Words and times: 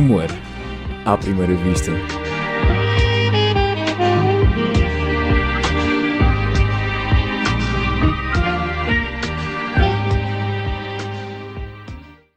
Humor 0.00 0.28
à 1.04 1.14
primeira 1.14 1.54
vista. 1.56 1.92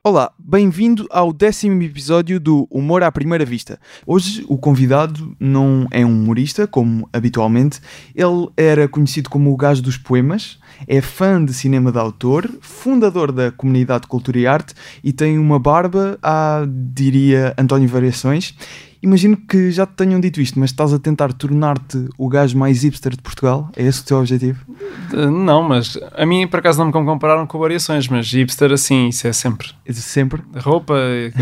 Olá, 0.04 0.34
bem-vindo 0.54 1.08
ao 1.10 1.34
décimo 1.34 1.82
episódio 1.82 2.40
do 2.40 2.68
Humor 2.70 3.02
à 3.02 3.12
Primeira 3.12 3.44
Vista. 3.44 3.80
Hoje 4.06 4.46
o 4.48 4.56
convidado 4.56 5.36
não 5.40 5.88
é 5.90 6.06
um 6.06 6.12
humorista, 6.12 6.68
como 6.68 7.10
habitualmente. 7.12 7.80
Ele 8.14 8.50
era 8.56 8.88
conhecido 8.88 9.32
como 9.32 9.52
o 9.52 9.58
gajo 9.58 9.82
dos 9.82 9.98
poemas, 9.98 10.60
é 10.88 11.02
fã 11.02 11.44
de 11.44 11.56
cinema 11.56 11.92
de 11.92 11.98
autor, 11.98 12.48
fundador 12.62 13.32
da 13.32 13.52
comunidade 13.52 14.04
de 14.04 14.10
Cultura 14.10 14.38
e 14.38 14.46
Arte 14.46 14.76
e 15.04 15.12
tem 15.12 15.40
uma 15.40 15.58
barba 15.58 16.20
a, 16.22 16.68
diria, 16.68 17.56
António 17.58 17.90
Variações. 17.90 18.56
Imagino 19.04 19.36
que 19.36 19.70
já 19.70 19.86
te 19.86 19.92
tenham 19.96 20.18
dito 20.18 20.40
isto, 20.40 20.58
mas 20.58 20.70
estás 20.70 20.94
a 20.94 20.98
tentar 20.98 21.34
tornar-te 21.34 22.08
o 22.18 22.30
gajo 22.30 22.58
mais 22.58 22.84
hipster 22.84 23.12
de 23.14 23.22
Portugal? 23.22 23.70
É 23.76 23.84
esse 23.84 24.02
o 24.02 24.06
teu 24.06 24.18
objetivo? 24.18 24.64
Uh, 25.12 25.30
Não, 25.30 25.62
mas 25.62 26.00
a 26.16 26.26
mim 26.26 26.48
por 26.48 26.60
acaso 26.60 26.80
não 26.80 26.86
me 26.86 26.94
compararam 26.94 27.46
com 27.46 27.60
variações, 27.60 28.08
mas 28.08 28.32
hipster 28.32 28.72
assim, 28.72 29.10
isso 29.10 29.28
é 29.28 29.34
sempre. 29.34 29.72
Sempre? 29.92 30.42
Roupa, 30.56 30.94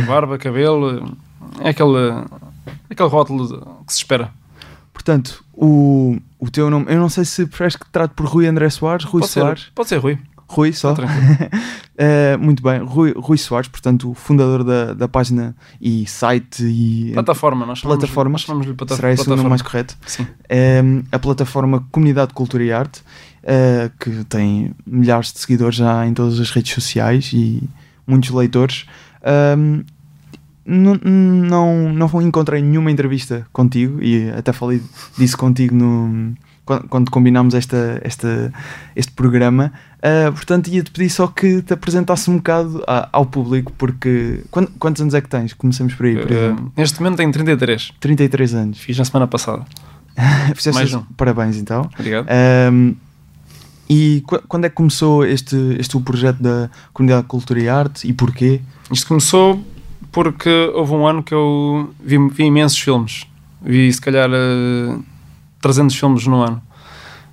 barba, 0.08 0.40
cabelo, 0.40 1.16
é 1.60 1.70
aquele, 1.70 2.24
aquele 2.90 3.10
rótulo 3.10 3.84
que 3.86 3.94
se 3.94 4.00
espera. 4.00 4.32
Portanto, 4.92 5.44
o, 5.54 6.18
o 6.40 6.50
teu 6.50 6.68
nome, 6.70 6.88
eu 6.90 7.00
não 7.00 7.10
sei 7.10 7.26
se 7.26 7.46
preferes 7.46 7.76
que 7.76 7.86
te 7.86 7.92
trate 7.92 8.16
por 8.16 8.26
Rui 8.26 8.48
André 8.48 8.70
Soares, 8.72 9.06
Rui 9.06 9.22
Pode 9.22 9.32
Soares. 9.34 9.62
ser, 9.66 9.72
pode 9.76 9.90
ser 9.90 9.98
Rui. 9.98 10.18
Rui 10.52 10.74
só. 10.74 10.94
Tá. 10.94 11.04
Eh, 11.98 12.36
muito 12.42 12.62
bem, 12.62 12.80
Rui, 12.84 13.14
Rui 13.16 13.38
Soares, 13.38 13.70
portanto, 13.70 14.12
o 14.12 14.14
fundador 14.14 14.64
da, 14.66 14.94
da 14.94 15.08
página 15.08 15.56
e 15.80 16.06
site 16.06 16.64
e 16.64 17.12
Plataforma, 17.14 17.66
nós 17.66 17.80
chamamos, 17.80 18.00
Plataforma. 18.00 18.32
nós 18.34 18.42
chamamos-lhe 18.42 18.74
plata 18.74 18.96
será 18.96 19.14
esse 19.14 19.22
o 19.22 19.30
nome 19.30 19.44
plataforma. 19.44 19.50
mais 19.50 19.62
correto? 19.62 19.98
Sim. 20.06 20.28
Eh, 20.50 20.82
a 21.12 21.18
plataforma 21.20 21.88
Comunidade 21.90 22.30
de 22.30 22.34
Cultura 22.34 22.64
e 22.64 22.72
Arte, 22.72 23.02
eh, 23.44 23.90
que 23.98 24.26
tem 24.26 24.76
milhares 24.86 25.32
de 25.32 25.40
seguidores 25.40 25.78
já 25.78 26.06
em 26.06 26.14
todas 26.14 26.38
as 26.40 26.50
redes 26.52 26.74
sociais 26.74 27.32
e 27.34 27.64
muitos 28.06 28.30
leitores. 28.30 28.86
Ahm, 29.24 29.84
não, 30.66 30.96
não, 30.96 31.94
não 31.94 32.22
encontrei 32.22 32.62
nenhuma 32.62 32.92
entrevista 32.92 33.48
contigo 33.54 34.02
e 34.04 34.30
até 34.32 34.52
falei 34.52 34.82
disso 35.18 35.38
contigo 35.38 35.74
no, 35.74 36.34
quando, 36.66 36.88
quando 36.88 37.12
combinámos 37.12 37.54
esta, 37.54 38.00
esta, 38.04 38.54
este 38.96 39.12
programa. 39.14 39.72
Ah, 40.02 40.32
portanto, 40.32 40.68
ia-te 40.70 40.90
pedir 40.92 41.10
só 41.10 41.28
que 41.28 41.62
te 41.62 41.74
apresentasse 41.74 42.30
um 42.30 42.38
bocado 42.38 42.84
a- 42.88 43.10
ao 43.12 43.26
público, 43.26 43.72
porque 43.78 44.42
quan- 44.52 44.68
quantos 44.80 45.02
anos 45.02 45.14
é 45.14 45.22
que 45.22 45.28
tens? 45.30 45.54
Começamos 45.54 45.94
por 45.94 46.06
aí, 46.06 46.16
por 46.18 46.32
Uh, 46.32 46.72
neste 46.78 47.00
momento 47.02 47.18
tenho 47.18 47.32
33. 47.32 47.92
33 48.00 48.54
anos. 48.56 48.78
Fiz 48.80 48.98
na 48.98 49.06
semana 49.06 49.28
passada. 49.28 49.66
Fizeste 50.56 50.74
Mais 50.80 50.94
um. 50.94 51.02
Parabéns 51.16 51.58
então. 51.58 51.90
Obrigado. 51.98 52.28
Um, 52.72 52.96
e 53.90 54.24
qu- 54.26 54.42
quando 54.48 54.66
é 54.66 54.70
que 54.70 54.76
começou 54.76 55.26
este, 55.26 55.56
este 55.80 55.98
o 55.98 56.02
projeto 56.02 56.42
da 56.42 56.70
Comunidade 56.94 57.24
de 57.24 57.28
Cultura 57.28 57.60
e 57.60 57.68
Arte 57.70 58.08
e 58.08 58.14
porquê? 58.14 58.62
Isto 58.92 59.08
começou 59.08 59.62
porque 60.12 60.50
houve 60.74 60.94
um 60.94 61.06
ano 61.08 61.22
que 61.24 61.34
eu 61.34 61.94
vi, 62.04 62.18
vi 62.30 62.44
imensos 62.46 62.78
filmes. 62.80 63.26
Vi 63.62 63.92
se 63.92 64.02
calhar 64.02 64.30
300 65.62 65.96
filmes 65.96 66.28
no 66.28 66.42
ano. 66.42 66.62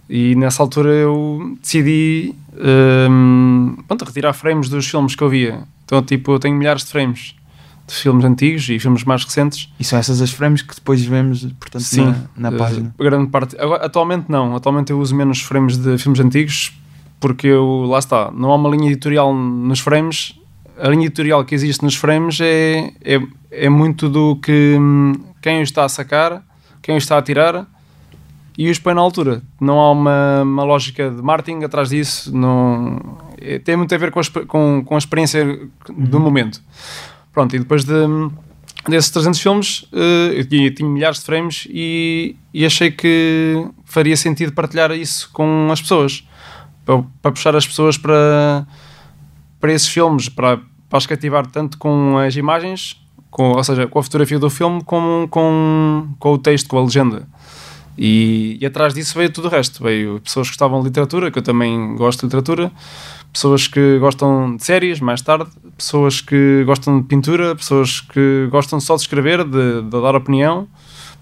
E 0.09 0.35
nessa 0.37 0.63
altura 0.63 0.91
eu 0.91 1.57
decidi 1.61 2.35
ehm, 2.57 3.77
pronto, 3.87 4.05
retirar 4.05 4.33
frames 4.33 4.69
dos 4.69 4.87
filmes 4.87 5.15
que 5.15 5.23
eu 5.23 5.29
via. 5.29 5.61
Então, 5.85 6.03
tipo, 6.03 6.33
eu 6.33 6.39
tenho 6.39 6.57
milhares 6.57 6.85
de 6.85 6.91
frames 6.91 7.35
de 7.87 7.95
filmes 7.95 8.23
antigos 8.25 8.69
e 8.69 8.79
filmes 8.79 9.03
mais 9.05 9.25
recentes. 9.25 9.73
E 9.81 9.85
são 9.85 9.99
essas 9.99 10.21
as 10.21 10.31
frames 10.31 10.61
que 10.61 10.75
depois 10.75 11.03
vemos, 11.03 11.43
portanto, 11.59 11.83
Sim, 11.83 12.15
na, 12.37 12.51
na 12.51 12.57
Eh, 12.57 12.59
página. 12.59 12.95
grande 12.99 13.31
parte. 13.31 13.57
Agora, 13.59 13.85
atualmente 13.87 14.27
não. 14.29 14.55
Atualmente 14.55 14.93
eu 14.93 14.99
uso 15.01 15.15
menos 15.15 15.41
frames 15.41 15.77
de 15.79 15.97
filmes 15.97 16.21
antigos 16.21 16.73
porque 17.21 17.47
eu, 17.47 17.85
lá 17.89 17.99
está, 17.99 18.31
não 18.31 18.51
há 18.53 18.55
uma 18.57 18.69
linha 18.69 18.91
editorial 18.91 19.35
nos 19.35 19.81
frames. 19.81 20.35
A 20.79 20.89
linha 20.89 21.07
editorial 21.07 21.45
que 21.45 21.55
existe 21.55 21.83
nos 21.83 21.97
frames 21.97 22.39
é, 22.41 22.93
é, 23.03 23.21
é 23.51 23.69
muito 23.69 24.09
do 24.09 24.37
que 24.37 24.77
hum, 24.79 25.15
quem 25.43 25.61
o 25.61 25.63
está 25.63 25.85
a 25.85 25.89
sacar, 25.89 26.43
quem 26.83 26.95
o 26.95 26.99
está 26.99 27.17
a 27.19 27.23
tirar 27.23 27.67
e 28.59 28.69
os 28.69 28.79
põe 28.81 28.93
na 28.93 29.01
altura. 29.01 29.41
Não 29.61 29.79
há 29.79 29.93
uma, 29.93 30.43
uma 30.43 30.65
lógica 30.65 31.09
de 31.09 31.23
marketing 31.23 31.63
atrás 31.63 31.91
disso. 31.91 32.37
Não, 32.37 33.17
é- 33.41 33.61
tem 33.61 33.77
muito 33.77 33.95
a 33.95 33.99
ver 33.99 34.11
com 34.11 34.19
a, 34.19 34.23
com, 34.49 34.83
com 34.85 34.95
a 34.97 34.99
experiência 34.99 35.61
do 35.97 36.19
momento. 36.19 36.61
Pronto, 37.33 37.55
e 37.55 37.61
depois 37.61 37.85
de, 37.85 37.95
desses 38.89 39.11
300 39.13 39.41
filmes, 39.41 39.89
eh, 39.93 40.41
eu 40.41 40.45
tinha, 40.45 40.71
tinha 40.73 40.89
milhares 40.89 41.21
de 41.21 41.25
frames 41.25 41.69
e, 41.71 42.35
e 42.53 42.67
achei 42.67 42.91
que 42.91 43.65
faria 43.85 44.17
sentido 44.17 44.53
partilhar 44.53 44.91
isso 44.91 45.31
com 45.33 45.69
as 45.71 45.81
pessoas. 45.81 46.27
Para, 46.85 47.05
para 47.23 47.31
puxar 47.31 47.55
as 47.55 47.65
pessoas 47.65 47.97
para, 47.97 48.67
para 49.61 49.73
esses 49.73 49.87
filmes, 49.87 50.29
para, 50.29 50.57
para 50.89 50.97
as 50.97 51.07
cativar 51.07 51.47
tanto 51.47 51.79
com 51.79 52.19
as 52.19 52.35
imagens, 52.35 53.01
com, 53.31 53.53
ou 53.53 53.63
seja, 53.63 53.87
com 53.87 54.01
a 54.01 54.03
fotografia 54.03 54.39
do 54.41 54.51
filme, 54.51 54.83
como 54.83 55.29
com, 55.29 56.09
com 56.19 56.33
o 56.33 56.39
texto, 56.39 56.69
com 56.69 56.79
a 56.79 56.83
legenda. 56.83 57.29
E, 57.99 58.57
e 58.61 58.67
atrás 58.67 58.95
disso 58.95 59.19
veio 59.19 59.31
tudo 59.31 59.49
o 59.49 59.51
resto. 59.51 59.83
Veio 59.83 60.21
pessoas 60.21 60.47
que 60.47 60.53
gostavam 60.53 60.81
de 60.81 60.87
literatura, 60.87 61.31
que 61.31 61.39
eu 61.39 61.43
também 61.43 61.97
gosto 61.97 62.21
de 62.21 62.27
literatura, 62.27 62.71
pessoas 63.33 63.67
que 63.67 63.99
gostam 63.99 64.57
de 64.57 64.65
séries, 64.65 65.01
mais 65.01 65.21
tarde, 65.21 65.51
pessoas 65.77 66.21
que 66.21 66.63
gostam 66.65 67.01
de 67.01 67.07
pintura, 67.09 67.57
pessoas 67.57 68.01
que 68.01 68.49
gostam 68.51 68.79
só 68.79 68.95
de 68.95 69.03
escrever, 69.03 69.43
de, 69.43 69.83
de 69.83 69.91
dar 69.91 70.15
opinião. 70.15 70.69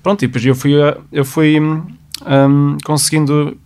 Pronto, 0.02 0.22
e 0.22 0.26
depois 0.26 0.44
eu 0.44 0.54
fui, 0.54 0.72
eu 1.10 1.24
fui 1.24 1.58
hum, 1.58 2.76
conseguindo 2.84 3.56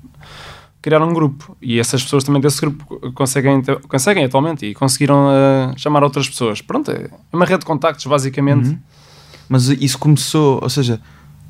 criar 0.80 1.02
um 1.02 1.12
grupo 1.12 1.56
e 1.60 1.78
essas 1.78 2.02
pessoas 2.02 2.24
também 2.24 2.40
desse 2.40 2.60
grupo 2.60 3.12
conseguem, 3.12 3.62
conseguem 3.88 4.24
atualmente 4.24 4.64
e 4.64 4.72
conseguiram 4.72 5.28
ah, 5.28 5.74
chamar 5.76 6.02
outras 6.04 6.28
pessoas. 6.28 6.62
Pronto, 6.62 6.90
é 6.90 7.10
uma 7.32 7.44
rede 7.44 7.60
de 7.60 7.66
contactos, 7.66 8.06
basicamente. 8.06 8.70
Uhum. 8.70 8.78
Mas 9.48 9.68
isso 9.68 9.98
começou, 9.98 10.60
ou 10.62 10.70
seja, 10.70 11.00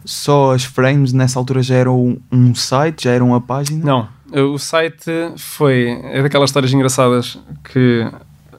só 0.05 0.55
as 0.55 0.65
frames 0.65 1.13
nessa 1.13 1.39
altura 1.39 1.63
já 1.63 1.75
eram 1.75 2.19
um, 2.31 2.55
site, 2.55 3.05
já 3.05 3.13
eram 3.13 3.29
uma 3.29 3.41
página? 3.41 3.85
Não, 3.85 4.09
o 4.33 4.59
site 4.59 5.11
foi. 5.37 6.01
É 6.05 6.23
daquelas 6.23 6.51
histórias 6.51 6.73
engraçadas 6.73 7.39
que. 7.65 8.07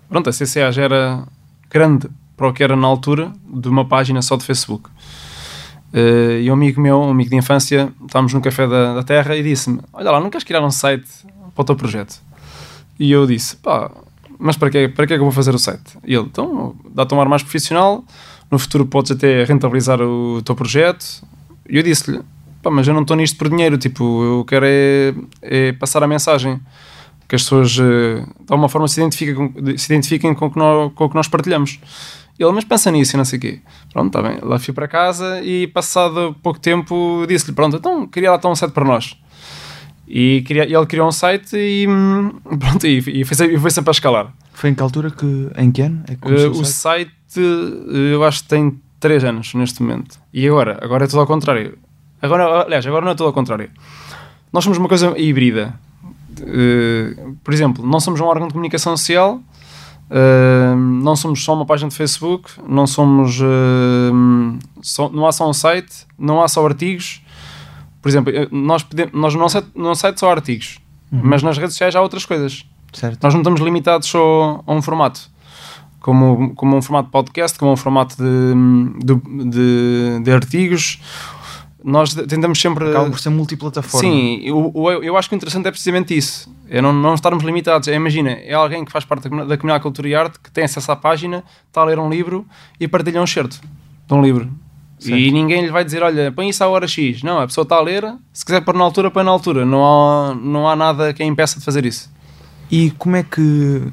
Pronto, 0.10 0.30
a 0.30 0.34
CCA 0.34 0.72
já 0.72 0.84
era 0.84 1.24
grande 1.70 2.10
para 2.36 2.48
o 2.48 2.54
que 2.54 2.64
era 2.64 2.76
na 2.76 2.88
altura 2.88 3.32
de 3.46 3.70
uma 3.70 3.86
página 3.86 4.22
só 4.22 4.36
de 4.36 4.44
Facebook. 4.44 4.90
Eh, 5.94 6.42
e 6.44 6.50
um 6.50 6.54
amigo 6.54 6.82
meu, 6.82 7.00
um 7.00 7.10
amigo 7.10 7.30
de 7.30 7.36
infância, 7.36 7.92
estávamos 8.06 8.34
no 8.34 8.42
Café 8.42 8.68
da, 8.68 8.96
da 8.96 9.04
Terra 9.04 9.36
e 9.36 9.44
disse-me: 9.44 9.80
Olha 9.94 10.12
lá, 10.12 10.20
não 10.20 10.30
queres 10.30 10.44
criar 10.44 10.62
um 10.62 10.72
site 10.72 11.08
para 11.54 11.62
o 11.62 11.66
teu 11.66 11.76
projeto? 11.76 12.22
E 13.00 13.12
eu 13.12 13.26
disse: 13.26 13.58
Pá, 13.58 13.92
mas 14.40 14.58
para 14.58 14.70
quê, 14.70 14.88
para 14.88 15.06
que 15.06 15.14
é 15.14 15.18
que 15.18 15.22
eu 15.22 15.26
vou 15.26 15.32
fazer 15.32 15.54
o 15.54 15.60
site? 15.60 15.98
E 16.06 16.14
ele: 16.14 16.26
Então, 16.26 16.76
dá-te 16.94 17.14
um 17.14 17.22
ar 17.22 17.28
mais 17.28 17.44
profissional, 17.44 18.04
no 18.50 18.58
futuro 18.58 18.86
podes 18.86 19.12
até 19.12 19.44
rentabilizar 19.44 20.02
o 20.02 20.42
teu 20.44 20.56
projeto. 20.56 21.24
E 21.70 21.78
eu 21.78 21.84
disse-lhe: 21.84 22.22
Pá, 22.62 22.70
mas 22.70 22.88
eu 22.88 22.94
não 22.94 23.02
estou 23.02 23.18
nisto 23.18 23.38
por 23.38 23.50
dinheiro, 23.50 23.78
tipo, 23.78 24.24
eu 24.24 24.46
quero 24.46 24.66
é, 24.68 25.14
é 25.42 25.72
passar 25.74 26.04
a 26.04 26.08
mensagem. 26.08 26.60
Que 27.28 27.36
as 27.36 27.44
pessoas, 27.44 27.78
eh, 27.80 28.26
de 28.26 28.52
alguma 28.52 28.68
forma, 28.68 28.88
se 28.90 29.00
identifiquem 29.00 29.34
com, 29.34 29.78
se 29.78 29.94
identifiquem 29.94 30.34
com, 30.34 30.48
o 30.48 30.52
que 30.52 30.60
nós, 30.60 30.92
com 30.94 31.06
o 31.06 31.10
que 31.10 31.16
nós 31.16 31.30
partilhamos. 31.30 31.80
E 32.38 32.44
ele, 32.44 32.52
mas 32.52 32.66
pensa 32.66 32.92
nisso 32.92 33.16
e 33.16 33.18
não 33.18 33.24
sei 33.24 33.38
o 33.38 33.42
quê. 33.42 33.60
Pronto, 33.94 34.08
está 34.08 34.22
bem. 34.22 34.40
Lá 34.42 34.60
fui 34.60 34.74
para 34.74 34.88
casa 34.88 35.42
e, 35.42 35.66
passado 35.68 36.36
pouco 36.44 36.60
tempo, 36.60 37.26
disse-lhe: 37.28 37.54
Pronto, 37.54 37.78
então, 37.78 38.06
queria 38.06 38.32
lá 38.32 38.38
então 38.38 38.52
um 38.52 38.56
site 38.56 38.74
para 38.74 38.84
nós. 38.86 39.18
E 40.08 40.44
queria, 40.46 40.68
e 40.68 40.74
ele 40.74 40.86
criou 40.86 41.08
um 41.08 41.12
site 41.12 41.56
e, 41.56 41.88
pronto, 42.60 42.86
e, 42.86 43.22
e 43.22 43.24
foi, 43.24 43.54
e 43.54 43.58
foi 43.58 43.72
sempre 43.72 43.90
a 43.90 43.94
escalar. 43.94 44.34
Foi 44.52 44.70
em 44.70 44.76
que 44.76 44.84
altura 44.84 45.10
que, 45.10 45.50
em 45.58 45.72
que 45.72 45.82
ano? 45.82 46.04
É 46.08 46.16
que 46.16 46.28
o 46.28 46.52
o 46.52 46.66
site? 46.66 47.12
site, 47.30 47.40
eh, 47.40 48.14
eu 48.14 48.24
acho 48.26 48.44
que 48.44 48.50
tem 48.50 48.78
3 49.02 49.24
anos 49.26 49.54
neste 49.54 49.82
momento. 49.84 50.18
E 50.34 50.48
agora? 50.48 50.80
Agora 50.82 51.04
é 51.04 51.08
tudo 51.08 51.20
ao 51.20 51.28
contrário. 51.28 51.78
Agora, 52.22 52.64
aliás, 52.64 52.86
agora 52.88 53.04
não 53.04 53.12
é 53.12 53.16
tudo 53.16 53.28
ao 53.28 53.34
contrário. 53.34 53.70
Nós 54.54 54.64
somos 54.64 54.78
uma 54.78 54.88
coisa 54.88 55.14
híbrida. 55.18 55.74
Eh, 56.42 57.16
por 57.44 57.54
exemplo, 57.54 57.86
não 57.86 58.00
somos 58.00 58.22
um 58.22 58.26
órgão 58.26 58.48
de 58.48 58.54
comunicação 58.54 58.96
social, 58.96 59.42
eh, 60.10 60.74
não 60.76 61.16
somos 61.16 61.44
só 61.44 61.54
uma 61.54 61.66
página 61.66 61.90
de 61.90 61.96
Facebook, 61.96 62.52
não 62.68 62.86
somos. 62.88 63.40
eh, 63.42 64.12
só- 64.82 65.10
não 65.10 65.26
há 65.28 65.32
só 65.32 65.50
um 65.50 65.54
site, 65.54 66.06
não 66.18 66.42
há 66.42 66.48
só 66.48 66.66
artigos. 66.66 67.22
Por 68.02 68.10
exemplo, 68.10 68.32
nós, 68.52 68.84
podemos, 68.84 69.14
nós 69.14 69.36
nosso 69.36 69.54
site- 69.54 69.72
nosso 69.76 70.02
site 70.02 70.20
só 70.20 70.32
artigos, 70.32 70.80
mas 71.12 71.44
nas 71.44 71.58
redes 71.58 71.74
sociais 71.74 71.96
há 71.96 72.02
outras 72.02 72.26
coisas. 72.26 72.66
Certo. 72.94 73.22
Nós 73.24 73.34
não 73.34 73.42
estamos 73.42 73.62
limitados 73.62 74.08
só 74.08 74.64
a 74.66 74.74
um 74.74 74.82
formato. 74.82 75.30
Como, 76.02 76.54
como 76.56 76.76
um 76.76 76.82
formato 76.82 77.06
de 77.06 77.12
podcast, 77.12 77.58
como 77.58 77.72
um 77.72 77.78
formato 77.78 78.18
de, 78.18 79.06
de, 79.06 79.50
de, 79.50 80.20
de 80.24 80.32
artigos. 80.32 81.00
Nós 81.84 82.14
tentamos 82.14 82.60
sempre. 82.60 82.90
Acaba 82.90 83.10
por 83.10 83.20
ser 83.20 83.30
multiplataforma. 83.30 84.08
Sim, 84.10 84.42
eu, 84.44 84.72
eu, 84.76 85.04
eu 85.04 85.18
acho 85.18 85.30
que 85.30 85.36
o 85.36 85.38
interessante 85.38 85.68
é 85.68 85.72
precisamente 85.72 86.18
isso. 86.18 86.54
É 86.70 86.82
não, 86.82 86.92
não 86.92 87.14
estarmos 87.14 87.44
limitados. 87.44 87.88
É, 87.88 87.96
imagina, 87.96 88.32
é 88.32 88.54
alguém 88.54 88.84
que 88.84 88.92
faz 88.92 89.06
parte 89.06 89.24
da, 89.24 89.30
comuni- 89.30 89.48
da 89.48 89.58
comunidade 89.58 89.80
de 89.80 89.84
cultura 89.84 90.08
e 90.10 90.16
arte 90.16 90.40
que 90.40 90.52
tem 90.52 90.64
acesso 90.64 90.92
à 90.92 90.96
página, 90.96 91.44
está 91.68 91.82
a 91.82 91.86
ler 91.86 92.00
um 92.00 92.10
livro 92.10 92.46
e 92.80 92.88
partilha 92.88 93.22
um 93.22 93.28
certo. 93.28 93.60
de 94.08 94.14
um 94.14 94.22
livro. 94.22 94.50
Certo. 95.00 95.18
E 95.18 95.32
ninguém 95.32 95.64
lhe 95.66 95.72
vai 95.72 95.84
dizer, 95.84 96.04
olha, 96.04 96.32
põe 96.32 96.50
isso 96.50 96.64
à 96.64 96.68
hora 96.68 96.88
X. 96.88 97.24
Não, 97.24 97.40
a 97.40 97.48
pessoa 97.48 97.64
está 97.64 97.78
a 97.78 97.82
ler, 97.82 98.14
se 98.32 98.46
quiser 98.46 98.62
pôr 98.62 98.76
na 98.76 98.84
altura, 98.84 99.10
põe 99.10 99.24
na 99.24 99.32
altura. 99.32 99.66
Não 99.66 99.84
há, 99.84 100.36
não 100.36 100.68
há 100.68 100.76
nada 100.76 101.14
que 101.14 101.24
a 101.24 101.26
impeça 101.26 101.58
de 101.60 101.66
fazer 101.66 101.86
isso. 101.86 102.12
E 102.70 102.92
como 102.92 103.16
é 103.16 103.24
que 103.24 103.92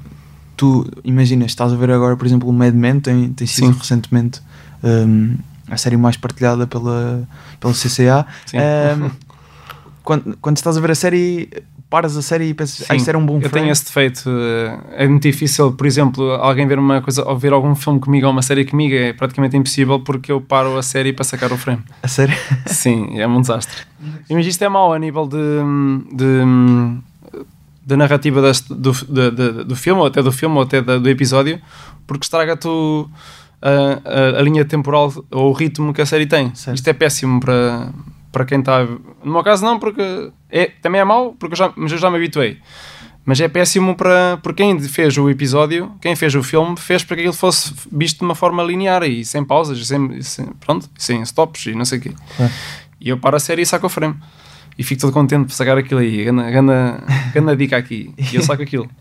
tu 0.58 0.86
imaginas, 1.04 1.52
estás 1.52 1.72
a 1.72 1.76
ver 1.76 1.90
agora, 1.90 2.16
por 2.16 2.26
exemplo, 2.26 2.48
o 2.48 2.52
Mad 2.52 2.74
Men 2.74 3.00
tem, 3.00 3.32
tem 3.32 3.46
sido 3.46 3.72
Sim. 3.72 3.78
recentemente 3.78 4.42
hum, 4.84 5.36
a 5.70 5.76
série 5.78 5.96
mais 5.96 6.16
partilhada 6.18 6.66
pela, 6.66 7.26
pela 7.60 7.72
CCA. 7.72 8.26
Hum, 8.54 9.10
quando, 10.04 10.36
quando 10.40 10.56
estás 10.56 10.76
a 10.76 10.80
ver 10.80 10.90
a 10.90 10.94
série, 10.94 11.48
paras 11.90 12.16
a 12.16 12.22
série 12.22 12.46
e 12.48 12.54
pensas, 12.54 12.86
ah, 12.90 12.94
isto 12.96 13.08
era 13.08 13.16
um 13.18 13.24
bom 13.24 13.36
Eu 13.36 13.42
frame. 13.48 13.52
tenho 13.62 13.70
esse 13.72 13.84
defeito. 13.84 14.24
eh, 14.28 15.04
É 15.04 15.06
muito 15.08 15.22
difícil, 15.22 15.72
por 15.72 15.86
exemplo, 15.86 16.32
alguém 16.32 16.66
ver 16.66 16.78
uma 16.78 17.00
coisa 17.00 17.22
ou 17.26 17.38
ver 17.38 17.52
algum 17.52 17.74
filme 17.74 18.00
comigo 18.00 18.26
ou 18.26 18.32
uma 18.32 18.42
série 18.42 18.64
comigo 18.64 18.94
é 18.94 19.12
praticamente 19.12 19.56
impossível 19.56 20.00
porque 20.00 20.32
eu 20.32 20.40
paro 20.40 20.76
a 20.76 20.82
série 20.82 21.12
para 21.12 21.24
sacar 21.24 21.52
o 21.52 21.56
frame. 21.56 21.82
A 22.02 22.08
série. 22.08 22.32
Sim, 22.66 23.18
é 23.18 23.26
um 23.26 23.40
desastre. 23.40 23.76
Mas 24.30 24.46
isto 24.46 24.62
é 24.64 24.68
mau 24.68 24.92
a 24.92 24.98
nível 24.98 25.26
de, 25.26 25.36
de, 26.14 26.44
de 27.88 27.96
narrativa 27.96 28.42
deste- 28.42 28.74
do, 28.74 28.92
de- 28.92 29.64
do 29.64 29.74
filme, 29.74 30.00
ou 30.02 30.06
até 30.06 30.22
do 30.22 30.30
filme, 30.30 30.56
ou 30.56 30.62
até 30.62 30.82
da- 30.82 30.98
do 30.98 31.08
episódio, 31.08 31.58
porque 32.06 32.24
estraga-te 32.24 32.68
a, 33.62 34.36
a- 34.36 34.38
a 34.38 34.42
linha 34.42 34.64
temporal 34.64 35.12
ou 35.30 35.50
o 35.50 35.52
ritmo 35.52 35.92
que 35.94 36.02
a 36.02 36.06
série 36.06 36.26
tem. 36.26 36.54
Certo. 36.54 36.76
Isto 36.76 36.88
é 36.88 36.92
péssimo 36.92 37.40
para, 37.40 37.90
para 38.30 38.44
quem 38.44 38.60
está. 38.60 38.84
No 39.24 39.32
meu 39.32 39.42
caso, 39.42 39.64
não, 39.64 39.78
porque 39.78 40.30
é, 40.50 40.66
também 40.82 41.00
é 41.00 41.04
mau, 41.04 41.32
porque 41.38 41.54
eu 41.54 41.56
já, 41.58 41.72
mas 41.76 41.90
eu 41.90 41.98
já 41.98 42.10
me 42.10 42.16
habituei. 42.16 42.58
Mas 43.24 43.40
é 43.40 43.48
péssimo 43.48 43.94
para, 43.94 44.38
para 44.42 44.52
quem 44.54 44.78
fez 44.80 45.16
o 45.18 45.28
episódio, 45.28 45.92
quem 46.00 46.16
fez 46.16 46.34
o 46.34 46.42
filme, 46.42 46.76
fez 46.78 47.04
para 47.04 47.16
que 47.16 47.22
aquilo 47.22 47.34
fosse 47.34 47.74
visto 47.92 48.18
de 48.18 48.24
uma 48.24 48.34
forma 48.34 48.62
linear 48.62 49.02
e 49.02 49.22
sem 49.24 49.44
pausas, 49.44 49.78
e 49.78 49.84
sem, 49.84 50.22
sem- 50.22 50.46
pronto, 50.60 50.88
sem 50.96 51.20
stops 51.22 51.66
e 51.66 51.74
não 51.74 51.84
sei 51.84 51.98
o 51.98 52.00
quê. 52.02 52.12
É. 52.40 52.48
E 53.00 53.08
eu 53.10 53.18
paro 53.18 53.36
a 53.36 53.40
série 53.40 53.62
e 53.62 53.66
saco 53.66 53.86
o 53.86 53.90
frame. 53.90 54.14
E 54.78 54.84
fico 54.84 55.00
todo 55.00 55.12
contente 55.12 55.46
por 55.48 55.52
sacar 55.52 55.76
aquilo 55.76 56.00
aí. 56.00 56.24
Ganda 56.24 57.56
dica 57.58 57.76
aqui. 57.76 58.14
E 58.32 58.36
eu 58.36 58.42
saco 58.42 58.62
aquilo. 58.62 58.88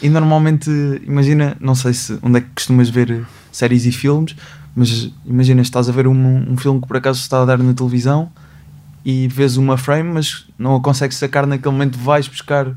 E 0.00 0.08
normalmente, 0.08 0.70
imagina, 1.04 1.56
não 1.58 1.74
sei 1.74 1.92
se 1.92 2.16
onde 2.22 2.38
é 2.38 2.40
que 2.40 2.46
costumas 2.54 2.88
ver 2.88 3.26
séries 3.50 3.84
e 3.84 3.90
filmes, 3.90 4.36
mas 4.76 5.10
imagina, 5.26 5.60
estás 5.60 5.88
a 5.88 5.92
ver 5.92 6.06
um, 6.06 6.52
um 6.52 6.56
filme 6.56 6.80
que 6.80 6.86
por 6.86 6.96
acaso 6.96 7.18
está 7.20 7.42
a 7.42 7.44
dar 7.44 7.58
na 7.58 7.74
televisão 7.74 8.30
e 9.04 9.26
vês 9.26 9.56
uma 9.56 9.76
frame, 9.76 10.08
mas 10.12 10.46
não 10.56 10.76
a 10.76 10.80
consegues 10.80 11.16
sacar 11.16 11.48
naquele 11.48 11.72
momento, 11.72 11.98
vais 11.98 12.28
buscar 12.28 12.68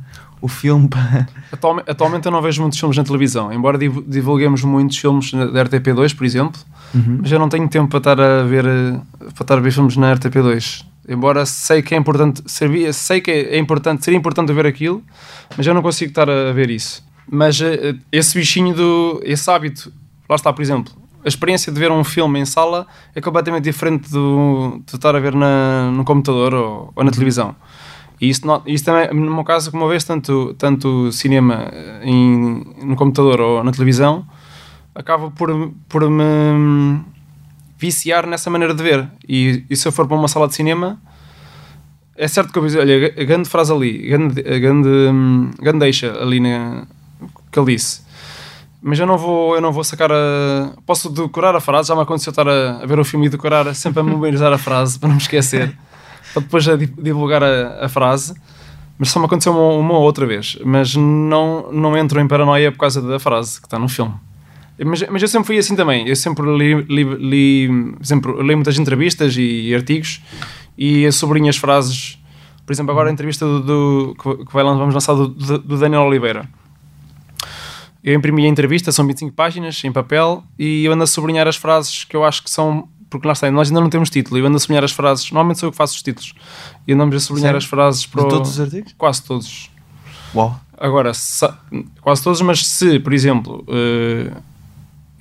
o 0.42 0.48
filme 0.48 0.88
para. 0.88 1.28
Atualmente, 1.54 1.92
atualmente 1.92 2.26
eu 2.26 2.32
não 2.32 2.42
vejo 2.42 2.60
muitos 2.62 2.80
filmes 2.80 2.98
na 2.98 3.04
televisão. 3.04 3.54
Embora 3.54 3.78
div- 3.78 4.04
divulguemos 4.08 4.64
muitos 4.64 4.98
filmes 4.98 5.32
da 5.32 5.64
RTP2, 5.66 6.16
por 6.16 6.26
exemplo, 6.26 6.60
Uhum. 6.96 7.20
mas 7.22 7.32
eu 7.32 7.38
não 7.38 7.50
tenho 7.50 7.68
tempo 7.70 7.88
para 7.88 7.98
estar 8.00 8.20
a 8.20 8.44
ver, 8.44 8.66
eh, 8.66 9.00
para 9.36 9.44
estar 9.44 9.58
a 9.58 9.62
ver 9.62 9.72
filmes 9.72 9.96
na 9.96 10.16
RTP2. 10.16 10.84
Embora 11.08 11.46
sei 11.46 11.82
que 11.82 11.96
é 11.96 11.98
importante, 11.98 12.44
sabia, 12.46 12.94
sei 12.94 13.22
que 13.22 13.32
é 13.32 13.58
importante, 13.58 14.06
seria 14.06 14.18
importante 14.18 14.54
ver 14.54 14.66
aquilo, 14.66 15.04
mas 15.58 15.66
eu 15.66 15.74
não 15.74 15.82
consigo 15.82 16.12
estar 16.12 16.30
a 16.30 16.52
ver 16.52 16.70
isso. 16.70 17.04
Mas 17.30 17.60
eh, 17.60 17.96
esse 18.12 18.38
bichinho 18.38 18.74
do, 18.74 19.22
esse 19.24 19.50
hábito, 19.50 19.92
lá 20.30 20.36
está, 20.36 20.54
por 20.54 20.62
exemplo, 20.62 20.94
a 21.24 21.28
experiência 21.28 21.72
de 21.72 21.80
ver 21.80 21.92
um 21.92 22.04
filme 22.04 22.40
em 22.40 22.46
sala 22.46 22.86
é 23.16 23.22
completamente 23.22 23.64
diferente 23.64 24.10
do, 24.12 24.82
de 24.86 24.96
estar 24.96 25.16
a 25.16 25.20
ver 25.20 25.34
na, 25.34 25.92
no 25.92 26.04
computador 26.04 26.54
ou, 26.54 26.94
ou 26.96 27.04
na 27.04 27.12
televisão. 27.12 27.56
E 28.20 28.30
isso, 28.30 28.46
não, 28.46 28.62
isso 28.68 28.86
também, 28.86 29.12
no 29.14 29.34
meu 29.34 29.44
caso, 29.44 29.72
como 29.72 29.84
uma 29.84 29.90
vez, 29.90 30.04
tanto, 30.04 30.54
tanto 30.54 31.12
cinema 31.12 31.68
eh, 31.72 32.02
em, 32.04 32.64
no 32.84 32.96
computador 32.96 33.42
ou 33.42 33.64
na 33.64 33.72
televisão, 33.72 34.26
acaba 34.94 35.32
por, 35.32 35.72
por 35.90 36.08
me 36.10 37.02
viciar 37.82 38.28
nessa 38.28 38.50
maneira 38.52 38.76
de 38.76 38.84
ver. 38.84 39.10
E, 39.28 39.66
e 39.68 39.76
se 39.76 39.88
eu 39.88 39.92
for 39.92 40.08
para 40.08 40.16
uma 40.16 40.28
sala 40.28 40.48
de 40.48 40.54
cinema, 40.54 41.02
é 42.16 42.28
certo 42.28 42.54
que 42.54 42.60
eu 42.60 42.66
dizer, 42.66 42.80
olha, 42.80 43.08
a 43.18 43.24
grande 43.24 43.50
frase 43.50 43.74
ali, 43.74 44.06
a 44.06 44.18
grande, 44.18 44.40
a 44.42 44.60
grande, 44.60 44.88
hum, 44.90 45.50
grande 45.60 45.80
deixa 45.80 46.12
ali 46.22 46.40
na, 46.40 46.86
disse. 47.66 48.04
Mas 48.84 49.00
eu 49.00 49.08
não 49.08 49.18
vou, 49.18 49.56
eu 49.56 49.62
não 49.62 49.72
vou 49.72 49.84
sacar 49.84 50.12
a. 50.12 50.74
Posso 50.86 51.10
decorar 51.10 51.56
a 51.56 51.60
frase, 51.60 51.88
já 51.90 51.96
me 51.96 52.02
aconteceu 52.02 52.30
estar 52.32 52.48
a, 52.48 52.84
a 52.84 52.86
ver 52.86 53.00
o 53.00 53.04
filme 53.06 53.26
e 53.26 53.30
decorar, 53.30 53.74
sempre 53.74 54.00
a 54.02 54.04
memorizar 54.04 54.54
a 54.54 54.58
frase 54.60 55.00
para 55.00 55.08
não 55.10 55.16
me 55.16 55.22
esquecer, 55.22 55.76
para 56.34 56.42
depois 56.44 56.68
a 56.68 56.76
di- 56.76 56.86
divulgar 56.88 57.44
a, 57.44 57.86
a 57.86 57.90
frase. 57.90 58.34
Mas 58.98 59.10
só 59.10 59.20
me 59.20 59.26
aconteceu 59.26 59.52
uma, 59.52 59.74
uma 59.80 59.94
ou 59.96 60.04
outra 60.04 60.26
vez. 60.28 60.58
Mas 60.64 60.96
não, 60.96 61.72
não 61.72 61.98
entro 61.98 62.20
em 62.20 62.28
paranoia 62.28 62.72
por 62.72 62.78
causa 62.80 63.02
da 63.02 63.20
frase 63.20 63.60
que 63.60 63.66
está 63.68 63.80
no 63.80 63.90
filme. 63.90 64.14
Mas, 64.86 65.04
mas 65.10 65.22
eu 65.22 65.28
sempre 65.28 65.48
fui 65.48 65.58
assim 65.58 65.76
também. 65.76 66.08
Eu 66.08 66.16
sempre 66.16 66.46
li, 66.58 66.74
li, 66.84 67.04
li, 67.04 67.96
sempre 68.02 68.32
li 68.42 68.56
muitas 68.56 68.78
entrevistas 68.80 69.36
e 69.38 69.74
artigos 69.76 70.22
e 70.78 71.12
sublinho 71.12 71.50
as 71.50 71.58
frases. 71.58 72.18
Por 72.66 72.74
exemplo, 72.74 72.92
agora 72.92 73.10
a 73.10 73.14
entrevista 73.14 73.46
do, 73.46 73.60
do- 73.62 74.16
que 74.46 74.54
vai, 74.54 74.64
vamos 74.64 74.94
lançar 74.94 75.14
do, 75.14 75.28
do 75.28 75.78
Daniel 75.78 76.04
Oliveira. 76.04 76.48
Eu 78.04 78.16
imprimi 78.16 78.46
a 78.46 78.50
entrevista, 78.50 78.92
são 78.92 79.06
25 79.06 79.34
páginas 79.36 79.84
em 79.84 79.92
papel 79.92 80.44
e 80.58 80.84
eu 80.86 80.92
ando 80.94 81.04
a 81.04 81.08
sublinhar 81.08 81.48
as 81.48 81.56
frases 81.56 82.04
que 82.04 82.16
eu 82.16 82.24
acho 82.24 82.44
que 82.44 82.50
são. 82.50 82.88
Porque 83.10 83.28
lá 83.28 83.34
está, 83.34 83.52
nós 83.52 83.68
ainda 83.68 83.82
não 83.82 83.90
temos 83.90 84.10
título. 84.10 84.38
Eu 84.40 84.46
ando 84.46 84.56
a 84.56 84.60
sublinhar 84.60 84.84
as 84.86 84.92
frases. 84.94 85.30
Normalmente 85.32 85.60
sou 85.60 85.68
eu 85.68 85.72
que 85.72 85.78
faço 85.78 85.96
os 85.96 86.02
títulos. 86.02 86.34
E 86.88 86.94
andamos 86.94 87.14
a 87.16 87.20
sublinhar 87.20 87.50
Sério? 87.50 87.58
as 87.58 87.66
frases 87.66 88.06
para 88.06 88.24
De 88.24 88.30
todos 88.30 88.52
os 88.52 88.60
artigos? 88.60 88.96
Quase 88.98 89.22
todos. 89.24 89.70
Uau! 90.34 90.60
Agora, 90.78 91.12
quase 92.02 92.24
todos, 92.24 92.42
mas 92.42 92.66
se, 92.66 93.00
por 93.00 93.14
exemplo, 93.14 93.64
eh, 93.68 94.32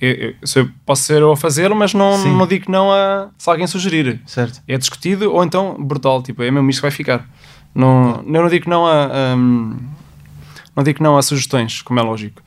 eu, 0.01 0.33
eu- 0.55 0.69
posso 0.85 1.03
ser 1.03 1.21
eu 1.21 1.31
a 1.31 1.37
fazer, 1.37 1.69
mas 1.75 1.93
não, 1.93 2.17
Sim. 2.17 2.35
não 2.35 2.47
digo 2.47 2.71
não 2.71 2.91
a 2.91 3.29
se 3.37 3.49
alguém 3.49 3.67
sugerir. 3.67 4.19
Certo. 4.25 4.61
É 4.67 4.77
discutido 4.77 5.31
ou 5.31 5.43
então 5.43 5.75
brutal, 5.79 6.21
tipo, 6.23 6.41
é 6.43 6.49
mesmo 6.51 6.69
isto 6.69 6.79
que 6.79 6.83
vai 6.83 6.91
ficar. 6.91 7.29
Não, 7.73 8.23
eu 8.25 8.41
não 8.41 8.49
digo 8.49 8.69
não 8.69 8.85
a, 8.85 9.05
a, 9.05 9.35
não 9.35 10.83
digo 10.83 11.01
não 11.03 11.17
a 11.17 11.21
sugestões, 11.21 11.81
como 11.81 11.99
é 11.99 12.03
lógico. 12.03 12.41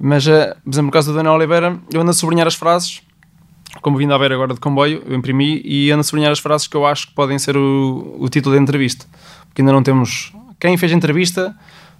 Mas, 0.00 0.26
eh, 0.28 0.54
por 0.64 0.70
exemplo, 0.70 0.86
no 0.86 0.92
caso 0.92 1.10
do 1.10 1.16
Daniel 1.16 1.34
Oliveira, 1.34 1.78
eu 1.92 2.00
ando 2.00 2.10
a 2.10 2.14
sublinhar 2.14 2.46
as 2.46 2.54
frases, 2.54 3.00
como 3.82 3.96
vindo 3.96 4.12
a 4.14 4.18
ver 4.18 4.32
agora 4.32 4.54
de 4.54 4.60
comboio, 4.60 5.02
eu 5.06 5.14
imprimi 5.16 5.60
e 5.64 5.90
ando 5.90 6.00
a 6.00 6.04
sublinhar 6.04 6.30
as 6.32 6.38
frases 6.38 6.66
que 6.68 6.76
eu 6.76 6.86
acho 6.86 7.08
que 7.08 7.14
podem 7.14 7.38
ser 7.38 7.56
o, 7.56 8.16
o 8.18 8.28
título 8.28 8.54
da 8.54 8.60
entrevista. 8.60 9.06
Porque 9.48 9.62
ainda 9.62 9.72
não 9.72 9.82
temos. 9.82 10.32
Quem 10.60 10.76
fez 10.76 10.92
a 10.92 10.94
entrevista, 10.94 11.56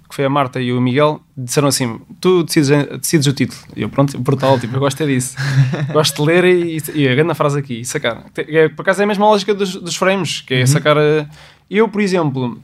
que 0.09 0.15
foi 0.15 0.25
a 0.25 0.29
Marta 0.29 0.59
e 0.59 0.73
o 0.73 0.81
Miguel, 0.81 1.21
disseram 1.37 1.67
assim: 1.67 1.99
Tu 2.19 2.43
decides, 2.43 2.69
decides 2.99 3.27
o 3.27 3.33
título. 3.33 3.61
E 3.75 3.83
eu, 3.83 3.89
pronto, 3.89 4.17
brutal, 4.19 4.59
tipo, 4.59 4.75
eu 4.75 4.79
gosto 4.79 5.01
é 5.03 5.05
disso. 5.05 5.35
gosto 5.93 6.21
de 6.23 6.27
ler 6.27 6.43
e, 6.45 6.81
e 6.95 7.07
a 7.07 7.13
grande 7.15 7.33
frase 7.35 7.59
aqui, 7.59 7.85
sacar. 7.85 8.25
É, 8.35 8.67
por 8.69 8.81
acaso 8.81 9.01
é 9.01 9.03
a 9.03 9.07
mesma 9.07 9.25
lógica 9.27 9.53
dos, 9.53 9.75
dos 9.75 9.95
frames, 9.95 10.41
que 10.41 10.55
é 10.55 10.65
sacar. 10.65 10.97
a- 10.97 11.27
Eu, 11.69 11.87
por 11.87 12.01
exemplo, 12.01 12.59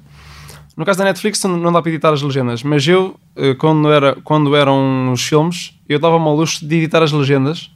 no 0.76 0.84
caso 0.84 0.98
da 1.00 1.06
Netflix 1.06 1.42
não 1.44 1.72
dá 1.72 1.82
para 1.82 1.92
editar 1.92 2.12
as 2.12 2.22
legendas, 2.22 2.64
mas 2.64 2.86
eu, 2.88 3.18
eh, 3.36 3.54
quando, 3.54 3.92
era, 3.94 4.16
quando 4.24 4.56
eram 4.56 5.12
os 5.14 5.22
filmes, 5.26 5.74
eu 5.88 6.00
dava-me 6.00 6.26
ao 6.26 6.36
luxo 6.36 6.68
de 6.68 6.76
editar 6.76 7.02
as 7.04 7.12
legendas. 7.12 7.70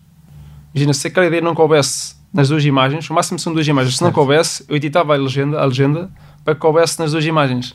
Imagina, 0.73 0.93
se 0.93 1.07
aquela 1.07 1.25
ideia 1.27 1.41
não 1.41 1.53
coubesse 1.55 2.15
nas 2.33 2.49
duas 2.49 2.65
imagens, 2.65 3.09
o 3.09 3.13
máximo 3.13 3.39
são 3.39 3.53
duas 3.53 3.67
imagens, 3.67 3.97
se 3.97 4.03
não 4.03 4.11
coubesse, 4.11 4.63
eu 4.67 4.75
editava 4.75 5.13
a 5.13 5.17
legenda, 5.17 5.59
a 5.61 5.65
legenda 5.65 6.09
para 6.43 6.53
que 6.55 6.59
coubesse 6.61 6.99
nas 6.99 7.11
duas 7.11 7.23
imagens. 7.25 7.73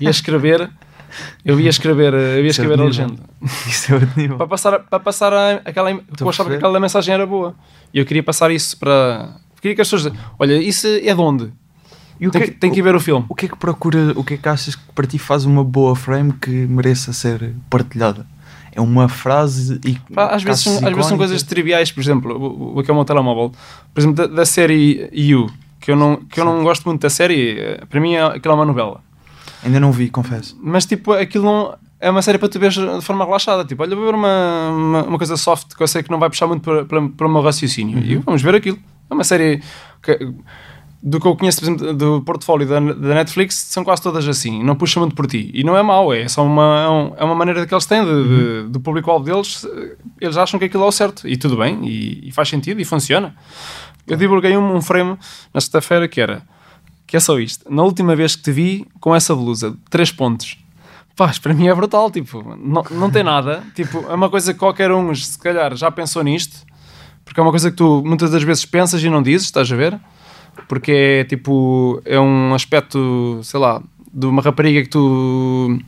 Ia 0.00 0.10
escrever, 0.10 0.70
eu 1.44 1.58
ia 1.60 1.70
escrever, 1.70 2.12
eh, 2.14 2.38
eu 2.38 2.42
ia 2.42 2.46
é 2.46 2.50
escrever 2.50 2.74
a 2.74 2.84
nível. 2.84 2.86
legenda. 3.06 3.22
Isso 3.66 3.92
é 3.92 3.94
outro 3.94 4.10
nível. 4.16 4.36
Para 4.36 4.46
passar, 4.46 4.78
para 4.80 5.00
passar 5.00 5.32
a, 5.32 5.52
aquela, 5.64 5.90
eu 5.90 6.02
Estou 6.12 6.26
a 6.26 6.30
achava 6.30 6.50
que 6.50 6.56
aquela 6.56 6.78
mensagem 6.80 7.14
era 7.14 7.26
boa. 7.26 7.54
E 7.92 7.98
eu 7.98 8.04
queria 8.06 8.22
passar 8.22 8.50
isso 8.50 8.76
para. 8.78 9.36
Queria 9.60 9.74
que 9.74 9.80
as 9.80 9.90
pessoas. 9.90 10.12
Olha, 10.38 10.54
isso 10.62 10.86
é 10.86 11.00
de 11.14 11.20
onde? 11.20 11.50
E 12.20 12.26
o 12.26 12.30
Tem 12.30 12.42
que, 12.42 12.48
que, 12.50 12.54
tem 12.58 12.70
que 12.72 12.78
ir 12.80 12.82
ver 12.82 12.94
o 12.94 13.00
filme. 13.00 13.24
o 13.28 13.34
que 13.34 13.46
é 13.46 13.48
que 13.48 13.56
procura, 13.56 14.12
o 14.16 14.24
que 14.24 14.34
é 14.34 14.36
que 14.36 14.48
achas 14.48 14.74
que 14.74 14.82
para 14.94 15.06
ti 15.06 15.18
faz 15.18 15.44
uma 15.44 15.62
boa 15.62 15.94
frame 15.94 16.32
que 16.32 16.50
mereça 16.50 17.12
ser 17.12 17.54
partilhada? 17.70 18.26
É 18.72 18.80
uma 18.80 19.08
frase 19.08 19.80
e. 19.84 19.98
Pá, 20.14 20.26
às, 20.26 20.42
vezes, 20.42 20.62
são- 20.62 20.76
às 20.86 20.92
vezes 20.92 21.06
são 21.06 21.16
coisas 21.16 21.42
triviais, 21.42 21.90
por 21.92 22.00
exemplo, 22.00 22.76
o, 22.76 22.82
que 22.82 22.90
é 22.90 22.92
o 22.92 22.96
meu 22.96 23.04
telemóvel. 23.04 23.52
Por 23.94 24.00
exemplo, 24.00 24.16
da, 24.16 24.26
da 24.26 24.44
série 24.44 25.08
You, 25.12 25.48
que 25.80 25.90
eu, 25.92 25.96
não, 25.96 26.16
que 26.16 26.38
eu 26.40 26.44
não 26.44 26.62
gosto 26.62 26.84
muito 26.84 27.00
da 27.02 27.10
série, 27.10 27.58
eh, 27.58 27.80
para 27.88 28.00
mim 28.00 28.14
é, 28.14 28.22
aquilo 28.22 28.52
é 28.52 28.56
uma 28.56 28.64
novela. 28.66 29.00
Ainda 29.68 29.80
não 29.80 29.92
vi, 29.92 30.08
confesso. 30.10 30.58
Mas 30.62 30.84
tipo, 30.86 31.12
aquilo 31.12 31.44
não, 31.44 31.76
é 32.00 32.10
uma 32.10 32.22
série 32.22 32.38
para 32.38 32.48
tu 32.48 32.58
ver 32.58 32.70
de 32.70 33.00
forma 33.02 33.24
relaxada. 33.24 33.64
Tipo, 33.64 33.82
olha, 33.82 33.94
vou 33.94 34.04
ver 34.06 34.14
uma, 34.14 34.70
uma, 34.70 35.02
uma 35.04 35.18
coisa 35.18 35.36
soft 35.36 35.74
que 35.74 35.82
eu 35.82 35.86
sei 35.88 36.02
que 36.02 36.10
não 36.10 36.18
vai 36.18 36.28
puxar 36.28 36.46
muito 36.46 36.62
para, 36.62 36.84
para, 36.84 37.08
para 37.08 37.26
o 37.26 37.30
meu 37.30 37.42
raciocínio. 37.42 37.98
E 37.98 38.16
vamos 38.16 38.42
ver 38.42 38.54
aquilo. 38.54 38.78
É 39.10 39.14
uma 39.14 39.24
série 39.24 39.62
que, 40.02 40.18
do 41.02 41.20
que 41.20 41.26
eu 41.26 41.36
conheço, 41.36 41.60
por 41.60 41.64
exemplo, 41.66 41.94
do 41.94 42.22
portfólio 42.22 42.66
da, 42.66 42.80
da 42.80 43.14
Netflix, 43.14 43.54
são 43.54 43.84
quase 43.84 44.02
todas 44.02 44.26
assim. 44.28 44.62
Não 44.64 44.74
puxa 44.74 44.98
muito 45.00 45.14
por 45.14 45.26
ti. 45.26 45.50
E 45.54 45.62
não 45.64 45.76
é 45.76 45.82
mau, 45.82 46.12
é 46.12 46.26
só 46.28 46.44
uma, 46.44 47.12
é 47.16 47.22
é 47.22 47.24
uma 47.24 47.34
maneira 47.34 47.66
que 47.66 47.72
eles 47.74 47.86
têm 47.86 48.04
de, 48.04 48.28
de- 48.64 48.68
do 48.70 48.80
público-alvo 48.80 49.24
deles. 49.24 49.66
Eles 50.20 50.36
acham 50.36 50.58
que 50.58 50.66
aquilo 50.66 50.82
é 50.84 50.86
o 50.86 50.92
certo. 50.92 51.26
E 51.28 51.36
tudo 51.36 51.56
bem, 51.56 51.80
e, 51.86 52.28
e 52.28 52.32
faz 52.32 52.48
sentido, 52.48 52.80
e 52.80 52.84
funciona. 52.84 53.34
Eu 54.06 54.16
divulguei 54.16 54.56
um, 54.56 54.76
um 54.76 54.80
frame 54.82 55.16
na 55.52 55.60
sexta-feira 55.60 56.08
que 56.08 56.20
era 56.20 56.42
que 57.08 57.16
é 57.16 57.20
só 57.20 57.40
isto. 57.40 57.64
Na 57.72 57.82
última 57.82 58.14
vez 58.14 58.36
que 58.36 58.42
te 58.42 58.52
vi 58.52 58.86
com 59.00 59.16
essa 59.16 59.34
blusa, 59.34 59.74
três 59.88 60.12
pontos. 60.12 60.58
Pá, 61.16 61.32
para 61.42 61.54
mim 61.54 61.66
é 61.66 61.74
brutal, 61.74 62.10
tipo, 62.10 62.54
não, 62.56 62.84
não 62.90 63.10
tem 63.10 63.24
nada. 63.24 63.64
Tipo, 63.74 64.04
é 64.08 64.14
uma 64.14 64.28
coisa 64.28 64.52
que 64.52 64.58
qualquer 64.60 64.92
um, 64.92 65.12
se 65.14 65.38
calhar, 65.38 65.74
já 65.74 65.90
pensou 65.90 66.22
nisto. 66.22 66.64
Porque 67.24 67.40
é 67.40 67.42
uma 67.42 67.50
coisa 67.50 67.70
que 67.70 67.76
tu 67.76 68.02
muitas 68.04 68.30
das 68.30 68.42
vezes 68.42 68.64
pensas 68.66 69.02
e 69.02 69.08
não 69.08 69.22
dizes, 69.22 69.46
estás 69.46 69.72
a 69.72 69.74
ver? 69.74 69.98
Porque 70.68 70.92
é 70.92 71.24
tipo, 71.24 72.00
é 72.04 72.20
um 72.20 72.54
aspecto, 72.54 73.40
sei 73.42 73.58
lá, 73.58 73.82
de 74.12 74.26
uma 74.26 74.42
rapariga 74.42 74.82
que 74.82 74.88
tu. 74.90 75.78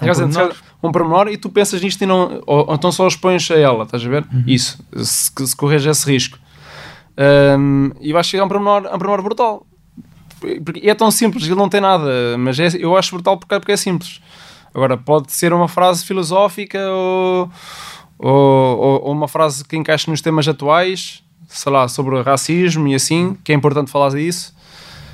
Um 0.00 0.06
pormenor. 0.06 0.54
um 0.82 0.92
pormenor 0.92 1.28
e 1.28 1.36
tu 1.36 1.50
pensas 1.50 1.80
nisto 1.82 2.02
e 2.02 2.06
não. 2.06 2.42
Ou, 2.46 2.68
ou 2.68 2.74
então 2.74 2.90
só 2.90 3.06
expões 3.06 3.48
a 3.50 3.54
ela, 3.54 3.84
estás 3.84 4.04
a 4.04 4.08
ver? 4.08 4.26
Isso, 4.46 4.82
se, 4.96 5.30
se 5.46 5.54
corres 5.54 5.84
esse 5.84 6.10
risco. 6.10 6.38
Um, 7.58 7.92
e 8.00 8.10
eu 8.10 8.18
acho 8.18 8.30
que 8.30 8.38
é 8.38 8.44
um 8.44 8.48
pormenor, 8.48 8.86
é 8.86 8.94
um 8.94 8.98
pormenor 8.98 9.22
brutal. 9.22 9.66
Porque 10.64 10.88
é 10.88 10.94
tão 10.94 11.10
simples, 11.10 11.44
ele 11.44 11.54
não 11.54 11.68
tem 11.68 11.80
nada, 11.80 12.36
mas 12.38 12.58
é- 12.58 12.76
eu 12.78 12.96
acho 12.96 13.14
brutal 13.14 13.36
porque, 13.36 13.58
porque 13.58 13.72
é 13.72 13.76
simples. 13.76 14.20
Agora, 14.74 14.96
pode 14.96 15.32
ser 15.32 15.52
uma 15.52 15.68
frase 15.68 16.04
filosófica 16.04 16.78
ou, 16.90 17.50
ou, 18.18 18.78
ou- 19.04 19.12
uma 19.12 19.28
frase 19.28 19.64
que 19.64 19.76
encaixe 19.76 20.10
nos 20.10 20.20
temas 20.20 20.46
atuais, 20.48 21.22
sei 21.48 21.70
lá, 21.72 21.86
sobre 21.88 22.20
racismo 22.22 22.88
e 22.88 22.94
assim, 22.94 23.36
que 23.44 23.52
é 23.52 23.54
importante 23.54 23.90
falar 23.90 24.10
disso 24.10 24.52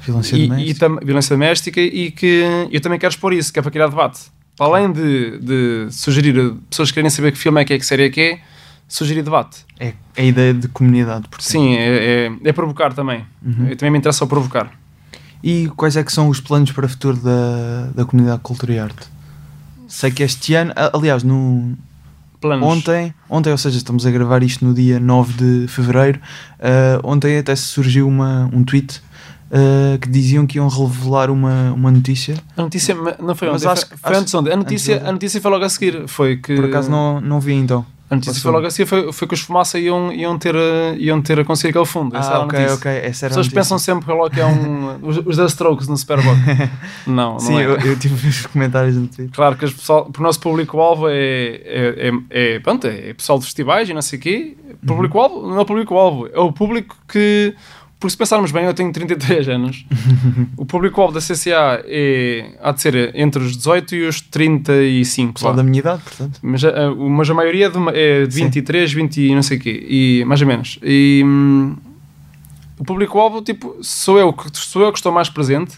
Violência 0.03 0.37
e, 0.37 0.45
e 0.45 0.49
doméstica. 0.49 0.81
tam- 0.89 0.99
violência 1.05 1.37
doméstica 1.37 1.81
e 1.81 2.11
que 2.11 2.43
eu 2.71 2.81
também 2.81 2.99
quero 2.99 3.11
expor 3.13 3.33
isso, 3.35 3.53
que 3.53 3.59
é 3.59 3.63
para 3.63 3.71
criar 3.71 3.89
debate. 3.89 4.21
Para 4.57 4.67
além 4.67 4.93
de, 4.93 5.39
de 5.39 5.87
sugerir 5.91 6.39
a 6.39 6.55
pessoas 6.71 6.91
que 6.91 6.95
querem 6.95 7.11
saber 7.11 7.33
que 7.33 7.39
filme 7.39 7.61
é 7.61 7.65
que 7.65 7.75
é, 7.75 7.79
que 7.79 7.85
série 7.85 8.05
é 8.05 8.11
que 8.11 8.21
é, 8.21 8.41
sugerir 8.89 9.23
debate. 9.23 9.59
É 9.79 9.93
a 10.17 10.23
ideia 10.23 10.53
de 10.55 10.69
comunidade, 10.69 11.29
portanto. 11.29 11.43
Sim, 11.43 11.75
é, 11.77 12.27
é, 12.45 12.49
é 12.49 12.53
provocar 12.53 12.93
também. 12.95 13.25
Eu 13.69 13.77
também 13.77 13.91
me 13.93 13.99
interessa 13.99 14.25
ao 14.25 14.29
provocar. 14.29 14.71
E 15.43 15.69
quais 15.77 15.97
é 15.97 16.05
que 16.05 16.13
são 16.13 16.29
os 16.29 16.41
planos 16.41 16.71
para 16.73 16.87
o 16.87 16.89
futuro 16.89 17.17
da, 17.17 17.89
da 17.95 18.05
comunidade 18.05 18.41
cultura 18.43 18.73
e 18.75 18.79
arte? 18.79 19.07
Sei 19.89 20.11
que 20.11 20.23
este 20.23 20.55
ano, 20.55 20.73
aliás, 20.93 21.23
no, 21.23 21.75
Planos. 22.41 22.67
ontem, 22.67 23.13
ontem, 23.29 23.51
ou 23.51 23.59
seja, 23.59 23.77
estamos 23.79 24.05
a 24.07 24.11
gravar 24.11 24.43
isto 24.43 24.65
no 24.65 24.73
dia 24.75 25.01
9 25.01 25.33
de 25.63 25.69
fevereiro, 25.69 26.21
ah, 26.61 27.01
ontem 27.03 27.39
até 27.39 27.57
surgiu 27.57 28.07
uma, 28.07 28.49
um 28.53 28.63
tweet 28.63 29.01
ah, 29.51 29.99
que 30.01 30.09
diziam 30.09 30.47
que 30.47 30.59
iam 30.59 30.69
revelar 30.69 31.31
uma, 31.31 31.73
uma 31.73 31.91
notícia. 31.91 32.37
A 32.57 32.63
notícia 32.63 32.95
não 33.19 33.35
foi 33.35 33.51
Mas 33.51 33.63
ontem, 33.63 33.73
acho 33.73 33.87
foi, 33.87 33.97
que- 33.97 34.03
foi 34.03 34.11
acho- 34.13 34.21
antes 34.21 34.35
ontem. 34.35 34.53
A 34.53 34.57
notícia, 34.57 34.95
antes 34.95 35.03
de 35.05 35.09
a 35.09 35.13
notícia 35.13 35.41
foi 35.41 35.51
logo 35.51 35.65
a 35.65 35.69
seguir. 35.69 36.07
Foi 36.07 36.37
que, 36.37 36.55
Por 36.55 36.67
acaso 36.67 36.91
não, 36.91 37.21
não 37.21 37.41
vi 37.41 37.55
então. 37.55 37.85
A 38.11 38.17
notícia 38.17 38.43
foi 38.43 38.51
logo 38.51 38.67
a 38.67 38.71
seguir. 38.71 38.89
Foi, 38.89 39.13
foi 39.13 39.29
que 39.29 39.35
os 39.35 39.41
fumaça 39.41 39.79
iam, 39.79 40.13
iam, 40.13 40.37
ter, 40.37 40.57
a- 40.57 40.97
iam 40.99 41.23
ter 41.23 41.39
a 41.39 41.45
conseguir 41.45 41.69
aquele 41.71 41.87
fundo. 41.87 42.17
Essa 42.17 42.33
Ah, 42.35 42.41
ok, 42.41 42.59
ok. 42.73 42.91
Essa 42.91 43.27
As 43.27 43.31
pessoas 43.31 43.49
pensam 43.49 43.79
sempre 43.79 44.05
que 44.07 44.13
logo 44.13 44.31
é 44.37 44.45
um. 44.45 44.99
os, 45.07 45.19
os 45.25 45.37
da 45.37 45.47
Strokes 45.47 45.87
no 45.87 45.97
Super 45.97 46.21
Bowl. 46.21 46.35
Não, 47.07 47.33
não 47.35 47.39
Sim, 47.41 47.59
é. 47.61 47.65
eu, 47.65 47.77
eu 47.77 47.97
tive 47.99 48.15
os 48.29 48.47
comentários 48.47 48.97
no 48.97 49.07
Twitter. 49.07 49.31
Claro 49.35 49.55
que 49.57 49.65
pessoal, 49.71 50.11
o 50.19 50.23
nosso 50.23 50.41
público-alvo 50.41 51.09
é, 51.09 51.15
é, 51.15 52.13
é, 52.31 52.55
é, 52.55 52.59
pronto, 52.59 52.87
é 52.89 53.15
pessoal 53.15 53.39
de 53.39 53.45
festivais 53.45 53.89
e 53.89 53.95
não 53.95 54.03
sei 54.03 54.19
o 54.19 54.23
quê. 54.23 54.57
Público-alvo 54.85 55.47
não 55.49 55.59
é 55.59 55.61
o 55.61 55.65
público-alvo, 55.65 56.29
é 56.33 56.39
o 56.41 56.53
público 56.53 56.97
que. 57.07 57.55
Porque 58.01 58.11
se 58.13 58.17
pensarmos 58.17 58.51
bem, 58.51 58.65
eu 58.65 58.73
tenho 58.73 58.91
33 58.91 59.47
anos. 59.51 59.85
o 60.57 60.65
público-alvo 60.65 61.13
da 61.13 61.21
CCA 61.21 61.85
é, 61.87 62.53
há 62.63 62.73
de 62.73 62.81
ser 62.81 63.15
entre 63.15 63.43
os 63.43 63.55
18 63.57 63.95
e 63.95 64.09
os 64.09 64.23
35. 64.23 65.35
Pessoal 65.35 65.53
vá. 65.53 65.59
da 65.59 65.63
minha 65.63 65.79
idade, 65.81 66.03
portanto. 66.03 66.39
Mas, 66.43 66.65
a, 66.65 66.69
a- 66.87 66.95
mas 66.95 67.29
a 67.29 67.35
maioria 67.35 67.67
é 67.67 67.69
de, 67.69 67.79
é 67.95 68.27
de 68.27 68.35
Sim. 68.35 68.45
23, 68.45 68.93
20 68.93 69.21
e 69.21 69.35
não 69.35 69.43
sei 69.43 69.59
o 69.59 69.61
quê, 69.61 69.87
e 69.89 70.25
mais 70.27 70.41
ou 70.41 70.47
menos. 70.49 70.79
E 70.83 71.23
hum, 71.27 71.77
o 72.79 72.85
público-alvo, 72.85 73.43
tipo, 73.43 73.77
sou 73.83 74.19
eu, 74.19 74.33
que- 74.33 74.49
sou 74.55 74.81
eu 74.83 74.91
que 74.93 74.99
estou 74.99 75.13
mais 75.13 75.29
presente. 75.29 75.77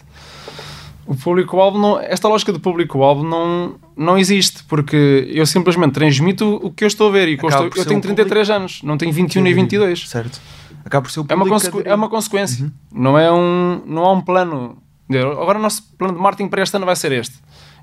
O 1.05 1.15
público-alvo, 1.15 1.77
não, 1.77 1.99
esta 1.99 2.29
lógica 2.29 2.53
do 2.53 2.59
público-alvo 2.61 3.25
não, 3.25 3.75
não 3.97 4.17
existe, 4.17 4.63
porque 4.63 5.27
eu 5.29 5.45
simplesmente 5.45 5.91
transmito 5.91 6.57
o 6.63 6.71
que 6.71 6.85
eu 6.85 6.87
estou 6.87 7.09
a 7.09 7.11
ver. 7.11 7.27
E 7.27 7.31
eu, 7.37 7.49
estou- 7.49 7.65
eu 7.75 7.85
tenho 7.85 7.99
o 7.99 8.01
33 8.01 8.49
anos, 8.49 8.79
não 8.81 8.97
tenho 8.97 9.11
21 9.11 9.41
nem 9.43 9.53
22. 9.53 10.07
Certo. 10.07 10.39
Acaba 10.85 11.03
por 11.03 11.11
ser 11.11 11.19
o 11.21 11.25
É 11.29 11.33
uma, 11.35 11.45
público 11.45 11.53
consequ- 11.71 11.81
é 11.89 11.95
uma 11.95 12.09
consequência. 12.09 12.71
Não, 12.91 13.17
é 13.17 13.31
um, 13.31 13.81
não 13.85 14.03
há 14.05 14.11
um 14.13 14.21
plano. 14.21 14.77
Agora 15.09 15.59
o 15.59 15.61
nosso 15.61 15.83
plano 15.97 16.15
de 16.15 16.19
marketing 16.21 16.49
para 16.49 16.61
este 16.63 16.75
ano 16.75 16.85
vai 16.85 16.95
ser 16.95 17.11
este. 17.11 17.35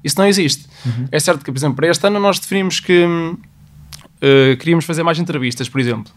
Isso 0.03 0.19
não 0.19 0.27
existe. 0.27 0.67
É 1.13 1.19
certo 1.21 1.45
que, 1.45 1.51
por 1.53 1.59
exemplo, 1.59 1.77
para 1.77 1.89
este 1.89 2.07
ano 2.07 2.19
nós 2.19 2.39
definimos 2.39 2.81
que 2.81 3.07
eh, 4.21 4.57
queríamos 4.57 4.85
fazer 4.85 5.03
mais 5.03 5.19
entrevistas, 5.19 5.69
por 5.69 5.81
exemplo. 5.81 6.13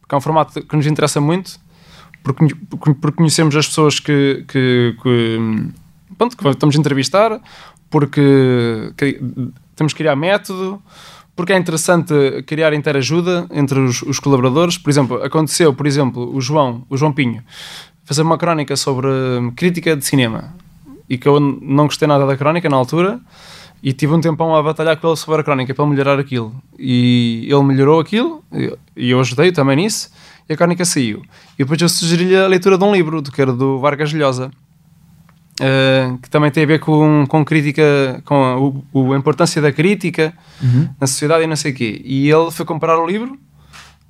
Porque 0.00 0.14
é 0.14 0.18
um 0.18 0.20
formato 0.20 0.62
que 0.62 0.76
nos 0.76 0.86
interessa 0.86 1.20
muito, 1.20 1.58
porque, 2.22 2.54
porque 3.00 3.12
conhecemos 3.16 3.54
as 3.56 3.66
pessoas 3.66 3.98
que, 4.00 4.44
que, 4.48 4.96
que, 5.02 5.38
pronto, 6.16 6.36
que 6.36 6.48
estamos 6.48 6.76
a 6.76 6.78
entrevistar, 6.78 7.40
porque 7.90 8.92
que- 8.96 9.20
temos 9.74 9.92
que 9.92 9.98
criar 9.98 10.16
método, 10.16 10.80
porque 11.36 11.52
é 11.52 11.56
interessante 11.58 12.14
criar 12.46 12.72
interajuda 12.72 13.46
entre 13.52 13.78
os, 13.78 14.00
os 14.02 14.18
colaboradores. 14.18 14.78
Por 14.78 14.88
exemplo, 14.88 15.22
aconteceu, 15.22 15.74
por 15.74 15.86
exemplo, 15.86 16.34
o 16.34 16.40
João, 16.40 16.84
o 16.88 16.96
João 16.96 17.12
Pinho, 17.12 17.44
fazer 18.04 18.22
uma 18.22 18.38
crónica 18.38 18.74
sobre 18.74 19.06
hum, 19.06 19.52
crítica 19.54 19.94
de 19.94 20.04
cinema. 20.04 20.54
E 21.08 21.18
que 21.18 21.28
eu 21.28 21.38
não 21.38 21.84
gostei 21.84 22.08
nada 22.08 22.26
da 22.26 22.36
crónica 22.36 22.68
na 22.70 22.76
altura. 22.76 23.20
E 23.82 23.92
tive 23.92 24.14
um 24.14 24.20
tempão 24.20 24.56
a 24.56 24.62
batalhar 24.62 24.96
com 24.96 25.08
ele 25.08 25.16
sobre 25.16 25.42
a 25.42 25.44
crónica 25.44 25.74
para 25.74 25.86
melhorar 25.86 26.18
aquilo. 26.18 26.52
E 26.78 27.46
ele 27.48 27.62
melhorou 27.62 28.00
aquilo 28.00 28.42
e 28.96 29.10
eu 29.10 29.20
ajudei 29.20 29.52
também 29.52 29.76
nisso 29.76 30.10
e 30.48 30.52
a 30.54 30.56
crónica 30.56 30.84
saiu. 30.84 31.22
E 31.54 31.58
depois 31.58 31.80
eu 31.80 31.88
sugeri-lhe 31.88 32.36
a 32.36 32.46
leitura 32.46 32.78
de 32.78 32.84
um 32.84 32.92
livro 32.92 33.20
do 33.20 33.30
que 33.30 33.40
era 33.40 33.52
do 33.52 33.78
Vargas 33.78 34.12
Llosa 34.12 34.50
eh, 35.60 36.12
que 36.22 36.28
também 36.30 36.50
tem 36.50 36.64
a 36.64 36.66
ver 36.66 36.80
com, 36.80 37.24
com 37.28 37.44
crítica 37.44 38.20
com 38.24 38.34
a, 38.44 38.58
o- 38.58 38.84
o- 38.92 39.12
a 39.12 39.16
importância 39.16 39.60
da 39.62 39.72
crítica 39.72 40.32
Uhum. 40.62 40.88
na 41.00 41.06
sociedade 41.06 41.44
e 41.44 41.46
não 41.46 41.56
sei 41.56 41.72
o 41.72 41.74
quê. 41.74 42.00
E 42.04 42.30
ele 42.30 42.50
foi 42.50 42.64
comprar 42.66 42.98
o 42.98 43.06
livro 43.06 43.38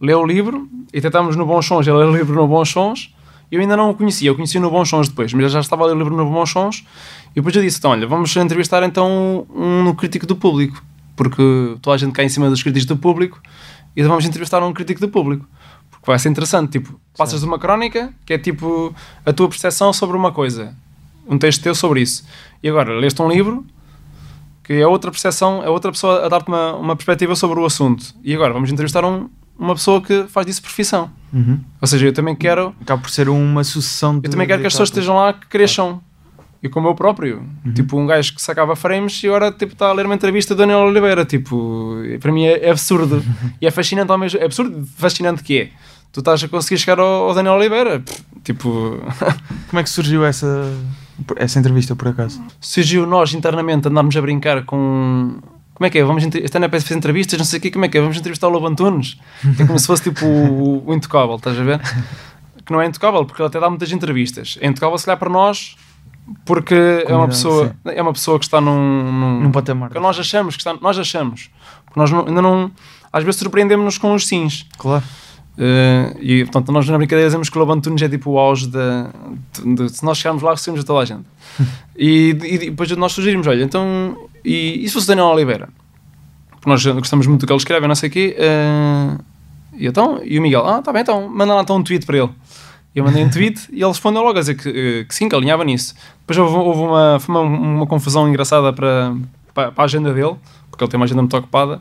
leu 0.00 0.20
o 0.20 0.26
livro 0.26 0.68
e 0.92 1.00
tentámos 1.00 1.36
no 1.36 1.46
Bons 1.46 1.64
Sons 1.66 1.86
ele 1.86 1.96
leu 1.96 2.08
o 2.10 2.16
livro 2.16 2.34
no 2.34 2.46
Bons 2.46 2.68
Sons 2.68 3.14
eu 3.50 3.60
ainda 3.60 3.76
não 3.76 3.90
o 3.90 3.94
conhecia, 3.94 4.28
eu 4.28 4.34
conheci 4.34 4.58
no 4.58 4.68
Bons 4.70 4.88
Sons 4.88 5.08
depois, 5.08 5.32
mas 5.32 5.40
ele 5.44 5.48
já 5.52 5.60
estava 5.60 5.84
a 5.84 5.86
ler 5.86 5.94
o 5.94 5.98
livro 5.98 6.14
no 6.16 6.28
Bons 6.28 6.50
Sons 6.50 6.84
e 7.30 7.36
depois 7.36 7.54
eu 7.56 7.62
disse, 7.62 7.78
então 7.78 7.92
olha, 7.92 8.06
vamos 8.06 8.34
entrevistar 8.36 8.82
então 8.82 9.46
um 9.54 9.94
crítico 9.94 10.26
do 10.26 10.36
público 10.36 10.82
porque 11.14 11.76
toda 11.80 11.94
a 11.94 11.98
gente 11.98 12.12
cai 12.12 12.26
em 12.26 12.28
cima 12.28 12.50
dos 12.50 12.62
críticos 12.62 12.84
do 12.86 12.96
público 12.96 13.40
e 13.96 14.00
então 14.00 14.10
vamos 14.10 14.26
entrevistar 14.26 14.62
um 14.62 14.72
crítico 14.72 15.00
do 15.00 15.08
público 15.08 15.46
porque 15.90 16.04
vai 16.06 16.18
ser 16.18 16.28
interessante, 16.28 16.72
tipo, 16.72 17.00
passas 17.16 17.40
de 17.40 17.46
uma 17.46 17.58
crónica 17.58 18.12
que 18.26 18.34
é 18.34 18.38
tipo 18.38 18.94
a 19.24 19.32
tua 19.32 19.48
percepção 19.48 19.92
sobre 19.94 20.16
uma 20.16 20.30
coisa 20.32 20.74
um 21.28 21.38
texto 21.38 21.62
teu 21.62 21.74
sobre 21.74 22.00
isso 22.02 22.24
e 22.62 22.68
agora 22.68 22.92
leste 22.98 23.20
um 23.22 23.28
livro 23.28 23.64
que 24.64 24.72
é 24.74 24.86
outra 24.86 25.10
percepção, 25.10 25.62
é 25.62 25.68
outra 25.70 25.92
pessoa 25.92 26.24
a 26.26 26.28
dar-te 26.28 26.48
uma, 26.48 26.74
uma 26.76 26.96
perspectiva 26.96 27.34
sobre 27.36 27.60
o 27.60 27.64
assunto 27.64 28.04
e 28.24 28.34
agora 28.34 28.52
vamos 28.52 28.70
entrevistar 28.70 29.04
um- 29.04 29.28
uma 29.58 29.74
pessoa 29.74 30.00
que 30.02 30.24
faz 30.28 30.46
disso 30.46 30.60
profissão 30.62 31.10
Uhum. 31.32 31.60
ou 31.80 31.86
seja, 31.88 32.06
eu 32.06 32.12
também 32.12 32.34
quero 32.34 32.74
Acaba 32.80 33.00
por 33.02 33.10
ser 33.10 33.28
uma 33.28 33.62
sucessão 33.64 34.18
de. 34.18 34.26
eu 34.26 34.30
também 34.30 34.46
quero 34.46 34.60
que 34.60 34.66
as 34.66 34.72
pessoas 34.72 34.88
estejam 34.88 35.16
lá 35.16 35.32
que 35.32 35.46
cresçam. 35.48 36.00
E 36.62 36.68
como 36.68 36.88
eu 36.88 36.94
próprio. 36.94 37.44
Uhum. 37.64 37.74
Tipo, 37.74 37.98
um 37.98 38.06
gajo 38.06 38.34
que 38.34 38.40
sacava 38.42 38.74
frames 38.74 39.22
e 39.22 39.26
agora 39.26 39.52
tipo, 39.52 39.74
está 39.74 39.88
a 39.88 39.92
ler 39.92 40.06
uma 40.06 40.14
entrevista 40.14 40.54
do 40.54 40.58
Daniel 40.58 40.80
Oliveira. 40.80 41.24
Tipo, 41.24 41.96
para 42.20 42.32
mim 42.32 42.44
é, 42.46 42.66
é 42.66 42.70
absurdo. 42.70 43.22
e 43.60 43.66
é 43.66 43.70
fascinante 43.70 44.10
ao 44.10 44.16
mesmo 44.18 44.40
É 44.40 44.44
absurdo 44.46 44.84
fascinante 44.96 45.42
que 45.42 45.58
é. 45.60 45.70
Tu 46.12 46.20
estás 46.20 46.42
a 46.42 46.48
conseguir 46.48 46.78
chegar 46.80 46.98
ao, 46.98 47.28
ao 47.28 47.34
Daniel 47.34 47.54
Oliveira. 47.54 48.02
Tipo, 48.42 48.98
Como 49.68 49.78
é 49.78 49.82
que 49.82 49.90
surgiu 49.90 50.24
essa, 50.24 50.72
essa 51.36 51.58
entrevista, 51.58 51.94
por 51.96 52.08
acaso? 52.08 52.42
surgiu 52.60 53.06
nós 53.06 53.32
internamente 53.34 53.88
andarmos 53.88 54.16
a 54.16 54.20
brincar 54.20 54.64
com. 54.64 55.38
Como 55.74 55.86
é 55.86 55.90
que 55.90 55.98
é? 55.98 56.04
Vamos 56.04 56.24
entre- 56.24 56.42
este 56.42 56.56
ano 56.56 56.64
é 56.64 56.68
para 56.68 56.80
fazer 56.80 56.94
entrevistas, 56.96 57.38
não 57.38 57.44
sei 57.44 57.58
o 57.58 57.62
quê, 57.62 57.70
como 57.70 57.84
é 57.84 57.88
que 57.88 57.98
é? 57.98 58.00
Vamos 58.00 58.16
entrevistar 58.16 58.46
o 58.48 58.50
Lobo 58.50 58.66
Antunes. 58.66 59.18
É 59.58 59.64
como 59.66 59.78
se 59.78 59.86
fosse 59.86 60.04
tipo 60.04 60.24
o, 60.24 60.88
o 60.88 60.94
intocável, 60.94 61.36
estás 61.36 61.58
a 61.58 61.62
ver? 61.62 61.80
Que 62.64 62.72
não 62.72 62.80
é 62.80 62.86
intocável, 62.86 63.24
porque 63.26 63.40
ele 63.42 63.46
até 63.48 63.60
dá 63.60 63.68
muitas 63.68 63.92
entrevistas. 63.92 64.56
É 64.60 64.66
intocável, 64.66 64.96
se 64.96 65.04
calhar, 65.04 65.18
para 65.18 65.28
nós, 65.28 65.76
porque 66.46 66.74
é 67.06 67.14
uma 67.14 67.28
pessoa, 67.28 67.76
é 67.84 68.00
uma 68.02 68.12
pessoa 68.12 68.38
que 68.38 68.44
está 68.46 68.60
num. 68.60 69.12
num, 69.12 69.40
Num 69.42 69.52
patamar. 69.52 69.90
que 69.90 69.98
nós 70.00 70.18
achamos 70.18 70.56
que 70.56 70.60
está. 70.62 70.74
Nós 70.80 70.98
achamos. 70.98 71.50
Porque 71.84 72.00
nós 72.00 72.10
não- 72.10 72.26
ainda 72.26 72.40
não. 72.42 72.70
Às 73.12 73.22
vezes 73.22 73.38
surpreendemos-nos 73.38 73.98
com 73.98 74.14
os 74.14 74.26
sims. 74.26 74.66
Claro. 74.78 75.04
Eh, 75.58 76.16
e 76.20 76.44
portanto, 76.44 76.70
nós 76.70 76.86
na 76.88 76.98
brincadeira 76.98 77.28
dizemos 77.28 77.48
que 77.48 77.56
o 77.56 77.60
Lobo 77.60 77.72
Antunes 77.72 78.02
é 78.02 78.08
tipo 78.08 78.30
o 78.32 78.38
auge 78.38 78.68
da. 78.68 79.10
de- 79.52 79.74
de- 79.74 79.88
se 79.88 80.04
nós 80.04 80.18
chegarmos 80.18 80.42
lá, 80.42 80.50
recebemos 80.52 80.84
a 80.84 80.86
toda 80.86 81.00
a 81.00 81.04
gente. 81.04 81.24
e, 81.96 82.30
e 82.42 82.58
depois 82.70 82.90
nós 82.96 83.12
sugerimos: 83.12 83.46
olha, 83.46 83.62
então. 83.62 84.16
E, 84.44 84.84
e 84.84 84.88
se 84.88 84.94
fosse 84.94 85.06
Daniel 85.08 85.26
Oliveira? 85.28 85.68
Porque 86.50 86.68
nós 86.68 86.84
gostamos 86.84 87.26
muito 87.26 87.40
do 87.40 87.46
que 87.46 87.52
ele 87.52 87.58
escreve, 87.58 87.86
não 87.86 87.94
sei 87.94 88.08
o 88.08 88.12
quê. 88.12 88.36
eh, 88.38 89.16
e 89.78 89.86
então, 89.86 90.20
e 90.24 90.38
o 90.38 90.42
Miguel, 90.42 90.66
ah, 90.66 90.80
tá 90.82 90.92
bem, 90.92 91.02
então, 91.02 91.28
manda 91.28 91.52
lá 91.54 91.62
então 91.62 91.76
um 91.76 91.82
tweet 91.82 92.04
para 92.06 92.16
ele. 92.18 92.30
Eu 92.94 93.04
mandei 93.04 93.22
um 93.24 93.28
tweet 93.30 93.68
e 93.70 93.76
ele 93.76 93.86
respondeu 93.88 94.22
logo 94.22 94.38
a 94.38 94.40
dizer 94.40 94.54
que, 94.54 94.68
eh, 94.68 95.04
que 95.04 95.14
sim, 95.14 95.28
que 95.28 95.34
alinhava 95.34 95.64
nisso. 95.64 95.94
Depois 96.20 96.38
houve, 96.38 96.56
houve 96.56 96.80
uma, 96.80 97.18
uma, 97.28 97.40
uma 97.40 97.86
confusão 97.86 98.26
engraçada 98.28 98.72
para, 98.72 99.14
para, 99.52 99.70
para 99.72 99.84
a 99.84 99.86
agenda 99.86 100.14
dele, 100.14 100.34
porque 100.70 100.82
ele 100.82 100.90
tem 100.90 100.98
uma 100.98 101.04
agenda 101.04 101.20
muito 101.20 101.36
ocupada. 101.36 101.80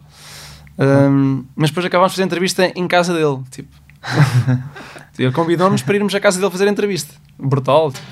Um, 0.78 1.46
mas 1.56 1.70
depois 1.70 1.86
acabámos 1.86 2.12
de 2.12 2.18
fazer 2.18 2.26
entrevista 2.26 2.72
em 2.76 2.88
casa 2.88 3.14
dele. 3.14 3.40
Tipo. 3.52 3.70
ele 5.18 5.32
convidou-nos 5.32 5.82
para 5.82 5.96
irmos 5.96 6.14
à 6.14 6.20
casa 6.20 6.40
dele 6.40 6.52
fazer 6.52 6.68
entrevista. 6.68 7.14
Brutal. 7.40 7.92
tipo. 7.92 8.06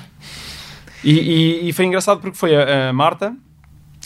E, 1.02 1.12
e- 1.12 1.68
e 1.68 1.72
foi 1.72 1.84
engraçado 1.84 2.20
porque 2.20 2.36
foi 2.36 2.56
a, 2.56 2.88
a 2.88 2.92
Marta, 2.92 3.34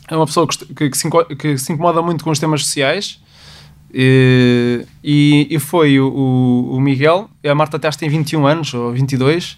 é 0.08 0.16
uma 0.16 0.26
pessoa 0.26 0.46
que, 0.48 0.64
que- 0.74 0.90
que 0.90 0.98
se 0.98 1.08
que 1.38 1.58
se 1.58 1.72
incomoda 1.72 2.02
muito 2.02 2.24
com 2.24 2.30
os 2.30 2.38
temas 2.40 2.62
sociais 2.64 3.20
E, 3.94 4.84
e, 5.02 5.46
e 5.48 5.58
foi 5.60 6.00
o, 6.00 6.08
o, 6.08 6.76
o 6.76 6.80
Miguel, 6.80 7.30
a 7.46 7.54
Marta 7.54 7.76
até 7.76 7.86
acho 7.88 7.96
que 7.96 8.04
tem 8.04 8.10
21 8.10 8.46
anos, 8.46 8.74
ou 8.74 8.92
22, 8.92 9.56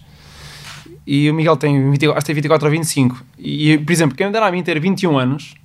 e 1.05 1.29
o 1.29 1.33
Miguel 1.33 1.57
tem, 1.57 1.89
20, 1.91 2.05
acho 2.09 2.15
que 2.19 2.25
tem 2.25 2.35
24 2.35 2.65
ou 2.67 2.71
25. 2.71 3.25
E, 3.39 3.77
por 3.79 3.91
exemplo, 3.91 4.15
quem 4.15 4.27
me 4.27 4.31
dera 4.33 4.45
a 4.47 4.51
mim 4.51 4.61
ter 4.63 4.79
21 4.79 5.17
anos 5.17 5.55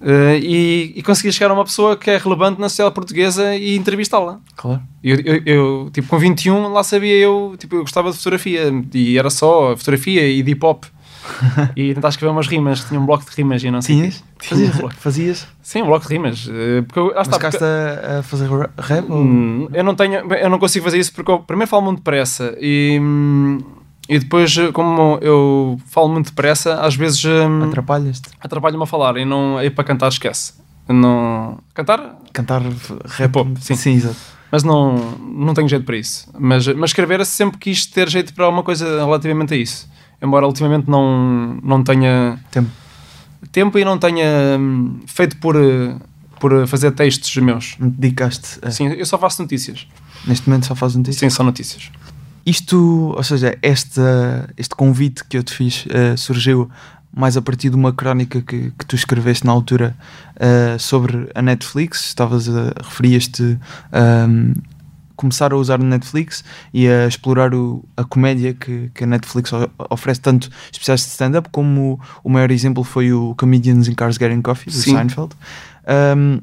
uh, 0.00 0.36
e, 0.42 0.92
e 0.96 1.02
conseguir 1.02 1.32
chegar 1.32 1.50
a 1.50 1.54
uma 1.54 1.64
pessoa 1.64 1.96
que 1.96 2.10
é 2.10 2.16
relevante 2.18 2.60
na 2.60 2.68
sociedade 2.68 2.94
portuguesa 2.94 3.54
e 3.56 3.76
entrevistá-la. 3.76 4.38
Claro. 4.56 4.80
Eu, 5.02 5.16
eu, 5.20 5.42
eu, 5.46 5.90
tipo, 5.92 6.08
com 6.08 6.18
21 6.18 6.68
lá 6.72 6.82
sabia 6.82 7.14
eu, 7.16 7.54
tipo, 7.58 7.76
eu 7.76 7.80
gostava 7.82 8.10
de 8.10 8.16
fotografia 8.16 8.70
e 8.94 9.18
era 9.18 9.30
só 9.30 9.76
fotografia 9.76 10.26
e 10.28 10.42
de 10.42 10.50
hip 10.52 10.64
hop. 10.64 10.84
e 11.76 11.92
tentar 11.94 12.08
escrever 12.08 12.32
umas 12.32 12.46
rimas, 12.46 12.82
tinha 12.82 12.98
um 12.98 13.04
bloco 13.04 13.24
de 13.28 13.30
rimas 13.36 13.62
e 13.62 13.70
não 13.70 13.82
sei. 13.82 13.94
Tinhas? 13.96 14.24
Fazias? 14.38 14.76
Fazias? 14.96 15.48
Sim, 15.62 15.82
um 15.82 15.86
bloco 15.86 16.06
de 16.08 16.12
rimas. 16.14 16.48
eh, 16.50 16.80
Porque 16.82 16.98
eu, 16.98 17.12
ah, 17.16 17.20
está, 17.22 17.38
porque- 17.38 17.58
a, 17.62 18.22
fazer 18.22 18.48
ra- 18.50 18.70
rap? 18.78 19.04
ou- 19.10 19.18
Hum, 19.18 19.68
eu 19.72 19.84
não 19.84 19.94
tenho, 19.94 20.14
eu 20.34 20.48
não 20.50 20.58
consigo 20.58 20.82
fazer 20.84 20.98
isso 20.98 21.12
porque 21.12 21.30
eu 21.30 21.38
primeiro 21.40 21.68
falo 21.70 21.82
muito 21.82 21.98
depressa 21.98 22.56
e, 22.58 22.98
hum, 23.00 23.58
e 24.10 24.18
depois, 24.18 24.58
eh, 24.58 24.72
como 24.72 25.18
eu 25.22 25.80
falo 25.86 26.08
muito 26.08 26.26
depressa, 26.30 26.80
às 26.80 26.96
vezes 26.96 27.24
hum, 27.24 27.62
Atrapalhas-te? 27.62 28.28
atrapalho-me 28.40 28.82
a 28.82 28.86
falar 28.86 29.16
e 29.16 29.24
não 29.24 29.56
aí 29.56 29.70
para 29.70 29.84
cantar 29.84 30.08
esquece. 30.08 30.54
Não 30.88 31.58
cantar, 31.72 32.18
Cantar 32.32 32.60
rap? 33.06 33.30
Pop, 33.32 33.52
sim. 33.60 33.76
sim, 33.76 33.92
exato. 33.94 34.16
mas 34.50 34.64
não, 34.64 34.96
não 35.18 35.54
tenho 35.54 35.68
jeito 35.68 35.84
para 35.84 35.96
isso. 35.96 36.28
Mas, 36.36 36.66
mas 36.66 36.90
escrever 36.90 37.24
sempre 37.24 37.58
quis 37.58 37.86
ter 37.86 38.08
jeito 38.08 38.34
para 38.34 38.44
alguma 38.46 38.64
coisa 38.64 38.84
relativamente 39.04 39.54
a 39.54 39.56
isso. 39.56 39.88
Embora 40.20 40.44
ultimamente 40.44 40.90
não, 40.90 41.58
não 41.62 41.84
tenha 41.84 42.38
Tempo. 42.50 42.68
tempo 43.52 43.78
e 43.78 43.84
não 43.84 43.96
tenha 43.96 44.58
hum, 44.58 44.98
feito 45.06 45.36
por, 45.36 45.54
por 46.40 46.66
fazer 46.66 46.90
textos 46.90 47.36
meus. 47.36 47.76
Te 47.76 47.82
dedicaste 47.84 48.58
a... 48.60 48.72
Sim, 48.72 48.88
eu 48.88 49.06
só 49.06 49.16
faço 49.16 49.40
notícias. 49.40 49.86
Neste 50.26 50.48
momento 50.48 50.66
só 50.66 50.74
fazes 50.74 50.96
notícias? 50.96 51.20
Sim, 51.20 51.30
só 51.34 51.44
notícias. 51.44 51.90
Isto, 52.44 53.12
ou 53.16 53.22
seja, 53.22 53.56
este, 53.62 54.00
este 54.56 54.74
convite 54.74 55.24
que 55.24 55.36
eu 55.36 55.42
te 55.42 55.52
fiz 55.54 55.84
eh, 55.90 56.16
surgiu 56.16 56.68
mais 57.14 57.36
a 57.36 57.42
partir 57.42 57.70
de 57.70 57.76
uma 57.76 57.92
crónica 57.92 58.40
que, 58.40 58.70
que 58.78 58.86
tu 58.86 58.94
escreveste 58.96 59.44
na 59.44 59.52
altura 59.52 59.96
eh, 60.36 60.76
sobre 60.78 61.28
a 61.34 61.42
Netflix. 61.42 62.06
Estavas 62.08 62.48
a 62.48 62.72
referias-te 62.82 63.58
ahm, 63.92 64.54
começar 65.16 65.52
a 65.52 65.56
usar 65.56 65.74
a 65.80 65.84
Netflix 65.84 66.42
e 66.72 66.88
a 66.88 67.06
explorar 67.06 67.52
o- 67.54 67.84
a 67.96 68.04
comédia 68.04 68.54
que, 68.54 68.90
que 68.94 69.04
a 69.04 69.06
Netflix 69.06 69.50
oferece, 69.90 70.20
tanto 70.20 70.48
especiais 70.72 71.00
de 71.02 71.08
stand-up 71.08 71.48
como 71.50 72.00
o, 72.24 72.28
o 72.28 72.30
maior 72.30 72.50
exemplo 72.50 72.82
foi 72.84 73.12
o 73.12 73.34
Comedians 73.36 73.86
in 73.88 73.94
Cars 73.94 74.16
Getting 74.16 74.40
Coffee, 74.40 74.72
do 74.72 74.78
Sim. 74.78 74.94
Seinfeld. 74.94 75.34
Ahm, 75.86 76.40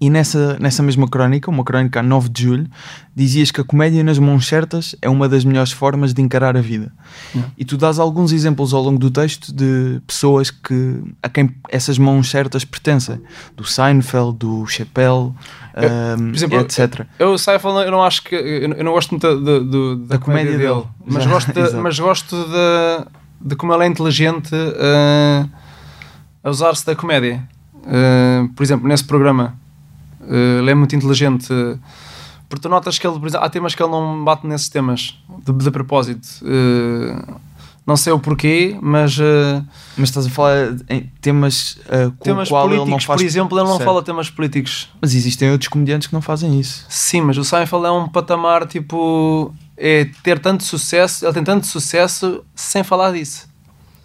e 0.00 0.08
nessa, 0.08 0.56
nessa 0.58 0.82
mesma 0.82 1.06
crónica, 1.06 1.50
uma 1.50 1.62
crónica 1.62 2.00
a 2.00 2.02
9 2.02 2.30
de 2.30 2.42
julho, 2.42 2.66
dizias 3.14 3.50
que 3.50 3.60
a 3.60 3.64
comédia 3.64 4.02
nas 4.02 4.18
mãos 4.18 4.46
certas 4.46 4.96
é 5.02 5.10
uma 5.10 5.28
das 5.28 5.44
melhores 5.44 5.72
formas 5.72 6.14
de 6.14 6.22
encarar 6.22 6.56
a 6.56 6.62
vida. 6.62 6.90
Yeah. 7.34 7.52
E 7.58 7.64
tu 7.66 7.76
dás 7.76 7.98
alguns 7.98 8.32
exemplos 8.32 8.72
ao 8.72 8.82
longo 8.82 8.98
do 8.98 9.10
texto 9.10 9.52
de 9.52 10.00
pessoas 10.06 10.50
que, 10.50 11.02
a 11.22 11.28
quem 11.28 11.54
essas 11.68 11.98
mãos 11.98 12.30
certas 12.30 12.64
pertencem. 12.64 13.20
Do 13.54 13.64
Seinfeld, 13.66 14.38
do 14.38 14.66
Chappelle, 14.66 15.34
ahm, 15.74 16.30
por 16.30 16.34
exemplo, 16.34 16.60
etc. 16.60 17.06
Eu, 17.18 17.36
Seinfeld, 17.36 17.84
eu 17.84 17.90
não 17.90 18.02
acho 18.02 18.22
que. 18.22 18.34
Eu, 18.34 18.72
eu 18.72 18.84
não 18.84 18.92
gosto 18.92 19.10
muito 19.10 19.26
da, 19.26 19.34
da, 19.34 19.58
da 19.58 20.18
comédia, 20.18 20.18
comédia 20.18 20.52
dele, 20.52 20.74
dele. 20.74 20.84
Mas, 21.04 21.24
Já, 21.24 21.30
gosto 21.30 21.52
de, 21.52 21.76
mas 21.76 21.98
gosto 21.98 22.36
de, 22.36 23.48
de 23.48 23.54
como 23.54 23.74
ele 23.74 23.84
é 23.84 23.86
inteligente 23.86 24.54
uh, 24.54 25.50
a 26.42 26.48
usar-se 26.48 26.86
da 26.86 26.96
comédia. 26.96 27.46
Uh, 27.80 28.48
por 28.54 28.62
exemplo, 28.62 28.88
nesse 28.88 29.04
programa, 29.04 29.60
ele 30.60 30.70
é 30.70 30.74
muito 30.74 30.94
inteligente. 30.94 31.52
uh, 31.52 31.78
porque 32.48 32.62
tu 32.62 32.68
notas 32.68 32.98
que 32.98 33.06
ele, 33.06 33.18
por 33.18 33.28
exemplo, 33.28 33.46
há 33.46 33.48
temas 33.48 33.74
que 33.74 33.82
ele 33.82 33.92
não 33.92 34.24
bate 34.24 34.44
nesses 34.46 34.68
temas 34.68 35.16
de, 35.44 35.52
de 35.52 35.70
propósito. 35.70 36.26
Uh, 36.42 37.38
não 37.86 37.96
sei 37.96 38.12
o 38.12 38.18
porquê, 38.20 38.78
mas 38.80 39.18
uh, 39.18 39.64
Mas 39.96 40.10
estás 40.10 40.26
a 40.26 40.30
falar 40.30 40.76
em 40.88 41.10
temas 41.20 41.78
ah, 41.88 42.10
com 42.18 42.24
temas 42.24 42.48
o 42.48 42.50
qual 42.50 42.66
ele 42.66 42.76
políticos, 42.76 42.90
não 42.90 43.06
faz. 43.06 43.20
por 43.20 43.26
exemplo, 43.26 43.58
ele 43.58 43.66
não 43.68 43.76
Certo. 43.76 43.86
fala 43.88 44.02
temas 44.02 44.30
políticos. 44.30 44.88
Mas 45.00 45.14
existem 45.14 45.50
outros 45.50 45.68
comediantes 45.68 46.06
que 46.06 46.14
não 46.14 46.20
fazem 46.20 46.58
isso. 46.60 46.84
Sim, 46.88 47.22
mas 47.22 47.38
o 47.38 47.44
Seinfeld 47.44 47.86
é 47.86 47.90
um 47.90 48.08
patamar 48.08 48.66
tipo. 48.66 49.52
É 49.76 50.04
ter 50.22 50.38
tanto 50.38 50.62
sucesso, 50.62 51.24
ele 51.24 51.32
tem 51.32 51.42
tanto 51.42 51.66
sucesso 51.66 52.44
sem 52.54 52.84
falar 52.84 53.12
disso. 53.12 53.48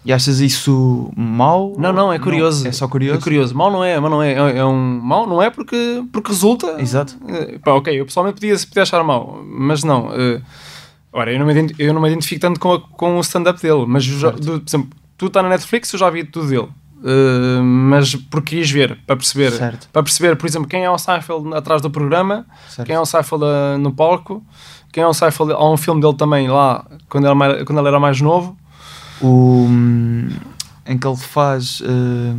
E 0.06 0.12
achas 0.12 0.38
isso 0.38 1.10
mau? 1.16 1.74
Não, 1.76 1.92
não, 1.92 2.12
é 2.12 2.18
curioso. 2.18 2.66
é 2.68 2.70
só 2.70 2.86
curioso? 2.86 3.18
É 3.18 3.22
curioso. 3.22 3.54
Mal 3.56 3.72
não 3.72 3.82
é, 3.82 3.98
mal 3.98 4.08
não 4.10 4.22
é. 4.22 4.32
É, 4.34 4.58
é 4.58 4.64
um. 4.64 5.00
Mal 5.02 5.26
não 5.26 5.42
é 5.42 5.50
porque, 5.50 6.02
porque 6.12 6.30
resulta. 6.30 6.80
Exato. 6.80 7.16
Eh, 7.28 7.58
pá, 7.58 7.72
ok, 7.72 7.98
eu 8.00 8.06
pessoalmente 8.06 8.36
podia, 8.40 8.56
podia 8.56 8.82
achar 8.84 9.02
mal, 9.02 9.42
mas 9.44 9.82
não. 9.82 10.10
eh, 10.14 10.40
ora, 11.12 11.32
eu 11.32 11.38
não, 11.40 11.46
me 11.46 11.74
eu 11.78 11.92
não 11.92 12.00
me 12.00 12.08
identifico 12.08 12.40
tanto 12.40 12.60
com, 12.60 12.72
a- 12.74 12.80
com 12.80 13.16
o 13.18 13.20
stand-up 13.20 13.60
dele, 13.60 13.84
mas 13.86 14.04
já- 14.04 14.30
do- 14.30 14.60
por 14.60 14.68
exemplo, 14.68 14.90
tu 15.18 15.26
está 15.26 15.42
na 15.42 15.48
Netflix, 15.48 15.92
eu 15.92 15.98
já 15.98 16.08
vi 16.08 16.22
tudo 16.22 16.46
dele. 16.48 16.68
Eh, 17.04 17.60
mas 17.62 18.14
porque 18.14 18.56
quis 18.58 18.70
ver, 18.70 18.98
para 19.06 19.16
perceber. 19.16 19.50
Certo. 19.50 19.88
Para 19.92 20.02
perceber, 20.04 20.36
por 20.36 20.46
exemplo, 20.46 20.68
quem 20.68 20.84
é 20.84 20.90
o 20.90 20.96
Seinfeld 20.98 21.52
atrás 21.52 21.82
do 21.82 21.90
programa, 21.90 22.46
Certo. 22.68 22.86
quem 22.86 22.94
é 22.94 23.00
o 23.00 23.04
Seinfeld 23.04 23.44
eh, 23.44 23.76
no 23.78 23.92
palco, 23.92 24.40
quem 24.92 25.02
é 25.02 25.06
o 25.06 25.12
Seinfeld. 25.12 25.52
Há 25.52 25.68
um 25.68 25.76
filme 25.76 26.00
dele 26.00 26.14
também 26.14 26.46
lá, 26.48 26.84
quando 27.08 27.24
ele, 27.24 27.26
era 27.30 27.34
mais- 27.34 27.62
quando 27.64 27.78
ele 27.80 27.88
era 27.88 27.98
mais 27.98 28.20
novo. 28.20 28.56
O, 29.20 29.66
hum, 29.68 30.28
em 30.86 30.98
que 30.98 31.06
ele 31.06 31.16
faz. 31.16 31.82
ah, 31.84 32.36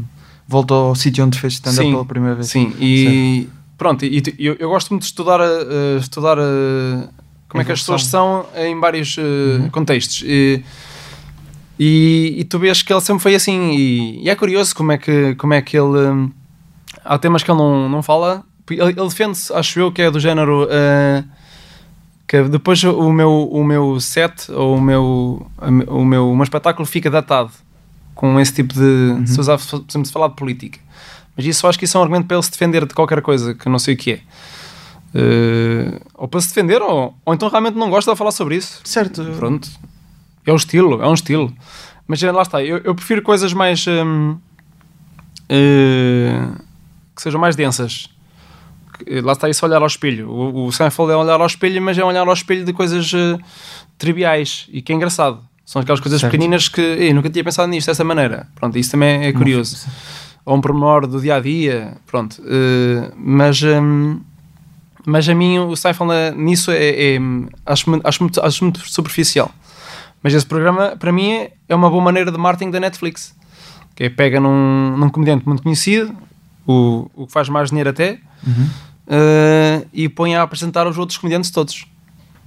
volta 0.48 0.74
ao 0.74 0.96
sítio 0.96 1.26
onde 1.26 1.38
fez 1.38 1.54
stand-up 1.54 1.90
pela 1.90 2.06
primeira 2.06 2.36
vez. 2.36 2.48
Sim, 2.48 2.74
e 2.80 3.50
pronto, 3.78 4.06
e, 4.06 4.24
eu, 4.40 4.56
eu 4.58 4.70
gosto 4.70 4.90
muito 4.92 5.02
de 5.04 5.08
estudar, 5.10 5.40
eh, 5.42 5.98
estudar 6.00 6.38
eh, 6.38 7.08
como 7.50 7.62
é 7.62 7.66
que 7.66 7.72
as 7.72 7.80
pessoas 7.82 8.06
são 8.06 8.46
em 8.56 8.80
vários 8.80 9.18
eh, 9.18 9.70
contextos. 9.72 10.24
E, 10.26 10.64
e, 11.78 12.36
e 12.40 12.44
tu 12.46 12.58
vês 12.60 12.82
que 12.82 12.92
ele 12.92 13.02
sempre 13.02 13.22
foi 13.22 13.36
assim, 13.36 13.72
e, 13.72 14.24
e 14.24 14.30
é 14.30 14.36
curioso 14.36 14.74
como 14.76 14.92
é 14.94 14.98
que, 14.98 15.36
como 15.36 15.54
é 15.54 15.62
que 15.62 15.78
ele. 15.78 15.98
hum, 15.98 16.32
há 17.04 17.18
temas 17.18 17.44
que 17.44 17.52
ele 17.52 17.60
não, 17.60 17.90
não 17.90 18.02
fala. 18.02 18.44
Ele, 18.70 18.82
ele 18.82 18.94
defende-se, 19.08 19.52
acho 19.54 19.80
eu, 19.80 19.92
que 19.92 20.02
é 20.02 20.10
do 20.10 20.20
género. 20.20 20.68
eh, 20.72 21.24
que 22.28 22.44
depois 22.44 22.84
o 22.84 23.12
meu, 23.12 23.48
o 23.50 23.64
meu 23.64 24.00
set 24.00 24.52
ou 24.52 24.78
o 24.78 24.82
meu, 24.82 25.48
o 25.88 26.06
meu, 26.06 26.30
o 26.30 26.36
meu 26.36 26.44
espetáculo 26.44 26.86
fica 26.86 27.10
datado 27.10 27.52
com 28.14 28.40
esse 28.40 28.54
tipo 28.54 28.74
de. 28.74 29.28
Se 29.28 29.40
usar, 29.40 29.58
por 29.58 29.86
exemplo, 29.88 30.06
se 30.06 30.12
falar 30.12 30.28
de 30.28 30.36
política. 30.36 30.80
Mas 31.36 31.46
isso 31.46 31.66
eu 31.66 31.70
acho 31.70 31.80
que 31.80 31.86
isso 31.86 31.96
é 31.96 32.00
um 32.00 32.04
argumento 32.04 32.26
para 32.26 32.36
ele 32.36 32.44
se 32.44 32.52
defender 32.52 32.86
de 32.86 32.94
qualquer 32.94 33.22
coisa, 33.22 33.54
que 33.54 33.68
eu 33.68 33.72
não 33.72 33.80
sei 33.80 33.94
o 33.94 33.98
que 33.98 34.14
é. 34.14 34.22
Eh, 35.14 36.02
ou 36.16 36.28
para 36.28 36.42
se 36.42 36.50
defender, 36.50 36.82
ou, 36.82 37.16
ou 37.24 37.34
então 37.34 37.48
realmente 37.48 37.76
não 37.76 37.90
gosta 37.90 38.12
de 38.12 38.18
falar 38.18 38.32
sobre 38.32 38.56
isso. 38.56 38.82
Certo. 38.84 39.24
Pronto. 39.38 39.70
É 40.46 40.52
um 40.52 40.56
estilo, 40.56 41.02
é 41.02 41.08
um 41.08 41.14
estilo. 41.14 41.54
Mas 42.08 42.22
eh, 42.24 42.32
lá 42.32 42.42
está, 42.42 42.64
eu, 42.64 42.80
eu 42.80 42.96
prefiro 42.96 43.22
coisas 43.22 43.54
mais. 43.54 43.86
eh, 45.48 46.48
que 47.16 47.22
sejam 47.22 47.40
mais 47.40 47.56
densas. 47.56 48.10
Que- 48.98 49.22
Lá 49.22 49.34
está 49.34 49.50
isso 49.50 49.66
olhar 49.66 49.82
ao 49.82 49.88
espelho. 49.88 50.30
O, 50.30 50.66
o 50.68 50.72
Seinfeld 50.72 51.12
é 51.12 51.16
olhar 51.16 51.40
ao 51.40 51.48
espelho, 51.48 51.82
mas 51.82 51.98
é 51.98 52.04
olhar 52.04 52.28
ao 52.28 52.34
espelho 52.34 52.66
de 52.66 52.74
coisas 52.74 53.12
eh, 53.14 53.38
triviais 53.98 54.68
e 54.72 54.82
que 54.82 54.92
é 54.92 54.96
engraçado. 54.96 55.40
São 55.66 55.82
aquelas 55.82 56.00
coisas 56.00 56.22
Certo. 56.22 56.32
pequeninas 56.32 56.70
que 56.70 56.80
"Ei, 56.82 57.14
nunca 57.14 57.30
tinha 57.30 57.44
pensado 57.44 57.68
nisto 57.68 57.88
dessa 57.88 58.04
maneira. 58.04 58.48
Pronto, 58.56 58.78
isso 58.78 58.92
também 58.92 59.26
é 59.26 59.34
curioso. 59.34 59.86
Ou 60.46 60.56
um 60.56 60.62
pormenor 60.62 61.06
do 61.08 61.20
dia 61.20 61.36
a 61.36 61.40
dia. 61.40 61.98
Pronto. 62.06 62.42
eh, 62.46 63.12
mas. 63.18 63.62
hum, 63.64 64.22
mas 65.06 65.28
a 65.30 65.34
mim 65.36 65.58
o 65.60 65.76
Seinfeld 65.76 66.12
eh, 66.14 66.32
nisso 66.36 66.70
é, 66.72 67.16
é- 67.16 67.20
acho, 67.66 67.90
muito, 67.90 68.06
acho, 68.08 68.24
muito, 68.24 68.42
acho 68.42 68.64
muito 68.64 68.80
superficial. 68.90 69.50
Mas 70.22 70.34
esse 70.34 70.46
programa, 70.46 70.96
para 70.98 71.12
mim, 71.14 71.32
é- 71.32 71.52
é 71.70 71.76
uma 71.76 71.90
boa 71.90 72.04
maneira 72.04 72.30
de 72.32 72.38
marketing 72.38 72.72
da 72.72 72.80
Netflix. 72.80 73.34
Que 73.96 74.06
é 74.06 74.10
pega 74.10 74.40
num, 74.40 74.96
num 74.98 75.10
comediante 75.10 75.46
muito 75.48 75.64
conhecido, 75.64 76.14
o, 76.68 77.10
o 77.16 77.26
que 77.26 77.32
faz 77.34 77.48
mais 77.50 77.70
dinheiro 77.70 77.90
até, 77.90 78.20
Uhum. 78.46 78.68
Eh, 79.08 79.86
e 79.94 80.10
põe 80.10 80.36
a 80.36 80.42
apresentar 80.44 80.88
os 80.88 80.98
outros 80.98 81.18
comediantes 81.18 81.50
todos. 81.52 81.86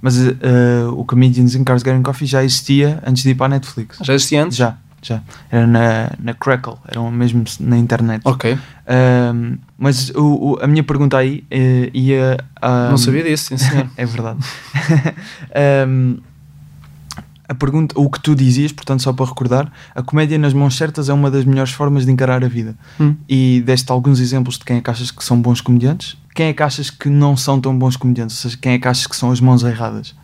Mas 0.01 0.17
ah, 0.19 0.89
o 0.93 1.05
Comedians 1.05 1.53
in 1.55 1.63
Cars 1.63 1.83
Getting 1.83 2.01
Coffee 2.01 2.27
já 2.27 2.43
existia 2.43 3.01
antes 3.05 3.23
de 3.23 3.29
ir 3.29 3.35
para 3.35 3.45
a 3.47 3.49
Netflix. 3.49 3.99
Já 4.01 4.13
existia 4.15 4.43
antes? 4.43 4.57
Já, 4.57 4.75
já. 5.01 5.21
Era 5.51 5.67
na, 5.67 6.11
na 6.19 6.33
Crackle, 6.33 6.77
era 6.87 6.99
mesmo 7.11 7.43
na 7.59 7.77
internet. 7.77 8.21
Ok. 8.25 8.57
Ahm, 8.87 9.57
mas 9.77 10.09
o, 10.11 10.53
o- 10.53 10.59
a 10.59 10.65
minha 10.67 10.83
pergunta 10.83 11.17
aí 11.17 11.43
eh, 11.51 11.91
ia. 11.93 12.37
Não 12.89 12.97
sabia 12.97 13.23
disso, 13.23 13.45
sim 13.49 13.57
senhor. 13.57 13.87
é 13.95 14.05
verdade. 14.05 14.39
Ahm, 15.55 16.17
a 17.47 17.53
pergunta, 17.53 17.93
o 17.99 18.09
que 18.09 18.19
tu 18.21 18.33
dizias, 18.33 18.71
portanto, 18.71 19.03
só 19.03 19.11
para 19.13 19.25
recordar, 19.25 19.71
a 19.93 20.01
comédia 20.01 20.37
nas 20.37 20.53
mãos 20.53 20.75
certas 20.77 21.09
é 21.09 21.13
uma 21.13 21.29
das 21.29 21.43
melhores 21.45 21.73
formas 21.73 22.05
de 22.05 22.11
encarar 22.11 22.43
a 22.43 22.47
vida. 22.47 22.75
Hum. 22.99 23.15
E 23.27 23.61
deste 23.65 23.91
alguns 23.91 24.19
exemplos 24.19 24.57
de 24.57 24.63
quem 24.65 24.77
é 24.77 24.81
que 24.81 24.89
achas 24.89 25.11
que 25.11 25.23
são 25.23 25.39
bons 25.41 25.59
comediantes, 25.61 26.17
quem 26.33 26.47
é 26.47 26.53
que 26.53 26.63
achas 26.63 26.89
que 26.89 27.09
não 27.09 27.35
são 27.35 27.59
tão 27.59 27.77
bons 27.77 27.95
comediantes, 27.95 28.37
ou 28.37 28.41
seja, 28.43 28.57
quem 28.61 28.73
é 28.73 28.79
que 28.79 28.87
achas 28.87 29.07
que 29.07 29.15
são 29.15 29.31
as 29.31 29.39
mãos 29.39 29.63
erradas. 29.63 30.15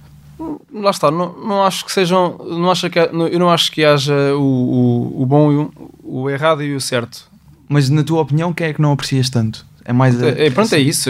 Lá 0.74 0.92
está, 0.92 1.10
não, 1.10 1.34
não 1.34 1.64
acho 1.64 1.84
que 1.86 1.92
sejam. 1.92 2.38
Não 2.38 2.70
acho 2.70 2.90
que, 2.90 3.00
eu 3.00 3.40
não 3.40 3.50
acho 3.50 3.72
que 3.72 3.84
haja 3.84 4.14
o, 4.36 4.42
o, 4.42 5.24
o 5.24 5.26
bom 5.26 5.52
e 5.52 5.56
o, 5.56 5.72
o 6.04 6.30
errado 6.30 6.62
e 6.64 6.76
o 6.76 6.80
certo. 6.82 7.28
Mas 7.68 7.90
na 7.90 8.04
tua 8.04 8.22
opinião, 8.22 8.54
quem 8.54 8.68
é 8.68 8.74
que 8.74 8.82
não 8.82 8.92
aprecias 8.92 9.30
tanto? 9.30 9.66
É 9.84 9.92
mais. 9.92 10.22
É, 10.22 10.46
é, 10.46 10.50
pronto, 10.52 10.74
é 10.74 10.80
isso. 10.80 11.10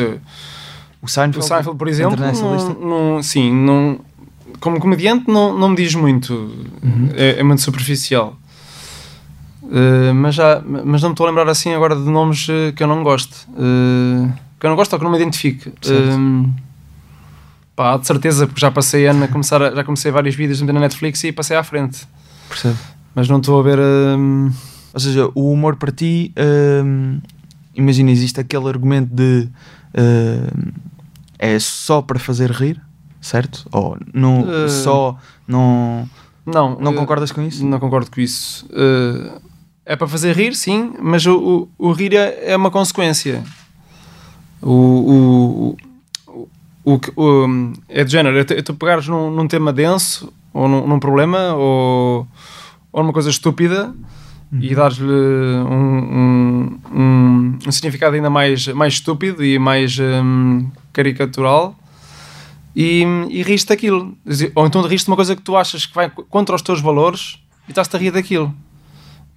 O 1.02 1.08
Seinfeld, 1.08 1.40
O 1.40 1.48
Seinfeld, 1.48 1.78
por 1.78 1.88
exemplo, 1.88 2.18
não, 2.18 3.14
não- 3.16 3.24
sim, 3.24 3.54
não, 3.54 4.00
como 4.60 4.80
comediante 4.80 5.30
não, 5.30 5.58
não 5.58 5.70
me 5.70 5.76
diz 5.76 5.94
muito. 5.94 6.34
Uhum. 6.34 7.10
É, 7.14 7.40
é 7.40 7.44
muito 7.44 7.62
superficial. 7.62 8.38
Uh, 9.64 10.14
mas, 10.14 10.36
já, 10.36 10.62
mas 10.66 11.02
não 11.02 11.10
me 11.10 11.14
estou 11.14 11.26
a 11.26 11.30
lembrar 11.30 11.50
assim 11.50 11.74
agora 11.74 11.96
de 11.96 12.10
nomes 12.10 12.48
uh, 12.48 12.72
que 12.76 12.82
eu 12.82 12.88
não 12.88 13.04
gosto. 13.04 13.48
Uh, 13.50 14.32
que 14.60 14.66
eu 14.66 14.70
não 14.70 14.76
gosto 14.78 14.94
ou 14.94 15.00
que 15.00 15.06
não 15.06 15.12
me 15.12 15.18
identifique. 15.18 15.72
Certo. 15.82 16.18
Um, 16.18 16.54
pá, 17.76 17.98
de 17.98 18.08
certeza, 18.08 18.48
porque 18.48 18.60
já 18.60 18.72
passei 18.72 19.08
ano 19.08 19.24
a 19.24 19.28
começar 19.28 19.62
a- 19.62 19.74
já 19.76 19.84
comecei 19.84 20.12
vários 20.12 20.36
vídeos 20.36 20.62
na 20.62 20.74
Netflix 20.74 21.24
e 21.24 21.32
passei 21.32 21.56
à 21.58 21.64
frente. 21.64 22.08
Percebe? 22.50 22.78
Mas 23.14 23.28
não 23.30 23.38
estou 23.40 23.60
a 23.60 23.64
ver. 23.64 23.80
um, 23.80 24.52
Ou 24.94 25.00
seja, 25.00 25.30
o 25.36 25.52
humor 25.52 25.76
para 25.76 25.92
ti, 25.92 26.34
hum, 26.84 27.20
imagina, 27.76 28.10
existe 28.10 28.40
aquele 28.40 28.68
argumento 28.68 29.14
de 29.14 29.48
hum, 29.96 30.72
é 31.38 31.60
só 31.60 32.02
para 32.02 32.18
fazer 32.18 32.50
rir, 32.52 32.82
certo? 33.22 33.68
Ou 33.72 33.96
não, 34.12 34.48
Eh, 34.66 34.70
só 34.70 35.16
não, 35.48 36.10
não, 36.46 36.80
não 36.80 36.92
uh, 36.94 36.96
concordas 36.96 37.32
com 37.32 37.42
isso? 37.44 37.64
Não 37.64 37.80
concordo 37.80 38.10
com 38.10 38.20
isso. 38.20 38.66
Uh, 38.72 39.40
é 39.86 39.96
para 39.96 40.08
fazer 40.08 40.36
rir, 40.36 40.56
sim, 40.56 40.94
mas 41.00 41.26
o, 41.28 41.70
o, 41.78 41.90
o 41.90 41.92
rir 41.92 42.16
é, 42.16 42.52
é 42.52 42.58
uma 42.58 42.72
consequência. 42.72 43.44
O, 44.62 44.72
o, 44.72 45.78
o, 46.84 47.00
o, 47.16 47.74
é 47.88 48.04
de 48.04 48.12
género, 48.12 48.38
é 48.38 48.44
tu, 48.44 48.54
é 48.54 48.62
tu 48.62 48.74
pegares 48.74 49.08
num, 49.08 49.30
num 49.32 49.48
tema 49.48 49.72
denso, 49.72 50.34
ou 50.54 50.68
num, 50.68 50.88
num 50.88 51.00
problema, 51.00 51.54
ou, 51.54 52.28
ou 52.92 53.04
numa 53.04 53.14
coisa 53.14 53.30
estúpida, 53.30 53.94
e 54.60 54.74
dares-lhe 54.74 55.06
um, 55.06 55.98
um, 56.18 56.80
um, 56.94 57.60
um 57.68 57.72
significado 57.72 58.16
ainda 58.16 58.30
mais, 58.30 58.68
mais 58.68 58.94
estúpido 58.94 59.44
e 59.44 59.60
mais 59.60 59.98
caricatural 60.94 61.76
e, 62.74 63.04
e 63.30 63.44
riste 63.44 63.68
daquilo. 63.68 64.18
Ou 64.56 64.66
então 64.66 64.82
riste 64.84 65.06
de 65.06 65.12
uma 65.12 65.18
coisa 65.18 65.36
que 65.36 65.42
tu 65.42 65.58
achas 65.58 65.86
que 65.86 65.94
vai 65.94 66.10
contra 66.10 66.56
os 66.56 66.62
teus 66.62 66.80
valores 66.80 67.40
e 67.68 67.72
estás-te 67.72 67.96
a 67.96 68.00
rir 68.00 68.12
daquilo. 68.12 68.54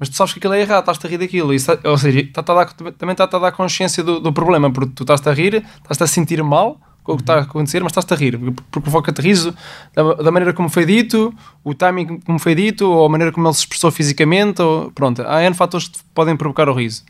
Mas 0.00 0.08
tu 0.08 0.16
sabes 0.16 0.32
que 0.32 0.38
aquilo 0.40 0.54
é 0.54 0.60
errado, 0.62 0.80
estás-te 0.80 1.06
a 1.06 1.10
rir 1.10 1.18
daquilo. 1.18 1.52
Isso, 1.54 1.70
ou 1.84 1.98
seja, 1.98 2.20
está-te 2.20 2.50
a 2.50 2.54
dar- 2.54 2.72
também 2.98 3.12
está-te 3.12 3.36
a 3.36 3.38
dar 3.38 3.52
consciência 3.52 4.02
do, 4.02 4.18
do 4.18 4.32
problema, 4.32 4.70
porque 4.72 4.92
tu 4.94 5.02
estás-te 5.02 5.28
a 5.28 5.32
rir, 5.32 5.62
estás-te 5.82 6.02
a 6.02 6.06
sentir 6.06 6.42
mal 6.42 6.80
com 7.04 7.12
o 7.12 7.16
que 7.16 7.22
está 7.22 7.34
a 7.36 7.40
acontecer, 7.42 7.82
mas 7.82 7.90
estás-te 7.92 8.12
a 8.12 8.16
rir, 8.16 8.38
porque, 8.38 8.80
provoca-te 8.80 9.20
riso 9.22 9.54
da, 9.94 10.14
da 10.14 10.30
maneira 10.30 10.52
como 10.54 10.68
foi 10.70 10.84
dito, 10.86 11.34
o 11.64 11.72
timing 11.74 12.18
como 12.20 12.38
foi 12.38 12.54
dito, 12.54 12.86
ou 12.90 13.04
a 13.06 13.08
maneira 13.10 13.30
como 13.32 13.46
ele 13.46 13.54
se 13.54 13.60
expressou 13.60 13.90
fisicamente, 13.90 14.60
ou, 14.62 14.90
pronto, 14.90 15.22
há 15.26 15.42
N 15.42 15.54
fatores 15.54 15.88
que 15.88 15.98
te 15.98 16.04
podem 16.14 16.36
provocar 16.36 16.68
o 16.68 16.74
riso. 16.74 17.02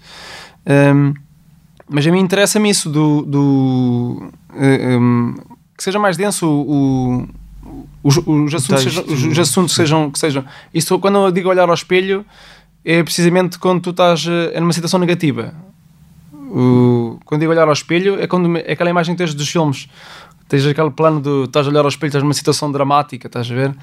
Hum, 0.67 1.15
mas 1.89 2.07
a 2.07 2.11
mim 2.13 2.21
interessa-me 2.21 2.71
isso 2.71 2.89
do, 2.91 3.23
do 3.23 4.31
hum, 4.55 5.35
que 5.77 5.83
seja 5.85 5.99
mais 5.99 6.17
denso 6.17 6.47
o, 6.49 7.23
o- 7.23 7.29
os, 8.03 8.17
os 8.17 8.55
assuntos, 8.55 8.83
sejam, 8.85 9.05
os 9.31 9.39
assuntos 9.39 9.75
sejam, 9.75 10.11
que 10.11 10.19
sejam. 10.19 10.45
Isso 10.73 10.99
quando 10.99 11.19
eu 11.19 11.31
digo 11.33 11.49
olhar 11.49 11.69
ao 11.69 11.75
espelho 11.75 12.25
é 12.85 13.03
precisamente 13.03 13.59
quando 13.59 13.81
tu 13.83 13.91
estás 13.91 14.27
eh, 14.27 14.59
numa 14.61 14.73
situação 14.73 14.99
negativa. 15.01 15.55
O- 16.33 17.19
quando 17.25 17.41
digo 17.41 17.53
olhar 17.53 17.67
ao 17.67 17.73
espelho 17.73 18.21
é 18.21 18.27
quando 18.27 18.57
é 18.59 18.73
aquela 18.73 18.91
imagem 18.91 19.15
que 19.15 19.19
tens 19.19 19.35
dos 19.35 19.49
filmes. 19.49 19.89
Tens 20.49 20.67
aquele 20.67 20.91
plano 20.91 21.21
de 21.21 21.45
estás 21.45 21.67
a 21.67 21.71
olhar 21.71 21.83
ao 21.83 21.89
espelho, 21.89 22.09
estás 22.09 22.25
numa 22.25 22.35
situação 22.35 22.73
dramática, 22.73 23.29
estás 23.29 23.51
a 23.51 23.55
ver? 23.55 23.75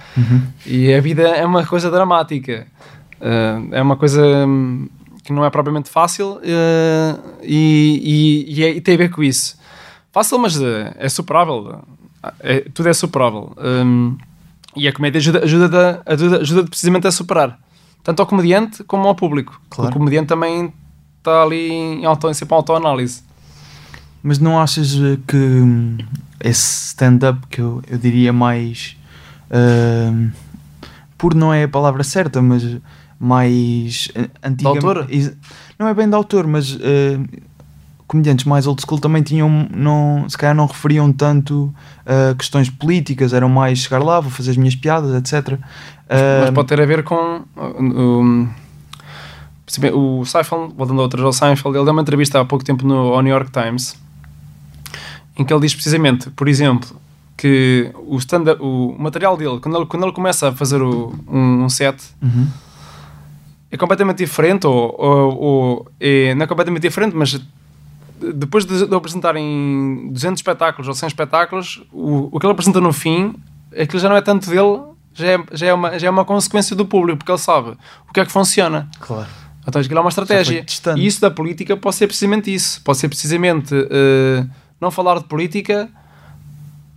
E 0.66 0.94
a 0.94 1.00
vida 1.00 1.24
é 1.24 1.46
uma 1.46 1.66
coisa 1.66 1.90
dramática. 1.90 2.68
Eh, 3.22 3.60
é 3.72 3.82
uma 3.82 3.96
coisa 3.96 4.22
hum, 4.46 4.90
que 5.24 5.32
não 5.32 5.46
é 5.46 5.50
propriamente 5.50 5.90
fácil 5.90 6.40
eh, 6.44 7.16
e, 7.44 8.46
e- 8.50 8.60
e 8.60 8.64
é- 8.64 8.70
e 8.72 8.82
tem 8.82 8.96
a 8.96 8.98
ver 8.98 9.10
com 9.12 9.24
isso. 9.24 9.58
Fácil, 10.12 10.38
mas 10.40 10.60
eh, 10.62 10.94
é 10.98 11.08
superável. 11.08 11.80
É- 12.42 12.66
tudo 12.74 12.90
é 12.90 12.94
superável. 12.94 13.54
Hum, 13.58 14.18
e 14.76 14.88
a 14.88 14.92
comédia 14.92 15.20
ajuda, 15.20 15.44
ajuda, 15.46 16.02
ajuda, 16.06 16.38
ajuda 16.42 16.64
precisamente 16.66 17.08
a 17.08 17.12
superar. 17.12 17.58
Tanto 18.08 18.22
ao 18.22 18.26
comediante 18.26 18.86
como 18.86 19.06
ao 19.06 19.16
público. 19.16 19.60
Claro. 19.70 19.92
O 19.92 19.94
comediante 19.94 20.30
também 20.30 20.74
está 21.18 21.44
ali 21.44 21.70
em, 21.70 22.06
auto, 22.06 22.30
em 22.30 22.34
sempre 22.34 22.56
em 22.56 22.58
autoanálise. 22.58 23.22
Mas 24.24 24.40
não 24.40 24.58
achas 24.58 24.96
eh, 24.96 25.20
que 25.28 25.36
hum, 25.36 25.98
esse 26.40 26.86
stand-up 26.88 27.46
que 27.48 27.60
eu, 27.60 27.82
eu 27.86 27.98
diria 27.98 28.32
mais 28.32 28.96
hum, 29.52 30.32
por 31.18 31.36
não 31.36 31.54
é 31.54 31.64
a 31.64 31.68
palavra 31.68 32.02
certa, 32.02 32.42
mas 32.42 32.78
mais 33.20 34.08
eh, 34.16 34.30
antiga. 34.42 34.70
autor? 34.70 35.06
Não 35.78 35.90
é 35.90 35.94
bem 35.94 36.08
de 36.08 36.16
autor, 36.16 36.48
mas 36.48 36.78
eh, 36.80 37.20
comediantes 38.08 38.46
mais 38.46 38.66
old 38.68 38.82
school 38.82 39.00
também 39.00 39.22
tinham, 39.22 39.68
não, 39.76 40.26
se 40.30 40.38
calhar 40.38 40.56
não 40.56 40.66
referiam 40.66 41.12
tanto 41.12 41.74
a 42.06 42.34
questões 42.36 42.70
políticas, 42.70 43.34
eram 43.34 43.50
mais 43.50 43.80
chegar 43.80 44.02
lá, 44.02 44.20
vou 44.22 44.32
fazer 44.32 44.52
as 44.52 44.58
minhas 44.58 44.76
piadas, 44.76 45.14
etc. 45.16 45.58
Mas 46.10 46.50
Hum, 46.50 46.54
pode 46.54 46.68
ter 46.70 46.80
a 46.82 46.86
ver 46.86 47.04
com. 47.04 47.42
um, 47.58 48.48
o 49.94 50.24
Seinfeld, 50.26 50.74
voltando 50.78 51.00
a 51.02 51.04
outras 51.04 51.24
ao 51.26 51.34
Seinfeld, 51.34 51.76
ele 51.78 51.84
deu 51.84 51.92
uma 51.94 52.02
entrevista 52.02 52.40
há 52.40 52.46
pouco 52.46 52.64
tempo 52.64 52.88
no, 52.88 53.14
ao 53.14 53.22
New 53.22 53.34
York 53.34 53.52
Times 53.52 53.96
em 55.38 55.44
que 55.46 55.54
ele 55.54 55.62
diz 55.62 55.74
precisamente, 55.76 56.30
por 56.32 56.48
exemplo, 56.48 57.00
que 57.38 57.92
o, 58.08 58.18
standard, 58.18 58.60
o 58.62 58.96
material 58.98 59.38
dele, 59.38 59.60
quando 59.60 59.76
ele, 59.78 59.86
quando 59.86 60.04
ele 60.04 60.12
começa 60.14 60.50
a 60.50 60.52
fazer 60.52 60.82
o- 60.82 61.14
um, 61.28 61.64
um 61.66 61.70
set, 61.70 62.02
uhum. 62.24 62.48
é 63.70 63.78
completamente 63.78 64.18
diferente, 64.18 64.66
ou, 64.66 64.96
ou, 64.98 65.38
ou 65.38 65.88
é, 66.00 66.34
não 66.34 66.44
é 66.46 66.48
completamente 66.48 66.82
diferente, 66.82 67.16
mas 67.16 67.40
depois 68.20 68.66
de, 68.66 68.88
de 68.88 68.96
apresentarem 68.96 70.10
200 70.12 70.40
espetáculos 70.40 70.88
ou 70.88 70.94
100 70.94 71.08
espetáculos, 71.08 71.84
o, 71.92 72.30
o 72.32 72.40
que 72.40 72.46
ele 72.46 72.52
apresenta 72.52 72.82
no 72.82 72.92
fim, 72.92 73.36
aquilo 73.78 74.00
já 74.00 74.10
não 74.10 74.16
é 74.16 74.22
tanto 74.22 74.50
dele, 74.50 74.82
já 75.14 75.28
é, 75.28 75.44
já, 75.52 75.68
é 75.68 75.74
uma, 75.74 76.00
já 76.00 76.08
é 76.08 76.10
uma 76.10 76.26
consequência 76.26 76.76
do 76.76 76.86
público, 76.86 77.20
porque 77.20 77.32
ele 77.32 77.40
sabe 77.40 77.78
o 78.10 78.14
que 78.14 78.20
é 78.20 78.26
que 78.26 78.32
funciona. 78.32 78.90
Claro. 79.00 79.28
Então 79.68 79.82
aquilo 79.82 79.98
é 79.98 80.02
uma 80.02 80.10
estratégia. 80.10 80.66
E 80.96 81.06
isso 81.06 81.20
da 81.20 81.30
política 81.30 81.76
pode 81.76 81.96
ser 81.96 82.08
precisamente 82.08 82.54
isso. 82.54 82.82
Pode 82.84 83.00
ser 83.00 83.10
precisamente 83.10 83.76
eh, 83.76 84.46
não 84.80 84.90
falar 84.90 85.20
de 85.20 85.26
política 85.26 85.90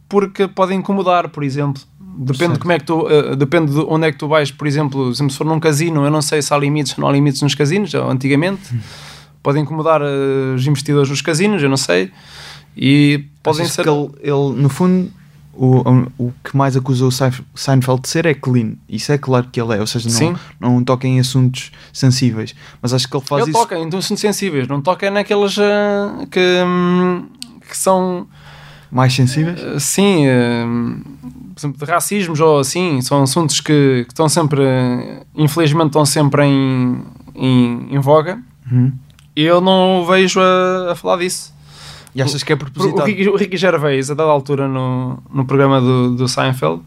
porque 0.09 0.47
pode 0.47 0.73
incomodar, 0.75 1.29
por 1.31 1.43
exemplo. 1.43 1.83
Depende 1.99 2.55
de 2.55 2.59
como 2.61 2.73
é 2.73 2.79
que 2.79 2.85
tu, 2.85 3.09
eh, 3.09 3.35
depende 3.35 3.73
de 3.73 3.81
onde 3.81 4.07
é 4.07 4.13
que 4.13 4.19
tu 4.19 4.29
vais, 4.29 4.53
por 4.53 4.69
exemplo, 4.69 5.13
se 5.13 5.29
for 5.31 5.45
num 5.45 5.59
casino, 5.59 6.05
eu 6.05 6.11
não 6.11 6.23
sei 6.23 6.43
se 6.43 6.55
há 6.55 6.59
limites 6.59 6.97
ou 6.97 7.03
não 7.03 7.09
há 7.09 7.13
limites 7.13 7.43
nos 7.43 7.55
casinos, 7.57 7.93
antigamente. 7.95 8.63
Pode 9.43 9.59
incomodar 9.59 10.01
eh, 10.03 10.55
os 10.55 10.67
investidores 10.67 11.09
nos 11.09 11.23
casinos, 11.23 11.63
eu 11.63 11.69
não 11.69 11.77
sei. 11.77 12.11
E 12.77 13.25
podem 13.43 13.67
ser. 13.67 13.83
que 13.83 13.89
ele, 13.89 14.11
ele, 14.23 14.61
no 14.63 14.69
fundo, 14.69 15.11
o, 15.53 15.83
o 16.19 16.33
que 16.45 16.57
mais 16.57 16.77
acusou 16.77 17.09
o 17.09 17.13
Seinf- 17.13 17.41
Seinfeld 17.55 18.03
de 18.03 18.09
ser 18.09 18.27
é 18.27 18.35
clean. 18.35 18.75
Isso 18.89 19.11
é 19.13 19.19
claro 19.19 19.49
que 19.51 19.61
ele 19.61 19.75
é, 19.77 19.81
ou 19.81 19.87
seja, 19.87 20.09
Sim. 20.09 20.37
não, 20.61 20.75
não 20.77 20.85
toca 20.85 21.07
em 21.07 21.19
assuntos 21.19 21.73
sensíveis. 21.93 22.55
Mas 22.81 22.93
acho 22.95 23.09
que 23.09 23.17
ele 23.17 23.25
faz 23.27 23.43
Ele 23.43 23.51
isso. 23.51 23.59
toca 23.61 23.77
em 23.79 23.87
assuntos 23.89 24.21
sensíveis, 24.21 24.69
não 24.69 24.81
toca 24.81 25.11
naqueles 25.11 25.57
eh, 25.59 26.27
que, 26.31 26.63
hum, 26.67 27.27
que 27.69 27.77
são 27.77 28.27
Mais 28.91 29.13
sensíveis? 29.15 29.61
Uh, 29.63 29.81
Sim, 29.81 30.27
uh, 30.27 31.01
por 31.55 31.61
exemplo, 31.61 31.87
de 31.87 31.91
racismos 31.93 32.41
ou 32.41 32.59
assim, 32.61 33.01
são 33.03 33.23
assuntos 33.23 33.61
que, 33.61 34.05
que 34.07 34.13
estão 34.13 34.29
sempre, 34.29 34.61
uh, 34.61 35.27
infelizmente, 35.35 35.87
estão 35.89 36.05
sempre 36.07 36.45
em, 36.45 37.03
em, 37.35 37.89
em 37.95 37.99
voga. 37.99 38.41
Uhum. 38.71 38.93
Eu 39.35 39.61
não 39.61 40.03
o 40.03 40.07
vejo 40.07 40.41
a, 40.41 40.93
a 40.93 40.95
falar 40.95 41.19
disso. 41.19 41.53
E 42.15 42.21
achas 42.21 42.43
que 42.43 42.53
é 42.53 42.57
Por- 42.57 42.69
O 42.69 42.71
propositado? 42.73 43.07
Ricky, 43.07 43.29
o 43.29 43.37
Ricky 43.37 43.57
Gervais, 43.57 44.11
a 44.11 44.15
dada 44.15 44.31
altura 44.31 44.67
no, 44.69 45.23
no 45.33 45.45
programa 45.45 45.81
do, 45.81 46.17
do 46.17 46.29
Seinfeld, 46.29 46.83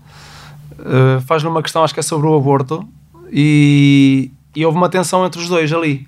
uh, 0.79 1.21
faz-lhe 1.25 1.47
uma 1.47 1.61
questão, 1.63 1.83
acho 1.83 1.93
que 1.93 1.99
é 1.99 2.03
sobre 2.03 2.27
o 2.27 2.35
aborto, 2.35 2.85
e, 3.31 4.31
e 4.55 4.65
houve 4.65 4.77
uma 4.77 4.89
tensão 4.89 5.25
entre 5.25 5.39
os 5.41 5.47
dois 5.47 5.71
ali. 5.71 6.05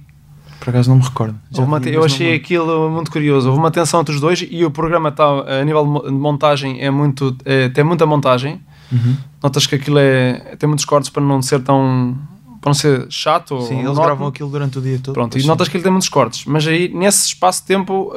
Por 0.60 0.70
acaso 0.70 0.90
não 0.90 0.98
me 0.98 1.04
recordo. 1.04 1.36
Uma 1.58 1.78
eu 1.86 2.00
não 2.00 2.06
achei 2.06 2.30
me- 2.32 2.36
aquilo 2.36 2.90
muito 2.90 3.12
curioso. 3.12 3.48
Houve 3.50 3.60
uma 3.60 3.72
tensão 3.72 4.02
entre 4.02 4.14
os 4.16 4.20
dois 4.22 4.46
e 4.50 4.66
o 4.66 4.72
programa 4.72 5.10
está 5.10 5.24
a 5.26 5.64
nível 5.64 6.02
de 6.06 6.12
montagem 6.12 6.82
é 6.82 6.90
muito 6.90 7.36
é, 7.46 7.70
tem 7.70 7.84
muita 7.84 8.06
montagem. 8.06 8.60
Uhum. 8.92 9.16
Notas 9.44 9.68
que 9.68 9.76
aquilo 9.76 10.00
é 10.00 10.56
tem 10.58 10.68
muitos 10.68 10.86
cortes 10.86 11.10
para 11.10 11.22
não 11.22 11.42
ser 11.42 11.62
tão 11.62 12.18
para 12.66 12.70
não 12.72 12.74
ser 12.74 13.06
chato. 13.12 13.52
ou 13.56 13.62
Sim, 13.62 13.74
eles 13.76 13.84
monótono. 13.84 14.06
gravam 14.08 14.28
aquilo 14.28 14.50
durante 14.50 14.80
o 14.80 14.82
dia 14.82 14.98
todo. 15.02 15.14
Pronto, 15.14 15.38
e 15.38 15.42
sim. 15.42 15.48
notas 15.48 15.68
que 15.68 15.78
ele 15.78 15.84
tem 15.84 15.92
muitos 15.92 16.10
cortes, 16.10 16.46
mas 16.46 16.66
aí 16.68 16.90
nesse 16.90 17.28
espaço 17.28 17.62
de 17.62 17.68
tempo 17.68 18.12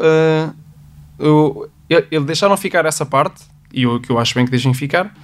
eu- 1.18 1.68
ele 1.90 2.06
ele 2.11 2.24
deixaram 2.24 2.56
ficar 2.56 2.84
essa 2.87 3.04
parte 3.04 3.42
e 3.72 3.87
o 3.87 4.00
que 4.00 4.11
eu 4.11 4.18
acho 4.18 4.34
bem 4.34 4.44
que 4.44 4.50
deixem 4.50 4.72
ficar. 4.74 5.14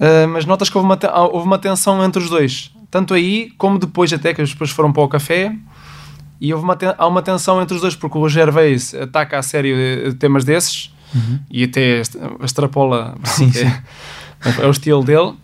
eh, 0.00 0.26
mas 0.26 0.44
notas 0.44 0.70
que 0.70 0.76
houve 0.78 0.86
uma, 0.88 0.96
te- 0.96 1.06
houve 1.08 1.46
uma 1.46 1.58
tensão 1.58 2.02
entre 2.04 2.22
os 2.22 2.30
dois, 2.30 2.70
tanto 2.90 3.12
aí 3.14 3.50
como 3.58 3.78
depois, 3.78 4.12
até 4.12 4.32
que 4.32 4.42
depois 4.42 4.70
foram 4.70 4.92
para 4.92 5.02
o 5.02 5.08
café. 5.08 5.54
E 6.40 6.54
houve 6.54 6.64
uma, 6.64 6.78
há 6.96 7.06
uma 7.08 7.20
tensão 7.20 7.60
entre 7.60 7.74
os 7.74 7.80
dois, 7.80 7.96
porque 7.96 8.16
o 8.16 8.28
Gervais 8.28 8.94
ataca 8.94 9.38
a 9.38 9.42
sério 9.42 9.74
eh, 9.76 10.12
temas 10.12 10.44
desses 10.44 10.94
e 11.50 11.64
até 11.64 12.00
extrapola. 12.44 13.16
Uhum. 13.18 13.50
Sim, 13.50 13.50
é, 14.60 14.62
é 14.62 14.66
o 14.66 14.70
estilo 14.70 15.02
dele. 15.02 15.34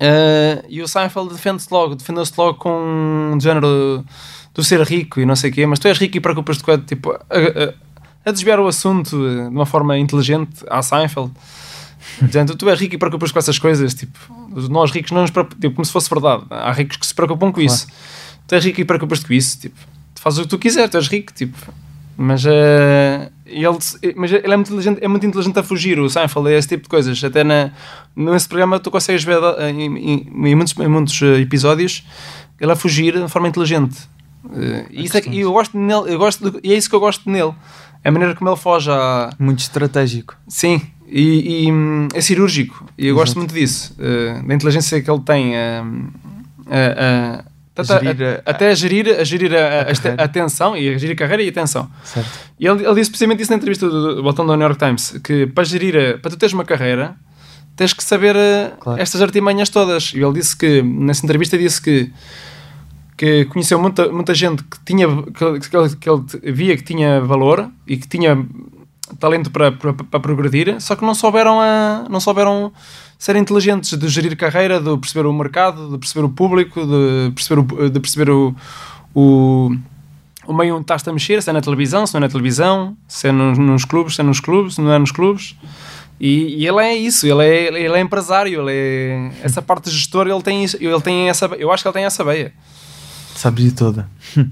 Eh, 0.00 0.64
e 0.68 0.82
o 0.82 0.86
Seinfeld 0.88 1.30
defende-se 1.32 1.68
logo, 1.72 1.94
defendeu-se 1.96 2.32
logo 2.38 2.54
com 2.58 3.32
um 3.34 3.40
género 3.40 4.04
do 4.54 4.62
ser 4.62 4.80
rico 4.82 5.20
e 5.20 5.26
não 5.26 5.34
sei 5.36 5.50
o 5.50 5.52
quê, 5.52 5.66
mas 5.66 5.78
tu 5.78 5.88
és 5.88 5.98
rico 5.98 6.16
e 6.16 6.20
preocupas-te 6.20 6.62
com 6.62 6.70
a, 6.72 6.78
tipo, 6.78 7.10
a, 7.12 7.16
a- 7.30 7.74
a 8.24 8.30
desviar 8.32 8.60
o 8.60 8.66
assunto 8.68 9.10
de 9.10 9.48
uma 9.48 9.66
forma 9.66 9.98
inteligente 9.98 10.64
à 10.68 10.82
Seinfeld. 10.82 11.32
Dizendo, 12.22 12.54
tu 12.56 12.68
és 12.70 12.78
rico 12.78 12.94
e 12.94 12.98
preocupas 12.98 13.32
com 13.32 13.38
essas 13.38 13.58
coisas, 13.58 13.92
tipo, 13.94 14.18
nós 14.70 14.90
ricos 14.90 15.10
não 15.12 15.22
nos 15.22 15.30
preocupamos, 15.30 15.60
tipo, 15.62 15.74
como 15.74 15.84
se 15.84 15.92
fosse 15.92 16.08
verdade. 16.10 16.44
Há 16.50 16.72
ricos 16.72 16.96
que 16.96 17.06
se 17.06 17.14
preocupam 17.14 17.46
com 17.52 17.60
Claro. 17.60 17.66
isso. 17.66 17.86
Tu 18.46 18.54
és 18.54 18.64
rico 18.64 18.80
e 18.80 18.84
preocupas-te 18.84 19.26
com 19.26 19.32
isso, 19.32 19.58
tipo, 19.60 19.76
tu 20.14 20.20
fazes 20.22 20.38
o 20.38 20.42
que 20.42 20.48
tu 20.48 20.58
quiser, 20.58 20.88
tu 20.88 20.96
és 20.96 21.06
rico, 21.08 21.32
tipo. 21.32 21.56
Mas, 22.16 22.44
eh, 22.46 23.30
ele, 23.48 24.14
mas 24.16 24.30
ele 24.32 24.52
é 24.52 24.56
muito, 24.56 24.68
inteligente, 24.68 24.98
é 25.02 25.08
muito 25.08 25.26
inteligente 25.26 25.58
a 25.58 25.62
fugir, 25.62 25.98
o 25.98 26.08
Seinfeld, 26.08 26.48
é 26.50 26.58
esse 26.58 26.68
tipo 26.68 26.82
de 26.84 26.88
coisas. 26.88 27.22
Até 27.24 27.42
na, 27.42 27.70
nesse 28.14 28.48
programa 28.48 28.78
tu 28.78 28.90
consegues 28.90 29.24
ver 29.24 29.38
eh, 29.58 29.70
em, 29.70 29.96
em- 29.96 30.30
em 30.46 30.54
muitos, 30.54 30.74
em 30.78 30.88
muitos 30.88 31.20
eh, 31.22 31.40
episódios 31.40 32.04
ele 32.60 32.72
a 32.72 32.76
fugir 32.76 33.12
de 33.20 33.28
forma 33.28 33.48
inteligente. 33.48 33.96
Eh, 34.54 34.86
e, 34.90 35.04
isso 35.04 35.16
é, 35.16 35.20
que- 35.20 35.30
e 35.30 35.40
eu 35.40 35.52
gosto 35.52 35.78
nele, 35.78 36.12
eu 36.12 36.18
gosto 36.18 36.50
de- 36.50 36.60
e 36.62 36.72
é 36.72 36.76
isso 36.76 36.88
que 36.88 36.94
eu 36.96 37.00
gosto 37.00 37.28
nele. 37.30 37.52
É 38.04 38.08
a 38.10 38.12
maneira 38.12 38.34
como 38.34 38.48
ele 38.50 38.56
foge 38.56 38.90
a, 38.90 39.30
Muito 39.38 39.58
estratégico. 39.60 40.36
Sim, 40.46 40.80
e, 41.06 41.64
e, 41.66 41.72
hum, 41.72 42.06
é 42.14 42.20
cirúrgico. 42.20 42.84
E 42.96 43.06
eu 43.08 43.14
gosto 43.14 43.30
Exato. 43.32 43.38
muito 43.40 43.54
disso, 43.54 43.96
da 44.46 44.54
inteligência 44.54 45.00
que 45.02 45.10
ele 45.10 45.20
tem 45.20 45.56
a, 45.56 45.84
a- 46.66 47.40
a- 47.40 47.44
tanto 47.84 47.92
a- 47.92 47.98
Gerir 48.12 48.42
a- 48.44 48.50
até 48.50 48.70
a 48.70 48.74
gerir, 48.74 49.08
a, 49.20 49.24
gerir 49.24 49.54
a, 49.54 49.58
a, 49.58 49.82
a 49.82 50.22
a 50.22 50.24
atenção 50.24 50.76
e 50.76 50.88
a 50.94 50.98
gerir 50.98 51.14
a 51.14 51.16
carreira 51.16 51.42
e 51.42 51.46
a 51.46 51.50
atenção. 51.50 51.90
Certo. 52.04 52.28
E 52.58 52.66
ele, 52.66 52.84
ele 52.84 52.94
disse 52.94 53.10
precisamente 53.10 53.42
isso 53.42 53.50
na 53.52 53.56
entrevista 53.56 53.88
do, 53.88 54.22
botão 54.22 54.46
do 54.46 54.52
New 54.56 54.62
York 54.66 54.78
Times: 54.78 55.18
que 55.22 55.46
para 55.46 55.64
gerir, 55.64 55.94
a- 55.96 56.18
para 56.18 56.30
tu 56.30 56.36
teres 56.36 56.52
uma 56.52 56.64
carreira, 56.64 57.14
tens 57.76 57.92
que 57.92 58.02
saber 58.02 58.34
eh, 58.36 58.72
Claro. 58.80 59.00
estas 59.00 59.22
artimanhas 59.22 59.68
todas. 59.68 60.12
E 60.14 60.18
ele 60.22 60.32
disse 60.34 60.56
que, 60.56 60.82
nessa 60.82 61.24
entrevista, 61.24 61.56
disse 61.58 61.80
que 61.80 62.12
que 63.16 63.46
conheceu 63.46 63.80
muita, 63.80 64.08
muita 64.12 64.32
gente 64.32 64.62
que 64.62 64.78
tinha 64.84 65.08
que, 65.08 65.42
ele- 65.44 65.58
que 65.60 65.76
ele, 65.76 65.96
que 65.96 66.08
ele 66.08 66.52
via 66.52 66.76
que 66.76 66.84
tinha 66.84 67.20
valor 67.20 67.68
e 67.84 67.96
que 67.96 68.06
tinha 68.06 68.46
talento 69.18 69.50
para, 69.50 69.72
para, 69.72 69.92
para 69.92 70.20
progredir, 70.20 70.80
só 70.80 70.94
que 70.94 71.04
não 71.04 71.14
souberam 71.14 71.60
a, 71.60 72.06
não 72.08 72.20
souberam 72.20 72.72
ser 73.18 73.34
inteligentes 73.36 73.98
de 73.98 74.08
gerir 74.08 74.36
carreira, 74.36 74.80
de 74.80 74.96
perceber 74.98 75.26
o 75.26 75.32
mercado, 75.32 75.90
de 75.90 75.98
perceber 75.98 76.24
o 76.24 76.28
público, 76.28 76.80
de 76.86 77.32
perceber 77.34 77.60
o, 77.60 77.90
de 77.90 78.00
perceber 78.00 78.30
o, 78.30 78.54
o, 79.14 79.74
o 80.46 80.52
meio 80.52 80.74
onde 80.74 80.82
estás 80.84 81.06
a 81.08 81.12
mexer, 81.12 81.42
se 81.42 81.50
é 81.50 81.52
na 81.52 81.60
televisão, 81.60 82.06
se 82.06 82.14
não 82.14 82.18
é 82.18 82.20
na 82.22 82.28
televisão, 82.28 82.96
se 83.08 83.28
é 83.28 83.32
nos, 83.32 83.58
nos 83.58 83.84
clubes, 83.84 84.14
se 84.14 84.20
é 84.20 84.24
nos 84.24 84.40
clubes, 84.40 84.74
se 84.76 84.80
não 84.80 84.92
é 84.92 84.98
nos 84.98 85.10
clubes. 85.10 85.56
E, 86.20 86.62
e 86.62 86.66
ele 86.66 86.80
é 86.80 86.96
isso, 86.96 87.26
ele 87.26 87.44
é, 87.44 87.68
ele 87.68 87.96
é 87.96 88.00
empresário, 88.00 88.60
ele 88.68 88.72
é 88.72 89.30
essa 89.42 89.62
parte 89.62 89.88
de 89.90 89.96
gestor, 89.96 90.26
ele 90.26 90.42
tem, 90.42 90.64
isso- 90.64 90.76
ele 90.80 91.00
tem 91.00 91.28
essa, 91.28 91.46
eu 91.58 91.70
acho 91.72 91.82
que 91.82 91.88
ele 91.88 91.94
tem 91.94 92.04
essa 92.04 92.22
veia. 92.24 92.52
Sabes 93.34 93.64
de 93.64 93.72
toda. 93.72 94.08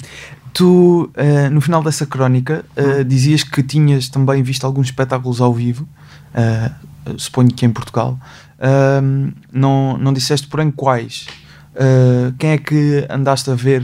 Tu, 0.53 1.11
eh, 1.15 1.51
no 1.51 1.61
final 1.61 1.83
dessa 1.83 2.07
crónica, 2.07 2.65
eh, 2.75 3.05
dizias 3.05 3.43
que 3.43 3.63
tinhas 3.63 4.09
também 4.09 4.43
visto 4.43 4.65
alguns 4.65 4.87
espetáculos 4.87 5.39
ao 5.39 5.53
vivo, 5.53 5.87
eh, 6.37 6.71
suponho 7.17 7.49
que 7.49 7.67
em 7.67 7.71
Portugal. 7.71 8.19
Ahm, 8.61 9.33
não, 9.53 9.99
não 9.99 10.13
disseste, 10.13 10.47
porém, 10.47 10.71
quais. 10.71 11.27
Eh, 11.79 12.33
quem 12.39 12.51
é 12.51 12.59
que 12.59 13.07
andaste 13.11 13.51
a 13.51 13.55
ver 13.55 13.83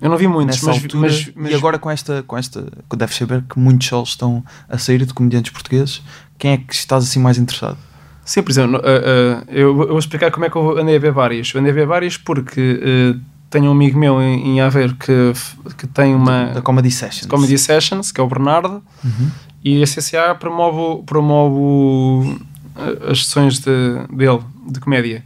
Eu 0.00 0.10
não 0.10 0.16
vi 0.16 0.26
muitos, 0.26 0.60
mas, 0.60 0.82
altura? 0.82 1.02
mas, 1.02 1.30
mas 1.36 1.52
E 1.52 1.54
agora 1.54 1.78
com 1.78 1.88
esta, 1.88 2.24
com 2.24 2.36
esta, 2.36 2.66
que 2.90 2.96
deves 2.96 3.16
saber 3.16 3.44
que 3.48 3.58
muitos 3.58 3.86
shows 3.86 4.10
estão 4.10 4.44
a 4.68 4.76
sair 4.76 5.04
de 5.06 5.14
comediantes 5.14 5.52
portugueses, 5.52 6.02
quem 6.36 6.52
é 6.52 6.56
que 6.56 6.74
estás 6.74 7.04
assim 7.04 7.20
mais 7.20 7.38
interessado? 7.38 7.78
Sim, 8.24 8.42
por 8.42 8.50
exemplo, 8.50 8.78
uh, 8.78 8.80
uh, 8.80 9.44
eu, 9.48 9.74
vou 9.74 9.98
explicar 9.98 10.30
como 10.30 10.44
é 10.46 10.50
que 10.50 10.56
eu 10.56 10.78
andei 10.78 10.96
a 10.96 10.98
ver 10.98 11.12
vários. 11.12 11.54
Eu 11.54 11.60
andei 11.60 11.72
a 11.72 11.74
ver 11.74 11.86
vários 11.86 12.16
porque 12.16 13.14
uh, 13.16 13.20
tenho 13.48 13.66
um 13.66 13.72
amigo 13.72 13.98
meu 13.98 14.20
em, 14.20 14.48
em 14.48 14.60
Aveiro 14.60 14.94
que, 14.96 15.32
que 15.78 15.86
tem 15.86 16.14
uma 16.14 16.46
Da 16.46 16.60
Comedy 16.60 16.90
Sessions. 16.90 17.26
Comedy 17.26 17.56
Sessions, 17.56 18.12
que 18.12 18.20
é 18.20 18.24
o 18.24 18.28
Bernardo, 18.28 18.82
Uhum. 19.02 19.30
E 19.64 19.82
a 19.82 19.86
CCA 19.86 20.34
promove, 20.34 21.02
promove 21.04 22.32
uh, 22.76 23.10
as 23.10 23.24
sessões 23.24 23.58
de, 23.58 23.70
dele, 24.12 24.40
de 24.70 24.80
comédia. 24.80 25.24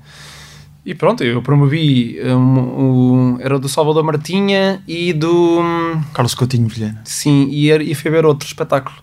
E 0.84 0.94
pronto, 0.96 1.22
eu 1.22 1.40
promovi 1.42 2.18
um, 2.24 2.58
um- 3.34 3.38
era 3.40 3.56
do 3.58 3.68
Salvador 3.68 4.02
Martinha 4.02 4.82
e 4.88 5.12
do. 5.12 5.60
Carlos 6.12 6.34
Coutinho 6.34 6.66
Vilhena. 6.66 7.00
Sim, 7.04 7.46
e, 7.50 7.70
era- 7.70 7.82
e 7.82 7.94
fui 7.94 8.10
ver 8.10 8.26
outro 8.26 8.46
espetáculo 8.48 8.96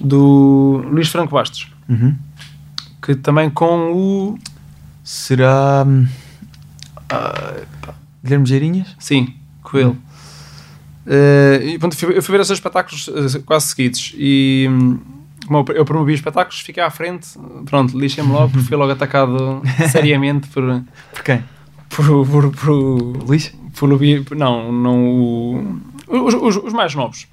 do 0.00 0.82
Luís 0.90 1.08
Franco 1.08 1.34
Bastos, 1.34 1.68
Uhum. 1.88 2.14
que 3.02 3.14
também 3.16 3.50
com 3.50 3.92
o. 3.92 4.38
Será. 5.04 5.84
ah, 7.10 7.54
Guilherme 8.22 8.46
Geirinhas? 8.46 8.88
Sim, 8.98 9.34
com 9.62 9.78
ele. 9.78 9.96
Eh, 11.10 11.60
e 11.74 11.78
pronto, 11.78 11.96
eu 12.12 12.22
fui 12.22 12.32
ver 12.32 12.40
esses 12.42 12.52
espetáculos 12.52 13.08
eh, 13.08 13.38
quase 13.46 13.68
seguidos 13.68 14.12
e 14.16 14.66
hum, 14.70 14.98
como 15.46 15.64
eu 15.68 15.76
eu 15.76 15.84
promovi 15.84 16.12
os 16.12 16.18
espetáculos, 16.18 16.60
fiquei 16.60 16.82
à 16.82 16.90
frente, 16.90 17.28
pronto, 17.64 17.98
lixei-me 17.98 18.30
logo, 18.30 18.50
porque 18.50 18.66
fui 18.66 18.76
logo 18.76 18.92
atacado 18.92 19.62
seriamente 19.90 20.48
por, 20.48 20.62
Por 21.14 21.22
quem? 21.22 21.42
por, 21.88 22.26
por, 22.26 22.50
por, 22.50 22.70
Luís? 23.26 23.54
por, 23.74 23.88
por- 24.26 24.36
não, 24.36 24.70
não 24.70 25.04
o- 25.08 25.80
os, 26.08 26.34
os, 26.34 26.56
os 26.56 26.72
mais 26.74 26.94
novos. 26.94 27.26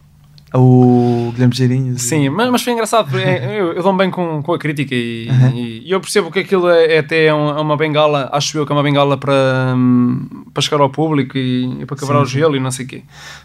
O 0.57 1.31
Guilherme 1.33 1.53
Geirinhas? 1.55 2.01
Sim, 2.03 2.29
mas, 2.29 2.49
mas 2.49 2.61
foi 2.61 2.73
engraçado, 2.73 3.17
é- 3.19 3.59
eu, 3.59 3.73
eu 3.73 3.83
dou-me 3.83 3.97
bem 3.99 4.09
com, 4.11 4.41
com 4.41 4.53
a 4.53 4.57
crítica 4.59 4.93
e, 4.95 5.27
Uhum. 5.29 5.49
e- 5.55 5.91
eu 5.91 5.99
percebo 5.99 6.31
que 6.31 6.39
aquilo 6.39 6.69
é, 6.69 6.95
é 6.95 6.99
até 6.99 7.33
um- 7.33 7.49
é 7.49 7.61
uma 7.61 7.75
bengala, 7.75 8.29
acho 8.31 8.57
eu 8.57 8.65
que 8.65 8.71
é 8.71 8.75
uma 8.75 8.83
bengala 8.83 9.17
para, 9.17 9.73
hum, 9.75 10.45
para 10.53 10.61
chegar 10.61 10.81
ao 10.81 10.89
público 10.89 11.37
e, 11.37 11.81
e 11.81 11.85
para 11.85 11.97
quebrar 11.97 12.21
o 12.21 12.25
gelo 12.25 12.55
e 12.55 12.59
não 12.59 12.71
sei 12.71 12.85
o 12.85 12.87
quê. 12.87 13.03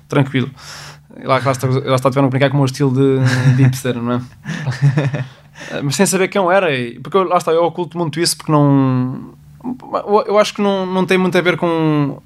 Tranquilo. 0.08 0.50
E 1.20 1.26
Lá, 1.26 1.40
lá 1.44 1.50
está, 1.52 1.66
lá 1.68 1.96
está 1.96 2.08
tiveram 2.10 2.28
a 2.28 2.30
brincar 2.30 2.48
com 2.50 2.54
o 2.56 2.60
meu 2.60 2.66
estilo 2.66 2.92
de, 2.92 3.56
de 3.56 3.62
hipster, 3.64 3.96
não 4.00 4.12
é? 4.12 4.20
Mas 5.82 5.96
sem 5.96 6.06
saber 6.06 6.28
quem 6.28 6.40
eu 6.40 6.50
era, 6.50 6.74
e- 6.74 6.98
porque 7.00 7.16
eu, 7.16 7.24
lá 7.24 7.36
está, 7.36 7.52
eu 7.52 7.64
oculto 7.64 7.98
muito 7.98 8.20
isso 8.20 8.36
porque 8.36 8.50
não. 8.52 9.34
Eu, 10.26 10.38
acho 10.38 10.54
que 10.54 10.62
não, 10.62 10.86
não 10.86 11.04
tem 11.04 11.18
muito 11.18 11.36
a 11.36 11.40
ver 11.40 11.56
com 11.58 12.18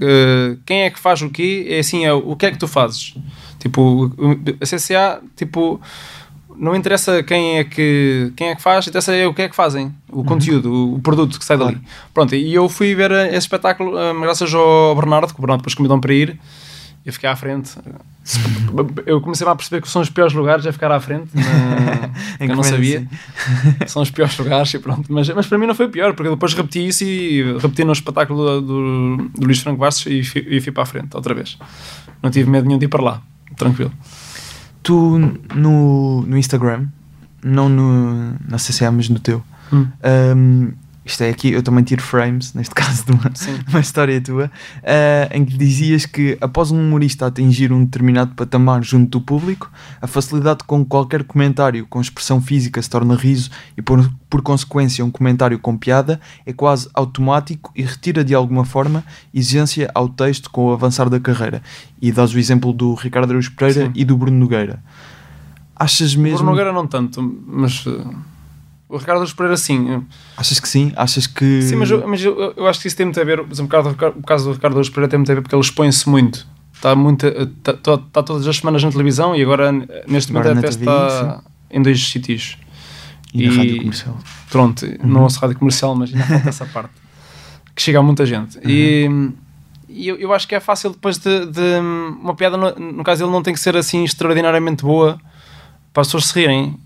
eh, 0.00 0.56
quem 0.64 0.82
é 0.82 0.90
que 0.90 0.98
faz 1.00 1.20
o 1.22 1.30
quê, 1.30 1.66
é 1.68 1.78
assim, 1.80 2.04
é 2.04 2.12
o 2.12 2.36
que 2.36 2.46
é 2.46 2.50
que 2.52 2.58
tu 2.58 2.68
fazes. 2.68 3.14
Tipo, 3.62 4.10
a 4.60 4.64
CCA, 4.66 5.20
tipo, 5.36 5.80
não 6.56 6.74
interessa 6.74 7.22
quem 7.22 7.58
é 7.58 7.64
que, 7.64 8.32
quem 8.36 8.48
é 8.48 8.56
que 8.56 8.60
faz, 8.62 8.88
interessa 8.88 9.14
é 9.14 9.24
o 9.24 9.32
que 9.32 9.42
é 9.42 9.48
que 9.48 9.54
fazem, 9.54 9.94
o 10.10 10.24
conteúdo, 10.24 10.94
o, 10.94 10.98
produto 11.00 11.38
que 11.38 11.44
sai 11.44 11.56
Claro. 11.56 11.74
dali. 11.76 11.86
Pronto, 12.12 12.34
e 12.34 12.52
eu 12.52 12.68
fui 12.68 12.92
ver 12.96 13.12
esse 13.28 13.38
espetáculo 13.38 13.96
eh, 13.96 14.12
graças 14.20 14.52
ao 14.52 14.96
Bernardo, 14.96 15.32
que 15.32 15.38
o 15.38 15.42
Bernardo 15.42 15.60
depois 15.60 15.74
convidou-me 15.76 16.00
para 16.00 16.12
ir. 16.12 16.40
Eu 17.06 17.12
fiquei 17.12 17.28
à 17.28 17.34
frente. 17.36 17.70
Eu 19.06 19.20
comecei 19.20 19.46
a 19.46 19.54
perceber 19.56 19.82
que 19.82 19.88
são 19.88 20.00
os 20.02 20.08
piores 20.10 20.32
lugares 20.32 20.64
a 20.66 20.72
ficar 20.72 20.90
à 20.92 21.00
frente. 21.00 21.30
na- 21.34 22.10
que 22.38 22.44
eu 22.50 22.54
não 22.56 22.62
sabia. 22.62 23.06
São 23.88 24.02
os 24.02 24.10
piores 24.10 24.36
lugares 24.38 24.72
e 24.74 24.78
pronto. 24.78 25.12
Mas, 25.12 25.28
mas 25.30 25.46
para 25.46 25.58
mim 25.58 25.66
não 25.66 25.74
foi 25.74 25.88
pior, 25.88 26.14
porque 26.14 26.28
eu 26.28 26.34
depois 26.34 26.54
repeti 26.54 26.86
isso 26.86 27.02
e 27.04 27.42
repeti 27.58 27.82
no 27.84 27.92
espetáculo 27.92 28.44
do, 28.44 28.60
do, 28.60 29.16
do 29.36 29.44
Luís 29.46 29.58
Franco 29.60 29.78
Bastos 29.80 30.06
e 30.06 30.22
fui, 30.22 30.46
e 30.48 30.60
fui 30.60 30.70
para 30.72 30.84
a 30.84 30.86
frente 30.86 31.08
outra 31.16 31.34
vez. 31.34 31.58
Não 32.22 32.30
tive 32.30 32.48
medo 32.48 32.66
nenhum 32.68 32.78
de 32.78 32.84
ir 32.84 32.88
para 32.88 33.02
lá. 33.02 33.22
Tranquilo. 33.64 33.92
Tu 34.82 35.18
no, 35.54 36.22
no 36.22 36.36
Instagram, 36.36 36.86
não 37.42 37.68
no, 37.68 38.32
na 38.48 38.56
CCA, 38.58 38.90
mas 38.90 39.08
no 39.08 39.18
teu, 39.18 39.42
Hum. 39.72 39.86
hum, 40.36 40.72
isto 41.04 41.22
é 41.22 41.30
aqui, 41.30 41.52
eu 41.52 41.62
também 41.62 41.82
tiro 41.82 42.02
frames, 42.02 42.52
neste 42.54 42.74
caso 42.74 43.04
de 43.04 43.12
uma, 43.12 43.30
uma 43.68 43.80
história 43.80 44.20
tua, 44.20 44.50
ah, 44.84 45.28
em 45.34 45.44
que 45.44 45.56
dizias 45.56 46.06
que 46.06 46.38
após 46.40 46.70
um 46.70 46.78
humorista 46.78 47.26
atingir 47.26 47.72
um 47.72 47.84
determinado 47.84 48.34
patamar 48.34 48.82
junto 48.82 49.18
do 49.18 49.20
público, 49.20 49.70
a 50.00 50.06
facilidade 50.06 50.64
com 50.64 50.82
que 50.82 50.88
qualquer 50.88 51.24
comentário 51.24 51.86
com 51.86 52.00
expressão 52.00 52.40
física 52.40 52.80
se 52.80 52.88
torna 52.88 53.14
riso 53.14 53.50
e 53.76 53.82
por, 53.82 54.08
por 54.30 54.42
consequência 54.42 55.04
um 55.04 55.10
comentário 55.10 55.58
com 55.58 55.76
piada 55.76 56.20
é 56.46 56.52
quase 56.52 56.88
automático 56.94 57.72
e 57.74 57.82
retira 57.82 58.24
de 58.24 58.34
alguma 58.34 58.64
forma 58.64 59.04
exigência 59.34 59.90
ao 59.94 60.08
texto 60.08 60.50
com 60.50 60.66
o 60.66 60.72
avançar 60.72 61.08
da 61.08 61.18
carreira. 61.18 61.62
E 62.00 62.12
dás 62.12 62.34
o 62.34 62.38
exemplo 62.38 62.72
do 62.72 62.94
Ricardo 62.94 63.30
Araújo 63.30 63.52
Pereira 63.52 63.86
Sim. 63.86 63.92
e 63.94 64.04
do 64.04 64.16
Bruno 64.16 64.38
Nogueira. 64.38 64.82
Achas 65.76 66.14
O 66.14 66.20
mesmo... 66.20 66.38
Bruno 66.38 66.50
Nogueira 66.52 66.72
não 66.72 66.86
tanto, 66.86 67.22
mas 67.46 67.84
uh, 67.86 68.14
o 68.92 68.98
Ricardo 68.98 69.18
Aruz 69.18 69.32
Pereira 69.32 69.56
sim. 69.56 70.04
Achas 70.36 70.60
que 70.60 70.68
sim? 70.68 70.92
Achas 70.96 71.26
que... 71.26 71.62
Sim, 71.62 71.76
mas, 71.76 71.90
eu, 71.90 72.06
mas 72.06 72.22
eu, 72.24 72.54
eu 72.56 72.66
acho 72.66 72.80
que 72.80 72.88
isso 72.88 72.96
tem 72.96 73.06
muito 73.06 73.20
a 73.20 73.24
ver, 73.24 73.42
por 73.42 73.52
exemplo, 73.52 73.66
o 73.66 73.94
caso, 73.94 74.10
o 74.18 74.22
caso 74.22 74.44
do 74.48 74.52
Ricardo 74.54 74.74
Aruz 74.74 74.88
Pereira 74.88 75.08
tem 75.10 75.18
muito 75.18 75.32
a 75.32 75.34
ver 75.34 75.40
porque 75.42 75.54
ele 75.54 75.62
expõe-se 75.62 76.08
muito. 76.08 76.46
Está, 76.74 76.94
muito, 76.96 77.26
está, 77.26 77.72
está, 77.72 77.94
está 77.94 78.22
todas 78.22 78.46
as 78.46 78.56
semanas 78.56 78.82
na 78.82 78.90
televisão 78.90 79.34
e 79.36 79.42
agora 79.42 79.70
neste 80.06 80.32
momento 80.32 80.46
Agora 80.48 80.54
na 80.54 80.60
até 80.60 80.68
está 80.68 81.42
em 81.70 81.80
dois 81.82 82.04
sítios. 82.08 82.56
E 83.32 83.46
na 83.46 83.52
e- 83.52 83.56
rádio 83.56 83.76
comercial. 83.78 84.18
Pronto, 84.50 84.84
Uhum. 84.84 84.96
não 85.04 85.22
ouço 85.22 85.38
rádio 85.40 85.58
comercial, 85.58 85.94
mas 85.94 86.12
ainda 86.12 86.24
falta 86.26 86.48
essa 86.48 86.66
parte. 86.66 86.90
Que 87.74 87.80
chega 87.82 87.98
a 87.98 88.02
muita 88.02 88.26
gente. 88.26 88.58
E, 88.66 89.06
Uhum. 89.08 89.32
e 89.88 90.08
eu, 90.08 90.16
eu 90.16 90.32
acho 90.34 90.46
que 90.46 90.54
é 90.54 90.60
fácil 90.60 90.90
depois 90.90 91.16
de, 91.18 91.46
de- 91.46 91.78
Uma 92.20 92.34
piada, 92.34 92.56
no, 92.56 92.70
no 92.92 93.04
caso 93.04 93.24
ele 93.24 93.30
não 93.32 93.42
tem 93.42 93.54
que 93.54 93.60
ser 93.60 93.76
assim 93.76 94.04
extraordinariamente 94.04 94.82
boa 94.82 95.18
para 95.94 96.00
as 96.02 96.08
pessoas 96.08 96.26
se 96.26 96.34
rirem. 96.38 96.76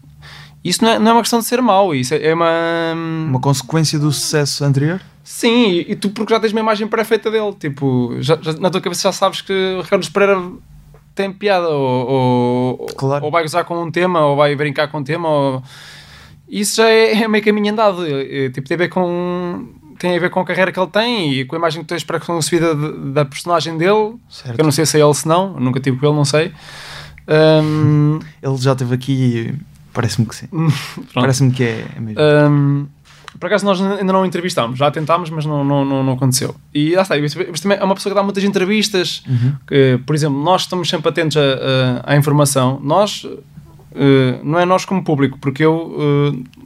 Isso 0.68 0.82
não 0.84 0.90
é, 0.90 0.98
não 0.98 1.10
é 1.10 1.14
uma 1.14 1.20
questão 1.22 1.38
de 1.38 1.44
ser 1.44 1.60
mau, 1.62 1.94
isso 1.94 2.14
é, 2.14 2.28
é 2.28 2.34
uma. 2.34 2.92
Uma 3.28 3.40
consequência 3.40 3.98
do 3.98 4.10
sucesso 4.12 4.64
anterior? 4.64 5.00
Sim, 5.22 5.70
e, 5.70 5.92
e 5.92 5.96
tu 5.96 6.10
porque 6.10 6.32
já 6.32 6.40
tens 6.40 6.52
uma 6.52 6.60
imagem 6.60 6.86
pré-feita 6.86 7.30
dele, 7.30 7.52
tipo, 7.58 8.16
já, 8.20 8.38
já- 8.40 8.52
na 8.54 8.70
tua 8.70 8.80
cabeça 8.80 9.02
já 9.02 9.12
sabes 9.12 9.40
que 9.40 9.52
o 9.52 9.82
Ricardo 9.82 10.10
Pereira 10.10 10.40
tem 11.14 11.32
piada, 11.32 11.68
ou, 11.68 12.08
ou, 12.78 12.86
Claro. 12.96 13.24
ou 13.24 13.30
vai 13.30 13.42
gozar 13.42 13.64
com 13.64 13.82
um 13.82 13.90
tema, 13.90 14.24
ou 14.26 14.36
vai 14.36 14.54
brincar 14.54 14.88
com 14.88 14.98
um 14.98 15.04
tema, 15.04 15.28
ou... 15.28 15.62
isso 16.48 16.76
já 16.76 16.88
é, 16.88 17.22
é 17.22 17.28
meio 17.28 17.42
caminho 17.44 17.72
andado. 17.72 18.04
Tipo, 18.52 18.68
tem 18.68 18.74
a 18.76 18.78
ver 18.78 18.88
com 18.88 19.68
tem 19.98 20.14
a 20.14 20.20
ver 20.20 20.28
com 20.30 20.40
a 20.40 20.44
carreira 20.44 20.70
que 20.70 20.78
ele 20.78 20.90
tem 20.90 21.32
e 21.32 21.44
com 21.46 21.56
a 21.56 21.58
imagem 21.58 21.80
que 21.82 21.88
tens 21.88 22.04
pré-concebida 22.04 22.74
de- 22.74 23.12
da 23.12 23.24
personagem 23.24 23.78
dele. 23.78 24.16
Certo. 24.28 24.54
que 24.54 24.60
Eu 24.60 24.64
não 24.64 24.70
sei 24.72 24.84
se 24.86 24.98
é 25.00 25.02
ele 25.04 25.14
se 25.14 25.26
não, 25.26 25.54
nunca 25.58 25.80
tive 25.80 25.96
com 25.98 26.06
ele, 26.06 26.14
não 26.14 26.24
sei. 26.24 26.52
Ahm, 27.26 28.20
Ele 28.42 28.56
já 28.58 28.72
esteve 28.72 28.94
aqui 28.94 29.54
parece-me 29.96 30.26
que 30.28 30.34
sim. 30.36 30.46
Parece-me 31.14 31.50
que 31.50 31.64
é, 31.64 31.86
é 31.96 32.00
mesmo. 32.00 32.20
Ahm, 32.20 32.86
por 33.40 33.46
acaso 33.48 33.64
nós 33.66 33.80
ainda 33.80 34.12
não 34.12 34.24
entrevistámos, 34.24 34.78
já 34.78 34.90
tentámos, 34.90 35.28
mas 35.30 35.44
não, 35.44 35.62
não, 35.64 35.84
não, 35.84 36.02
não 36.04 36.12
aconteceu. 36.14 36.54
E 36.72 36.94
lá 36.94 37.02
está, 37.02 37.14
mas 37.50 37.60
também 37.60 37.78
é 37.78 37.84
uma 37.84 37.94
pessoa 37.94 38.12
que 38.12 38.14
dá 38.18 38.22
muitas 38.22 38.44
entrevistas. 38.44 39.22
que, 39.66 39.98
por 40.06 40.14
exemplo, 40.14 40.42
nós 40.42 40.62
estamos 40.62 40.88
sempre 40.88 41.08
atentos 41.08 41.36
a- 41.36 42.02
à 42.12 42.16
informação. 42.16 42.80
Nós, 42.82 43.26
eh, 43.94 44.40
não 44.42 44.58
é 44.58 44.64
nós 44.64 44.84
como 44.84 45.02
público, 45.04 45.36
porque 45.38 45.62
eu 45.64 45.94
eh, 46.34 46.60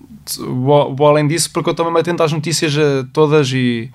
vou, 0.47 0.95
vou 0.95 1.09
além 1.09 1.27
disso, 1.27 1.51
porque 1.53 1.69
eu 1.71 1.73
estou 1.73 1.85
mesmo 1.87 1.99
atento 1.99 2.23
às 2.23 2.33
notícias 2.33 2.77
eh, 2.77 3.05
todas 3.13 3.51
e. 3.53 3.91